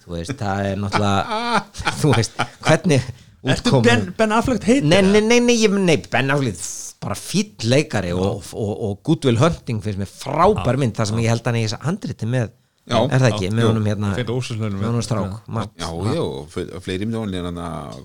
Þú 0.03 0.11
veist, 0.13 0.35
það 0.37 0.67
er 0.69 0.75
náttúrulega 0.83 1.63
Þú 2.03 2.11
veist, 2.13 2.35
hvernig 2.67 3.07
útkoman- 3.41 3.87
Ben, 3.87 4.03
ben 4.19 4.35
Affleck 4.37 4.67
heitir 4.67 4.85
Nei, 4.85 5.01
nei, 5.01 5.21
nei, 5.25 5.39
nei, 5.41 5.67
nei 5.81 5.97
Ben 6.11 6.29
Affleck 6.35 6.61
bara 6.99 7.15
fýll 7.15 7.63
leikari 7.71 8.11
og, 8.11 8.43
og, 8.53 8.71
og 8.83 8.97
Goodwill 9.07 9.37
Hunting 9.39 9.79
finnst 9.81 10.01
mér 10.01 10.09
frábær 10.11 10.77
mynd 10.81 10.97
þar 10.97 11.07
sem 11.07 11.21
ég 11.23 11.31
held 11.31 11.45
hann 11.47 11.55
í 11.55 11.61
þess 11.63 11.79
handriti 11.85 12.27
með. 12.27 12.49
Já. 12.89 12.97
er 13.05 13.21
það 13.21 13.27
ekki, 13.29 13.45
Já, 13.47 13.53
með 13.55 13.61
jú. 13.63 13.69
honum 13.69 13.85
hérna 13.87 14.09
með 14.17 14.85
honum 14.89 15.03
strák 15.05 15.47
Mark- 15.47 15.75
já, 15.79 15.87
já, 15.87 16.21
og 16.25 16.47
fle- 16.51 16.71
og 16.75 16.81
fleiri 16.83 17.05
mjónir 17.07 17.45
hann 17.47 17.59
að 17.61 17.99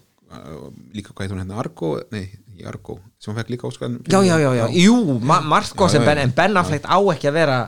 líka 0.95 1.11
hvað 1.13 1.25
heit 1.25 1.33
hún 1.35 1.41
hérna 1.43 1.59
Argo? 1.59 1.91
Nei, 2.13 2.29
Argo, 2.69 2.99
sem 3.19 3.33
hann 3.35 3.41
fekk 3.43 3.51
líka 3.55 3.67
óskan 3.67 3.97
já, 4.07 4.21
já, 4.23 4.37
já, 4.39 4.51
já, 4.61 4.67
jú, 4.85 5.19
ma 5.21 5.41
Marko 5.41 5.89
Já, 5.89 5.97
sem 5.97 6.05
Ben, 6.05 6.19
já. 6.19 6.23
en 6.29 6.35
Ben 6.37 6.57
Affleck 6.63 6.85
á 6.87 6.99
ekki 7.15 7.29
að 7.33 7.37
vera 7.41 7.59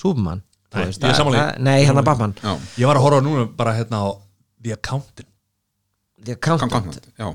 Superman 0.00 0.42
þú 0.70 0.78
Nei, 0.80 0.84
veist, 0.86 1.00
ég 1.00 1.04
er 1.04 1.12
það- 1.12 1.18
sammála 1.20 1.36
því. 1.36 1.44
það- 1.44 1.62
Nei, 1.68 1.84
hérna 1.86 2.04
Batman. 2.06 2.34
Já, 2.42 2.52
Ég 2.82 2.86
var 2.90 2.96
að 3.00 3.04
horfa 3.06 3.20
núna 3.26 3.44
bara 3.56 3.72
hérna 3.78 4.00
á 4.00 4.08
The 4.62 4.72
Accountant. 4.76 5.26
The 6.24 6.32
Accountant, 6.36 6.72
gott 6.72 7.06
já, 7.18 7.28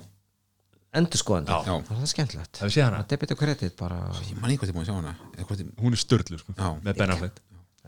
endur 0.96 1.20
skoðandi. 1.20 1.50
Já. 1.52 1.64
Já. 1.66 1.76
það 1.90 2.02
er 2.02 2.12
skemmtilegt. 2.14 2.60
Hafið 2.62 2.74
séð 2.76 2.84
hana? 2.86 3.04
debit 3.10 3.32
og 3.32 3.38
kredit 3.40 3.76
bara. 3.78 3.98
Ég 4.30 4.40
man 4.42 4.52
ekki 4.52 4.60
hvað 4.64 4.70
ég 4.72 4.76
búin 4.78 4.86
að 4.86 4.90
sjá 4.92 4.96
hana. 4.96 5.16
Eða 5.38 5.46
hvort 5.50 5.60
ég- 5.60 5.74
Hún 5.84 5.92
er 5.92 6.02
störlu 6.04 6.40
sko, 6.40 6.54
Já. 6.58 6.70
með 6.86 6.98
Ben 6.98 7.10
Affleck. 7.12 7.40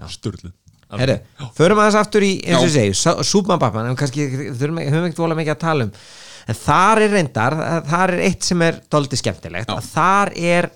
Störlu 0.09 0.51
Herru, 0.89 1.19
förum 1.57 1.79
aðeins 1.83 1.95
aftur 1.99 2.21
í, 2.23 2.41
eins 2.47 2.61
og 2.63 2.69
ég 2.69 2.95
segi, 2.95 3.23
Súpman 3.27 3.59
Batman, 3.59 3.87
en 3.89 3.95
kannski 3.99 4.23
þurfum 4.55 4.77
höfum 4.79 5.07
ekkert 5.09 5.17
vola 5.19 5.35
mikið 5.35 5.55
að 5.55 5.59
tala 5.59 5.83
um. 5.83 5.91
En 6.47 6.55
þar 6.55 7.01
er 7.03 7.09
reyndar, 7.11 7.55
þar 7.89 8.09
er 8.13 8.19
eitt 8.23 8.43
sem 8.47 8.61
er 8.61 8.77
doldi 8.89 9.17
skemmtilegt, 9.19 9.67
að 9.67 9.83
þar 9.83 10.31
er 10.37 10.69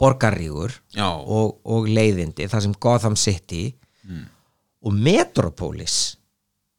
borgarrígur 0.00 0.72
já, 0.96 1.08
og, 1.10 1.58
og 1.64 1.88
leiðindi, 1.88 2.48
það 2.48 2.64
sem 2.66 2.78
Gotham 2.80 3.16
City 3.20 3.66
og 4.82 4.96
Metropolis 4.96 6.16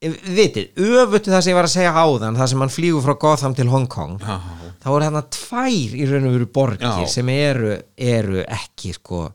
vitið, 0.01 0.71
öfutu 0.81 1.29
það 1.29 1.43
sem 1.45 1.51
ég 1.51 1.57
var 1.59 1.67
að 1.67 1.75
segja 1.75 1.91
áðan 1.93 2.37
það 2.39 2.47
sem 2.49 2.63
hann 2.63 2.73
flýgur 2.73 3.03
frá 3.05 3.13
Gotham 3.21 3.53
til 3.57 3.67
Hong 3.69 3.85
Kong 3.87 4.17
já, 4.23 4.39
þá 4.81 4.87
eru 4.95 5.05
þarna 5.05 5.21
tvær 5.37 5.93
í 5.93 6.07
raun 6.09 6.25
og 6.25 6.33
veru 6.39 6.47
borgir 6.55 6.87
Já. 6.89 7.11
sem 7.13 7.29
eru, 7.29 7.75
eru 8.01 8.41
ekki 8.41 8.95
sko 8.97 9.27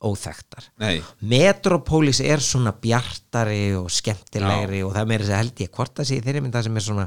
óþekktar. 0.00 0.70
Nei. 0.80 1.02
Metropolis 1.20 2.22
er 2.24 2.40
svona 2.44 2.72
bjartari 2.72 3.74
og 3.76 3.90
skemmtilegri 3.92 4.80
og 4.86 4.94
það 4.94 5.02
er 5.04 5.12
meira 5.12 5.26
þess 5.26 5.34
að 5.36 5.42
held 5.44 5.62
ég 5.64 5.76
hvort 5.76 5.94
það 5.98 6.08
sé 6.08 6.20
þeirri 6.24 6.42
mynd 6.44 6.56
það 6.56 6.66
sem 6.68 6.80
er 6.80 6.86
svona 6.86 7.06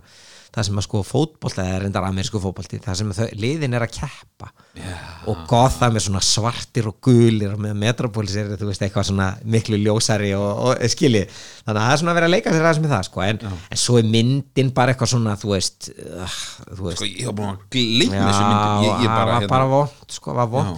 það 0.54 0.68
sem 0.68 0.78
að 0.78 0.86
sko 0.86 1.00
fótbolta 1.08 1.64
eða 1.66 1.78
reyndar 1.82 2.06
amerísku 2.06 2.40
fótbolti 2.42 2.78
það 2.84 2.98
sem 3.00 3.14
þau, 3.18 3.26
liðin 3.42 3.74
er 3.74 3.86
að 3.88 3.96
keppa. 3.96 4.50
Já, 4.78 4.92
og 5.30 5.40
Gotham 5.50 5.98
er 5.98 6.04
svona 6.06 6.22
svartir 6.26 6.90
og 6.90 7.00
gulir 7.04 7.56
og 7.56 7.62
með 7.64 7.80
Metropolis 7.82 8.36
er 8.38 8.52
þú 8.60 8.70
veist 8.70 8.86
eitthvað 8.86 9.08
svona 9.10 9.30
miklu 9.56 9.80
ljósari 9.82 10.30
og, 10.38 10.50
og 10.68 10.84
skilji. 10.94 11.24
Þannig 11.66 11.80
að 11.80 11.88
það 11.88 11.94
er 11.96 12.02
svona 12.04 12.14
að 12.14 12.20
vera 12.20 12.30
að 12.30 12.36
leika 12.36 12.54
sér 12.54 12.68
aðeins 12.68 12.84
með 12.84 12.94
það 12.94 13.08
sko 13.10 13.24
en, 13.26 13.42
en 13.50 13.82
svo 13.86 13.98
er 13.98 14.12
myndin 14.14 14.70
bara 14.78 14.94
eitthvað 14.94 15.14
svona 15.16 15.34
þú 15.42 15.56
veist, 15.56 15.90
uh, 15.96 16.38
þú 16.70 16.90
veist. 16.90 17.02
Sko 17.02 17.10
ég 17.10 17.32
var 17.32 17.38
búin 17.40 17.56
að 17.56 17.66
gleyma 17.74 18.22
þessu 18.28 18.46
myndum. 18.46 18.86
Ég, 18.86 19.08
ég 19.08 19.16
bara, 19.16 19.40
var 19.40 19.50
bara 19.56 19.72
vond 19.74 20.18
sko, 20.20 20.38
Já. 20.38 20.78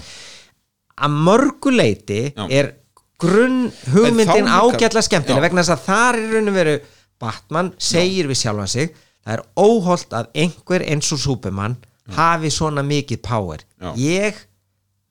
Að 0.95 1.15
mörgu 1.27 1.73
leiti 1.75 2.21
Já. 2.31 2.45
er 2.49 2.71
grunn 3.19 3.71
hugmyndin 3.93 4.47
ágætla 4.47 5.03
skemmtileg 5.05 5.41
Já. 5.41 5.45
vegna 5.47 5.63
þess 5.63 5.75
að 5.75 5.85
þar 5.87 6.19
er 6.19 6.31
raun 6.35 6.51
og 6.51 6.57
veru 6.59 6.75
Batman 7.19 7.73
segir 7.79 8.27
við 8.27 8.41
sjálfan 8.41 8.71
sig 8.71 8.93
það 9.25 9.33
er 9.37 9.43
óholt 9.59 10.15
að 10.15 10.31
einhver 10.43 10.83
eins 10.85 11.11
og 11.15 11.21
Superman 11.23 11.77
hafi 12.15 12.51
svona 12.53 12.83
mikið 12.85 13.21
power 13.25 13.63
Já. 13.81 13.91
ég 13.97 14.41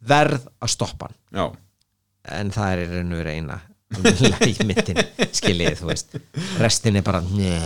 verð 0.05 0.45
að 0.61 0.72
stoppa 0.74 1.09
hann 1.09 1.16
já, 1.32 1.47
en 2.39 2.53
það 2.55 2.74
er 2.74 2.93
raun 2.99 3.14
og 3.14 3.22
veru 3.22 3.35
eina 3.35 3.61
lægmyndin 4.35 5.01
skiljið 5.32 5.78
þú 5.80 5.91
veist 5.91 6.16
restin 6.61 6.99
er 7.01 7.07
bara 7.07 7.22
njö 7.24 7.59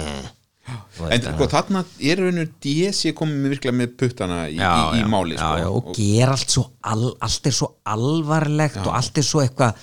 en 1.09 1.25
sko 1.25 1.49
þarna 1.53 1.83
er 2.11 2.23
raunur 2.23 2.51
DC 2.64 3.14
komið 3.16 3.41
með 3.43 3.55
virkilega 3.55 3.79
með 3.79 3.97
puttana 4.03 4.39
í, 4.51 4.59
í, 4.59 5.01
í 5.01 5.09
máli 5.09 5.39
já, 5.39 5.43
sko. 5.43 5.62
já, 5.62 5.69
og 5.73 5.91
ger 5.97 6.35
allt 6.35 6.55
svo 6.55 6.64
al, 6.93 7.09
allt 7.25 7.51
er 7.51 7.57
svo 7.59 7.71
alvarlegt 7.97 8.81
og 8.85 8.93
allt 8.99 9.21
er 9.21 9.27
svo 9.27 9.43
eitthvað 9.45 9.83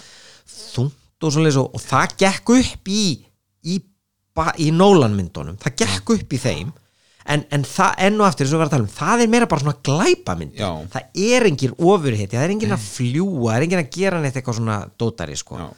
þungt 0.56 1.26
og 1.26 1.36
svoleiðis 1.36 1.60
og, 1.62 1.76
og 1.78 1.86
það 1.86 2.18
gekk 2.26 2.56
upp 2.60 2.90
í 2.94 3.04
í, 3.66 3.78
í 4.62 4.72
Nolan 4.76 5.16
myndunum 5.18 5.60
það 5.62 5.80
gekk 5.86 6.18
upp 6.18 6.36
í 6.36 6.42
þeim 6.42 6.74
en, 7.26 7.44
en 7.54 7.66
það 7.66 8.02
enn 8.06 8.22
og 8.22 8.28
aftur, 8.28 8.52
og 8.54 8.78
um 8.78 8.88
það 8.92 9.24
er 9.26 9.32
meira 9.32 9.50
bara 9.50 9.64
svona 9.64 9.80
glæpa 9.86 10.36
mynd 10.38 10.60
Já. 10.60 10.70
það 10.94 11.22
er 11.26 11.48
engin 11.50 11.76
ofurhiti, 11.76 12.34
það 12.36 12.44
er 12.46 12.56
engin 12.56 12.76
að 12.76 12.86
fljúa 12.86 13.50
það 13.50 13.58
er 13.58 13.68
engin 13.68 13.82
að 13.82 13.94
gera 13.98 14.22
neitt 14.22 14.38
eitthvað 14.38 14.60
svona 14.60 14.80
dótari 15.00 15.38
sko. 15.40 15.60
Já. 15.60 15.70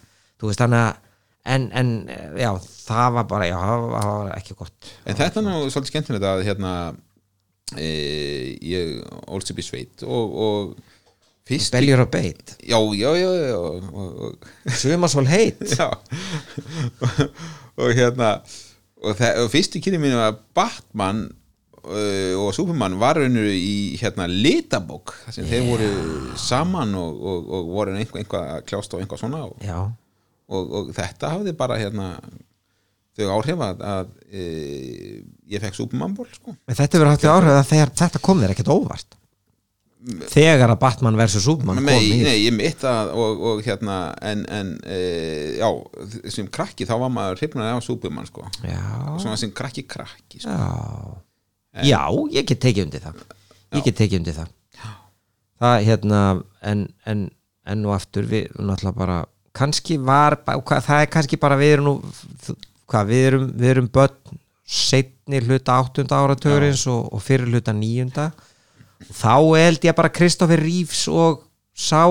þú 0.41 0.51
veist 0.51 0.63
þannig 0.63 0.83
að 0.83 1.03
en, 1.47 1.69
en 1.79 1.91
já, 2.39 2.51
það 2.87 3.13
var 3.17 3.27
bara 3.31 3.47
já, 3.49 3.57
það 3.61 3.85
var- 3.93 4.07
var 4.11 4.31
ekki 4.37 4.57
gott. 4.59 4.91
En 5.07 5.15
þetta 5.19 5.41
er 5.41 5.47
nú 5.47 5.55
svolítið 5.71 5.91
skemmtilegt 5.93 6.27
að 6.27 6.43
hérna 6.47 6.73
e, 7.77 7.87
ég 8.63 8.93
ólst 9.27 9.51
upp 9.53 9.59
í 9.63 9.65
sveit 9.65 10.03
og, 10.07 10.37
og 10.47 10.75
fyrst 11.47 11.71
Beljur 11.75 12.03
og 12.03 12.11
beit, 12.11 12.55
já, 12.67 12.77
já, 12.99 13.09
já, 13.15 13.29
já 13.47 13.55
og, 13.55 13.89
og, 13.93 14.21
og, 14.27 14.47
sumasvól 14.75 15.29
heit. 15.31 15.61
Já. 15.77 15.87
Og 17.77 17.91
hérna 17.95 18.31
og, 19.03 19.13
og 19.13 19.51
fyrst 19.53 19.75
í 19.77 19.81
kynni 19.85 19.99
mínu 20.01 20.17
að 20.19 20.39
Batman 20.57 21.19
uh, 21.85 22.33
og 22.41 22.49
Superman 22.57 22.97
var 22.99 23.19
raunur 23.21 23.47
í 23.53 23.95
hérna 24.01 24.25
litabók 24.31 25.13
þar 25.25 25.35
sem 25.37 25.47
þeir 25.51 25.67
voru 25.69 25.89
saman 26.41 26.95
og, 26.97 27.21
og, 27.21 27.51
og 27.59 27.69
voru 27.77 27.95
einhvað, 27.99 28.49
að 28.57 28.65
kljást 28.71 28.95
á 28.97 28.99
einhvað 28.99 29.21
svona 29.21 29.43
og, 29.47 29.55
já, 29.63 29.77
og, 30.47 30.73
og 30.79 30.91
þetta 30.95 31.33
hafði 31.35 31.53
bara 31.57 31.77
hérna 31.79 32.09
þau 33.17 33.29
áhrif 33.37 33.61
að, 33.65 33.85
að 33.91 34.09
e, 34.29 34.43
ég 35.49 35.63
fekk 35.63 35.77
Superman-ból 35.79 36.27
sko. 36.31 36.53
En 36.67 36.77
þetta 36.77 36.99
verður 36.99 37.15
hægt 37.15 37.29
áhrif 37.31 37.53
að 37.55 37.71
þegar 37.71 37.93
þetta 38.03 38.21
kom 38.27 38.43
þér 38.43 38.53
ekkert 38.53 38.73
óvart? 38.73 39.17
Þegar 40.29 40.71
að 40.71 40.79
Batman 40.79 41.17
vs. 41.17 41.41
Superman 41.43 41.79
kom 41.81 41.87
nei, 41.89 42.03
í 42.05 42.19
nei, 42.21 42.35
ég 42.45 42.53
mitt 42.55 42.83
að 42.87 43.09
og, 43.17 43.41
og 43.49 43.63
hérna 43.65 43.97
en, 44.23 44.43
en 44.53 44.75
e, 44.85 44.99
já, 45.57 45.67
sem 46.31 46.47
krakki 46.53 46.85
þá 46.87 46.93
var 47.01 47.11
maður 47.11 47.41
hrifnaði 47.41 47.73
á 47.73 47.79
Superman 47.83 48.29
sko. 48.29 48.45
Já, 48.61 48.83
svona 49.17 49.39
sem 49.41 49.51
krakki 49.57 49.87
krakki 49.89 50.43
sko. 50.45 50.53
já. 50.53 51.23
Já, 51.85 52.03
ég 52.33 52.45
get 52.47 52.61
tekið 52.63 52.87
undir 52.87 53.03
það. 53.03 53.25
Ég 53.75 53.83
get 53.89 53.97
tekið 53.99 54.21
undir 54.21 54.37
það. 54.37 54.53
Það 55.57 55.79
hérna 55.87 56.21
en, 56.69 56.85
en, 57.09 57.25
en 57.65 57.81
nú 57.81 57.91
aftur 57.93 58.29
við 58.29 58.53
náttúrulega 58.61 58.97
bara 58.97 59.17
kannski 59.57 59.97
var, 60.05 60.37
hvað, 60.45 60.83
það 60.87 61.03
er 61.05 61.11
kannski 61.17 61.39
bara 61.41 61.57
við 61.59 61.73
erum 61.77 61.87
nú 61.89 61.95
hvað, 62.87 63.09
við 63.11 63.25
erum, 63.31 63.47
við 63.59 63.71
erum 63.73 63.89
börn 63.97 64.37
setni 64.67 65.39
hluta 65.45 65.77
áttunda 65.81 66.17
áratugurins 66.23 66.85
og, 66.91 67.07
og 67.15 67.21
fyrir 67.23 67.47
hluta 67.51 67.73
níunda. 67.75 68.29
Þá 69.13 69.33
held 69.55 69.85
ég 69.87 69.95
bara 69.95 70.09
Kristoffer 70.11 70.59
Reeves 70.59 71.05
og 71.11 71.43
sá 71.77 72.01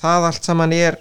það 0.00 0.26
allt 0.30 0.46
saman 0.48 0.72
er 0.74 0.96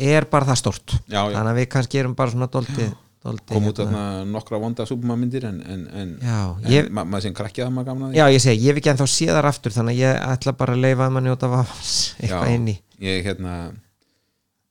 er 0.00 0.24
bara 0.30 0.48
það 0.48 0.58
stort 0.62 0.94
Já, 1.10 1.20
já. 1.28 1.34
þannig 1.36 1.50
að 1.52 1.58
við 1.60 1.68
kannski 1.74 2.00
erum 2.00 2.14
bara 2.16 2.32
svona 2.32 2.48
doldi, 2.52 2.86
doldi 3.24 3.44
kom 3.52 3.66
út 3.68 3.80
þarna 3.82 4.04
nokkra 4.32 4.60
vonda 4.62 4.86
Superman 4.88 5.20
myndir 5.20 5.44
en, 5.48 5.58
en, 5.60 5.82
en, 5.92 6.14
en 6.24 6.72
ég- 6.72 6.88
ma 6.90 7.04
maður 7.04 7.26
sem 7.28 7.36
krakki 7.36 7.64
að 7.64 7.72
maður 7.76 7.90
gamna 7.90 8.08
því. 8.10 8.16
Já, 8.20 8.24
ég 8.32 8.44
segi, 8.44 8.62
ég 8.64 8.72
hef 8.72 8.80
ekki 8.80 8.92
ennþá 8.94 9.08
séðar 9.12 9.48
aftur 9.50 9.76
þannig 9.76 9.98
að 9.98 10.02
ég 10.06 10.24
ætla 10.32 10.54
bara 10.62 10.76
að 10.76 10.82
leifa 10.86 11.06
að 11.06 11.14
maður 11.16 11.26
njóta 11.28 11.52
eitthvað 11.60 12.54
inn 12.56 12.68
í. 12.72 12.76
ég 13.04 13.28
hérna 13.28 13.54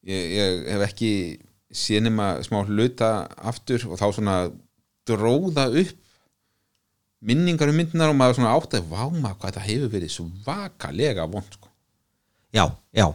ég, 0.10 0.34
ég 0.40 0.68
hef 0.74 0.86
ekki 0.90 1.12
séð 1.70 2.08
nema 2.08 2.32
smá 2.46 2.62
hluta 2.66 3.12
aftur 3.52 3.86
og 3.90 4.00
þá 4.02 4.08
svona 4.10 4.38
dróða 5.10 5.70
upp 5.70 5.96
minningar 7.20 7.72
um 7.72 7.80
myndinar 7.80 8.12
og 8.12 8.18
maður 8.20 8.40
svona 8.40 8.54
átt 8.56 8.78
að 8.80 8.92
vá 8.92 9.02
maður 9.12 9.40
hvað 9.40 9.50
þetta 9.50 9.66
hefur 9.68 9.96
verið 9.96 10.14
svakalega 10.16 11.28
vond 11.30 11.58
sko. 11.58 11.68
Já, 12.56 12.66
já 12.96 13.08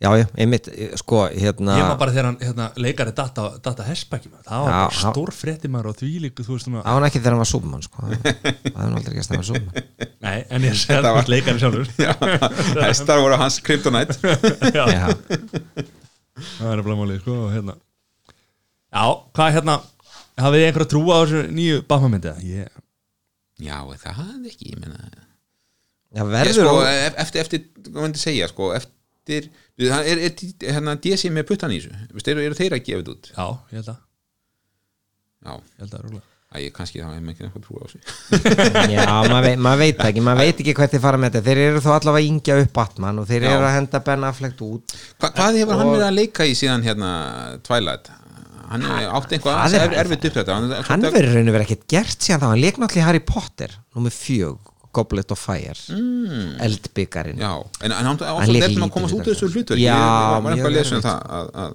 Já, 0.00 0.08
já, 0.16 0.24
einmitt, 0.40 0.68
eh, 0.72 0.94
sko, 0.96 1.26
hérna 1.28 1.74
Ég 1.76 1.84
var 1.84 1.98
bara 2.00 2.12
þegar 2.14 2.26
hann 2.30 2.36
hérna, 2.40 2.66
leikari 2.80 3.12
data, 3.12 3.42
data 3.60 3.84
hespækjum 3.84 4.32
það 4.46 4.62
var 4.64 4.70
Já, 4.72 4.78
bara 4.86 5.12
stór 5.12 5.32
fréttimar 5.36 5.88
og 5.90 5.98
því 5.98 6.08
líku 6.24 6.46
þú 6.46 6.54
veist 6.56 6.68
svona 6.70 6.80
á 6.80 6.90
hann 6.96 7.04
ekki 7.04 7.20
þegar 7.20 7.34
hann 7.36 7.42
var 7.42 7.50
Superman, 7.50 7.82
sko. 7.84 8.06
Það 8.08 8.80
nú 8.80 8.96
aldrei 9.02 9.18
gæst 9.18 9.34
að 9.34 9.42
var 9.42 9.48
Superman. 9.50 9.90
Nei, 10.24 10.38
en 10.48 10.64
ég 10.64 10.80
að 10.88 11.04
þú 11.04 11.12
veist 11.18 11.32
leikari 11.34 11.60
sjálfur. 11.60 11.92
Já, 12.06 12.14
hestar 12.86 13.20
voru 13.20 13.38
hans 13.42 13.60
kryptonite. 13.66 14.16
Já, 14.78 14.86
það 16.40 16.72
er 16.72 16.84
bara 16.88 16.98
málið 17.02 17.20
sko, 17.20 17.36
hérna 17.52 17.76
Já, 18.90 19.04
hvað 19.36 19.54
hérna 19.58 19.76
hafið 20.40 20.62
þið 20.62 20.68
einhverja 20.70 20.90
trú 20.94 21.02
á 21.12 21.16
þessu 21.20 21.42
nýju 21.60 21.82
Batman-myndi? 21.90 22.32
Ég, 22.48 22.78
Já, 23.60 23.76
það 24.00 24.24
er 24.24 24.48
ekki, 24.54 24.72
ég 24.72 24.80
meina 24.80 24.96
já 25.12 25.26
Ég, 26.10 26.24
verður 26.32 26.56
sko, 26.56 26.70
og- 26.80 26.88
ef- 26.88 27.18
eftir, 27.22 27.44
eftir, 27.44 27.66
hvað 29.88 30.10
eftir, 30.10 30.12
er, 30.12 30.24
er, 30.28 30.68
er 30.68 30.74
hérna 30.76 30.94
DC 31.00 31.30
með 31.32 31.46
puttan 31.48 31.72
í 31.72 31.78
þessu, 31.80 32.32
eru, 32.34 32.42
eru 32.48 32.58
þeir 32.58 32.76
að 32.76 32.84
gefa 32.88 33.00
þetta 33.00 33.14
út? 33.16 33.30
Já, 33.36 33.46
ég 33.72 33.78
held 33.80 33.88
að. 33.94 34.00
Já, 35.40 35.52
Ég 35.56 35.80
held 35.84 35.94
að 35.96 36.04
rúlega 36.08 36.26
Æ, 36.50 36.56
ég 36.64 36.72
kannski 36.74 36.98
þá 36.98 37.12
hef 37.14 37.28
ekki 37.30 37.44
eitthvað 37.46 37.62
trú 37.62 37.76
á 37.78 37.82
þessu. 37.86 37.98
Já, 38.96 39.04
maður 39.30 39.44
veit, 39.46 39.60
mað 39.62 39.76
veit 39.84 40.00
ekki, 40.02 40.22
maður 40.26 40.40
veit 40.42 40.62
ekki 40.64 40.72
hvert 40.74 40.94
þið 40.96 41.02
fara 41.04 41.20
með 41.22 41.36
þetta. 41.36 41.42
Þeir 41.46 41.60
eru 41.68 41.82
þó 41.84 41.90
allavega 41.94 42.26
yngja 42.26 42.56
upp 42.64 42.72
Batman 42.74 43.20
og 43.22 43.28
þeir 43.28 43.44
Já. 43.46 43.50
eru 43.54 43.68
að 43.68 43.74
henda 43.76 44.00
Ben 44.08 44.26
Affleck 44.26 44.64
út. 44.66 44.94
Hva, 45.22 45.30
Hvað 45.36 45.58
hefur 45.60 45.78
hann 45.78 45.86
Og- 45.86 45.94
verið 45.94 46.06
að 46.08 46.16
leika 46.18 46.48
í 46.50 46.56
síðan 46.58 46.82
hérna 46.88 47.12
Twilight? 47.68 48.10
Hann 48.70 48.82
átti 48.90 49.38
einhvað 49.38 49.60
Það 49.62 49.76
er- 49.78 49.86
er, 49.86 49.94
erfitt 50.02 50.26
upp 50.26 50.34
þetta 50.40 50.56
Hann, 50.58 50.74
Hann 50.90 51.06
verður 51.06 51.38
raun 51.38 51.48
og 51.52 51.54
verið 51.60 51.66
ekkert 51.68 51.86
gert 51.94 52.26
síðan 52.26 52.42
þá. 52.42 52.48
Hann 52.50 52.60
leik 52.66 52.82
náttúrulega 52.82 53.06
Harry 53.12 53.22
Potter, 53.30 53.78
númer 53.94 54.14
fjög 54.18 54.69
Goblet 54.96 55.30
of 55.34 55.38
Fire, 55.38 55.76
mm. 55.94 56.56
eldbyggarinn 56.66 57.38
Já, 57.40 57.52
en, 57.84 57.94
en 57.94 58.08
hann 58.10 58.50
lék 58.50 58.66
nefnum 58.66 58.88
að 58.88 58.92
komast 58.96 59.16
út 59.16 59.22
úr 59.22 59.30
þessu 59.30 59.50
hlutverk 59.52 59.80
Já, 59.82 59.94
Ég 59.94 60.44
var 60.44 60.54
eitthvað 60.54 60.70
að 60.70 60.76
lesa 60.76 60.98
um 60.98 61.04
það 61.04 61.24
að, 61.38 61.50
að, 61.64 61.74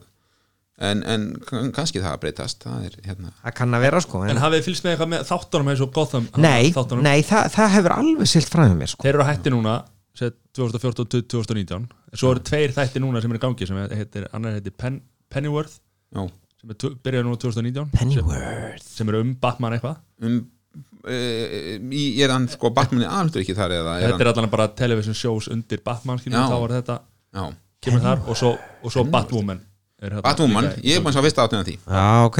en, 0.89 1.03
en 1.15 1.25
kann- 1.47 1.73
kannski 1.75 2.03
það 2.03 2.11
að 2.11 2.21
breytast 2.25 2.65
Það 2.67 2.87
er 2.89 2.97
hérna. 3.07 3.33
Það 3.41 3.57
kann 3.61 3.77
að 3.79 3.85
vera 3.87 4.03
sko 4.03 4.23
En 4.25 4.33
en, 4.35 4.41
hafið 4.43 4.61
þið 4.61 4.69
fylgst 4.69 4.87
með 4.87 4.95
eitthvað 4.95 5.11
með 5.13 5.27
þáttunum 5.31 5.73
eins 5.73 5.83
og 5.85 5.91
Gotham 5.95 6.29
Nei, 6.35 6.71
nei 7.07 7.17
það, 7.27 7.51
það 7.55 7.75
hefur 7.77 7.97
alveg 7.99 8.31
silt 8.31 8.51
fram 8.51 8.71
með 8.71 8.81
mér 8.83 8.93
sko. 8.93 9.05
Þeir 9.05 9.13
eru 9.13 9.25
að 9.25 9.31
hætti 9.31 9.53
núna 9.55 9.75
set 10.15 10.37
2014 10.55 11.11
til 11.11 11.23
2019 11.35 11.87
svo 12.15 12.31
eru 12.31 12.43
tveir 12.47 12.73
þætti 12.75 13.01
núna 13.03 13.21
sem 13.23 13.33
er 13.33 13.39
í 13.39 13.43
gangi 13.43 13.67
sem 13.67 13.79
heitir, 13.91 14.27
annar 14.35 14.55
heitir 14.55 14.75
Pen, 14.79 15.01
Pennyworth 15.31 15.79
já, 16.15 16.21
sem 16.61 16.71
er 16.71 16.99
byrjaði 17.03 17.27
núna 17.27 17.39
2019 17.41 17.91
Pennyworth. 17.95 18.83
Sem, 18.83 18.93
sem 19.01 19.11
er 19.11 19.19
um 19.19 19.33
Batman 19.41 19.75
eitthvað. 19.75 19.99
Um 20.23 20.37
uh, 21.05 21.93
í- 21.95 22.21
er 22.25 22.33
hann 22.33 22.47
sko 22.51 22.71
Batman 22.75 23.05
er 23.05 23.13
alveg 23.21 23.43
ekki 23.45 23.55
þar 23.57 23.73
eða 23.77 23.93
er 24.01 24.11
þetta 24.13 24.25
er 24.25 24.31
allan 24.33 24.49
bara 24.53 24.67
television 24.77 25.15
shows 25.17 25.47
undir 25.53 25.81
Batman 25.85 26.19
skilur, 26.21 26.45
þá 26.49 26.57
var 26.65 26.73
þetta 26.79 26.97
já, 27.35 27.45
kemur 27.85 28.03
þar 28.05 28.23
og 28.29 28.37
svo, 28.39 28.51
og 28.83 28.93
svo 28.95 29.03
Batwoman 29.13 29.61
er 30.01 30.09
hérna 30.15 30.25
Batwoman, 30.25 30.69
líka 30.69 30.81
í 30.83 30.89
ég 30.91 30.99
er 30.99 31.05
búin 31.05 31.15
að 31.15 31.27
fyrsta 31.29 31.45
áttina 31.47 31.63
því. 31.67 31.75
Já, 31.85 32.07
ok, 32.29 32.39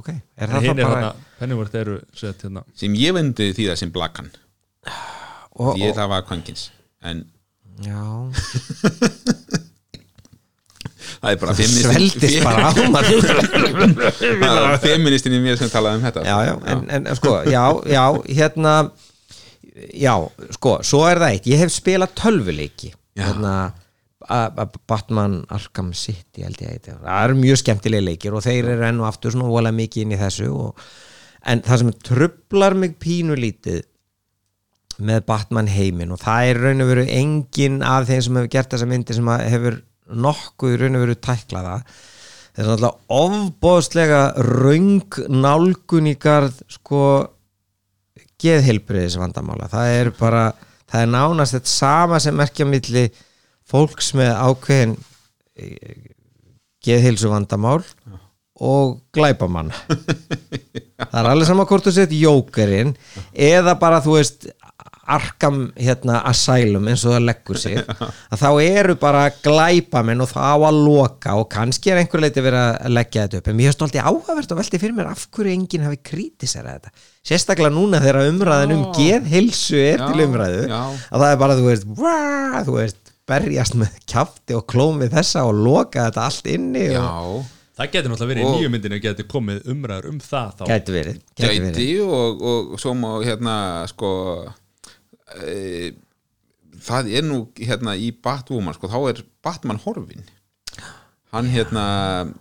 ok. 0.00 0.10
Er 0.38 0.52
það 0.52 0.66
hinn 0.68 0.76
þá 0.76 0.82
er 0.82 0.84
bara 0.88 1.00
hérna, 1.00 1.32
Pennyworth 1.40 1.74
eru 1.80 1.96
set, 2.16 2.44
hérna, 2.46 2.62
sem 2.78 2.94
ég 3.00 3.16
vendi 3.16 3.50
því 3.56 3.68
það 3.72 3.80
sem 3.82 3.92
Blackan 3.94 4.30
og, 5.58 5.74
því 5.74 5.88
og, 5.90 5.96
það 5.98 6.12
var 6.14 6.24
kvangins 6.28 6.68
en 7.08 7.24
Já, 7.78 8.00
það 11.18 11.34
er 11.34 11.42
bara 11.42 11.54
sveldist 11.58 12.44
bara 12.46 12.72
það 14.38 14.62
var 14.62 14.80
feministin 14.82 15.36
í 15.36 15.42
mér 15.42 15.58
sem 15.60 15.70
talaði 15.72 16.00
um 16.00 16.08
þetta. 16.08 16.24
já, 16.28 16.36
já, 16.48 16.54
en, 16.74 16.86
en 16.98 17.10
sko, 17.18 17.34
já, 17.48 17.64
já, 17.90 18.04
hérna 18.40 18.74
já, 19.94 20.14
sko, 20.56 20.78
svo 20.86 21.04
er 21.08 21.20
það 21.22 21.34
eitt. 21.34 21.50
Ég 21.50 21.62
hef 21.62 21.74
spilað 21.74 22.14
tölvuleiki. 22.18 22.92
Hérna 23.18 23.54
Batman 24.88 25.40
Arkham 25.54 25.92
City 25.96 26.44
held 26.44 26.58
ég 26.62 26.74
heiti. 26.74 26.94
Það 26.94 27.20
eru 27.24 27.38
mjög 27.38 27.60
skemmtilegi 27.62 28.06
leikir 28.10 28.34
og 28.36 28.44
þeir 28.44 28.72
eru 28.74 28.88
enn 28.88 29.02
og 29.02 29.08
aftur 29.08 29.34
svona 29.34 29.50
vola 29.50 29.72
mikið 29.74 30.04
inn 30.04 30.16
í 30.16 30.20
þessu 30.20 30.50
og, 30.52 30.82
en 31.48 31.62
það 31.64 31.82
sem 31.82 31.94
trublar 32.10 32.76
mig 32.76 32.98
pínulítið 33.00 33.86
með 34.98 35.22
Batman 35.28 35.70
heiminn 35.70 36.12
og 36.12 36.18
það 36.20 36.48
er 36.50 36.60
raun 36.64 36.82
og 36.82 36.88
veru 36.90 37.04
engin 37.14 37.82
af 37.86 38.08
þeim 38.08 38.24
sem 38.26 38.38
hefur 38.40 38.50
gert 38.50 38.72
þessa 38.74 38.88
myndi 38.90 39.14
sem 39.14 39.28
að 39.30 39.44
hefur 39.52 39.76
nokkuð 40.08 40.74
í 40.74 40.78
raun 40.82 40.98
og 40.98 41.04
veru 41.06 41.18
tæklað 41.18 41.68
það. 41.70 41.98
Það 42.58 42.62
er 42.64 42.68
náttúrulega 42.68 43.18
ofbóðslega 43.22 44.22
röng 44.48 45.18
nálgun 45.30 46.08
í 46.10 46.14
garð 46.18 46.62
sko 46.72 47.02
geðheilbriðis 48.42 49.18
vandamála 49.18 49.68
það 49.70 49.94
er 49.96 50.10
bara, 50.18 50.44
það 50.88 51.04
er 51.04 51.12
nánast 51.14 51.56
þetta 51.56 51.72
sama 51.72 52.20
sem 52.22 52.36
merkja 52.38 52.66
milli 52.68 53.08
fólks 53.68 54.12
með 54.18 54.32
ákveðin 54.36 54.94
geðheilsu 56.84 57.30
vandamál 57.32 57.82
og 58.58 58.98
glæpamann 59.14 59.72
það 61.10 61.18
er 61.20 61.30
alveg 61.32 61.48
sama 61.50 61.66
hvort 61.68 61.86
þú 61.86 61.94
sett 61.94 62.14
jókerinn 62.14 62.94
eða 63.34 63.74
bara 63.80 64.00
þú 64.04 64.18
veist 64.18 64.48
arkam 65.08 65.58
hérna 65.80 66.20
asylum 66.28 66.86
eins 66.90 67.02
og 67.08 67.14
það 67.16 67.24
leggur 67.28 67.58
sig 67.60 67.78
að 68.32 68.42
þá 68.42 68.48
eru 68.64 68.96
bara 69.00 69.24
glæpamenn 69.44 70.22
og 70.24 70.30
það 70.32 70.48
á 70.52 70.56
að 70.68 70.80
loka 70.84 71.36
og 71.40 71.48
kannski 71.52 71.92
er 71.94 72.02
einhver 72.02 72.22
leiti 72.24 72.44
verið 72.44 72.62
að 72.84 72.94
leggja 72.98 73.24
þetta 73.26 73.40
upp. 73.42 73.50
En 73.52 73.58
mér 73.60 73.70
er 73.72 73.76
stolti 73.78 74.02
áhugavert 74.02 74.54
og 74.54 74.60
velti 74.62 74.80
fyrir 74.82 74.96
mér 74.98 75.10
af 75.12 75.26
hverju 75.34 75.54
enginn 75.56 75.86
hafi 75.88 76.00
krítisera 76.12 76.76
þetta. 76.78 76.94
Sérstaklega 77.28 77.74
núna 77.74 78.00
þegar 78.04 78.28
umræðin 78.30 78.76
um 78.78 78.86
geðheilsu 78.96 79.76
er 79.82 80.00
Já, 80.00 80.06
til 80.12 80.24
umræðu 80.28 80.64
já. 80.70 80.80
að 81.12 81.22
það 81.24 81.30
er 81.34 81.42
bara 81.44 81.58
þú 81.58 81.66
veist, 81.68 81.86
wah, 81.98 82.58
þú 82.68 82.76
veist 82.78 83.14
berjast 83.28 83.74
með 83.76 83.96
kjafti 84.08 84.54
og 84.56 84.64
klómið 84.72 85.10
þessa 85.18 85.42
og 85.50 85.58
loka 85.66 86.06
þetta 86.06 86.22
allt 86.30 86.46
inni 86.48 86.86
og 86.88 86.94
já, 86.96 87.08
það 87.78 87.90
getur 87.92 88.12
náttúrulega 88.14 88.30
verið 88.32 88.46
Og- 88.46 88.54
í 88.54 88.62
nýju 88.62 88.70
myndinu 88.72 89.00
getur 89.04 89.26
komið 89.28 89.68
umræður 89.74 90.08
um 90.14 90.22
það 90.24 90.54
þá. 90.56 90.62
Gæti 90.70 90.94
verið, 90.96 91.18
gæti 91.36 91.50
verið. 91.50 91.76
gæti 91.76 91.88
og, 92.06 92.46
og 92.52 92.80
svo 92.80 92.94
má 92.96 93.10
hérna 93.26 93.58
sko 93.92 94.12
e, 95.36 95.92
það 96.84 97.12
er 97.18 97.26
nú 97.26 97.38
hérna 97.58 97.96
í 97.98 98.10
Batwoman 98.24 98.76
sko, 98.76 98.90
þá 98.90 98.98
er 99.12 99.22
Batman 99.44 99.80
horfin 99.82 100.24
hann 101.34 101.50
hérna 101.52 101.84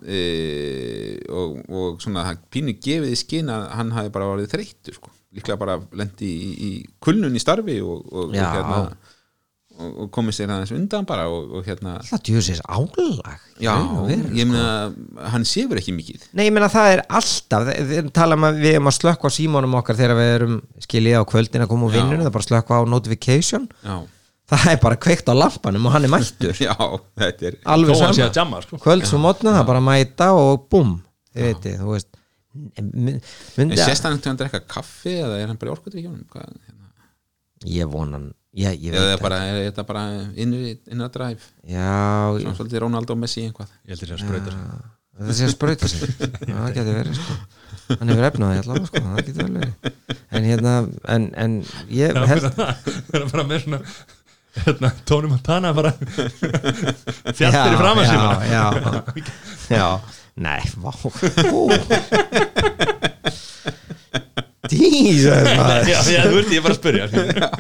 e, 0.08 0.22
og, 1.28 1.58
og 1.68 2.02
svona 2.04 2.24
hann 2.30 2.42
pínu 2.54 2.78
gefið 2.80 3.12
í 3.12 3.20
skinn 3.20 3.52
að 3.52 3.68
hann 3.76 3.94
hafi 3.96 4.14
bara 4.16 4.30
varðið 4.32 4.54
þreyttur 4.54 4.98
sko, 5.00 5.12
líklega 5.36 5.60
bara 5.60 5.78
lendi 6.00 6.30
í, 6.32 6.52
í 6.54 6.72
kulnun 7.04 7.36
í 7.36 7.44
starfi 7.44 7.82
og, 7.84 8.06
og, 8.08 8.32
og 8.32 8.38
hérna 8.38 8.82
og, 9.78 9.92
og 10.04 10.10
komið 10.16 10.36
sér 10.38 10.52
aðeins 10.56 10.74
undan 10.76 11.06
bara 11.10 11.28
og, 11.32 11.52
og 11.60 11.68
hérna 11.68 11.96
það 12.08 12.24
djúsins 12.30 12.62
álag. 12.66 13.46
Já, 13.62 13.74
veru, 14.08 14.28
ég 14.38 14.44
sko. 14.44 14.52
meina 14.52 15.30
hann 15.34 15.46
sefur 15.48 15.80
ekki 15.82 15.94
mikið. 15.96 16.28
Nei, 16.38 16.46
ég 16.50 16.54
meina 16.56 16.70
það 16.74 16.92
er 16.98 17.04
alltaf 17.20 17.66
þið- 17.70 17.88
þið 17.94 18.12
tala 18.18 18.38
um 18.40 18.46
að 18.50 18.60
við 18.66 18.76
erum 18.78 18.92
að 18.92 18.98
slökka 19.00 19.30
á 19.30 19.38
símónum 19.38 19.78
okkar 19.80 20.00
þegar 20.02 20.20
við 20.20 20.34
erum 20.36 20.60
skiljið 20.88 21.18
á 21.22 21.24
kvöldin 21.32 21.66
að 21.66 21.72
koma 21.74 21.90
úr 21.90 21.96
vinnunum, 21.98 22.22
það 22.26 22.30
er 22.32 22.36
bara 22.38 22.46
að 22.46 22.52
slökka 22.52 22.78
á 22.78 22.82
notification. 22.94 23.68
Já, 23.86 23.96
það 24.54 24.68
er 24.74 24.80
bara 24.86 25.00
kveikt 25.08 25.28
á 25.30 25.34
lampanum 25.38 25.90
og 25.90 25.96
hann 25.98 26.08
er 26.08 26.14
mættur. 26.14 26.56
Já 26.68 26.76
þetta 27.20 27.50
er 27.52 27.60
alveg 27.66 27.98
Þó 27.98 28.06
hann 28.06 28.16
sé 28.18 28.24
að 28.24 28.32
sama, 28.32 28.38
jamma 28.42 28.62
sko. 28.66 28.80
kvölds 28.86 29.14
og 29.18 29.24
mótna 29.26 29.56
það 29.58 29.64
er 29.64 29.70
bara 29.74 29.82
að 29.84 29.90
mæta 29.90 30.30
og 30.38 30.68
búm 30.72 30.94
þið 31.36 31.50
veitir, 31.52 31.78
þú 31.82 31.92
veist 31.96 32.14
sést 33.78 34.06
hann 34.08 34.18
til 34.24 34.32
að 34.34 34.40
drekka 34.42 34.62
kaffi 34.72 35.18
eða 35.22 35.38
er 35.42 35.52
hann 35.52 35.60
bara 35.62 35.76
í? 35.76 36.04
Hvað, 36.32 36.48
hérna? 36.66 36.90
ég 37.70 37.90
vonan 37.92 38.32
ég, 38.54 38.80
ég 38.88 38.92
veit 38.94 39.02
er, 39.14 39.22
bara, 39.22 39.38
er 39.48 39.60
þetta 39.72 39.84
bara 39.88 40.04
innri, 40.36 40.78
innra 40.92 41.10
dræf? 41.14 41.50
já, 41.68 42.38
Svona 42.40 42.56
svolítið 42.58 42.80
Ronaldo 42.86 43.14
og 43.14 43.20
Messi 43.24 43.44
einhvað? 43.48 43.70
ég 43.86 43.96
heldur 43.96 44.08
þess 44.16 44.24
að 44.24 44.28
sig. 44.28 44.94
Það 45.18 45.34
sé 45.34 45.44
að 45.48 45.54
sprauta 45.56 45.88
sig. 45.90 46.02
Já, 46.46 46.56
það 46.56 46.74
getur 46.76 46.94
verið 47.00 47.16
sko. 47.18 47.34
Hann 47.98 48.12
hefur 48.12 48.26
efnaði 48.28 48.60
allavega 48.62 48.86
sko, 48.86 49.02
það 49.02 49.18
getur 49.26 49.48
vel 49.48 49.56
verið. 49.58 49.74
En 50.38 50.44
hérna, 50.46 50.74
en, 51.16 51.24
en 51.46 51.56
ég 51.90 52.20
held 52.30 52.46
það 52.54 53.18
er 53.18 53.26
bara 53.32 53.46
með 53.50 53.64
svona 53.64 53.80
hérna, 54.58 54.92
Tony 55.10 55.28
Montana 55.32 55.74
bara. 55.78 55.92
Fjallir 57.34 57.74
í 57.74 57.82
fram 57.82 57.98
að 57.98 58.06
já, 58.06 58.12
síma 58.14 58.34
já, 58.52 58.66
já, 59.80 59.88
nei, 60.38 60.62
vá. 60.78 60.92
Ú. 61.50 61.66
Jesus 64.74 65.48
maður. 65.60 65.90
já, 65.92 65.98
já, 66.12 66.22
þú 66.28 66.36
veist, 66.38 66.52
ég 66.58 66.66
bara 66.66 66.76
að 66.76 66.80
spyrja 66.82 67.08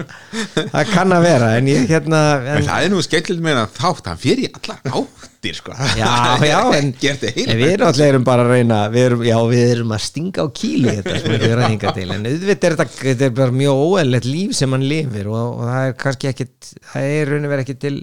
það 0.74 0.92
kann 0.94 1.16
að 1.18 1.26
vera 1.28 1.50
en 1.60 1.70
ég 1.72 1.86
hérna 1.92 2.22
En 2.58 2.68
það 2.68 2.86
er 2.88 2.94
nú 2.94 3.02
skemmtilegt 3.06 3.46
með 3.48 3.62
að 3.64 3.78
þátt, 3.80 4.10
hann 4.12 4.22
fyrir 4.22 4.44
í 4.44 4.50
allar 4.58 4.98
áttir 5.02 5.58
sko. 5.60 5.76
já, 6.00 6.12
já, 6.50 6.58
en, 6.80 6.92
Gert 7.02 7.24
þið 7.24 7.40
en 7.44 7.52
heil 7.54 7.62
við 7.62 7.74
erum 7.78 7.88
allir 7.92 8.08
erum 8.12 8.28
bara 8.28 8.46
að 8.48 8.52
reyna 8.56 8.82
við 8.94 9.08
erum, 9.12 9.24
já, 9.30 9.38
við 9.54 9.64
erum 9.76 9.96
að 9.98 10.04
stinga 10.08 10.44
á 10.44 10.48
kýli 10.62 10.96
þetta 11.00 11.16
sem 11.22 11.34
við 11.38 11.48
erum 11.52 11.64
að 11.68 11.74
hinga 11.76 11.96
til 12.00 12.10
en 12.18 12.30
auðvitað 12.32 12.70
er 12.72 12.78
þetta, 12.82 13.00
þetta 13.04 13.28
er 13.30 13.34
bara 13.42 13.58
mjög 13.62 13.82
óæðilegt 13.88 14.30
líf 14.32 14.58
sem 14.60 14.76
hann 14.78 14.88
lifir 14.92 15.32
og, 15.32 15.48
og 15.62 15.66
það 15.72 15.90
er 15.92 15.98
kannski 16.06 16.32
ekkit 16.34 16.72
það 16.94 17.10
er 17.18 17.34
raun 17.34 17.48
og 17.48 17.54
verið 17.56 17.68
ekki 17.68 17.78
til 17.88 17.98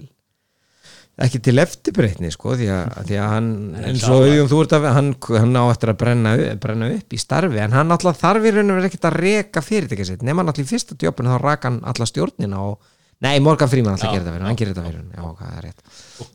ekki 1.23 1.39
til 1.43 1.55
eftirbreytni 1.63 2.31
sko 2.33 2.57
því 2.59 2.65
að, 2.75 2.95
því 3.07 3.19
að 3.21 3.29
hann, 3.31 3.51
eins 3.79 4.03
og 4.09 4.25
auðvitað 4.25 4.49
þú 4.51 4.57
ert 4.65 4.75
að 4.75 4.87
hann, 4.97 5.11
hann 5.37 5.55
á 5.55 5.63
eftir 5.71 5.93
að 5.93 5.99
brenna, 6.01 6.33
brenna 6.63 6.89
upp 6.97 7.15
í 7.15 7.21
starfi 7.21 7.61
en 7.63 7.77
hann 7.77 7.95
alltaf 7.95 8.19
þarf 8.19 8.49
í 8.49 8.51
raun 8.55 8.73
og 8.73 8.81
verið 8.81 8.89
ekkit 8.91 9.07
að 9.11 9.17
reka 9.21 9.63
fyrirtækja 9.63 10.09
sitt. 10.11 10.25
Nema 10.27 10.43
hann 10.43 10.51
alltaf 10.51 10.65
í 10.65 10.71
fyrsta 10.73 10.97
djópun 10.99 11.31
þá 11.31 11.37
raka 11.39 11.71
hann 11.71 11.79
alla 11.87 12.09
stjórnina 12.09 12.65
og 12.67 12.91
Nei, 13.23 13.39
Morgan 13.39 13.69
Freeman 13.71 13.93
alltaf 13.95 14.11
gerir 14.11 14.25
þetta 14.25 14.33
fyrir 14.35 14.43
hann, 14.45 14.57
gerir 14.59 14.73
þetta 14.75 14.89
fyrir 14.89 14.99
hann, 14.99 15.11
já, 15.15 15.23
hvað 15.39 15.53
er 15.55 15.63
rétt. 15.63 15.83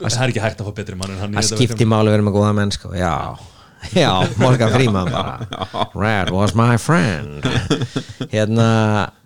Það 0.01 0.23
er 0.25 0.31
ekki 0.33 0.45
hægt 0.47 0.63
að 0.63 0.71
fá 0.71 0.77
betri 0.79 0.97
mann 0.97 1.13
en 1.13 1.19
hann 1.21 1.37
Það 1.37 1.49
skipti 1.51 1.87
máli 1.93 2.09
að 2.09 2.15
vera 2.17 2.25
með 2.25 2.37
góða 2.39 2.55
menn 2.57 2.73
sko. 2.73 2.93
Já, 2.97 3.13
já, 3.93 4.09
Morgan 4.41 4.73
Freeman 4.79 5.13
bara. 5.13 5.85
Red 5.93 6.33
was 6.33 6.57
my 6.57 6.81
friend. 6.81 7.45
Hérna 8.33 8.71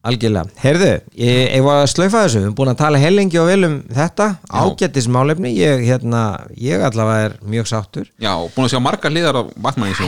Algjörlega, 0.00 0.48
heyrðu, 0.62 0.86
ég, 1.20 1.38
ég 1.58 1.64
var 1.66 1.82
að 1.82 1.90
slaufa 1.92 2.22
þessu? 2.24 2.38
Við 2.40 2.44
erum 2.46 2.54
búin 2.56 2.70
að 2.72 2.78
tala 2.80 3.00
heilengi 3.02 3.36
og 3.36 3.48
vel 3.50 3.66
um 3.66 3.74
þetta 3.92 4.28
ágættis 4.48 5.08
málefni, 5.12 5.50
ég, 5.58 5.82
hérna 5.84 6.22
ég 6.56 6.80
allavega 6.86 7.26
er 7.26 7.34
mjög 7.44 7.68
sáttur. 7.68 8.06
Já, 8.16 8.32
búin 8.54 8.64
að 8.64 8.72
sjá 8.72 8.80
margar 8.80 9.12
hliðar 9.12 9.36
á 9.36 9.42
og- 9.44 9.52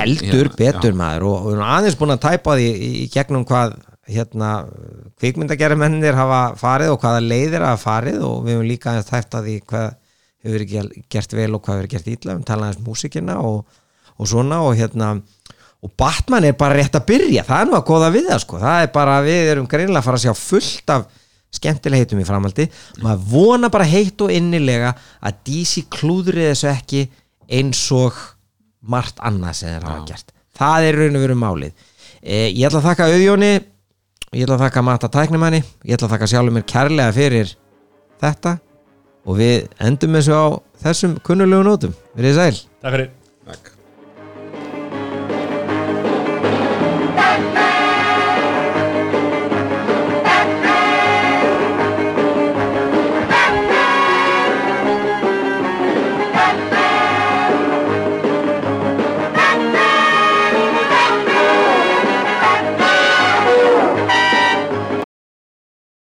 heldur 0.01 0.49
hérna, 0.49 0.57
betur 0.63 0.97
maður 0.97 1.27
og, 1.29 1.37
við 1.45 1.53
erum 1.59 1.69
aðeins 1.77 1.99
búin 2.01 2.15
að 2.17 2.23
tæpa 2.25 2.57
því 2.57 2.71
í, 2.73 2.93
í 3.03 3.09
gegnum 3.13 3.45
hvað 3.45 3.77
hérna 4.13 4.53
kvikmyndagerðamennir 5.21 6.17
hafa 6.19 6.41
farið 6.61 6.95
og 6.95 7.03
hvaða 7.05 7.21
leiðir 7.27 7.65
hafa 7.67 7.83
farið 7.85 8.25
og 8.27 8.41
við 8.47 8.57
hefum 8.57 8.69
líka 8.73 8.91
aðeins 8.95 9.11
tæft 9.13 9.37
að 9.39 9.47
því 9.51 9.59
hvað 9.71 9.93
hefur 10.43 10.65
gert 11.13 11.37
vel 11.39 11.53
og 11.55 11.63
hvað 11.63 11.79
hefur 11.83 11.93
gert 11.93 12.11
ítla 12.17 12.39
við 12.41 12.49
tala 12.49 12.71
aðeins 12.71 12.87
músikina 12.87 13.37
og, 13.45 13.61
og 14.17 14.31
svona 14.33 14.63
og 14.65 14.75
hérna 14.81 15.13
og 15.83 15.91
Batman 15.99 16.47
er 16.47 16.55
bara 16.59 16.77
rétt 16.79 16.95
að 16.95 17.09
byrja 17.09 17.43
það 17.47 17.65
er 17.65 17.69
nú 17.69 17.75
að 17.77 17.89
góða 17.89 18.11
við 18.15 18.29
það 18.31 18.43
sko. 18.45 18.61
Það 18.63 18.85
er 18.85 18.93
bara 18.95 19.17
við 19.25 19.51
erum 19.55 19.67
greinilega 19.71 20.03
að 20.03 20.07
fara 20.07 20.21
að 20.21 20.27
sjá 20.27 20.35
fullt 20.39 20.93
af 20.95 21.09
skemmtileg 21.53 22.03
heitum 22.05 22.21
í 22.23 22.27
framhaldi. 22.27 22.69
Maður 23.03 23.25
vona 23.33 23.71
bara 23.73 23.89
heitt 23.89 24.23
og 24.25 24.33
innilega 24.33 24.95
að 25.21 25.41
DC 25.49 25.87
klúðrið 25.93 26.53
þessu 26.53 26.69
ekki 26.71 27.03
eins 27.53 27.83
og 27.97 28.21
margt 28.83 29.19
annað 29.27 29.59
sem 29.59 29.75
þeir 29.75 29.89
hafa 29.89 30.07
gert. 30.09 30.33
Það 30.59 30.87
er 30.89 30.99
raun 31.01 31.19
og 31.19 31.25
veru 31.27 31.39
málið. 31.41 31.89
Eh, 32.23 32.49
ég 32.55 32.69
ætla 32.69 32.79
að 32.79 32.89
þakka 32.91 33.09
auðjóni 33.11 33.53
ég 33.53 34.45
ætla 34.45 34.57
að 34.57 34.63
þakka 34.69 34.85
Matta 34.87 35.09
tæknimanni 35.13 35.59
ég 35.61 35.97
ætla 35.97 36.07
að 36.07 36.15
þakka 36.15 36.29
sjálfur 36.31 36.57
mér 36.57 36.69
kærlega 36.73 37.17
fyrir 37.17 37.57
þetta. 38.23 38.55
Og 39.27 39.39
við 39.39 39.67
endum 39.83 40.15
þessu 40.19 40.39
á 40.39 40.47
þessum 40.83 41.19
kunnulegu 41.27 41.67
nótum, 41.67 41.99
verið 42.15 42.39
sæl. 42.39 42.63
Takk 42.83 42.97
fyrir 42.97 43.11